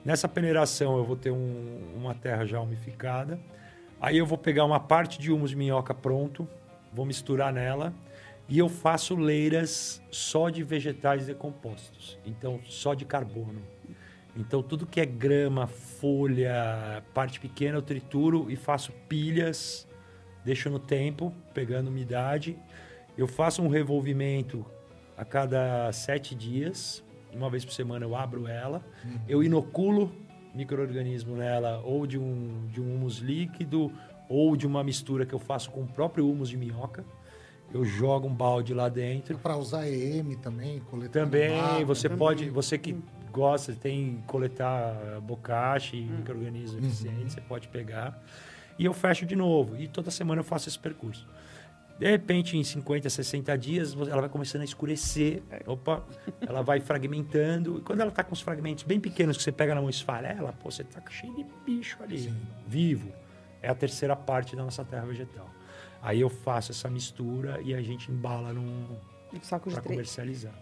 Nessa 0.05 0.28
peneiração 0.28 0.96
eu 0.96 1.05
vou 1.05 1.16
ter 1.16 1.30
um, 1.30 1.92
uma 1.96 2.14
terra 2.14 2.46
já 2.46 2.61
umificada. 2.61 3.38
Aí 4.01 4.16
eu 4.16 4.26
vou 4.26 4.38
pegar 4.38 4.64
uma 4.64 4.78
parte 4.78 5.18
de 5.18 5.32
humus 5.32 5.51
de 5.51 5.57
minhoca 5.57 5.92
pronto, 5.92 6.49
vou 6.92 7.05
misturar 7.05 7.53
nela 7.53 7.92
e 8.49 8.59
eu 8.59 8.68
faço 8.68 9.14
leiras 9.14 10.01
só 10.11 10.49
de 10.49 10.62
vegetais 10.62 11.26
decompostos. 11.26 12.18
Então, 12.24 12.61
só 12.64 12.94
de 12.94 13.05
carbono. 13.05 13.61
Então, 14.34 14.62
tudo 14.62 14.86
que 14.86 15.01
é 15.01 15.05
grama, 15.05 15.66
folha, 15.66 17.03
parte 17.12 17.40
pequena, 17.40 17.76
eu 17.76 17.82
trituro 17.82 18.51
e 18.51 18.57
faço 18.57 18.92
pilhas, 19.09 19.86
deixo 20.44 20.70
no 20.70 20.78
tempo, 20.78 21.34
pegando 21.53 21.88
umidade. 21.88 22.57
Eu 23.18 23.26
faço 23.26 23.61
um 23.61 23.68
revolvimento 23.68 24.64
a 25.16 25.24
cada 25.24 25.92
sete 25.92 26.34
dias 26.34 27.05
uma 27.34 27.50
vez 27.50 27.64
por 27.64 27.72
semana 27.72 28.04
eu 28.04 28.14
abro 28.16 28.46
ela, 28.46 28.84
uhum. 29.04 29.18
eu 29.28 29.42
inoculo 29.42 30.12
microorganismo 30.54 31.36
nela, 31.36 31.80
ou 31.84 32.06
de 32.06 32.18
um, 32.18 32.66
de 32.72 32.80
um 32.80 32.96
humus 32.96 33.18
líquido, 33.18 33.92
ou 34.28 34.56
de 34.56 34.66
uma 34.66 34.82
mistura 34.82 35.24
que 35.24 35.34
eu 35.34 35.38
faço 35.38 35.70
com 35.70 35.82
o 35.82 35.86
próprio 35.86 36.28
humus 36.28 36.48
de 36.48 36.56
minhoca. 36.56 37.04
Eu 37.72 37.84
jogo 37.84 38.26
um 38.26 38.34
balde 38.34 38.72
lá 38.72 38.88
dentro. 38.88 39.38
Para 39.38 39.56
usar 39.56 39.86
EM 39.86 40.34
também, 40.36 40.80
coletar. 40.80 41.20
Também, 41.20 41.84
você 41.84 42.08
também. 42.08 42.18
pode, 42.18 42.50
você 42.50 42.78
que 42.78 42.96
gosta, 43.30 43.72
tem 43.74 44.22
coletar 44.26 45.20
bocache, 45.22 45.96
hum. 45.96 46.16
micro-organismos 46.16 46.72
uhum. 46.72 46.86
eficientes, 46.86 47.34
você 47.34 47.40
pode 47.42 47.68
pegar. 47.68 48.20
E 48.78 48.84
eu 48.84 48.94
fecho 48.94 49.26
de 49.26 49.36
novo. 49.36 49.76
E 49.76 49.86
toda 49.86 50.10
semana 50.10 50.40
eu 50.40 50.44
faço 50.44 50.68
esse 50.68 50.78
percurso. 50.78 51.26
De 51.99 52.09
repente, 52.09 52.57
em 52.57 52.62
50, 52.62 53.11
60 53.11 53.59
dias, 53.59 53.92
ela 53.94 54.20
vai 54.20 54.30
começando 54.30 54.62
a 54.62 54.64
escurecer. 54.64 55.42
Opa, 55.66 56.05
ela 56.40 56.62
vai 56.62 56.80
fragmentando. 56.80 57.78
E 57.78 57.80
quando 57.80 58.01
ela 58.01 58.11
está 58.11 58.22
com 58.22 58.32
os 58.32 58.40
fragmentos 58.40 58.84
bem 58.84 59.01
pequenos 59.01 59.36
que 59.36 59.42
você 59.42 59.51
pega 59.51 59.74
na 59.74 59.80
mão 59.80 59.90
e 59.90 59.92
esfarela, 59.92 60.53
pô, 60.53 60.70
você 60.70 60.82
está 60.82 61.03
cheio 61.11 61.34
de 61.34 61.44
bicho 61.66 62.01
ali, 62.03 62.20
Sim. 62.20 62.36
vivo. 62.66 63.12
É 63.61 63.68
a 63.68 63.74
terceira 63.74 64.14
parte 64.14 64.55
da 64.55 64.62
nossa 64.62 64.84
terra 64.84 65.07
vegetal. 65.07 65.51
Aí 66.01 66.20
eu 66.20 66.30
faço 66.30 66.70
essa 66.70 66.88
mistura 66.88 67.61
e 67.62 67.74
a 67.74 67.82
gente 67.82 68.11
embala 68.12 68.53
num 68.53 68.96
saco 69.42 69.68
para 69.70 69.82
comercializar. 69.82 70.55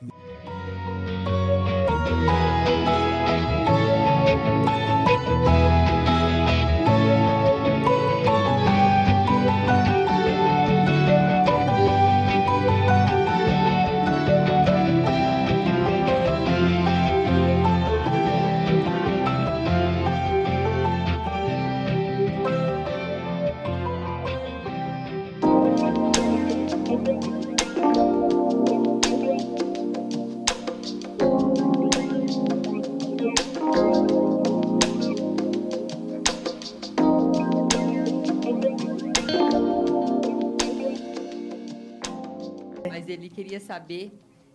Saber 43.86 44.12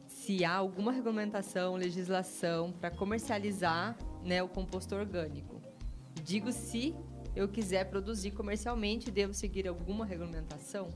se 0.07 0.43
há 0.43 0.53
alguma 0.53 0.91
regulamentação, 0.91 1.75
legislação 1.75 2.73
para 2.73 2.91
comercializar 2.91 3.97
né, 4.25 4.43
o 4.43 4.47
composto 4.49 4.93
orgânico. 4.93 5.61
Digo 6.21 6.51
se 6.51 6.93
eu 7.33 7.47
quiser 7.47 7.85
produzir 7.85 8.31
comercialmente, 8.31 9.09
devo 9.09 9.33
seguir 9.33 9.69
alguma 9.69 10.05
regulamentação? 10.05 10.89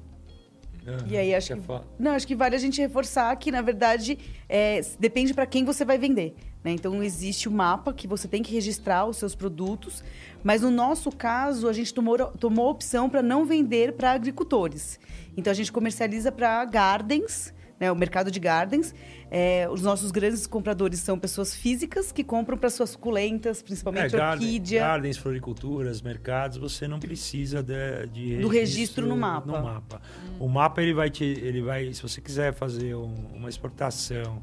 Uhum, 0.85 1.07
e 1.07 1.17
aí 1.17 1.33
acho 1.33 1.55
que, 1.55 1.61
que 1.61 1.67
não 1.97 2.11
acho 2.11 2.27
que 2.27 2.35
vale 2.35 2.55
a 2.55 2.59
gente 2.59 2.79
reforçar 2.79 3.33
que 3.37 3.51
na 3.51 3.61
verdade 3.61 4.19
é, 4.49 4.81
depende 4.99 5.33
para 5.33 5.45
quem 5.45 5.63
você 5.63 5.85
vai 5.85 5.97
vender. 5.97 6.35
Né? 6.61 6.71
Então 6.71 7.01
existe 7.01 7.47
o 7.47 7.51
mapa 7.51 7.93
que 7.93 8.07
você 8.07 8.27
tem 8.27 8.43
que 8.43 8.53
registrar 8.53 9.05
os 9.05 9.15
seus 9.15 9.33
produtos, 9.33 10.03
mas 10.43 10.61
no 10.61 10.69
nosso 10.69 11.09
caso 11.09 11.69
a 11.69 11.73
gente 11.73 11.93
tomou, 11.93 12.17
tomou 12.31 12.67
a 12.67 12.71
opção 12.71 13.09
para 13.09 13.23
não 13.23 13.45
vender 13.45 13.93
para 13.93 14.11
agricultores. 14.11 14.99
Então 15.37 15.49
a 15.49 15.55
gente 15.55 15.71
comercializa 15.71 16.33
para 16.33 16.65
gardens 16.65 17.55
né, 17.79 17.91
o 17.91 17.95
mercado 17.95 18.31
de 18.31 18.39
gardens. 18.39 18.93
É, 19.29 19.67
os 19.69 19.81
nossos 19.81 20.11
grandes 20.11 20.47
compradores 20.47 20.99
são 20.99 21.17
pessoas 21.17 21.53
físicas 21.53 22.11
que 22.11 22.23
compram 22.23 22.57
para 22.57 22.69
suas 22.69 22.91
suculentas, 22.91 23.61
principalmente 23.61 24.15
é, 24.15 24.31
orquídea. 24.31 24.81
Gardens, 24.81 25.17
floriculturas, 25.17 26.01
mercados, 26.01 26.57
você 26.57 26.87
não 26.87 26.99
precisa 26.99 27.61
de, 27.61 28.07
de 28.07 28.21
registro, 28.21 28.41
do 28.41 28.47
registro 28.47 29.07
no 29.07 29.17
mapa. 29.17 29.57
No 29.57 29.63
mapa. 29.63 30.01
Hum. 30.25 30.45
O 30.45 30.49
mapa 30.49 30.81
ele 30.81 30.93
vai 30.93 31.09
te, 31.09 31.23
ele 31.23 31.61
vai, 31.61 31.91
se 31.93 32.01
você 32.01 32.21
quiser 32.21 32.53
fazer 32.53 32.95
um, 32.95 33.13
uma 33.33 33.49
exportação 33.49 34.41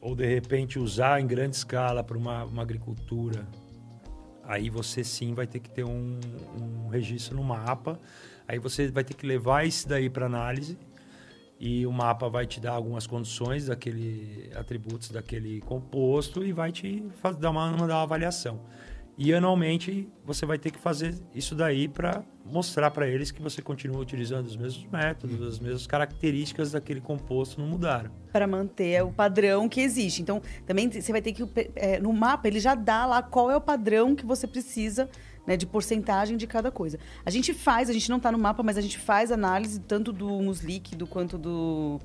ou 0.00 0.16
de 0.16 0.26
repente 0.26 0.78
usar 0.78 1.20
em 1.20 1.26
grande 1.26 1.56
escala 1.56 2.02
para 2.02 2.16
uma, 2.16 2.44
uma 2.44 2.62
agricultura, 2.62 3.46
aí 4.44 4.70
você 4.70 5.04
sim 5.04 5.34
vai 5.34 5.46
ter 5.46 5.60
que 5.60 5.68
ter 5.68 5.84
um, 5.84 6.18
um 6.58 6.88
registro 6.88 7.36
no 7.36 7.44
mapa. 7.44 8.00
Aí 8.48 8.58
você 8.58 8.88
vai 8.88 9.04
ter 9.04 9.14
que 9.14 9.24
levar 9.26 9.64
isso 9.64 9.86
daí 9.86 10.10
para 10.10 10.26
análise 10.26 10.76
e 11.60 11.86
o 11.86 11.92
mapa 11.92 12.26
vai 12.30 12.46
te 12.46 12.58
dar 12.58 12.72
algumas 12.72 13.06
condições 13.06 13.66
daquele 13.66 14.50
atributos 14.56 15.10
daquele 15.10 15.60
composto 15.60 16.42
e 16.42 16.52
vai 16.52 16.72
te 16.72 17.04
fazer, 17.20 17.38
dar 17.38 17.50
uma, 17.50 17.70
uma, 17.70 17.86
dar 17.86 17.96
uma 17.96 18.02
avaliação. 18.02 18.58
E 19.18 19.34
anualmente 19.34 20.08
você 20.24 20.46
vai 20.46 20.58
ter 20.58 20.70
que 20.70 20.78
fazer 20.78 21.14
isso 21.34 21.54
daí 21.54 21.86
para 21.86 22.24
mostrar 22.42 22.90
para 22.90 23.06
eles 23.06 23.30
que 23.30 23.42
você 23.42 23.60
continua 23.60 24.00
utilizando 24.00 24.46
os 24.46 24.56
mesmos 24.56 24.86
métodos, 24.86 25.42
as 25.42 25.58
mesmas 25.58 25.86
características 25.86 26.72
daquele 26.72 27.02
composto 27.02 27.60
não 27.60 27.68
mudaram. 27.68 28.10
Para 28.32 28.46
manter 28.46 29.04
o 29.04 29.12
padrão 29.12 29.68
que 29.68 29.82
existe. 29.82 30.22
Então, 30.22 30.40
também 30.64 30.90
você 30.90 31.12
vai 31.12 31.20
ter 31.20 31.34
que. 31.34 31.46
É, 31.76 32.00
no 32.00 32.14
mapa, 32.14 32.48
ele 32.48 32.60
já 32.60 32.74
dá 32.74 33.04
lá 33.04 33.22
qual 33.22 33.50
é 33.50 33.56
o 33.56 33.60
padrão 33.60 34.16
que 34.16 34.24
você 34.24 34.46
precisa 34.46 35.10
né, 35.46 35.56
de 35.56 35.66
porcentagem 35.66 36.36
de 36.36 36.46
cada 36.46 36.70
coisa. 36.70 36.98
A 37.24 37.30
gente 37.30 37.52
faz, 37.52 37.90
a 37.90 37.92
gente 37.92 38.08
não 38.08 38.18
está 38.18 38.30
no 38.30 38.38
mapa, 38.38 38.62
mas 38.62 38.76
a 38.76 38.80
gente 38.80 38.98
faz 38.98 39.32
análise 39.32 39.80
tanto 39.80 40.12
do 40.12 40.26
humus 40.28 40.60
líquido 40.60 41.06
quanto 41.06 41.38
do, 41.38 41.98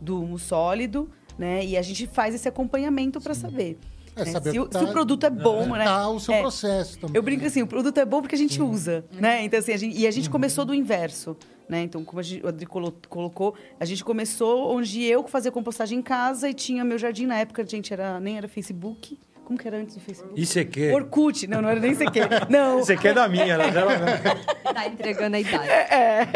do 0.00 0.22
humus 0.22 0.42
sólido, 0.42 1.10
né? 1.38 1.64
E 1.64 1.76
a 1.76 1.82
gente 1.82 2.06
faz 2.06 2.34
esse 2.34 2.48
acompanhamento 2.48 3.20
para 3.20 3.34
saber. 3.34 3.78
É, 4.16 4.24
né? 4.24 4.40
se, 4.50 4.58
o, 4.58 4.66
tá, 4.66 4.80
se, 4.80 4.84
o, 4.84 4.88
produto 4.88 5.24
é 5.24 5.30
bom, 5.30 5.76
é, 5.76 5.78
né? 5.78 5.84
Tá 5.84 6.08
o 6.08 6.18
seu 6.18 6.34
é, 6.34 6.40
processo 6.40 6.98
também. 6.98 7.16
Eu 7.16 7.22
brinco 7.22 7.44
assim, 7.44 7.62
o 7.62 7.66
produto 7.66 7.98
é 7.98 8.04
bom 8.04 8.20
porque 8.20 8.34
a 8.34 8.38
gente 8.38 8.60
usa, 8.60 9.04
né? 9.12 9.44
Então, 9.44 9.58
assim, 9.58 9.72
a 9.72 9.76
gente, 9.76 9.96
e 9.96 10.06
a 10.06 10.10
gente 10.10 10.26
uhum. 10.26 10.32
começou 10.32 10.64
do 10.64 10.74
inverso, 10.74 11.36
né? 11.68 11.82
Então, 11.82 12.04
como 12.04 12.18
a 12.18 12.22
gente, 12.22 12.44
o 12.44 12.48
Adri 12.48 12.66
colocou, 12.66 13.54
a 13.78 13.84
gente 13.84 14.04
começou 14.04 14.74
onde 14.74 15.04
eu 15.04 15.26
fazia 15.28 15.52
compostagem 15.52 15.98
em 16.00 16.02
casa 16.02 16.48
e 16.48 16.54
tinha 16.54 16.84
meu 16.84 16.98
jardim 16.98 17.26
na 17.26 17.38
época, 17.38 17.64
gente, 17.64 17.92
era, 17.92 18.18
nem 18.18 18.36
era 18.36 18.48
Facebook, 18.48 19.18
como 19.48 19.58
que 19.58 19.66
era 19.66 19.78
antes 19.78 19.94
do 19.94 20.00
Facebook? 20.02 20.38
ICQ. 20.38 20.92
Orkut. 20.92 21.46
Não, 21.46 21.62
não 21.62 21.70
era 21.70 21.80
nem 21.80 21.92
ICQ. 21.92 22.20
Não. 22.50 22.80
ICQ 22.84 23.08
é 23.08 23.14
da 23.14 23.26
minha, 23.26 23.54
ela 23.54 23.72
já... 23.72 24.74
Tá 24.74 24.86
entregando 24.86 25.36
a 25.36 25.40
idade. 25.40 25.70
É, 25.70 25.88
é. 25.90 26.26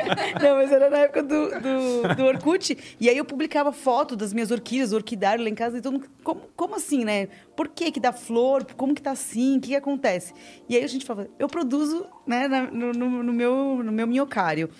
Não, 0.42 0.56
mas 0.56 0.72
era 0.72 0.88
na 0.88 0.96
época 0.96 1.22
do, 1.22 1.50
do, 1.60 2.14
do 2.16 2.24
Orkut. 2.24 2.96
E 2.98 3.10
aí 3.10 3.18
eu 3.18 3.24
publicava 3.26 3.70
foto 3.70 4.16
das 4.16 4.32
minhas 4.32 4.50
orquídeas, 4.50 4.94
orquidário 4.94 5.44
lá 5.44 5.50
em 5.50 5.54
casa. 5.54 5.76
E 5.76 5.82
todo 5.82 5.92
mundo, 5.92 6.08
como, 6.24 6.40
como 6.56 6.74
assim, 6.74 7.04
né? 7.04 7.28
Por 7.54 7.68
que 7.68 7.92
que 7.92 8.00
dá 8.00 8.14
flor? 8.14 8.64
Como 8.78 8.94
que 8.94 9.02
tá 9.02 9.10
assim? 9.10 9.58
O 9.58 9.60
que, 9.60 9.68
que 9.68 9.76
acontece? 9.76 10.32
E 10.66 10.74
aí 10.74 10.82
a 10.82 10.88
gente 10.88 11.04
falava, 11.04 11.28
eu 11.38 11.48
produzo 11.48 12.06
né, 12.26 12.48
no, 12.48 12.94
no, 12.94 13.22
no 13.22 13.32
meu, 13.34 13.82
no 13.84 13.92
meu 13.92 14.06
minhocário. 14.06 14.70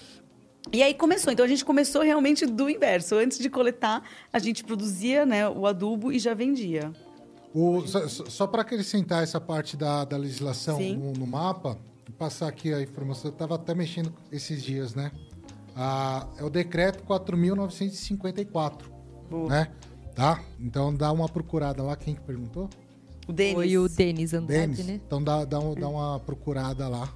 E 0.73 0.83
aí 0.83 0.95
começou. 0.95 1.31
Então 1.31 1.45
a 1.45 1.49
gente 1.49 1.67
começou 1.67 2.01
realmente 2.01 2.47
do 2.47 2.71
inverso. 2.71 3.15
Antes 3.15 3.39
de 3.39 3.51
coletar, 3.51 4.03
a 4.33 4.39
gente 4.39 4.65
produzia 4.65 5.27
né, 5.27 5.47
o 5.47 5.67
adubo 5.67 6.11
e 6.11 6.19
já 6.19 6.33
vendia. 6.33 6.91
O, 7.55 7.87
só, 7.87 8.09
só 8.09 8.47
para 8.47 8.63
acrescentar 8.63 9.23
essa 9.23 9.41
parte 9.41 9.77
da, 9.77 10.05
da 10.05 10.17
legislação 10.17 10.81
no, 10.81 11.13
no, 11.13 11.27
mapa, 11.27 11.77
passar 12.19 12.49
aqui 12.49 12.73
a 12.73 12.81
informação, 12.81 13.31
eu 13.31 13.33
estava 13.33 13.57
até 13.57 13.75
mexendo 13.75 14.13
esses 14.31 14.63
dias, 14.63 14.95
né? 14.95 15.13
Ah, 15.77 16.27
é 16.39 16.45
o 16.45 16.51
decreto 16.51 17.05
4.954, 17.05 18.83
né? 19.49 19.69
Tá? 20.15 20.43
Então 20.61 20.95
dá 20.95 21.11
uma 21.11 21.29
procurada 21.29 21.83
lá. 21.83 21.97
Quem 21.97 22.15
que 22.15 22.21
perguntou? 22.21 22.69
O 23.27 23.33
Denis. 23.33 23.55
Foi 23.55 23.79
o 23.79 23.89
Denis 23.89 24.35
Andrade, 24.35 24.61
Denis. 24.73 24.87
né? 24.87 25.01
Então 25.07 25.23
dá, 25.23 25.45
dá, 25.45 25.59
um- 25.59 25.75
dá 25.75 25.89
uma 25.89 26.21
procurada 26.21 26.89
lá 26.89 27.09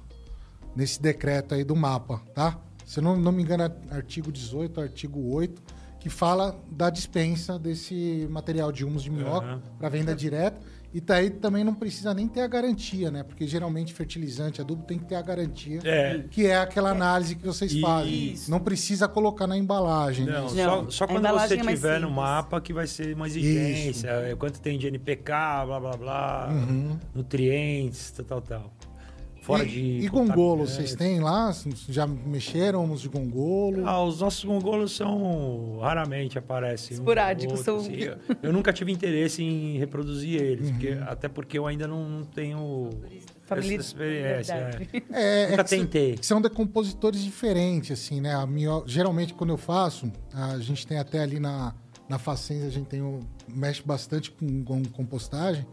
nesse 0.75 1.01
decreto 1.01 1.53
aí 1.53 1.63
do 1.63 1.75
mapa, 1.75 2.21
tá? 2.33 2.59
Se 2.85 2.99
eu 2.99 3.03
não, 3.03 3.17
não 3.17 3.31
me 3.31 3.43
engano, 3.43 3.63
é 3.63 3.95
artigo 3.95 4.31
18, 4.31 4.79
artigo 4.79 5.19
8, 5.33 5.61
que 6.07 6.13
fala 6.13 6.55
da 6.71 6.89
dispensa 6.89 7.59
desse 7.59 8.27
material 8.29 8.71
de 8.71 8.85
humus 8.85 9.03
de 9.03 9.11
minhoca 9.11 9.45
Aham. 9.45 9.61
para 9.77 9.89
venda 9.89 10.15
direta. 10.15 10.59
E 10.93 11.01
daí 11.01 11.29
também 11.29 11.65
não 11.65 11.75
precisa 11.75 12.13
nem 12.13 12.29
ter 12.29 12.39
a 12.41 12.47
garantia, 12.47 13.11
né? 13.11 13.21
Porque 13.21 13.45
geralmente 13.45 13.93
fertilizante, 13.93 14.61
adubo 14.61 14.83
tem 14.83 14.97
que 14.97 15.03
ter 15.05 15.15
a 15.15 15.21
garantia, 15.21 15.81
É. 15.83 16.23
que 16.31 16.45
é 16.47 16.55
aquela 16.57 16.91
análise 16.91 17.35
que 17.35 17.45
vocês 17.45 17.77
fazem. 17.81 18.31
Isso. 18.31 18.49
Não 18.49 18.59
precisa 18.59 19.05
colocar 19.07 19.45
na 19.47 19.57
embalagem. 19.57 20.25
né? 20.25 20.31
Não, 20.31 20.43
Não, 20.43 20.49
só, 20.85 20.89
só 20.91 21.07
quando 21.07 21.27
você 21.27 21.55
é 21.55 21.57
tiver 21.57 21.99
no 21.99 22.07
simples. 22.07 22.15
mapa 22.15 22.61
que 22.61 22.71
vai 22.71 22.87
ser 22.87 23.13
uma 23.15 23.27
exigência. 23.27 24.07
é, 24.09 24.33
Quanto 24.35 24.61
tem 24.61 24.79
de 24.79 24.87
NPK, 24.87 25.65
blá 25.65 25.79
blá 25.79 25.97
blá, 25.97 26.49
Uhum. 26.51 26.97
nutrientes, 27.13 28.11
tal, 28.11 28.25
tal, 28.25 28.41
tal. 28.41 28.73
Fora 29.47 29.63
e, 29.63 29.67
de. 29.67 29.79
e 30.05 30.07
gongolo, 30.09 30.67
vocês 30.67 30.93
têm 30.93 31.21
lá? 31.21 31.55
Já 31.87 32.05
mexeram 32.05 32.93
de 32.95 33.07
gongolo? 33.07 33.87
Ah, 33.87 34.03
os 34.03 34.19
nossos 34.19 34.43
gongolos 34.43 34.93
são 34.95 35.79
raramente 35.81 36.37
aparecem. 36.37 36.97
um 36.97 36.99
Esporádicos, 36.99 37.59
outro, 37.59 37.63
são- 37.63 37.77
assim. 37.77 38.01
Eu- 38.03 38.17
Eu 38.43 38.51
nunca 38.53 38.73
tive 38.73 38.91
interesse 38.91 39.41
em 39.41 39.77
reproduzir 39.77 40.41
eles, 40.41 40.69
porque, 40.71 40.89
Uhum. 40.89 41.03
até 41.07 41.29
porque 41.29 41.57
eu 41.57 41.65
ainda 41.65 41.87
não, 41.87 42.07
não 42.09 42.23
tenho 42.25 42.89
Família- 43.45 43.77
essa 43.79 43.87
experiência. 43.87 44.53
Verdade. 44.55 44.89
é. 45.13 45.43
É, 45.45 45.49
Nunca 45.51 45.65
cê- 45.67 45.77
tentei. 45.77 46.17
são 46.21 46.41
decompositores 46.41 47.23
diferentes, 47.23 47.91
assim, 47.91 48.19
né? 48.19 48.35
A 48.35 48.45
minho... 48.45 48.83
Geralmente, 48.85 49.33
quando 49.33 49.51
eu 49.51 49.57
faço, 49.57 50.11
a 50.33 50.59
gente 50.59 50.85
tem 50.85 50.97
até 50.99 51.19
ali 51.21 51.39
na, 51.39 51.73
na 52.09 52.19
Facens, 52.19 52.63
a 52.65 52.69
gente 52.69 52.87
tem 52.87 53.01
o... 53.01 53.21
mexe 53.47 53.81
bastante 53.81 54.29
com, 54.29 54.63
com 54.65 54.83
compostagem. 54.83 55.65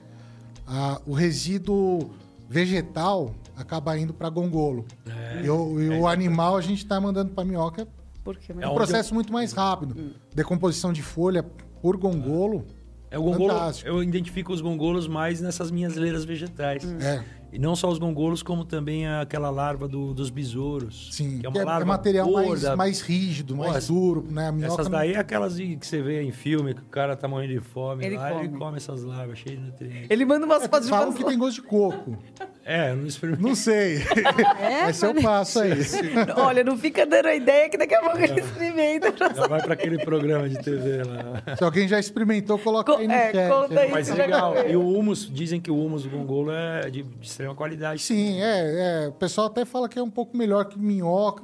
Ah, 0.67 1.01
o 1.05 1.13
resíduo 1.13 2.11
vegetal 2.49 3.35
acaba 3.57 3.97
indo 3.99 4.13
para 4.15 4.29
gongolo. 4.29 4.85
É. 5.07 5.43
E, 5.45 5.51
o, 5.51 5.81
e 5.81 5.89
o 5.91 6.07
animal 6.09 6.57
a 6.57 6.61
gente 6.61 6.79
está 6.79 7.01
mandando 7.01 7.33
para 7.33 7.45
minhoca. 7.45 7.87
Porque 8.23 8.53
É 8.53 8.57
É 8.65 8.69
um 8.69 8.75
processo 8.75 9.13
muito 9.15 9.33
mais 9.33 9.53
rápido. 9.53 10.13
Decomposição 10.35 10.93
de 10.93 11.03
folha 11.03 11.43
por 11.83 11.97
gongolo. 11.97 12.65
É 13.11 13.19
o 13.19 13.23
gongolo, 13.23 13.51
Fantástico. 13.53 13.89
eu 13.89 14.03
identifico 14.03 14.53
os 14.53 14.61
gongolos 14.61 15.07
mais 15.07 15.41
nessas 15.41 15.71
minhas 15.71 15.95
leiras 15.95 16.25
vegetais. 16.25 16.83
É, 17.01 17.23
E 17.53 17.59
não 17.61 17.77
só 17.77 17.89
os 17.89 17.97
gongolos, 17.99 18.43
como 18.43 18.65
também 18.65 19.07
aquela 19.07 19.49
larva 19.51 19.87
do- 19.87 20.13
dos 20.13 20.31
besouros. 20.31 21.11
sim. 21.13 21.39
Que 21.39 21.47
é 21.47 21.49
uma 21.49 21.61
é, 21.61 21.65
larva 21.65 21.83
é 21.83 21.87
material 21.87 22.33
mais, 22.33 22.49
gorda. 22.49 22.75
mais 22.75 23.01
rígido, 23.01 23.55
mais 23.55 23.87
duro, 23.87 24.27
né? 24.29 24.53
Essas 24.63 24.87
não- 24.89 24.99
daí 24.99 25.13
é 25.13 25.19
aquelas 25.19 25.55
de- 25.55 25.77
que 25.77 25.87
você 25.87 26.03
vê 26.03 26.23
em 26.23 26.33
filme, 26.33 26.75
que 26.75 26.81
o 26.81 26.87
cara 26.87 27.15
tá 27.15 27.29
morrendo 27.29 27.53
de 27.53 27.61
fome. 27.61 28.05
Ele 28.05 28.17
lá, 28.17 28.33
Ele 28.41 28.49
come. 28.49 28.59
come 28.59 28.77
essas 28.79 29.05
larvas 29.05 29.39
cheias 29.39 29.61
de 29.61 29.67
nutrientes. 29.67 30.11
Ele 30.11 30.25
manda 30.25 30.45
umas 30.45 30.65
É, 30.65 30.69
fotos 30.69 30.87
de 30.87 30.91
falam 30.91 31.13
que 31.13 31.23
tem 31.23 31.39
gosto 31.39 31.63
de 31.63 31.69
coco. 31.69 32.17
É, 32.67 32.91
eu 32.93 32.97
não 32.97 33.07
experimentei. 33.07 33.47
Não 33.49 33.55
sei. 33.55 33.99
É, 34.59 34.89
Esse 34.91 35.05
eu 35.05 35.13
mas- 35.15 35.23
passo 35.23 35.61
aí. 35.61 35.73
Olha, 36.37 36.65
não 36.65 36.79
fica 36.79 37.05
dando 37.05 37.27
a 37.27 37.35
ideia 37.35 37.69
que 37.69 37.77
daqui 37.77 37.95
a 37.95 38.01
pouco 38.01 38.19
ele 38.19 38.41
experimenta. 38.41 39.13
Já 39.35 39.47
vai 39.47 39.61
pra 39.63 39.75
aquele 39.75 39.99
programa 40.03 40.49
de 40.49 40.59
TV 40.63 41.03
lá. 41.03 41.57
Se 41.57 41.63
alguém 41.63 41.87
já 41.87 41.99
experimentou, 41.99 42.59
coloca 42.59 42.93
Co- 42.93 42.99
aí 42.99 43.07
no 43.07 43.13
é, 43.13 43.33
chat. 43.33 43.49
conta 43.51 43.81
aí. 43.81 43.91
Mas 43.91 44.09
legal. 44.09 44.55
E 44.67 44.75
o 44.77 44.89
humus, 44.89 45.29
dizem 45.31 45.61
que 45.61 45.71
o 45.71 45.77
humus 45.79 46.05
do 46.05 46.11
gongolo 46.11 46.51
é 46.53 46.89
de, 46.91 47.03
de 47.03 47.27
extrema 47.27 47.55
qualidade. 47.55 48.01
Sim, 48.01 48.41
é, 48.41 49.05
é. 49.05 49.09
O 49.09 49.13
pessoal 49.13 49.49
até 49.49 49.65
fala 49.67 49.89
que 49.89 49.99
é 49.99 50.03
um 50.03 50.11
pouco 50.11 50.35
melhor 50.37 50.65
que 50.65 50.79
minhoca. 50.79 51.43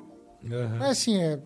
Aham. 0.51 0.77
Mas 0.79 0.91
assim, 0.93 1.23
é. 1.23 1.39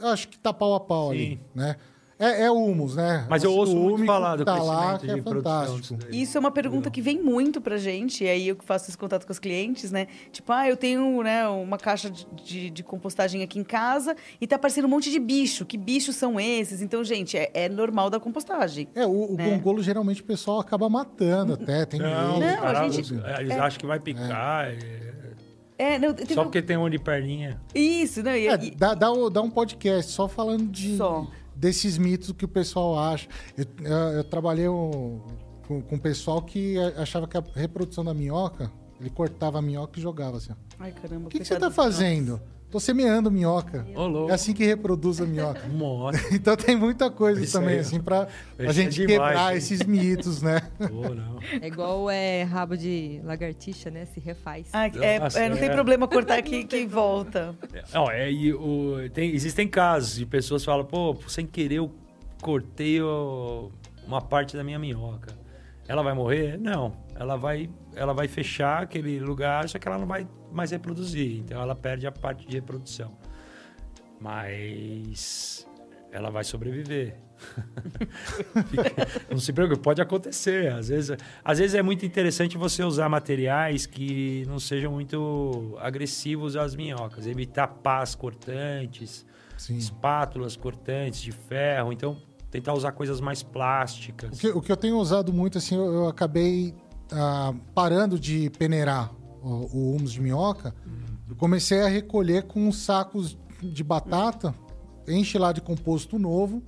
Eu 0.00 0.08
acho 0.08 0.26
que 0.26 0.36
tá 0.36 0.52
pau 0.52 0.74
a 0.74 0.80
pau 0.80 1.10
Sim. 1.12 1.16
ali, 1.16 1.40
né? 1.54 1.76
É, 2.24 2.42
é 2.44 2.50
humus, 2.50 2.94
né? 2.94 3.26
Mas 3.28 3.42
eu 3.42 3.50
O 3.52 3.56
ouço 3.56 3.74
muito 3.76 4.06
falar 4.06 4.36
do 4.36 4.44
tá 4.44 4.54
lá, 4.62 4.98
que 4.98 5.10
é 5.10 5.14
de 5.14 5.22
produção 5.22 5.52
fantástico. 5.52 5.80
disso 5.80 5.96
daí. 5.96 6.22
Isso 6.22 6.36
é 6.36 6.40
uma 6.40 6.50
pergunta 6.52 6.88
que 6.90 7.02
vem 7.02 7.20
muito 7.20 7.60
pra 7.60 7.76
gente, 7.76 8.22
e 8.22 8.28
aí 8.28 8.46
eu 8.48 8.54
que 8.54 8.64
faço 8.64 8.88
esse 8.88 8.96
contato 8.96 9.26
com 9.26 9.32
os 9.32 9.38
clientes, 9.40 9.90
né? 9.90 10.06
Tipo, 10.30 10.52
ah, 10.52 10.68
eu 10.68 10.76
tenho 10.76 11.20
né, 11.22 11.48
uma 11.48 11.76
caixa 11.78 12.08
de, 12.08 12.24
de, 12.44 12.70
de 12.70 12.82
compostagem 12.84 13.42
aqui 13.42 13.58
em 13.58 13.64
casa 13.64 14.14
e 14.40 14.46
tá 14.46 14.54
aparecendo 14.56 14.84
um 14.84 14.88
monte 14.88 15.10
de 15.10 15.18
bicho. 15.18 15.64
Que 15.66 15.76
bichos 15.76 16.14
são 16.14 16.38
esses? 16.38 16.80
Então, 16.80 17.02
gente, 17.02 17.36
é, 17.36 17.50
é 17.54 17.68
normal 17.68 18.08
da 18.08 18.20
compostagem. 18.20 18.86
É, 18.94 19.04
o, 19.06 19.32
o 19.32 19.36
Né? 19.36 19.50
gongolo 19.50 19.82
geralmente 19.82 20.20
o 20.20 20.24
pessoal 20.24 20.60
acaba 20.60 20.88
matando 20.88 21.54
até. 21.54 21.84
Tem 21.84 21.98
Não, 21.98 22.38
medo, 22.38 22.60
caras- 22.60 22.78
a 22.82 22.88
gente- 22.88 23.14
eles 23.40 23.56
acham 23.58 23.80
que 23.80 23.86
vai 23.86 23.98
picar. 23.98 24.66
é- 24.70 25.02
É, 25.78 25.98
não, 25.98 26.14
teve 26.14 26.32
Só 26.34 26.42
um- 26.42 26.44
porque 26.44 26.62
tem 26.62 26.76
um 26.76 26.88
de 26.88 26.98
perninha. 26.98 27.60
Isso, 27.74 28.22
não, 28.22 28.30
e, 28.36 28.46
É, 28.46 28.54
e- 28.62 28.70
dá, 28.70 28.94
dá, 28.94 29.10
o- 29.10 29.28
dá 29.28 29.42
um 29.42 29.50
podcast 29.50 30.12
só 30.12 30.28
falando 30.28 30.68
de, 30.70 30.96
Só. 30.96 31.26
Desses 31.54 31.98
mitos 31.98 32.32
que 32.32 32.44
o 32.44 32.48
pessoal 32.48 32.98
acha. 32.98 33.28
Eu, 33.56 33.66
eu, 33.84 33.96
eu 34.18 34.24
trabalhei 34.24 34.68
um- 34.68 35.20
com, 35.66 35.80
com 35.80 35.96
o 35.96 36.00
pessoal 36.00 36.42
que 36.42 36.76
achava 36.96 37.26
que 37.28 37.36
a 37.36 37.42
reprodução 37.54 38.04
da 38.04 38.12
minhoca, 38.12 38.70
ele 39.00 39.10
cortava 39.10 39.58
a 39.58 39.62
minhoca 39.62 39.98
e 39.98 40.02
jogava 40.02 40.36
assim. 40.38 40.52
Ai, 40.78 40.92
caramba. 40.92 41.26
O 41.26 41.28
que, 41.28 41.38
que 41.38 41.44
você 41.44 41.58
tá 41.58 41.70
fazendo? 41.70 42.40
Tô 42.72 42.80
semeando 42.80 43.30
minhoca. 43.30 43.86
Louco. 43.94 44.30
É 44.30 44.34
assim 44.34 44.54
que 44.54 44.64
reproduz 44.64 45.20
a 45.20 45.26
minhoca. 45.26 45.60
Nossa. 45.68 46.18
Então 46.34 46.56
tem 46.56 46.74
muita 46.74 47.10
coisa 47.10 47.40
Isso 47.44 47.52
também, 47.52 47.74
aí. 47.74 47.80
assim, 47.80 48.00
pra, 48.00 48.26
Isso 48.58 48.70
é 48.70 48.72
gente 48.72 49.06
demais, 49.06 49.28
quebrar 49.28 49.52
hein? 49.52 49.58
esses 49.58 49.82
mitos, 49.84 50.40
né? 50.40 50.62
Não. 50.80 51.38
É 51.60 51.66
igual 51.66 52.08
é, 52.10 52.42
rabo 52.44 52.74
de 52.76 53.20
lagartixa, 53.24 53.90
né? 53.90 54.06
Se 54.06 54.18
refaz. 54.18 54.68
Ah, 54.72 54.86
é, 54.86 55.18
Nossa, 55.20 55.38
é, 55.38 55.48
não 55.50 55.56
tem 55.58 55.68
é. 55.68 55.72
problema 55.74 56.08
cortar 56.08 56.38
aqui 56.38 56.64
que 56.66 56.86
volta. 56.86 57.54
Não, 57.92 58.10
é, 58.10 58.32
e 58.32 58.54
o, 58.54 58.96
tem, 59.12 59.34
existem 59.34 59.68
casos 59.68 60.16
de 60.16 60.24
pessoas 60.24 60.62
que 60.62 60.66
falam, 60.66 60.86
pô, 60.86 61.14
sem 61.28 61.46
querer 61.46 61.74
eu 61.76 61.92
cortei 62.40 63.02
o- 63.02 63.70
uma 64.06 64.22
parte 64.22 64.56
da 64.56 64.64
minha 64.64 64.78
minhoca. 64.78 65.36
Ela 65.86 66.02
vai 66.02 66.14
morrer? 66.14 66.58
Não. 66.58 66.92
Ela 67.14 67.36
vai, 67.36 67.68
ela 67.94 68.14
vai 68.14 68.28
fechar 68.28 68.82
aquele 68.82 69.20
lugar, 69.20 69.68
só 69.68 69.78
que 69.78 69.86
ela 69.86 69.98
não 69.98 70.06
vai 70.06 70.26
mais 70.54 70.70
reproduzir. 70.70 71.38
Então 71.38 71.60
ela 71.60 71.74
perde 71.74 72.06
a 72.06 72.12
parte 72.12 72.46
de 72.46 72.54
reprodução. 72.56 73.16
Mas 74.20 75.66
ela 76.12 76.30
vai 76.30 76.44
sobreviver. 76.44 77.16
Não 79.30 79.38
se 79.38 79.52
preocupe, 79.52 79.80
pode 79.80 80.00
acontecer. 80.00 80.70
Às 80.72 80.88
vezes, 80.88 81.16
às 81.44 81.58
vezes 81.58 81.74
é 81.74 81.82
muito 81.82 82.06
interessante 82.06 82.56
você 82.56 82.84
usar 82.84 83.08
materiais 83.08 83.84
que 83.86 84.44
não 84.46 84.58
sejam 84.60 84.92
muito 84.92 85.76
agressivos 85.80 86.54
às 86.56 86.76
minhocas. 86.76 87.26
Evitar 87.26 87.66
pás 87.66 88.14
cortantes, 88.14 89.26
Sim. 89.56 89.76
espátulas 89.76 90.54
cortantes 90.56 91.20
de 91.20 91.32
ferro. 91.32 91.92
Então, 91.92 92.16
tentar 92.50 92.74
usar 92.74 92.92
coisas 92.92 93.20
mais 93.20 93.40
O 93.42 93.46
plásticas. 93.46 94.38
que, 94.38 94.48
o 94.48 94.60
que 94.60 94.70
eu 94.70 94.76
tenho 94.76 94.98
usado 94.98 95.32
muito, 95.32 95.58
assim, 95.58 95.74
eu, 95.74 95.92
eu 95.92 96.08
acabei 96.08 96.74
ah, 97.10 97.52
parando 97.74 98.18
de 98.20 98.50
peneirar 98.50 99.10
o, 99.42 99.68
o 99.72 99.96
humus 99.96 100.12
de 100.12 100.20
minhoca. 100.20 100.74
Eu 101.28 101.36
comecei 101.36 101.80
a 101.82 101.88
recolher 101.88 102.44
com 102.44 102.70
sacos 102.72 103.36
de 103.62 103.82
batata, 103.84 104.54
enche 105.08 105.38
lá 105.38 105.52
de 105.52 105.60
composto 105.60 106.18
novo, 106.18 106.62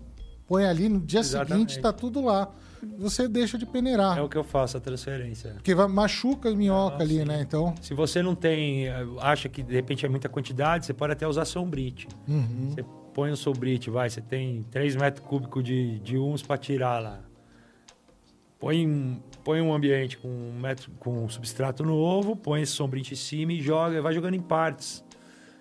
põe 0.46 0.64
ali, 0.64 0.88
no 0.88 1.00
dia 1.00 1.20
Exatamente. 1.20 1.72
seguinte 1.72 1.82
tá 1.82 1.92
tudo 1.92 2.20
lá. 2.22 2.50
Você 2.98 3.26
deixa 3.26 3.56
de 3.56 3.64
peneirar. 3.64 4.18
É 4.18 4.20
o 4.22 4.28
que 4.28 4.36
eu 4.36 4.44
faço, 4.44 4.76
a 4.76 4.80
transferência. 4.80 5.52
Porque 5.54 5.74
vai, 5.74 5.86
machuca 5.88 6.50
a 6.50 6.54
minhoca 6.54 6.98
Ah, 6.98 7.02
ali, 7.02 7.18
sim. 7.20 7.24
né? 7.24 7.40
Então. 7.40 7.74
Se 7.80 7.94
você 7.94 8.22
não 8.22 8.34
tem, 8.34 8.88
eh, 8.88 9.06
acha 9.22 9.48
que 9.48 9.62
de 9.62 9.72
repente 9.72 10.04
é 10.04 10.08
muita 10.08 10.28
quantidade, 10.28 10.84
você 10.84 10.92
pode 10.92 11.14
até 11.14 11.26
usar 11.26 11.46
sombrite. 11.46 12.06
uhum. 12.28 12.72
Você 12.74 12.84
põe 13.14 13.32
um 13.32 13.36
sombrite, 13.36 13.88
vai, 13.88 14.10
você 14.10 14.20
tem 14.20 14.64
3 14.70 14.96
metros 14.96 15.26
cúbicos 15.26 15.64
de, 15.64 15.98
de 16.00 16.18
humus 16.18 16.42
para 16.42 16.58
tirar 16.58 16.98
lá. 17.02 17.20
Põe, 18.58 18.86
um- 18.86 19.20
põe 19.44 19.60
um 19.60 19.74
ambiente 19.74 20.16
com 20.16 20.28
um, 20.28 20.58
metro, 20.58 20.90
com 20.98 21.28
substrato 21.28 21.84
novo, 21.84 22.34
põe 22.34 22.62
esse 22.62 22.72
sombrite 22.72 23.12
em 23.12 23.16
cima 23.16 23.52
e 23.52 23.60
joga, 23.60 24.00
vai 24.00 24.14
jogando 24.14 24.34
em 24.34 24.40
partes. 24.40 25.04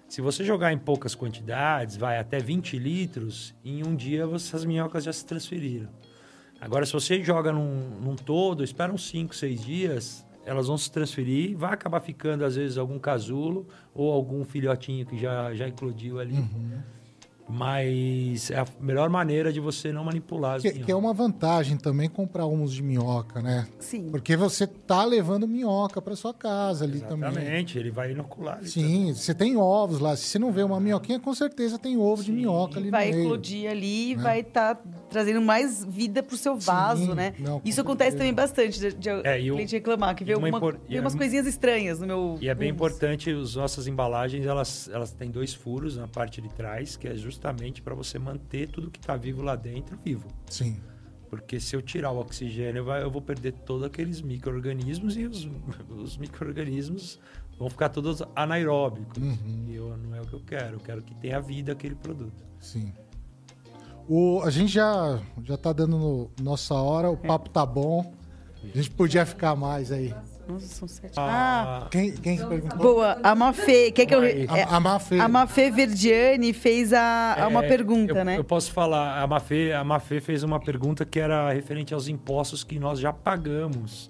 Se 0.07 0.21
você 0.21 0.43
jogar 0.43 0.71
em 0.71 0.77
poucas 0.77 1.13
quantidades, 1.13 1.97
vai 1.97 2.17
até 2.17 2.39
20 2.39 2.79
litros, 2.79 3.53
em 3.63 3.85
um 3.85 3.95
dia 3.95 4.25
essas 4.33 4.63
minhocas 4.63 5.03
já 5.03 5.11
se 5.11 5.25
transferiram. 5.25 5.89
Agora, 6.61 6.85
se 6.85 6.93
você 6.93 7.21
joga 7.21 7.51
num, 7.51 7.99
num 7.99 8.15
todo, 8.15 8.63
espera 8.63 8.93
uns 8.93 9.09
5, 9.09 9.35
6 9.35 9.61
dias, 9.65 10.25
elas 10.45 10.67
vão 10.67 10.77
se 10.77 10.89
transferir, 10.89 11.57
vai 11.57 11.73
acabar 11.73 11.99
ficando, 11.99 12.45
às 12.45 12.55
vezes, 12.55 12.77
algum 12.77 12.97
casulo 12.97 13.67
ou 13.93 14.11
algum 14.11 14.45
filhotinho 14.45 15.05
que 15.05 15.17
já, 15.17 15.53
já 15.53 15.67
eclodiu 15.67 16.19
ali. 16.19 16.35
Mas 17.57 18.49
é 18.51 18.59
a 18.59 18.65
melhor 18.81 19.09
maneira 19.09 19.53
de 19.53 19.59
você 19.59 19.91
não 19.91 20.03
manipular 20.03 20.55
as 20.55 20.61
Que, 20.63 20.69
minhocas. 20.69 20.85
que 20.85 20.91
é 20.91 20.95
uma 20.95 21.13
vantagem 21.13 21.77
também 21.77 22.09
comprar 22.09 22.45
humus 22.45 22.73
de 22.73 22.81
minhoca, 22.81 23.41
né? 23.41 23.67
Sim. 23.79 24.09
Porque 24.09 24.35
você 24.35 24.65
tá 24.65 25.05
levando 25.05 25.47
minhoca 25.47 26.01
para 26.01 26.15
sua 26.15 26.33
casa 26.33 26.83
ali 26.85 26.99
também. 26.99 27.29
Exatamente, 27.29 27.77
ele 27.77 27.91
vai 27.91 28.11
inocular. 28.11 28.57
ali 28.57 28.67
Sim, 28.67 29.13
você 29.13 29.33
tem 29.35 29.55
ovos 29.55 29.99
lá. 29.99 30.15
Se 30.15 30.23
você 30.25 30.39
não 30.39 30.51
vê 30.51 30.63
uma 30.63 30.79
minhoquinha, 30.79 31.19
com 31.19 31.33
certeza 31.35 31.77
tem 31.77 31.95
ovo 31.95 32.23
de 32.23 32.31
Sim. 32.31 32.37
minhoca 32.37 32.79
ali 32.79 32.89
vai 32.89 33.09
no 33.09 33.15
meio. 33.17 33.25
eclodir 33.27 33.69
ali 33.69 34.11
e 34.11 34.15
vai 34.15 34.39
estar 34.39 34.81
trazendo 35.09 35.41
mais 35.41 35.85
vida 35.85 36.23
pro 36.23 36.35
seu 36.35 36.57
vaso, 36.57 37.05
Sim, 37.05 37.13
né? 37.13 37.33
não, 37.37 37.61
Isso 37.63 37.79
acontece 37.81 38.11
certeza. 38.17 38.17
também 38.17 38.33
bastante, 38.33 38.79
de, 38.79 38.93
de 38.93 39.09
É, 39.09 39.37
o- 39.51 39.55
cliente 39.55 39.75
reclamar, 39.75 40.15
que 40.15 40.23
vê, 40.25 40.35
uma 40.35 40.49
impor- 40.49 40.77
vê 40.89 40.95
e 40.95 40.99
umas 40.99 41.13
é- 41.13 41.17
coisinhas 41.17 41.45
estranhas 41.45 41.99
no 41.99 42.07
meu 42.07 42.37
E 42.41 42.49
é 42.49 42.55
bem 42.55 42.71
humus. 42.71 42.75
importante, 42.75 43.29
as 43.29 43.55
nossas 43.55 43.85
embalagens, 43.85 44.45
elas, 44.45 44.89
elas 44.91 45.11
têm 45.11 45.29
dois 45.29 45.53
furos 45.53 45.97
na 45.97 46.07
parte 46.07 46.41
de 46.41 46.49
trás, 46.49 46.95
que 46.97 47.07
é 47.07 47.13
justamente 47.15 47.42
para 47.81 47.95
você 47.95 48.17
manter 48.19 48.69
tudo 48.69 48.89
que 48.91 48.99
está 48.99 49.15
vivo 49.17 49.41
lá 49.41 49.55
dentro 49.55 49.97
vivo. 50.03 50.27
Sim. 50.49 50.79
Porque 51.29 51.59
se 51.59 51.75
eu 51.75 51.81
tirar 51.81 52.11
o 52.11 52.19
oxigênio, 52.19 52.87
eu 52.91 53.09
vou 53.09 53.21
perder 53.21 53.53
todos 53.65 53.83
aqueles 53.83 54.21
micro-organismos 54.21 55.17
e 55.17 55.25
os, 55.25 55.49
os 55.89 56.15
micro-organismos 56.17 57.19
vão 57.57 57.69
ficar 57.69 57.89
todos 57.89 58.21
anaeróbicos. 58.35 59.21
Uhum. 59.21 59.65
E 59.67 59.75
eu, 59.75 59.97
não 59.97 60.15
é 60.15 60.21
o 60.21 60.25
que 60.25 60.33
eu 60.33 60.41
quero. 60.45 60.75
Eu 60.75 60.79
quero 60.79 61.01
que 61.01 61.15
tenha 61.15 61.41
vida 61.41 61.71
aquele 61.71 61.95
produto. 61.95 62.43
Sim. 62.59 62.93
O, 64.07 64.41
a 64.43 64.49
gente 64.49 64.73
já, 64.73 65.19
já 65.43 65.57
tá 65.57 65.71
dando 65.73 65.97
no- 65.97 66.31
nossa 66.41 66.75
hora, 66.75 67.09
o 67.09 67.17
papo 67.17 67.49
tá 67.49 67.65
bom. 67.65 68.13
A 68.63 68.77
gente 68.77 68.91
podia 68.91 69.25
ficar 69.25 69.55
mais 69.55 69.91
aí. 69.91 70.13
Nossa, 70.47 70.67
são 70.67 70.87
sete. 70.87 71.13
Ah, 71.17 71.83
Ah, 71.85 71.87
Quem, 71.89 72.11
quem 72.13 72.37
que 72.37 72.45
perguntou? 72.45 72.77
boa. 72.77 73.17
A 73.23 73.33
Mafê, 73.35 73.91
quer 73.91 74.05
que 74.05 74.13
eu... 74.13 74.23
É, 74.23 74.45
A, 74.47 74.75
a 74.77 74.79
Mafê. 74.79 75.19
a 75.19 75.27
Mafê 75.27 75.71
Verdiani 75.71 76.53
fez 76.53 76.91
a, 76.93 77.43
a 77.43 77.47
uma 77.47 77.63
é, 77.63 77.67
pergunta, 77.67 78.19
eu, 78.19 78.25
né? 78.25 78.37
Eu 78.37 78.43
posso 78.43 78.71
falar, 78.71 79.21
a 79.21 79.27
Mafê, 79.27 79.71
a 79.73 79.83
Mafê 79.83 80.19
fez 80.19 80.43
uma 80.43 80.59
pergunta 80.59 81.05
que 81.05 81.19
era 81.19 81.51
referente 81.51 81.93
aos 81.93 82.07
impostos 82.07 82.63
que 82.63 82.77
nós 82.79 82.99
já 82.99 83.13
pagamos 83.13 84.09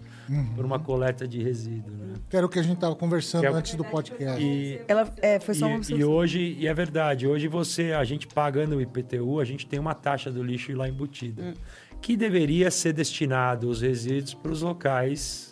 por 0.56 0.64
uma 0.66 0.80
coleta 0.80 1.28
de 1.28 1.44
resíduo. 1.44 1.94
Né? 1.96 2.14
Que 2.30 2.38
era 2.38 2.46
o 2.46 2.50
que 2.50 2.58
a 2.58 2.64
gente 2.64 2.78
tava 2.80 2.96
conversando 2.96 3.44
é 3.46 3.50
antes 3.50 3.76
do 3.76 3.84
podcast. 3.84 4.42
E, 4.42 4.80
Ela 4.88 5.08
é, 5.22 5.40
foi 5.40 5.54
só 5.54 5.66
uma 5.66 5.72
E, 5.72 5.76
e 5.76 5.78
observação. 5.80 6.12
hoje, 6.12 6.56
e 6.60 6.66
é 6.68 6.74
verdade, 6.74 7.28
hoje 7.28 7.48
você, 7.48 7.92
a 7.92 8.04
gente 8.06 8.26
pagando 8.28 8.78
o 8.78 8.82
IPTU, 8.82 9.40
a 9.40 9.46
gente 9.46 9.68
tem 9.68 9.78
uma 9.80 9.94
taxa 9.94 10.32
do 10.32 10.42
lixo 10.42 10.74
lá 10.76 10.88
embutida, 10.88 11.44
Hum. 11.44 11.54
que 12.02 12.16
deveria 12.18 12.72
ser 12.72 12.94
destinado 12.94 13.70
os 13.70 13.82
resíduos 13.82 14.34
para 14.34 14.52
os 14.52 14.62
locais 14.62 15.52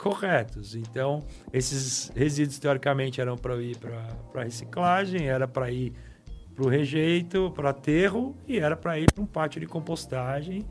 corretos. 0.00 0.74
Então, 0.74 1.22
esses 1.52 2.10
resíduos 2.16 2.58
teoricamente 2.58 3.20
eram 3.20 3.36
para 3.36 3.60
ir 3.62 3.76
para 3.76 4.42
reciclagem, 4.42 5.28
era 5.28 5.46
para 5.46 5.70
ir 5.70 5.92
para 6.54 6.64
o 6.64 6.68
rejeito, 6.68 7.52
para 7.54 7.70
aterro 7.70 8.34
e 8.48 8.58
era 8.58 8.76
para 8.76 8.98
ir 8.98 9.12
para 9.12 9.22
um 9.22 9.26
pátio 9.26 9.60
de 9.60 9.66
compostagem 9.66 10.64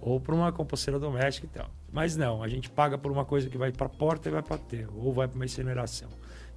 ou 0.00 0.18
para 0.18 0.34
uma 0.34 0.50
composteira 0.50 0.98
doméstica 0.98 1.46
e 1.46 1.50
tal. 1.50 1.70
Mas 1.92 2.16
não, 2.16 2.42
a 2.42 2.48
gente 2.48 2.70
paga 2.70 2.96
por 2.96 3.12
uma 3.12 3.24
coisa 3.24 3.48
que 3.48 3.58
vai 3.58 3.70
para 3.70 3.86
a 3.86 3.90
porta 3.90 4.28
e 4.28 4.32
vai 4.32 4.42
para 4.42 4.56
aterro 4.56 4.94
ou 4.96 5.12
vai 5.12 5.28
para 5.28 5.36
uma 5.36 5.44
incineração. 5.44 6.08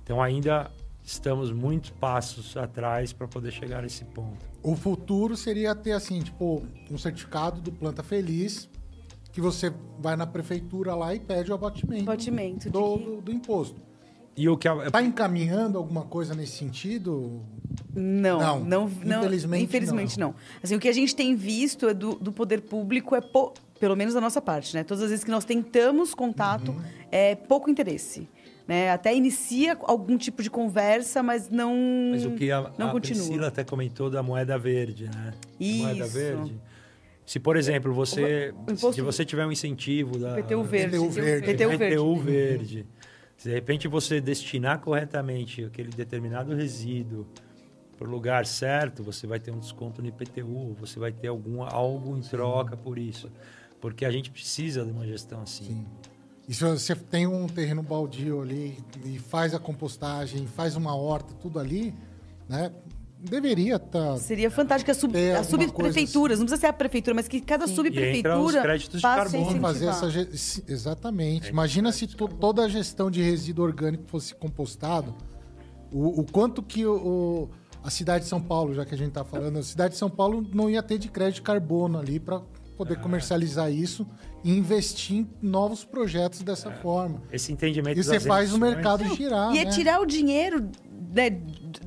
Então 0.01 0.21
ainda 0.21 0.71
estamos 1.03 1.51
muitos 1.51 1.89
passos 1.89 2.55
atrás 2.55 3.11
para 3.11 3.27
poder 3.27 3.51
chegar 3.51 3.81
nesse 3.81 4.05
ponto. 4.05 4.45
O 4.61 4.75
futuro 4.75 5.35
seria 5.35 5.75
ter, 5.75 5.91
assim, 5.91 6.21
tipo, 6.21 6.63
um 6.89 6.97
certificado 6.97 7.59
do 7.59 7.71
Planta 7.71 8.01
Feliz, 8.01 8.69
que 9.33 9.41
você 9.41 9.73
vai 9.99 10.15
na 10.15 10.25
prefeitura 10.25 10.95
lá 10.95 11.13
e 11.13 11.19
pede 11.19 11.51
o 11.51 11.55
abatimento, 11.55 12.03
Abatimento 12.03 12.59
de 12.65 12.69
do, 12.69 12.97
que- 12.97 13.03
do, 13.03 13.21
do 13.21 13.31
imposto. 13.33 13.81
E 14.35 14.47
o 14.49 14.55
que 14.57 14.67
a, 14.67 14.89
Tá 14.89 15.01
encaminhando 15.03 15.77
alguma 15.77 16.03
coisa 16.03 16.33
nesse 16.33 16.53
sentido? 16.53 17.41
Não, 17.93 18.39
Não, 18.39 18.59
não, 18.59 18.89
não, 19.03 19.19
infelizmente 19.19 19.63
infelizmente 19.63 20.19
não. 20.19 20.33
Assim, 20.63 20.75
o 20.75 20.79
que 20.79 20.87
a 20.87 20.93
gente 20.93 21.15
tem 21.15 21.35
visto 21.35 21.87
é 21.87 21.93
do, 21.93 22.15
do 22.15 22.31
poder 22.31 22.61
público 22.61 23.15
é 23.15 23.21
pou- 23.21 23.53
pelo 23.79 23.95
menos 23.95 24.13
da 24.13 24.21
nossa 24.21 24.41
parte, 24.41 24.73
né? 24.75 24.83
Todas 24.83 25.03
as 25.03 25.09
vezes 25.09 25.25
que 25.25 25.29
nós 25.31 25.45
tentamos 25.45 26.15
contato, 26.15 26.71
Uhum. 26.71 26.81
é 27.11 27.35
pouco 27.35 27.69
interesse. 27.69 28.27
Né? 28.67 28.89
Até 28.91 29.13
inicia 29.13 29.77
algum 29.83 30.17
tipo 30.17 30.41
de 30.41 30.49
conversa, 30.49 31.21
mas 31.21 31.49
não, 31.49 31.75
mas 32.11 32.25
o 32.25 32.31
que 32.31 32.49
a, 32.49 32.71
não 32.77 32.87
a 32.87 32.91
continua. 32.91 33.21
Priscila 33.23 33.47
até 33.49 33.63
comentou 33.63 34.09
da 34.09 34.23
moeda 34.23 34.57
verde, 34.57 35.03
né? 35.13 35.33
A 35.59 35.63
Moeda 35.83 36.05
Isso. 36.05 36.13
verde. 36.13 36.55
Se, 37.25 37.39
por 37.39 37.55
exemplo, 37.55 37.93
você 37.93 38.53
O 38.55 38.61
imposto- 38.71 38.93
se 38.93 39.01
você 39.01 39.23
tiver 39.25 39.45
um 39.45 39.51
incentivo 39.51 40.17
da 40.19 40.35
PTU 40.35 40.63
verde. 40.63 40.97
PTU 40.97 41.09
verde. 41.09 41.47
PTU 41.53 41.69
verde. 41.77 41.95
PTU 41.95 42.15
verde. 42.17 42.85
Se 43.37 43.49
de 43.49 43.55
repente 43.55 43.87
você 43.87 44.19
destinar 44.21 44.79
corretamente 44.79 45.63
aquele 45.63 45.89
determinado 45.89 46.53
resíduo 46.53 47.25
para 47.97 48.07
o 48.07 48.11
lugar 48.11 48.45
certo, 48.45 49.03
você 49.03 49.25
vai 49.25 49.39
ter 49.39 49.51
um 49.51 49.59
desconto 49.59 50.01
no 50.01 50.07
IPTU, 50.07 50.75
você 50.79 50.99
vai 50.99 51.11
ter 51.11 51.27
algum, 51.29 51.61
algo 51.63 52.17
em 52.17 52.21
troca 52.21 52.75
por 52.75 52.97
isso. 52.97 53.29
Porque 53.79 54.05
a 54.05 54.11
gente 54.11 54.29
precisa 54.31 54.83
de 54.85 54.91
uma 54.91 55.05
gestão 55.05 55.41
assim. 55.41 55.65
Sim. 55.65 55.85
E 56.47 56.53
se 56.53 56.63
você 56.63 56.93
tem 56.95 57.25
um 57.25 57.47
terreno 57.47 57.81
baldio 57.81 58.41
ali 58.41 58.77
e 59.05 59.17
faz 59.17 59.53
a 59.53 59.59
compostagem, 59.59 60.45
faz 60.45 60.75
uma 60.75 60.93
horta, 60.95 61.33
tudo 61.35 61.57
ali, 61.59 61.93
né? 62.49 62.71
Deveria 63.23 63.79
tá 63.79 63.85
estar. 64.15 64.17
Seria 64.17 64.51
fantástico 64.51 64.91
as, 64.91 64.97
sub, 64.97 65.17
as 65.31 65.47
subprefeituras, 65.47 66.39
não 66.39 66.45
precisa 66.45 66.59
ser 66.61 66.67
a 66.67 66.73
prefeitura, 66.73 67.15
mas 67.15 67.27
que 67.27 67.39
cada 67.39 67.63
E 67.63 67.69
os 67.69 67.71
subprefeitura 67.71 68.61
créditos 68.61 68.99
de 68.99 69.01
carbono. 69.01 69.61
Fazer 69.61 69.85
essa 69.87 70.09
ge- 70.09 70.29
exatamente. 70.67 71.49
Imagina 71.49 71.91
se 71.91 72.05
to- 72.07 72.27
toda 72.27 72.63
a 72.65 72.67
gestão 72.67 73.09
de 73.09 73.21
resíduo 73.21 73.63
orgânico 73.65 74.03
fosse 74.07 74.35
compostado, 74.35 75.15
o, 75.91 76.19
o 76.21 76.25
quanto 76.29 76.61
que 76.61 76.85
o, 76.85 76.95
o- 76.95 77.49
a 77.83 77.89
cidade 77.89 78.23
de 78.25 78.29
São 78.29 78.41
Paulo, 78.41 78.73
já 78.73 78.85
que 78.85 78.93
a 78.93 78.97
gente 78.97 79.09
está 79.09 79.23
falando, 79.23 79.59
a 79.59 79.63
cidade 79.63 79.93
de 79.93 79.99
São 79.99 80.09
Paulo 80.09 80.45
não 80.53 80.69
ia 80.69 80.83
ter 80.83 80.97
de 80.97 81.07
crédito 81.09 81.35
de 81.35 81.41
carbono 81.43 81.97
ali 81.99 82.19
para 82.19 82.41
poder 82.77 82.97
comercializar 82.99 83.71
isso 83.71 84.05
e 84.43 84.51
investir 84.57 85.17
em 85.17 85.29
novos 85.41 85.85
projetos 85.85 86.41
dessa 86.41 86.71
forma. 86.71 87.21
Esse 87.31 87.51
entendimento 87.53 87.97
E 87.99 88.03
você 88.03 88.19
faz 88.19 88.51
o 88.53 88.57
mercado 88.57 89.05
girar, 89.15 89.53
E 89.53 89.59
é 89.59 89.65
né? 89.65 89.71
tirar 89.71 90.01
o 90.01 90.05
dinheiro 90.05 90.69
né, 91.11 91.29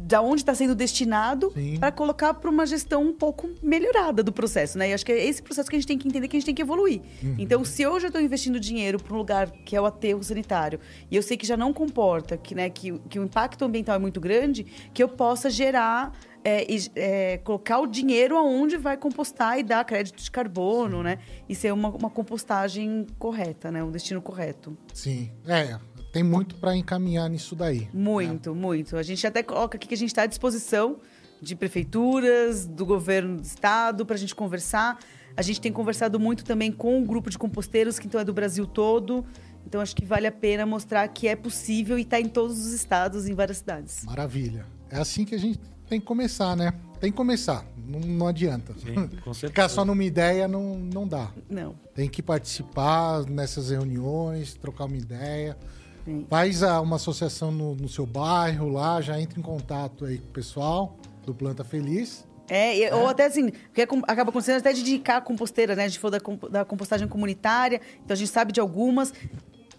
da 0.01 0.21
onde 0.21 0.43
está 0.43 0.55
sendo 0.55 0.75
destinado 0.75 1.51
Sim. 1.53 1.79
para 1.79 1.91
colocar 1.91 2.35
para 2.35 2.51
uma 2.51 2.67
gestão 2.67 3.03
um 3.03 3.13
pouco 3.13 3.51
melhorada 3.63 4.23
do 4.23 4.33
processo, 4.33 4.79
né? 4.79 4.91
E 4.91 4.95
acho 4.95 5.05
que 5.05 5.13
é 5.13 5.25
esse 5.25 5.43
processo 5.43 5.69
que 5.69 5.77
a 5.77 5.79
gente 5.79 5.89
tem 5.89 5.99
que 5.99 6.09
entender 6.09 6.29
que 6.29 6.37
a 6.37 6.39
gente 6.39 6.47
tem 6.47 6.55
que 6.55 6.63
evoluir. 6.63 7.01
Uhum. 7.23 7.35
Então, 7.39 7.65
se 7.65 7.83
eu 7.83 7.97
estou 7.97 8.21
investindo 8.21 8.61
dinheiro 8.61 9.03
para 9.03 9.15
um 9.15 9.19
lugar 9.19 9.51
que 9.51 9.75
é 9.75 9.81
o 9.81 9.87
aterro 9.87 10.23
sanitário 10.23 10.79
e 11.11 11.17
eu 11.17 11.23
sei 11.23 11.37
que 11.37 11.47
já 11.47 11.57
não 11.57 11.73
comporta, 11.73 12.37
que, 12.37 12.55
né, 12.55 12.71
que, 12.71 12.99
que 13.09 13.19
o 13.19 13.25
impacto 13.25 13.65
ambiental 13.65 13.97
é 13.97 13.99
muito 13.99 14.21
grande, 14.21 14.65
que 14.93 15.03
eu 15.03 15.09
possa 15.09 15.51
gerar 15.51 16.13
é, 16.45 16.65
e, 16.73 16.91
é, 16.95 17.39
colocar 17.39 17.81
o 17.81 17.87
dinheiro 17.89 18.37
aonde 18.37 18.77
vai 18.77 18.97
compostar 18.97 19.59
e 19.59 19.65
dar 19.65 19.85
crédito 19.85 20.23
de 20.23 20.31
carbono, 20.31 21.03
né? 21.03 21.19
E 21.49 21.57
ser 21.57 21.73
uma, 21.73 21.89
uma 21.89 22.09
compostagem 22.09 23.05
correta, 23.19 23.73
né? 23.73 23.83
Um 23.83 23.91
destino 23.91 24.23
correto. 24.23 24.79
Sim. 24.95 25.33
É, 25.45 25.77
tem 26.17 26.23
muito 26.23 26.55
para 26.55 26.75
encaminhar 26.75 27.29
nisso 27.29 27.55
daí. 27.55 27.91
Muito, 27.93 28.55
muito. 28.55 28.97
A 28.97 29.03
gente 29.03 29.27
até 29.27 29.43
coloca 29.43 29.77
aqui 29.77 29.87
que 29.87 29.93
a 29.93 29.99
gente 29.99 30.09
está 30.09 30.23
à 30.23 30.27
disposição 30.27 30.97
de 31.43 31.55
prefeituras, 31.55 32.65
do 32.67 32.87
governo 32.87 33.37
do 33.37 33.45
estado, 33.45 34.07
para 34.07 34.17
a 34.17 34.19
gente 34.19 34.35
conversar. 34.35 34.99
A 35.37 35.43
gente 35.43 35.61
tem 35.61 35.71
conversado 35.71 36.19
muito 36.19 36.43
também 36.43 36.73
com 36.73 37.03
o 37.03 37.05
grupo 37.05 37.29
de 37.29 37.37
composteiros, 37.37 37.99
que 37.99 38.07
então 38.07 38.19
é 38.19 38.25
do 38.25 38.33
Brasil 38.33 38.67
todo. 38.67 39.27
Então 39.67 39.79
acho 39.79 39.95
que 39.95 40.07
vale 40.07 40.27
a 40.27 40.33
pena 40.33 40.65
mostrar 40.65 41.07
que 41.09 41.29
é 41.29 41.37
possível 41.37 41.99
e 41.99 42.01
está 42.01 42.19
em 42.19 42.31
todos 42.31 42.65
os 42.65 42.73
estados, 42.73 43.29
em 43.29 43.35
várias 43.35 43.59
cidades. 43.59 44.03
Maravilha. 44.05 44.65
É 44.89 44.97
assim 44.99 45.23
que 45.23 45.35
a 45.35 45.39
gente 45.39 45.61
tem 45.87 46.01
que 46.01 46.07
começar, 46.07 46.57
né? 46.57 46.73
Tem 46.99 47.11
que 47.11 47.17
começar. 47.17 47.63
Não, 47.87 48.01
não 48.01 48.27
adianta. 48.27 48.73
Sim, 48.79 48.95
com 49.23 49.35
certeza. 49.35 49.49
Ficar 49.49 49.69
só 49.69 49.85
numa 49.85 50.03
ideia 50.03 50.49
não, 50.49 50.79
não 50.79 51.07
dá. 51.07 51.31
Não. 51.51 51.75
Tem 51.95 52.09
que 52.09 52.23
participar 52.23 53.27
nessas 53.27 53.69
reuniões, 53.69 54.55
trocar 54.55 54.87
uma 54.87 54.97
ideia. 54.97 55.59
Sim. 56.07 56.25
Faz 56.31 56.63
uma 56.63 56.97
associação 56.97 57.51
no, 57.51 57.75
no 57.75 57.89
seu 57.89 58.07
bairro 58.07 58.69
lá, 58.69 59.01
já 59.03 59.21
entra 59.21 59.39
em 59.39 59.43
contato 59.43 60.05
aí 60.07 60.19
com 60.19 60.29
o 60.29 60.33
pessoal 60.33 60.97
do 61.27 61.35
Planta 61.35 61.65
Feliz. 61.65 62.25
É, 62.49 62.79
e- 62.79 62.91
ou 62.93 63.09
até 63.09 63.27
assim, 63.27 63.51
porque 63.51 63.83
acom- 63.83 64.03
acaba 64.07 64.31
acontecendo 64.31 64.59
até 64.59 64.73
de 64.73 64.81
indicar 64.83 65.21
composteira, 65.23 65.75
né? 65.75 65.85
A 65.85 65.89
gente 65.89 65.99
falou 65.99 66.17
da, 66.19 66.49
da 66.61 66.65
compostagem 66.65 67.09
comunitária, 67.09 67.81
então 68.05 68.15
a 68.15 68.17
gente 68.17 68.31
sabe 68.31 68.53
de 68.53 68.61
algumas. 68.61 69.13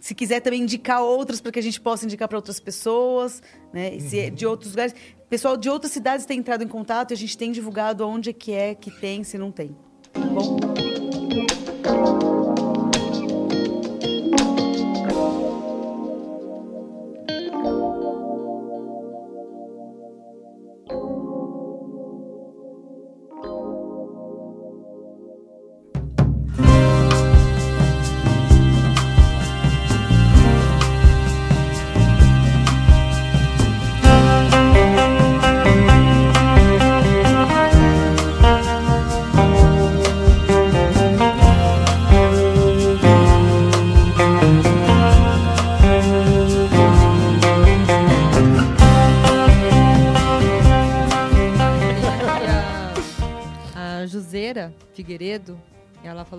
Se 0.01 0.13
quiser 0.13 0.41
também 0.41 0.61
indicar 0.61 1.01
outras 1.01 1.39
para 1.41 1.51
que 1.51 1.59
a 1.59 1.63
gente 1.63 1.79
possa 1.79 2.03
indicar 2.05 2.27
para 2.27 2.37
outras 2.37 2.59
pessoas, 2.59 3.41
né? 3.73 3.95
E 3.95 4.01
se 4.01 4.19
é 4.19 4.29
de 4.29 4.45
outros 4.45 4.71
lugares. 4.71 4.93
Pessoal 5.29 5.55
de 5.57 5.69
outras 5.69 5.91
cidades 5.93 6.25
tem 6.25 6.39
entrado 6.39 6.61
em 6.63 6.67
contato 6.67 7.11
e 7.11 7.13
a 7.13 7.17
gente 7.17 7.37
tem 7.37 7.51
divulgado 7.53 8.05
onde 8.07 8.29
é 8.29 8.33
que 8.33 8.51
é, 8.51 8.75
que 8.75 8.91
tem, 8.91 9.23
se 9.23 9.37
não 9.37 9.51
tem. 9.51 9.75
Tá 10.13 10.19
bom? 10.21 10.57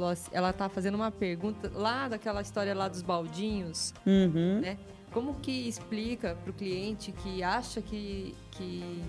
Ela 0.08 0.12
falou 0.12 0.12
assim, 0.12 0.30
ela 0.32 0.52
tá 0.52 0.68
fazendo 0.68 0.94
uma 0.94 1.10
pergunta 1.10 1.70
lá 1.74 2.08
daquela 2.08 2.40
história 2.40 2.74
lá 2.74 2.88
dos 2.88 3.02
baldinhos, 3.02 3.92
Uhum. 4.06 4.60
né? 4.60 4.76
Como 5.12 5.34
que 5.36 5.50
explica 5.68 6.34
para 6.34 6.50
o 6.50 6.52
cliente 6.52 7.12
que 7.12 7.42
acha 7.42 7.80
que, 7.80 8.34
que 8.50 9.02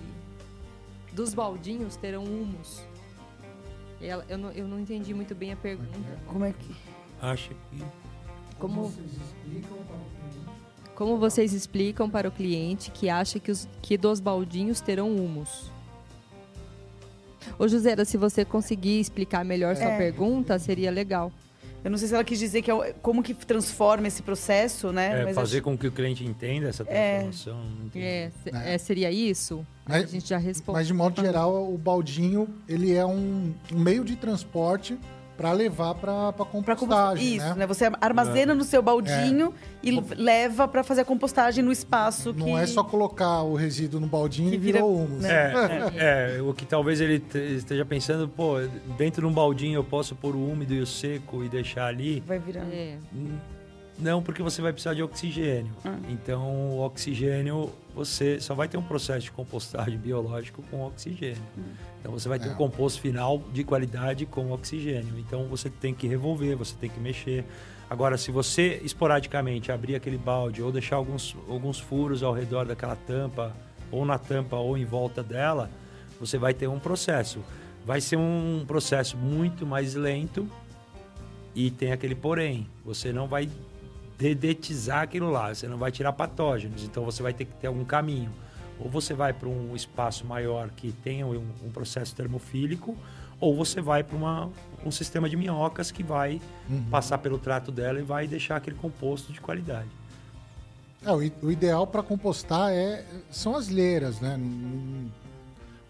dos 1.12 1.34
baldinhos 1.34 1.94
terão 1.96 2.24
humus? 2.24 2.82
Ela- 4.00 4.24
eu, 4.28 4.38
não, 4.38 4.50
eu 4.52 4.66
não 4.66 4.80
entendi 4.80 5.12
muito 5.12 5.34
bem 5.34 5.52
a 5.52 5.56
pergunta. 5.56 5.98
Como 6.26 6.44
é 6.44 6.52
que. 6.52 6.74
Acho 7.20 7.50
que. 7.50 7.84
Como, 8.58 8.90
como 10.94 11.18
vocês 11.18 11.52
explicam 11.52 12.08
para 12.10 12.28
o 12.28 12.32
cliente 12.32 12.90
que 12.90 13.08
acha 13.10 13.38
que, 13.38 13.50
os, 13.50 13.68
que 13.82 13.96
dos 13.98 14.20
baldinhos 14.20 14.80
terão 14.80 15.14
humus? 15.14 15.69
Ô, 17.58 17.66
Josera, 17.68 18.04
se 18.04 18.16
você 18.16 18.44
conseguir 18.44 19.00
explicar 19.00 19.44
melhor 19.44 19.76
sua 19.76 19.86
É. 19.92 19.96
pergunta, 19.98 20.58
seria 20.58 20.90
legal. 20.90 21.32
Eu 21.82 21.90
não 21.90 21.96
sei 21.96 22.08
se 22.08 22.14
ela 22.14 22.22
quis 22.22 22.38
dizer 22.38 22.60
que 22.60 22.70
é 22.70 22.94
como 23.00 23.22
que 23.22 23.32
transforma 23.32 24.06
esse 24.06 24.20
processo, 24.22 24.92
né? 24.92 25.22
É, 25.22 25.24
Mas 25.24 25.34
fazer 25.34 25.56
acho- 25.58 25.64
com 25.64 25.78
que 25.78 25.86
o 25.86 25.92
cliente 25.92 26.22
entenda 26.22 26.68
essa 26.68 26.82
É. 26.86 27.20
transformação. 27.20 27.62
É, 27.94 28.30
É. 28.52 28.74
é, 28.74 28.78
seria 28.78 29.10
isso? 29.10 29.66
Aí 29.86 30.00
Mas- 30.02 30.04
a 30.10 30.12
gente 30.12 30.28
já 30.28 30.36
responde. 30.36 30.76
Mas 30.78 30.86
de 30.86 30.92
modo 30.92 31.18
geral, 31.22 31.72
o 31.72 31.78
baldinho 31.78 32.46
ele 32.68 32.92
é 32.94 33.06
um, 33.06 33.54
um 33.72 33.78
meio 33.78 34.04
de 34.04 34.14
transporte 34.14 34.98
para 35.40 35.52
levar 35.52 35.94
para 35.94 36.32
Pra 36.34 36.44
compostagem, 36.44 36.76
compostagem, 36.76 37.36
Isso, 37.36 37.46
né? 37.48 37.54
né? 37.54 37.66
Você 37.66 37.90
armazena 37.98 38.54
no 38.54 38.62
seu 38.62 38.82
baldinho 38.82 39.54
e 39.82 39.90
leva 40.14 40.68
para 40.68 40.82
fazer 40.84 41.00
a 41.00 41.04
compostagem 41.04 41.64
no 41.64 41.72
espaço 41.72 42.34
que... 42.34 42.40
Não 42.40 42.58
é 42.58 42.66
só 42.66 42.84
colocar 42.84 43.40
o 43.42 43.54
resíduo 43.54 43.98
no 43.98 44.06
baldinho 44.06 44.50
Que 44.50 44.56
e 44.56 44.58
vira- 44.58 44.78
virou 44.80 44.94
humus. 44.96 45.22
né? 45.22 45.52
É, 45.96 46.36
é, 46.36 46.42
o 46.42 46.52
que 46.52 46.66
talvez 46.66 47.00
ele 47.00 47.18
te- 47.20 47.38
esteja 47.56 47.86
pensando, 47.86 48.28
pô, 48.28 48.56
dentro 48.98 49.22
de 49.22 49.26
um 49.26 49.32
baldinho 49.32 49.78
eu 49.78 49.84
posso 49.84 50.14
pôr 50.14 50.36
o 50.36 50.46
úmido 50.46 50.74
e 50.74 50.80
o 50.80 50.86
seco 50.86 51.42
e 51.42 51.48
deixar 51.48 51.86
ali. 51.86 52.22
Vai 52.26 52.38
virando. 52.38 52.70
É. 52.72 52.96
Hum, 54.00 54.04
Não, 54.04 54.22
porque 54.22 54.42
você 54.42 54.60
vai 54.62 54.72
precisar 54.72 54.94
de 54.94 55.02
oxigênio. 55.02 55.72
Ah. 55.84 55.96
Então, 56.08 56.42
o 56.70 56.80
oxigênio, 56.80 57.70
você 57.94 58.40
só 58.40 58.54
vai 58.54 58.66
ter 58.68 58.76
um 58.76 58.82
processo 58.82 59.20
de 59.26 59.30
compostagem 59.32 59.96
biológico 60.00 60.62
com 60.70 60.84
oxigênio. 60.86 61.42
Então, 62.00 62.12
você 62.12 62.28
vai 62.28 62.38
ter 62.38 62.48
É. 62.48 62.52
um 62.52 62.54
composto 62.54 63.00
final 63.00 63.42
de 63.52 63.62
qualidade 63.64 64.26
com 64.26 64.50
oxigênio. 64.52 65.18
Então, 65.18 65.44
você 65.44 65.68
tem 65.68 65.94
que 65.94 66.06
revolver, 66.06 66.56
você 66.56 66.74
tem 66.80 66.88
que 66.90 66.98
mexer. 67.00 67.44
Agora, 67.88 68.16
se 68.16 68.30
você 68.30 68.80
esporadicamente 68.84 69.72
abrir 69.72 69.96
aquele 69.96 70.16
balde 70.18 70.62
ou 70.62 70.70
deixar 70.70 70.96
alguns, 70.96 71.36
alguns 71.48 71.78
furos 71.80 72.22
ao 72.22 72.32
redor 72.32 72.64
daquela 72.64 72.94
tampa, 72.96 73.52
ou 73.90 74.04
na 74.04 74.16
tampa 74.16 74.56
ou 74.56 74.78
em 74.78 74.84
volta 74.84 75.22
dela, 75.22 75.68
você 76.20 76.38
vai 76.38 76.54
ter 76.54 76.68
um 76.68 76.78
processo. 76.78 77.40
Vai 77.84 78.00
ser 78.00 78.16
um 78.16 78.62
processo 78.66 79.16
muito 79.16 79.66
mais 79.66 79.94
lento 79.94 80.46
e 81.54 81.70
tem 81.70 81.90
aquele 81.90 82.14
porém. 82.14 82.68
Você 82.84 83.12
não 83.12 83.26
vai 83.26 83.48
dedetizar 84.20 85.00
aquilo 85.02 85.30
lá, 85.30 85.54
você 85.54 85.66
não 85.66 85.78
vai 85.78 85.90
tirar 85.90 86.12
patógenos, 86.12 86.84
então 86.84 87.02
você 87.04 87.22
vai 87.22 87.32
ter 87.32 87.46
que 87.46 87.54
ter 87.54 87.68
algum 87.68 87.84
caminho. 87.84 88.30
Ou 88.78 88.88
você 88.90 89.14
vai 89.14 89.32
para 89.32 89.48
um 89.48 89.74
espaço 89.74 90.26
maior 90.26 90.68
que 90.70 90.92
tenha 90.92 91.26
um, 91.26 91.42
um 91.64 91.70
processo 91.70 92.14
termofílico, 92.14 92.94
ou 93.40 93.56
você 93.56 93.80
vai 93.80 94.02
para 94.04 94.16
um 94.84 94.90
sistema 94.90 95.26
de 95.28 95.36
minhocas 95.36 95.90
que 95.90 96.02
vai 96.02 96.40
Uhum. 96.68 96.84
passar 96.90 97.18
pelo 97.18 97.38
trato 97.38 97.72
dela 97.72 97.98
e 97.98 98.02
vai 98.02 98.26
deixar 98.26 98.56
aquele 98.56 98.76
composto 98.76 99.32
de 99.32 99.40
qualidade. 99.40 99.88
É, 101.04 101.10
o, 101.10 101.46
o 101.46 101.50
ideal 101.50 101.86
para 101.86 102.02
compostar 102.02 102.70
é, 102.70 103.02
são 103.30 103.56
as 103.56 103.68
leiras, 103.68 104.20
né? 104.20 104.38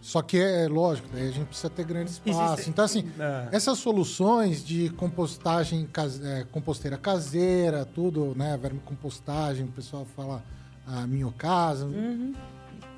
Só 0.01 0.23
que 0.23 0.39
é 0.39 0.67
lógico, 0.67 1.09
daí 1.13 1.29
a 1.29 1.31
gente 1.31 1.47
precisa 1.47 1.69
ter 1.69 1.85
grande 1.85 2.11
espaço. 2.11 2.53
Existe- 2.55 2.71
Então, 2.71 2.85
assim, 2.85 3.11
É. 3.19 3.49
essas 3.53 3.79
soluções 3.79 4.65
de 4.65 4.89
compostagem, 4.91 5.87
case- 5.93 6.27
é, 6.27 6.45
composteira 6.51 6.97
caseira, 6.97 7.85
tudo, 7.85 8.33
né? 8.35 8.59
Vermicompostagem, 8.61 9.67
o 9.67 9.69
pessoal 9.69 10.07
fala 10.17 10.43
a 10.87 11.07
minhocasa. 11.07 11.87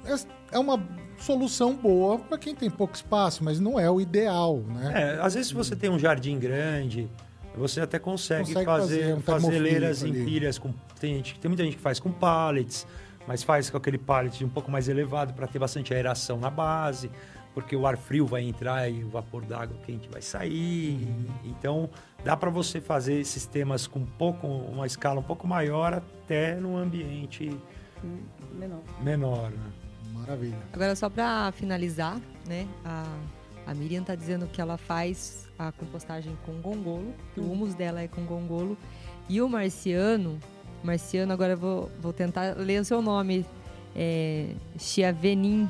É, 0.05 0.57
é 0.57 0.59
uma 0.59 0.81
solução 1.19 1.74
boa 1.74 2.19
para 2.19 2.39
quem 2.39 2.55
tem 2.55 2.70
pouco 2.70 2.95
espaço, 2.95 3.43
mas 3.45 3.61
não 3.61 3.79
é 3.79 3.91
o 3.91 4.01
ideal, 4.01 4.59
né? 4.59 5.16
É, 5.19 5.20
às 5.20 5.35
vezes 5.35 5.49
se 5.49 5.55
você 5.55 5.74
tem 5.77 5.91
um 5.91 5.99
jardim 5.99 6.39
grande, 6.39 7.09
você 7.57 7.81
até 7.81 7.99
consegue, 7.99 8.47
Consegue 8.49 8.65
fazer 8.65 9.01
fazer, 9.01 9.15
um 9.15 9.20
fazer, 9.20 9.59
leiras 9.59 10.03
em 10.03 10.12
pilhas. 10.24 10.59
Com, 10.59 10.73
tem, 10.99 11.16
gente, 11.16 11.39
tem 11.39 11.49
muita 11.49 11.65
gente 11.65 11.77
que 11.77 11.83
faz 11.83 12.01
com 12.01 12.11
pallets, 12.11 12.87
mas 13.27 13.43
faz 13.43 13.70
com 13.70 13.77
aquele 13.77 13.99
pallet 13.99 14.44
um 14.44 14.49
pouco 14.49 14.70
mais 14.70 14.89
elevado 14.89 15.32
para 15.35 15.47
ter 15.47 15.59
bastante 15.59 15.94
aeração 15.94 16.39
na 16.39 16.51
base, 16.51 17.11
porque 17.55 17.77
o 17.77 17.86
ar 17.86 17.97
frio 17.97 18.27
vai 18.27 18.43
entrar 18.43 18.89
e 18.89 19.05
o 19.05 19.09
vapor 19.09 19.44
d'água 19.44 19.77
quente 19.85 20.09
vai 20.09 20.23
sair. 20.23 20.94
Uhum. 20.94 21.27
Então 21.44 21.90
dá 22.24 22.36
para 22.36 22.51
você 22.51 22.81
fazer 22.81 23.24
sistemas 23.24 23.86
com 23.86 24.01
um 24.01 24.07
pouco, 24.07 24.47
uma 24.47 24.86
escala 24.86 25.20
um 25.20 25.24
pouco 25.24 25.47
maior 25.47 25.94
até 25.94 26.57
num 26.57 26.77
ambiente 26.77 27.51
Menor. 28.53 28.82
menor. 29.01 29.51
Né? 29.51 29.73
Maravilha. 30.12 30.59
Agora, 30.73 30.94
só 30.94 31.09
para 31.09 31.53
finalizar, 31.53 32.20
né? 32.47 32.66
A, 32.85 33.05
a 33.66 33.74
Miriam 33.74 34.03
tá 34.03 34.15
dizendo 34.15 34.47
que 34.47 34.61
ela 34.61 34.77
faz 34.77 35.49
a 35.59 35.73
compostagem 35.73 36.36
com 36.44 36.61
gongolo, 36.61 37.15
que 37.35 37.40
o 37.40 37.51
humus 37.51 37.74
dela 37.74 38.01
é 38.01 38.09
com 38.09 38.24
gongolo. 38.24 38.77
E 39.28 39.40
o 39.40 39.49
Marciano, 39.49 40.39
Marciano, 40.82 41.32
agora 41.32 41.52
eu 41.52 41.59
vou, 41.59 41.90
vou 42.00 42.12
tentar 42.12 42.56
ler 42.56 42.80
o 42.80 42.84
seu 42.84 43.00
nome. 43.00 43.46
É, 43.94 44.54
Chiavenin. 44.78 45.68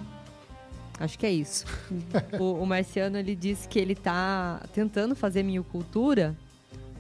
Acho 0.98 1.18
que 1.18 1.26
é 1.26 1.32
isso. 1.32 1.66
o, 2.38 2.54
o 2.54 2.66
Marciano, 2.66 3.18
ele 3.18 3.34
disse 3.34 3.68
que 3.68 3.78
ele 3.78 3.94
tá 3.94 4.62
tentando 4.72 5.14
fazer 5.16 5.42
miocultura, 5.42 6.36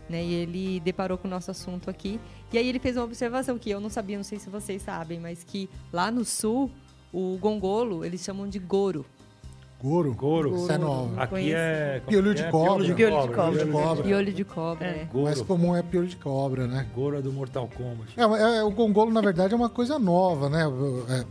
né? 0.08 0.24
E 0.24 0.34
ele 0.34 0.80
deparou 0.80 1.16
com 1.16 1.28
o 1.28 1.30
nosso 1.30 1.50
assunto 1.50 1.88
aqui. 1.88 2.20
E 2.52 2.58
aí 2.58 2.68
ele 2.68 2.78
fez 2.78 2.96
uma 2.96 3.04
observação 3.04 3.58
que 3.58 3.70
eu 3.70 3.80
não 3.80 3.88
sabia, 3.88 4.16
não 4.16 4.24
sei 4.24 4.38
se 4.38 4.50
vocês 4.50 4.82
sabem, 4.82 5.18
mas 5.18 5.42
que 5.42 5.70
lá 5.92 6.10
no 6.10 6.24
sul, 6.24 6.70
o 7.12 7.38
gongolo, 7.38 8.04
eles 8.04 8.22
chamam 8.22 8.48
de 8.48 8.58
goro. 8.58 9.06
Goro. 9.82 10.14
Goro. 10.14 10.54
Isso 10.54 10.70
é 10.70 10.78
novo. 10.78 11.20
Aqui 11.20 11.52
é. 11.52 12.00
como 12.04 12.10
Piolho 12.10 12.34
de 12.34 12.42
é? 12.42 12.50
cobra. 12.50 12.68
Piolho 12.74 12.84
de 12.86 12.94
Piolho 12.94 13.22
de 13.22 13.34
cobra. 13.34 13.52
piolho 13.52 13.66
de 13.66 13.72
Cobra. 13.72 14.08
E 14.08 14.14
olho 14.14 14.32
de 14.32 14.44
cobra, 14.44 14.86
é. 14.86 15.08
O 15.12 15.22
mais 15.24 15.42
comum 15.42 15.74
é 15.76 15.82
piolho 15.82 16.06
de 16.06 16.16
cobra, 16.16 16.66
né? 16.68 16.86
Goro 16.94 17.16
é 17.16 17.20
do 17.22 17.32
Mortal 17.32 17.68
Kombat. 17.76 18.12
É, 18.16 18.58
é, 18.58 18.62
o 18.62 18.70
gongolo, 18.70 19.10
na 19.10 19.20
verdade, 19.20 19.52
é 19.54 19.56
uma 19.56 19.68
coisa 19.68 19.98
nova, 19.98 20.48
né? 20.48 20.62
É, 21.08 21.24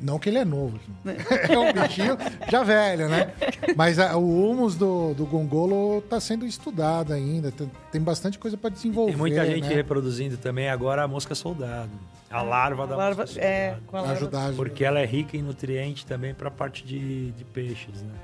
não 0.00 0.18
que 0.18 0.28
ele 0.30 0.38
é 0.38 0.44
novo. 0.44 0.78
É 1.50 1.58
um 1.58 1.72
bichinho 1.72 2.16
já 2.50 2.62
velho, 2.62 3.08
né? 3.08 3.32
Mas 3.76 3.98
a- 3.98 4.16
o 4.16 4.50
humus 4.50 4.74
do, 4.76 5.12
do 5.14 5.26
gongolo 5.26 5.98
está 5.98 6.18
sendo 6.20 6.46
estudado 6.46 7.12
ainda. 7.12 7.50
Tem, 7.50 7.70
tem 7.92 8.00
bastante 8.00 8.38
coisa 8.38 8.56
para 8.56 8.70
desenvolver. 8.70 9.12
Tem 9.12 9.18
muita 9.18 9.44
gente 9.46 9.68
né? 9.68 9.74
reproduzindo 9.74 10.36
também 10.36 10.68
agora 10.70 11.02
a 11.02 11.08
mosca 11.08 11.34
soldado. 11.34 11.90
A 12.30 12.42
larva 12.42 12.86
da 12.86 12.94
larva, 12.96 13.22
é, 13.36 13.70
soldado. 13.70 13.82
com 13.86 13.96
a 13.96 14.00
larva. 14.00 14.16
ajudar. 14.16 14.52
Porque 14.54 14.84
ela 14.84 15.00
é 15.00 15.06
rica 15.06 15.36
em 15.36 15.42
nutriente 15.42 16.04
também 16.04 16.34
para 16.34 16.48
a 16.48 16.50
parte 16.50 16.84
de, 16.84 17.30
de 17.32 17.44
peixes, 17.44 18.02
né? 18.02 18.14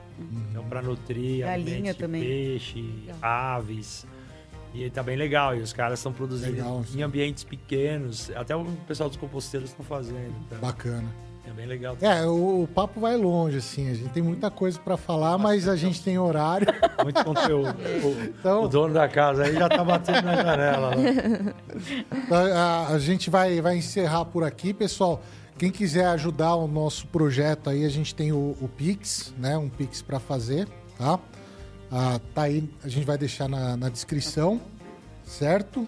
Então, 0.51 0.65
para 0.65 0.83
nutrir 0.83 1.41
Galinha 1.41 1.53
alimentos 1.53 1.95
de 1.95 1.99
também. 1.99 2.23
peixe, 2.23 2.81
Legal. 2.83 3.19
aves. 3.23 4.07
E 4.75 4.91
tá 4.91 5.03
bem 5.03 5.17
legal. 5.17 5.57
E 5.57 5.61
os 5.61 5.73
caras 5.73 6.01
estão 6.01 6.13
produzindo 6.13 6.53
Legal, 6.53 6.85
em 6.95 7.03
ambientes 7.03 7.45
pequenos. 7.45 8.31
Até 8.35 8.55
o 8.55 8.65
pessoal 8.87 9.09
dos 9.09 9.17
composteiros 9.17 9.71
estão 9.71 9.85
fazendo. 9.85 10.35
Então, 10.47 10.59
Bacana. 10.59 11.09
É 11.47 11.51
bem 11.53 11.67
legal. 11.67 11.97
É, 12.01 12.25
o, 12.27 12.63
o 12.63 12.69
papo 12.69 13.01
vai 13.01 13.17
longe, 13.17 13.59
assim. 13.59 13.91
A 13.91 13.95
gente 13.95 14.09
tem 14.11 14.23
muita 14.23 14.51
coisa 14.51 14.79
para 14.79 14.97
falar, 14.97 15.37
mas 15.39 15.69
a 15.69 15.77
gente 15.77 16.03
tem 16.03 16.19
horário. 16.19 16.67
Muito 17.03 17.23
conteúdo. 17.25 17.77
O, 18.03 18.25
Então, 18.39 18.65
o 18.65 18.69
dono 18.69 18.95
da 18.95 19.09
casa 19.09 19.45
aí 19.45 19.55
já 19.55 19.69
tá 19.69 19.85
batendo 19.85 20.23
na 20.23 20.37
janela. 20.37 20.91
Né? 20.97 21.55
A, 22.55 22.89
a- 22.95 22.99
gente 22.99 23.29
vai, 23.31 23.61
vai 23.61 23.77
encerrar 23.77 24.25
por 24.25 24.45
aqui, 24.45 24.73
pessoal. 24.73 25.23
Quem 25.59 25.71
quiser 25.71 26.07
ajudar 26.07 26.55
o 26.57 26.67
nosso 26.67 27.07
projeto 27.09 27.71
aí, 27.71 27.85
a 27.85 27.89
gente 27.89 28.15
tem 28.15 28.33
o, 28.33 28.57
o 28.61 28.69
Pix, 28.69 29.35
né? 29.39 29.57
Um 29.57 29.69
Pix 29.69 30.03
para 30.03 30.19
fazer, 30.19 30.69
tá? 30.99 31.19
Ah, 31.91 32.21
tá 32.35 32.43
aí, 32.43 32.69
a 32.83 32.89
gente 32.89 33.05
vai 33.05 33.17
deixar 33.19 33.49
na, 33.49 33.77
na 33.77 33.89
descrição, 33.89 34.61
certo? 35.25 35.87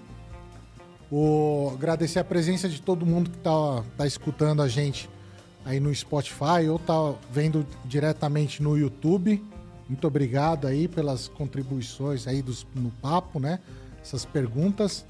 O, 1.11 1.71
agradecer 1.75 2.19
a 2.21 2.25
presença 2.25 2.69
de 2.69 2.81
todo 2.81 3.05
mundo 3.07 3.31
que 3.31 3.39
tá, 3.39 3.83
tá 3.97 4.07
escutando 4.07 4.63
a 4.63 4.69
gente 4.69 5.09
aí 5.67 5.81
no 5.81 5.93
Spotify 5.93 6.69
ou 6.71 6.79
tá 6.79 6.95
vendo 7.31 7.67
diretamente 7.85 8.63
no 8.63 8.79
YouTube. 8.79 9.43
Muito 9.89 10.07
obrigado 10.07 10.67
aí 10.67 10.87
pelas 10.89 11.29
contribuições 11.29 12.27
aí 12.27 12.41
dos, 12.41 12.65
no 12.75 12.91
papo, 13.03 13.39
né? 13.39 13.59
Essas 14.01 14.25
perguntas. 14.25 15.05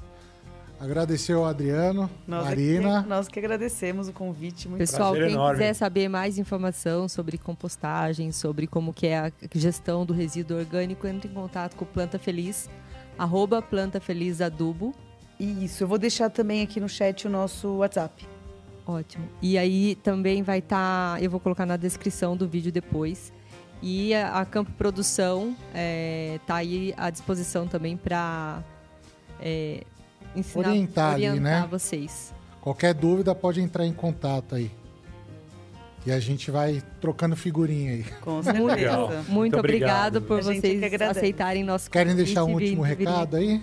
Agradecer 0.78 1.32
ao 1.32 1.46
Adriano, 1.46 2.10
Nós, 2.26 2.44
é 2.44 2.48
Marina. 2.48 3.02
que, 3.02 3.08
nós 3.08 3.28
que 3.28 3.38
agradecemos 3.38 4.08
o 4.08 4.12
convite. 4.12 4.68
Muito 4.68 4.78
Pessoal, 4.78 5.14
quem 5.14 5.32
enorme. 5.32 5.54
quiser 5.58 5.72
saber 5.72 6.06
mais 6.06 6.36
informação 6.36 7.08
sobre 7.08 7.38
compostagem, 7.38 8.30
sobre 8.30 8.66
como 8.66 8.92
que 8.92 9.06
é 9.06 9.18
a 9.18 9.32
gestão 9.54 10.04
do 10.04 10.12
resíduo 10.12 10.58
orgânico, 10.58 11.06
entre 11.06 11.30
em 11.30 11.32
contato 11.32 11.76
com 11.76 11.84
o 11.86 11.88
Planta 11.88 12.18
Feliz, 12.18 12.68
arroba 13.18 13.62
Planta 13.62 14.00
Feliz 14.00 14.42
Adubo. 14.42 14.94
Isso, 15.40 15.82
eu 15.82 15.88
vou 15.88 15.96
deixar 15.96 16.28
também 16.28 16.60
aqui 16.62 16.78
no 16.78 16.90
chat 16.90 17.26
o 17.26 17.30
nosso 17.30 17.76
WhatsApp. 17.76 18.35
Ótimo. 18.86 19.24
E 19.42 19.58
aí 19.58 19.96
também 19.96 20.42
vai 20.42 20.58
estar, 20.60 21.20
eu 21.22 21.28
vou 21.30 21.40
colocar 21.40 21.66
na 21.66 21.76
descrição 21.76 22.36
do 22.36 22.46
vídeo 22.46 22.70
depois. 22.70 23.32
E 23.82 24.14
a, 24.14 24.38
a 24.40 24.44
Campo 24.46 24.70
Produção 24.72 25.56
está 26.34 26.56
aí 26.56 26.94
à 26.96 27.10
disposição 27.10 27.66
também 27.66 27.96
para 27.96 28.62
ensinar, 30.34 30.68
Orientar 30.70 31.14
ali, 31.14 31.28
orientar 31.28 31.62
né? 31.62 31.68
vocês. 31.70 32.32
Qualquer 32.60 32.94
dúvida 32.94 33.34
pode 33.34 33.60
entrar 33.60 33.84
em 33.86 33.92
contato 33.92 34.54
aí. 34.54 34.70
E 36.04 36.12
a 36.12 36.20
gente 36.20 36.52
vai 36.52 36.80
trocando 37.00 37.34
figurinha 37.34 37.92
aí. 37.92 38.04
Com 38.20 38.34
Muito, 38.42 38.64
Legal. 38.64 39.08
muito, 39.08 39.30
Muito 39.32 39.58
obrigado 39.58 40.16
obrigado. 40.18 40.22
por 40.22 40.40
vocês 40.42 40.80
aceitarem 41.02 41.64
nosso 41.64 41.90
Querem 41.90 42.12
convite 42.12 42.26
deixar 42.26 42.44
um 42.44 42.52
último 42.54 42.84
vir- 42.84 42.96
recado 42.96 43.36
aí? 43.36 43.60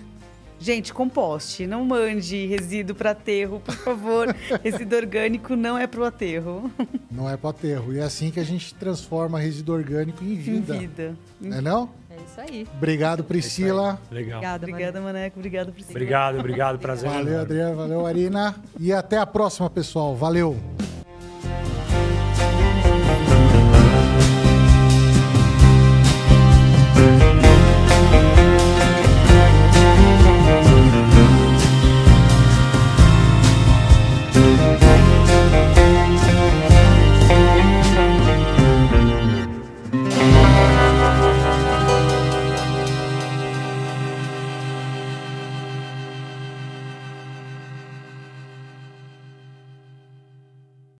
Gente, 0.58 0.92
composte. 0.94 1.66
Não 1.66 1.84
mande 1.84 2.46
resíduo 2.46 2.94
para 2.96 3.10
aterro, 3.10 3.60
por 3.60 3.74
favor. 3.74 4.34
resíduo 4.62 4.98
orgânico 4.98 5.54
não 5.56 5.76
é 5.76 5.86
pro 5.86 6.04
aterro. 6.04 6.70
Não 7.10 7.28
é 7.28 7.36
para 7.36 7.50
aterro. 7.50 7.92
E 7.92 7.98
é 7.98 8.02
assim 8.02 8.30
que 8.30 8.40
a 8.40 8.44
gente 8.44 8.74
transforma 8.74 9.38
resíduo 9.38 9.74
orgânico 9.74 10.24
em 10.24 10.32
Em 10.32 10.36
vida. 10.36 10.78
vida. 10.78 11.14
Não 11.40 11.56
é 11.58 11.60
não? 11.60 11.90
É 12.08 12.16
isso 12.16 12.40
aí. 12.40 12.66
Obrigado, 12.76 13.24
Priscila. 13.24 14.00
Legal. 14.10 14.38
Obrigada, 14.38 14.66
Obrigada, 14.66 15.00
Maneco. 15.00 15.38
Obrigado, 15.38 15.72
Priscila. 15.72 15.90
Obrigado, 15.92 16.38
obrigado. 16.38 16.78
Prazer. 16.78 17.10
Valeu. 17.10 17.40
Adriano. 17.40 17.76
Valeu, 17.76 18.06
Arina. 18.06 18.54
E 18.78 18.92
até 18.92 19.18
a 19.18 19.26
próxima, 19.26 19.68
pessoal. 19.68 20.14
Valeu. 20.16 20.56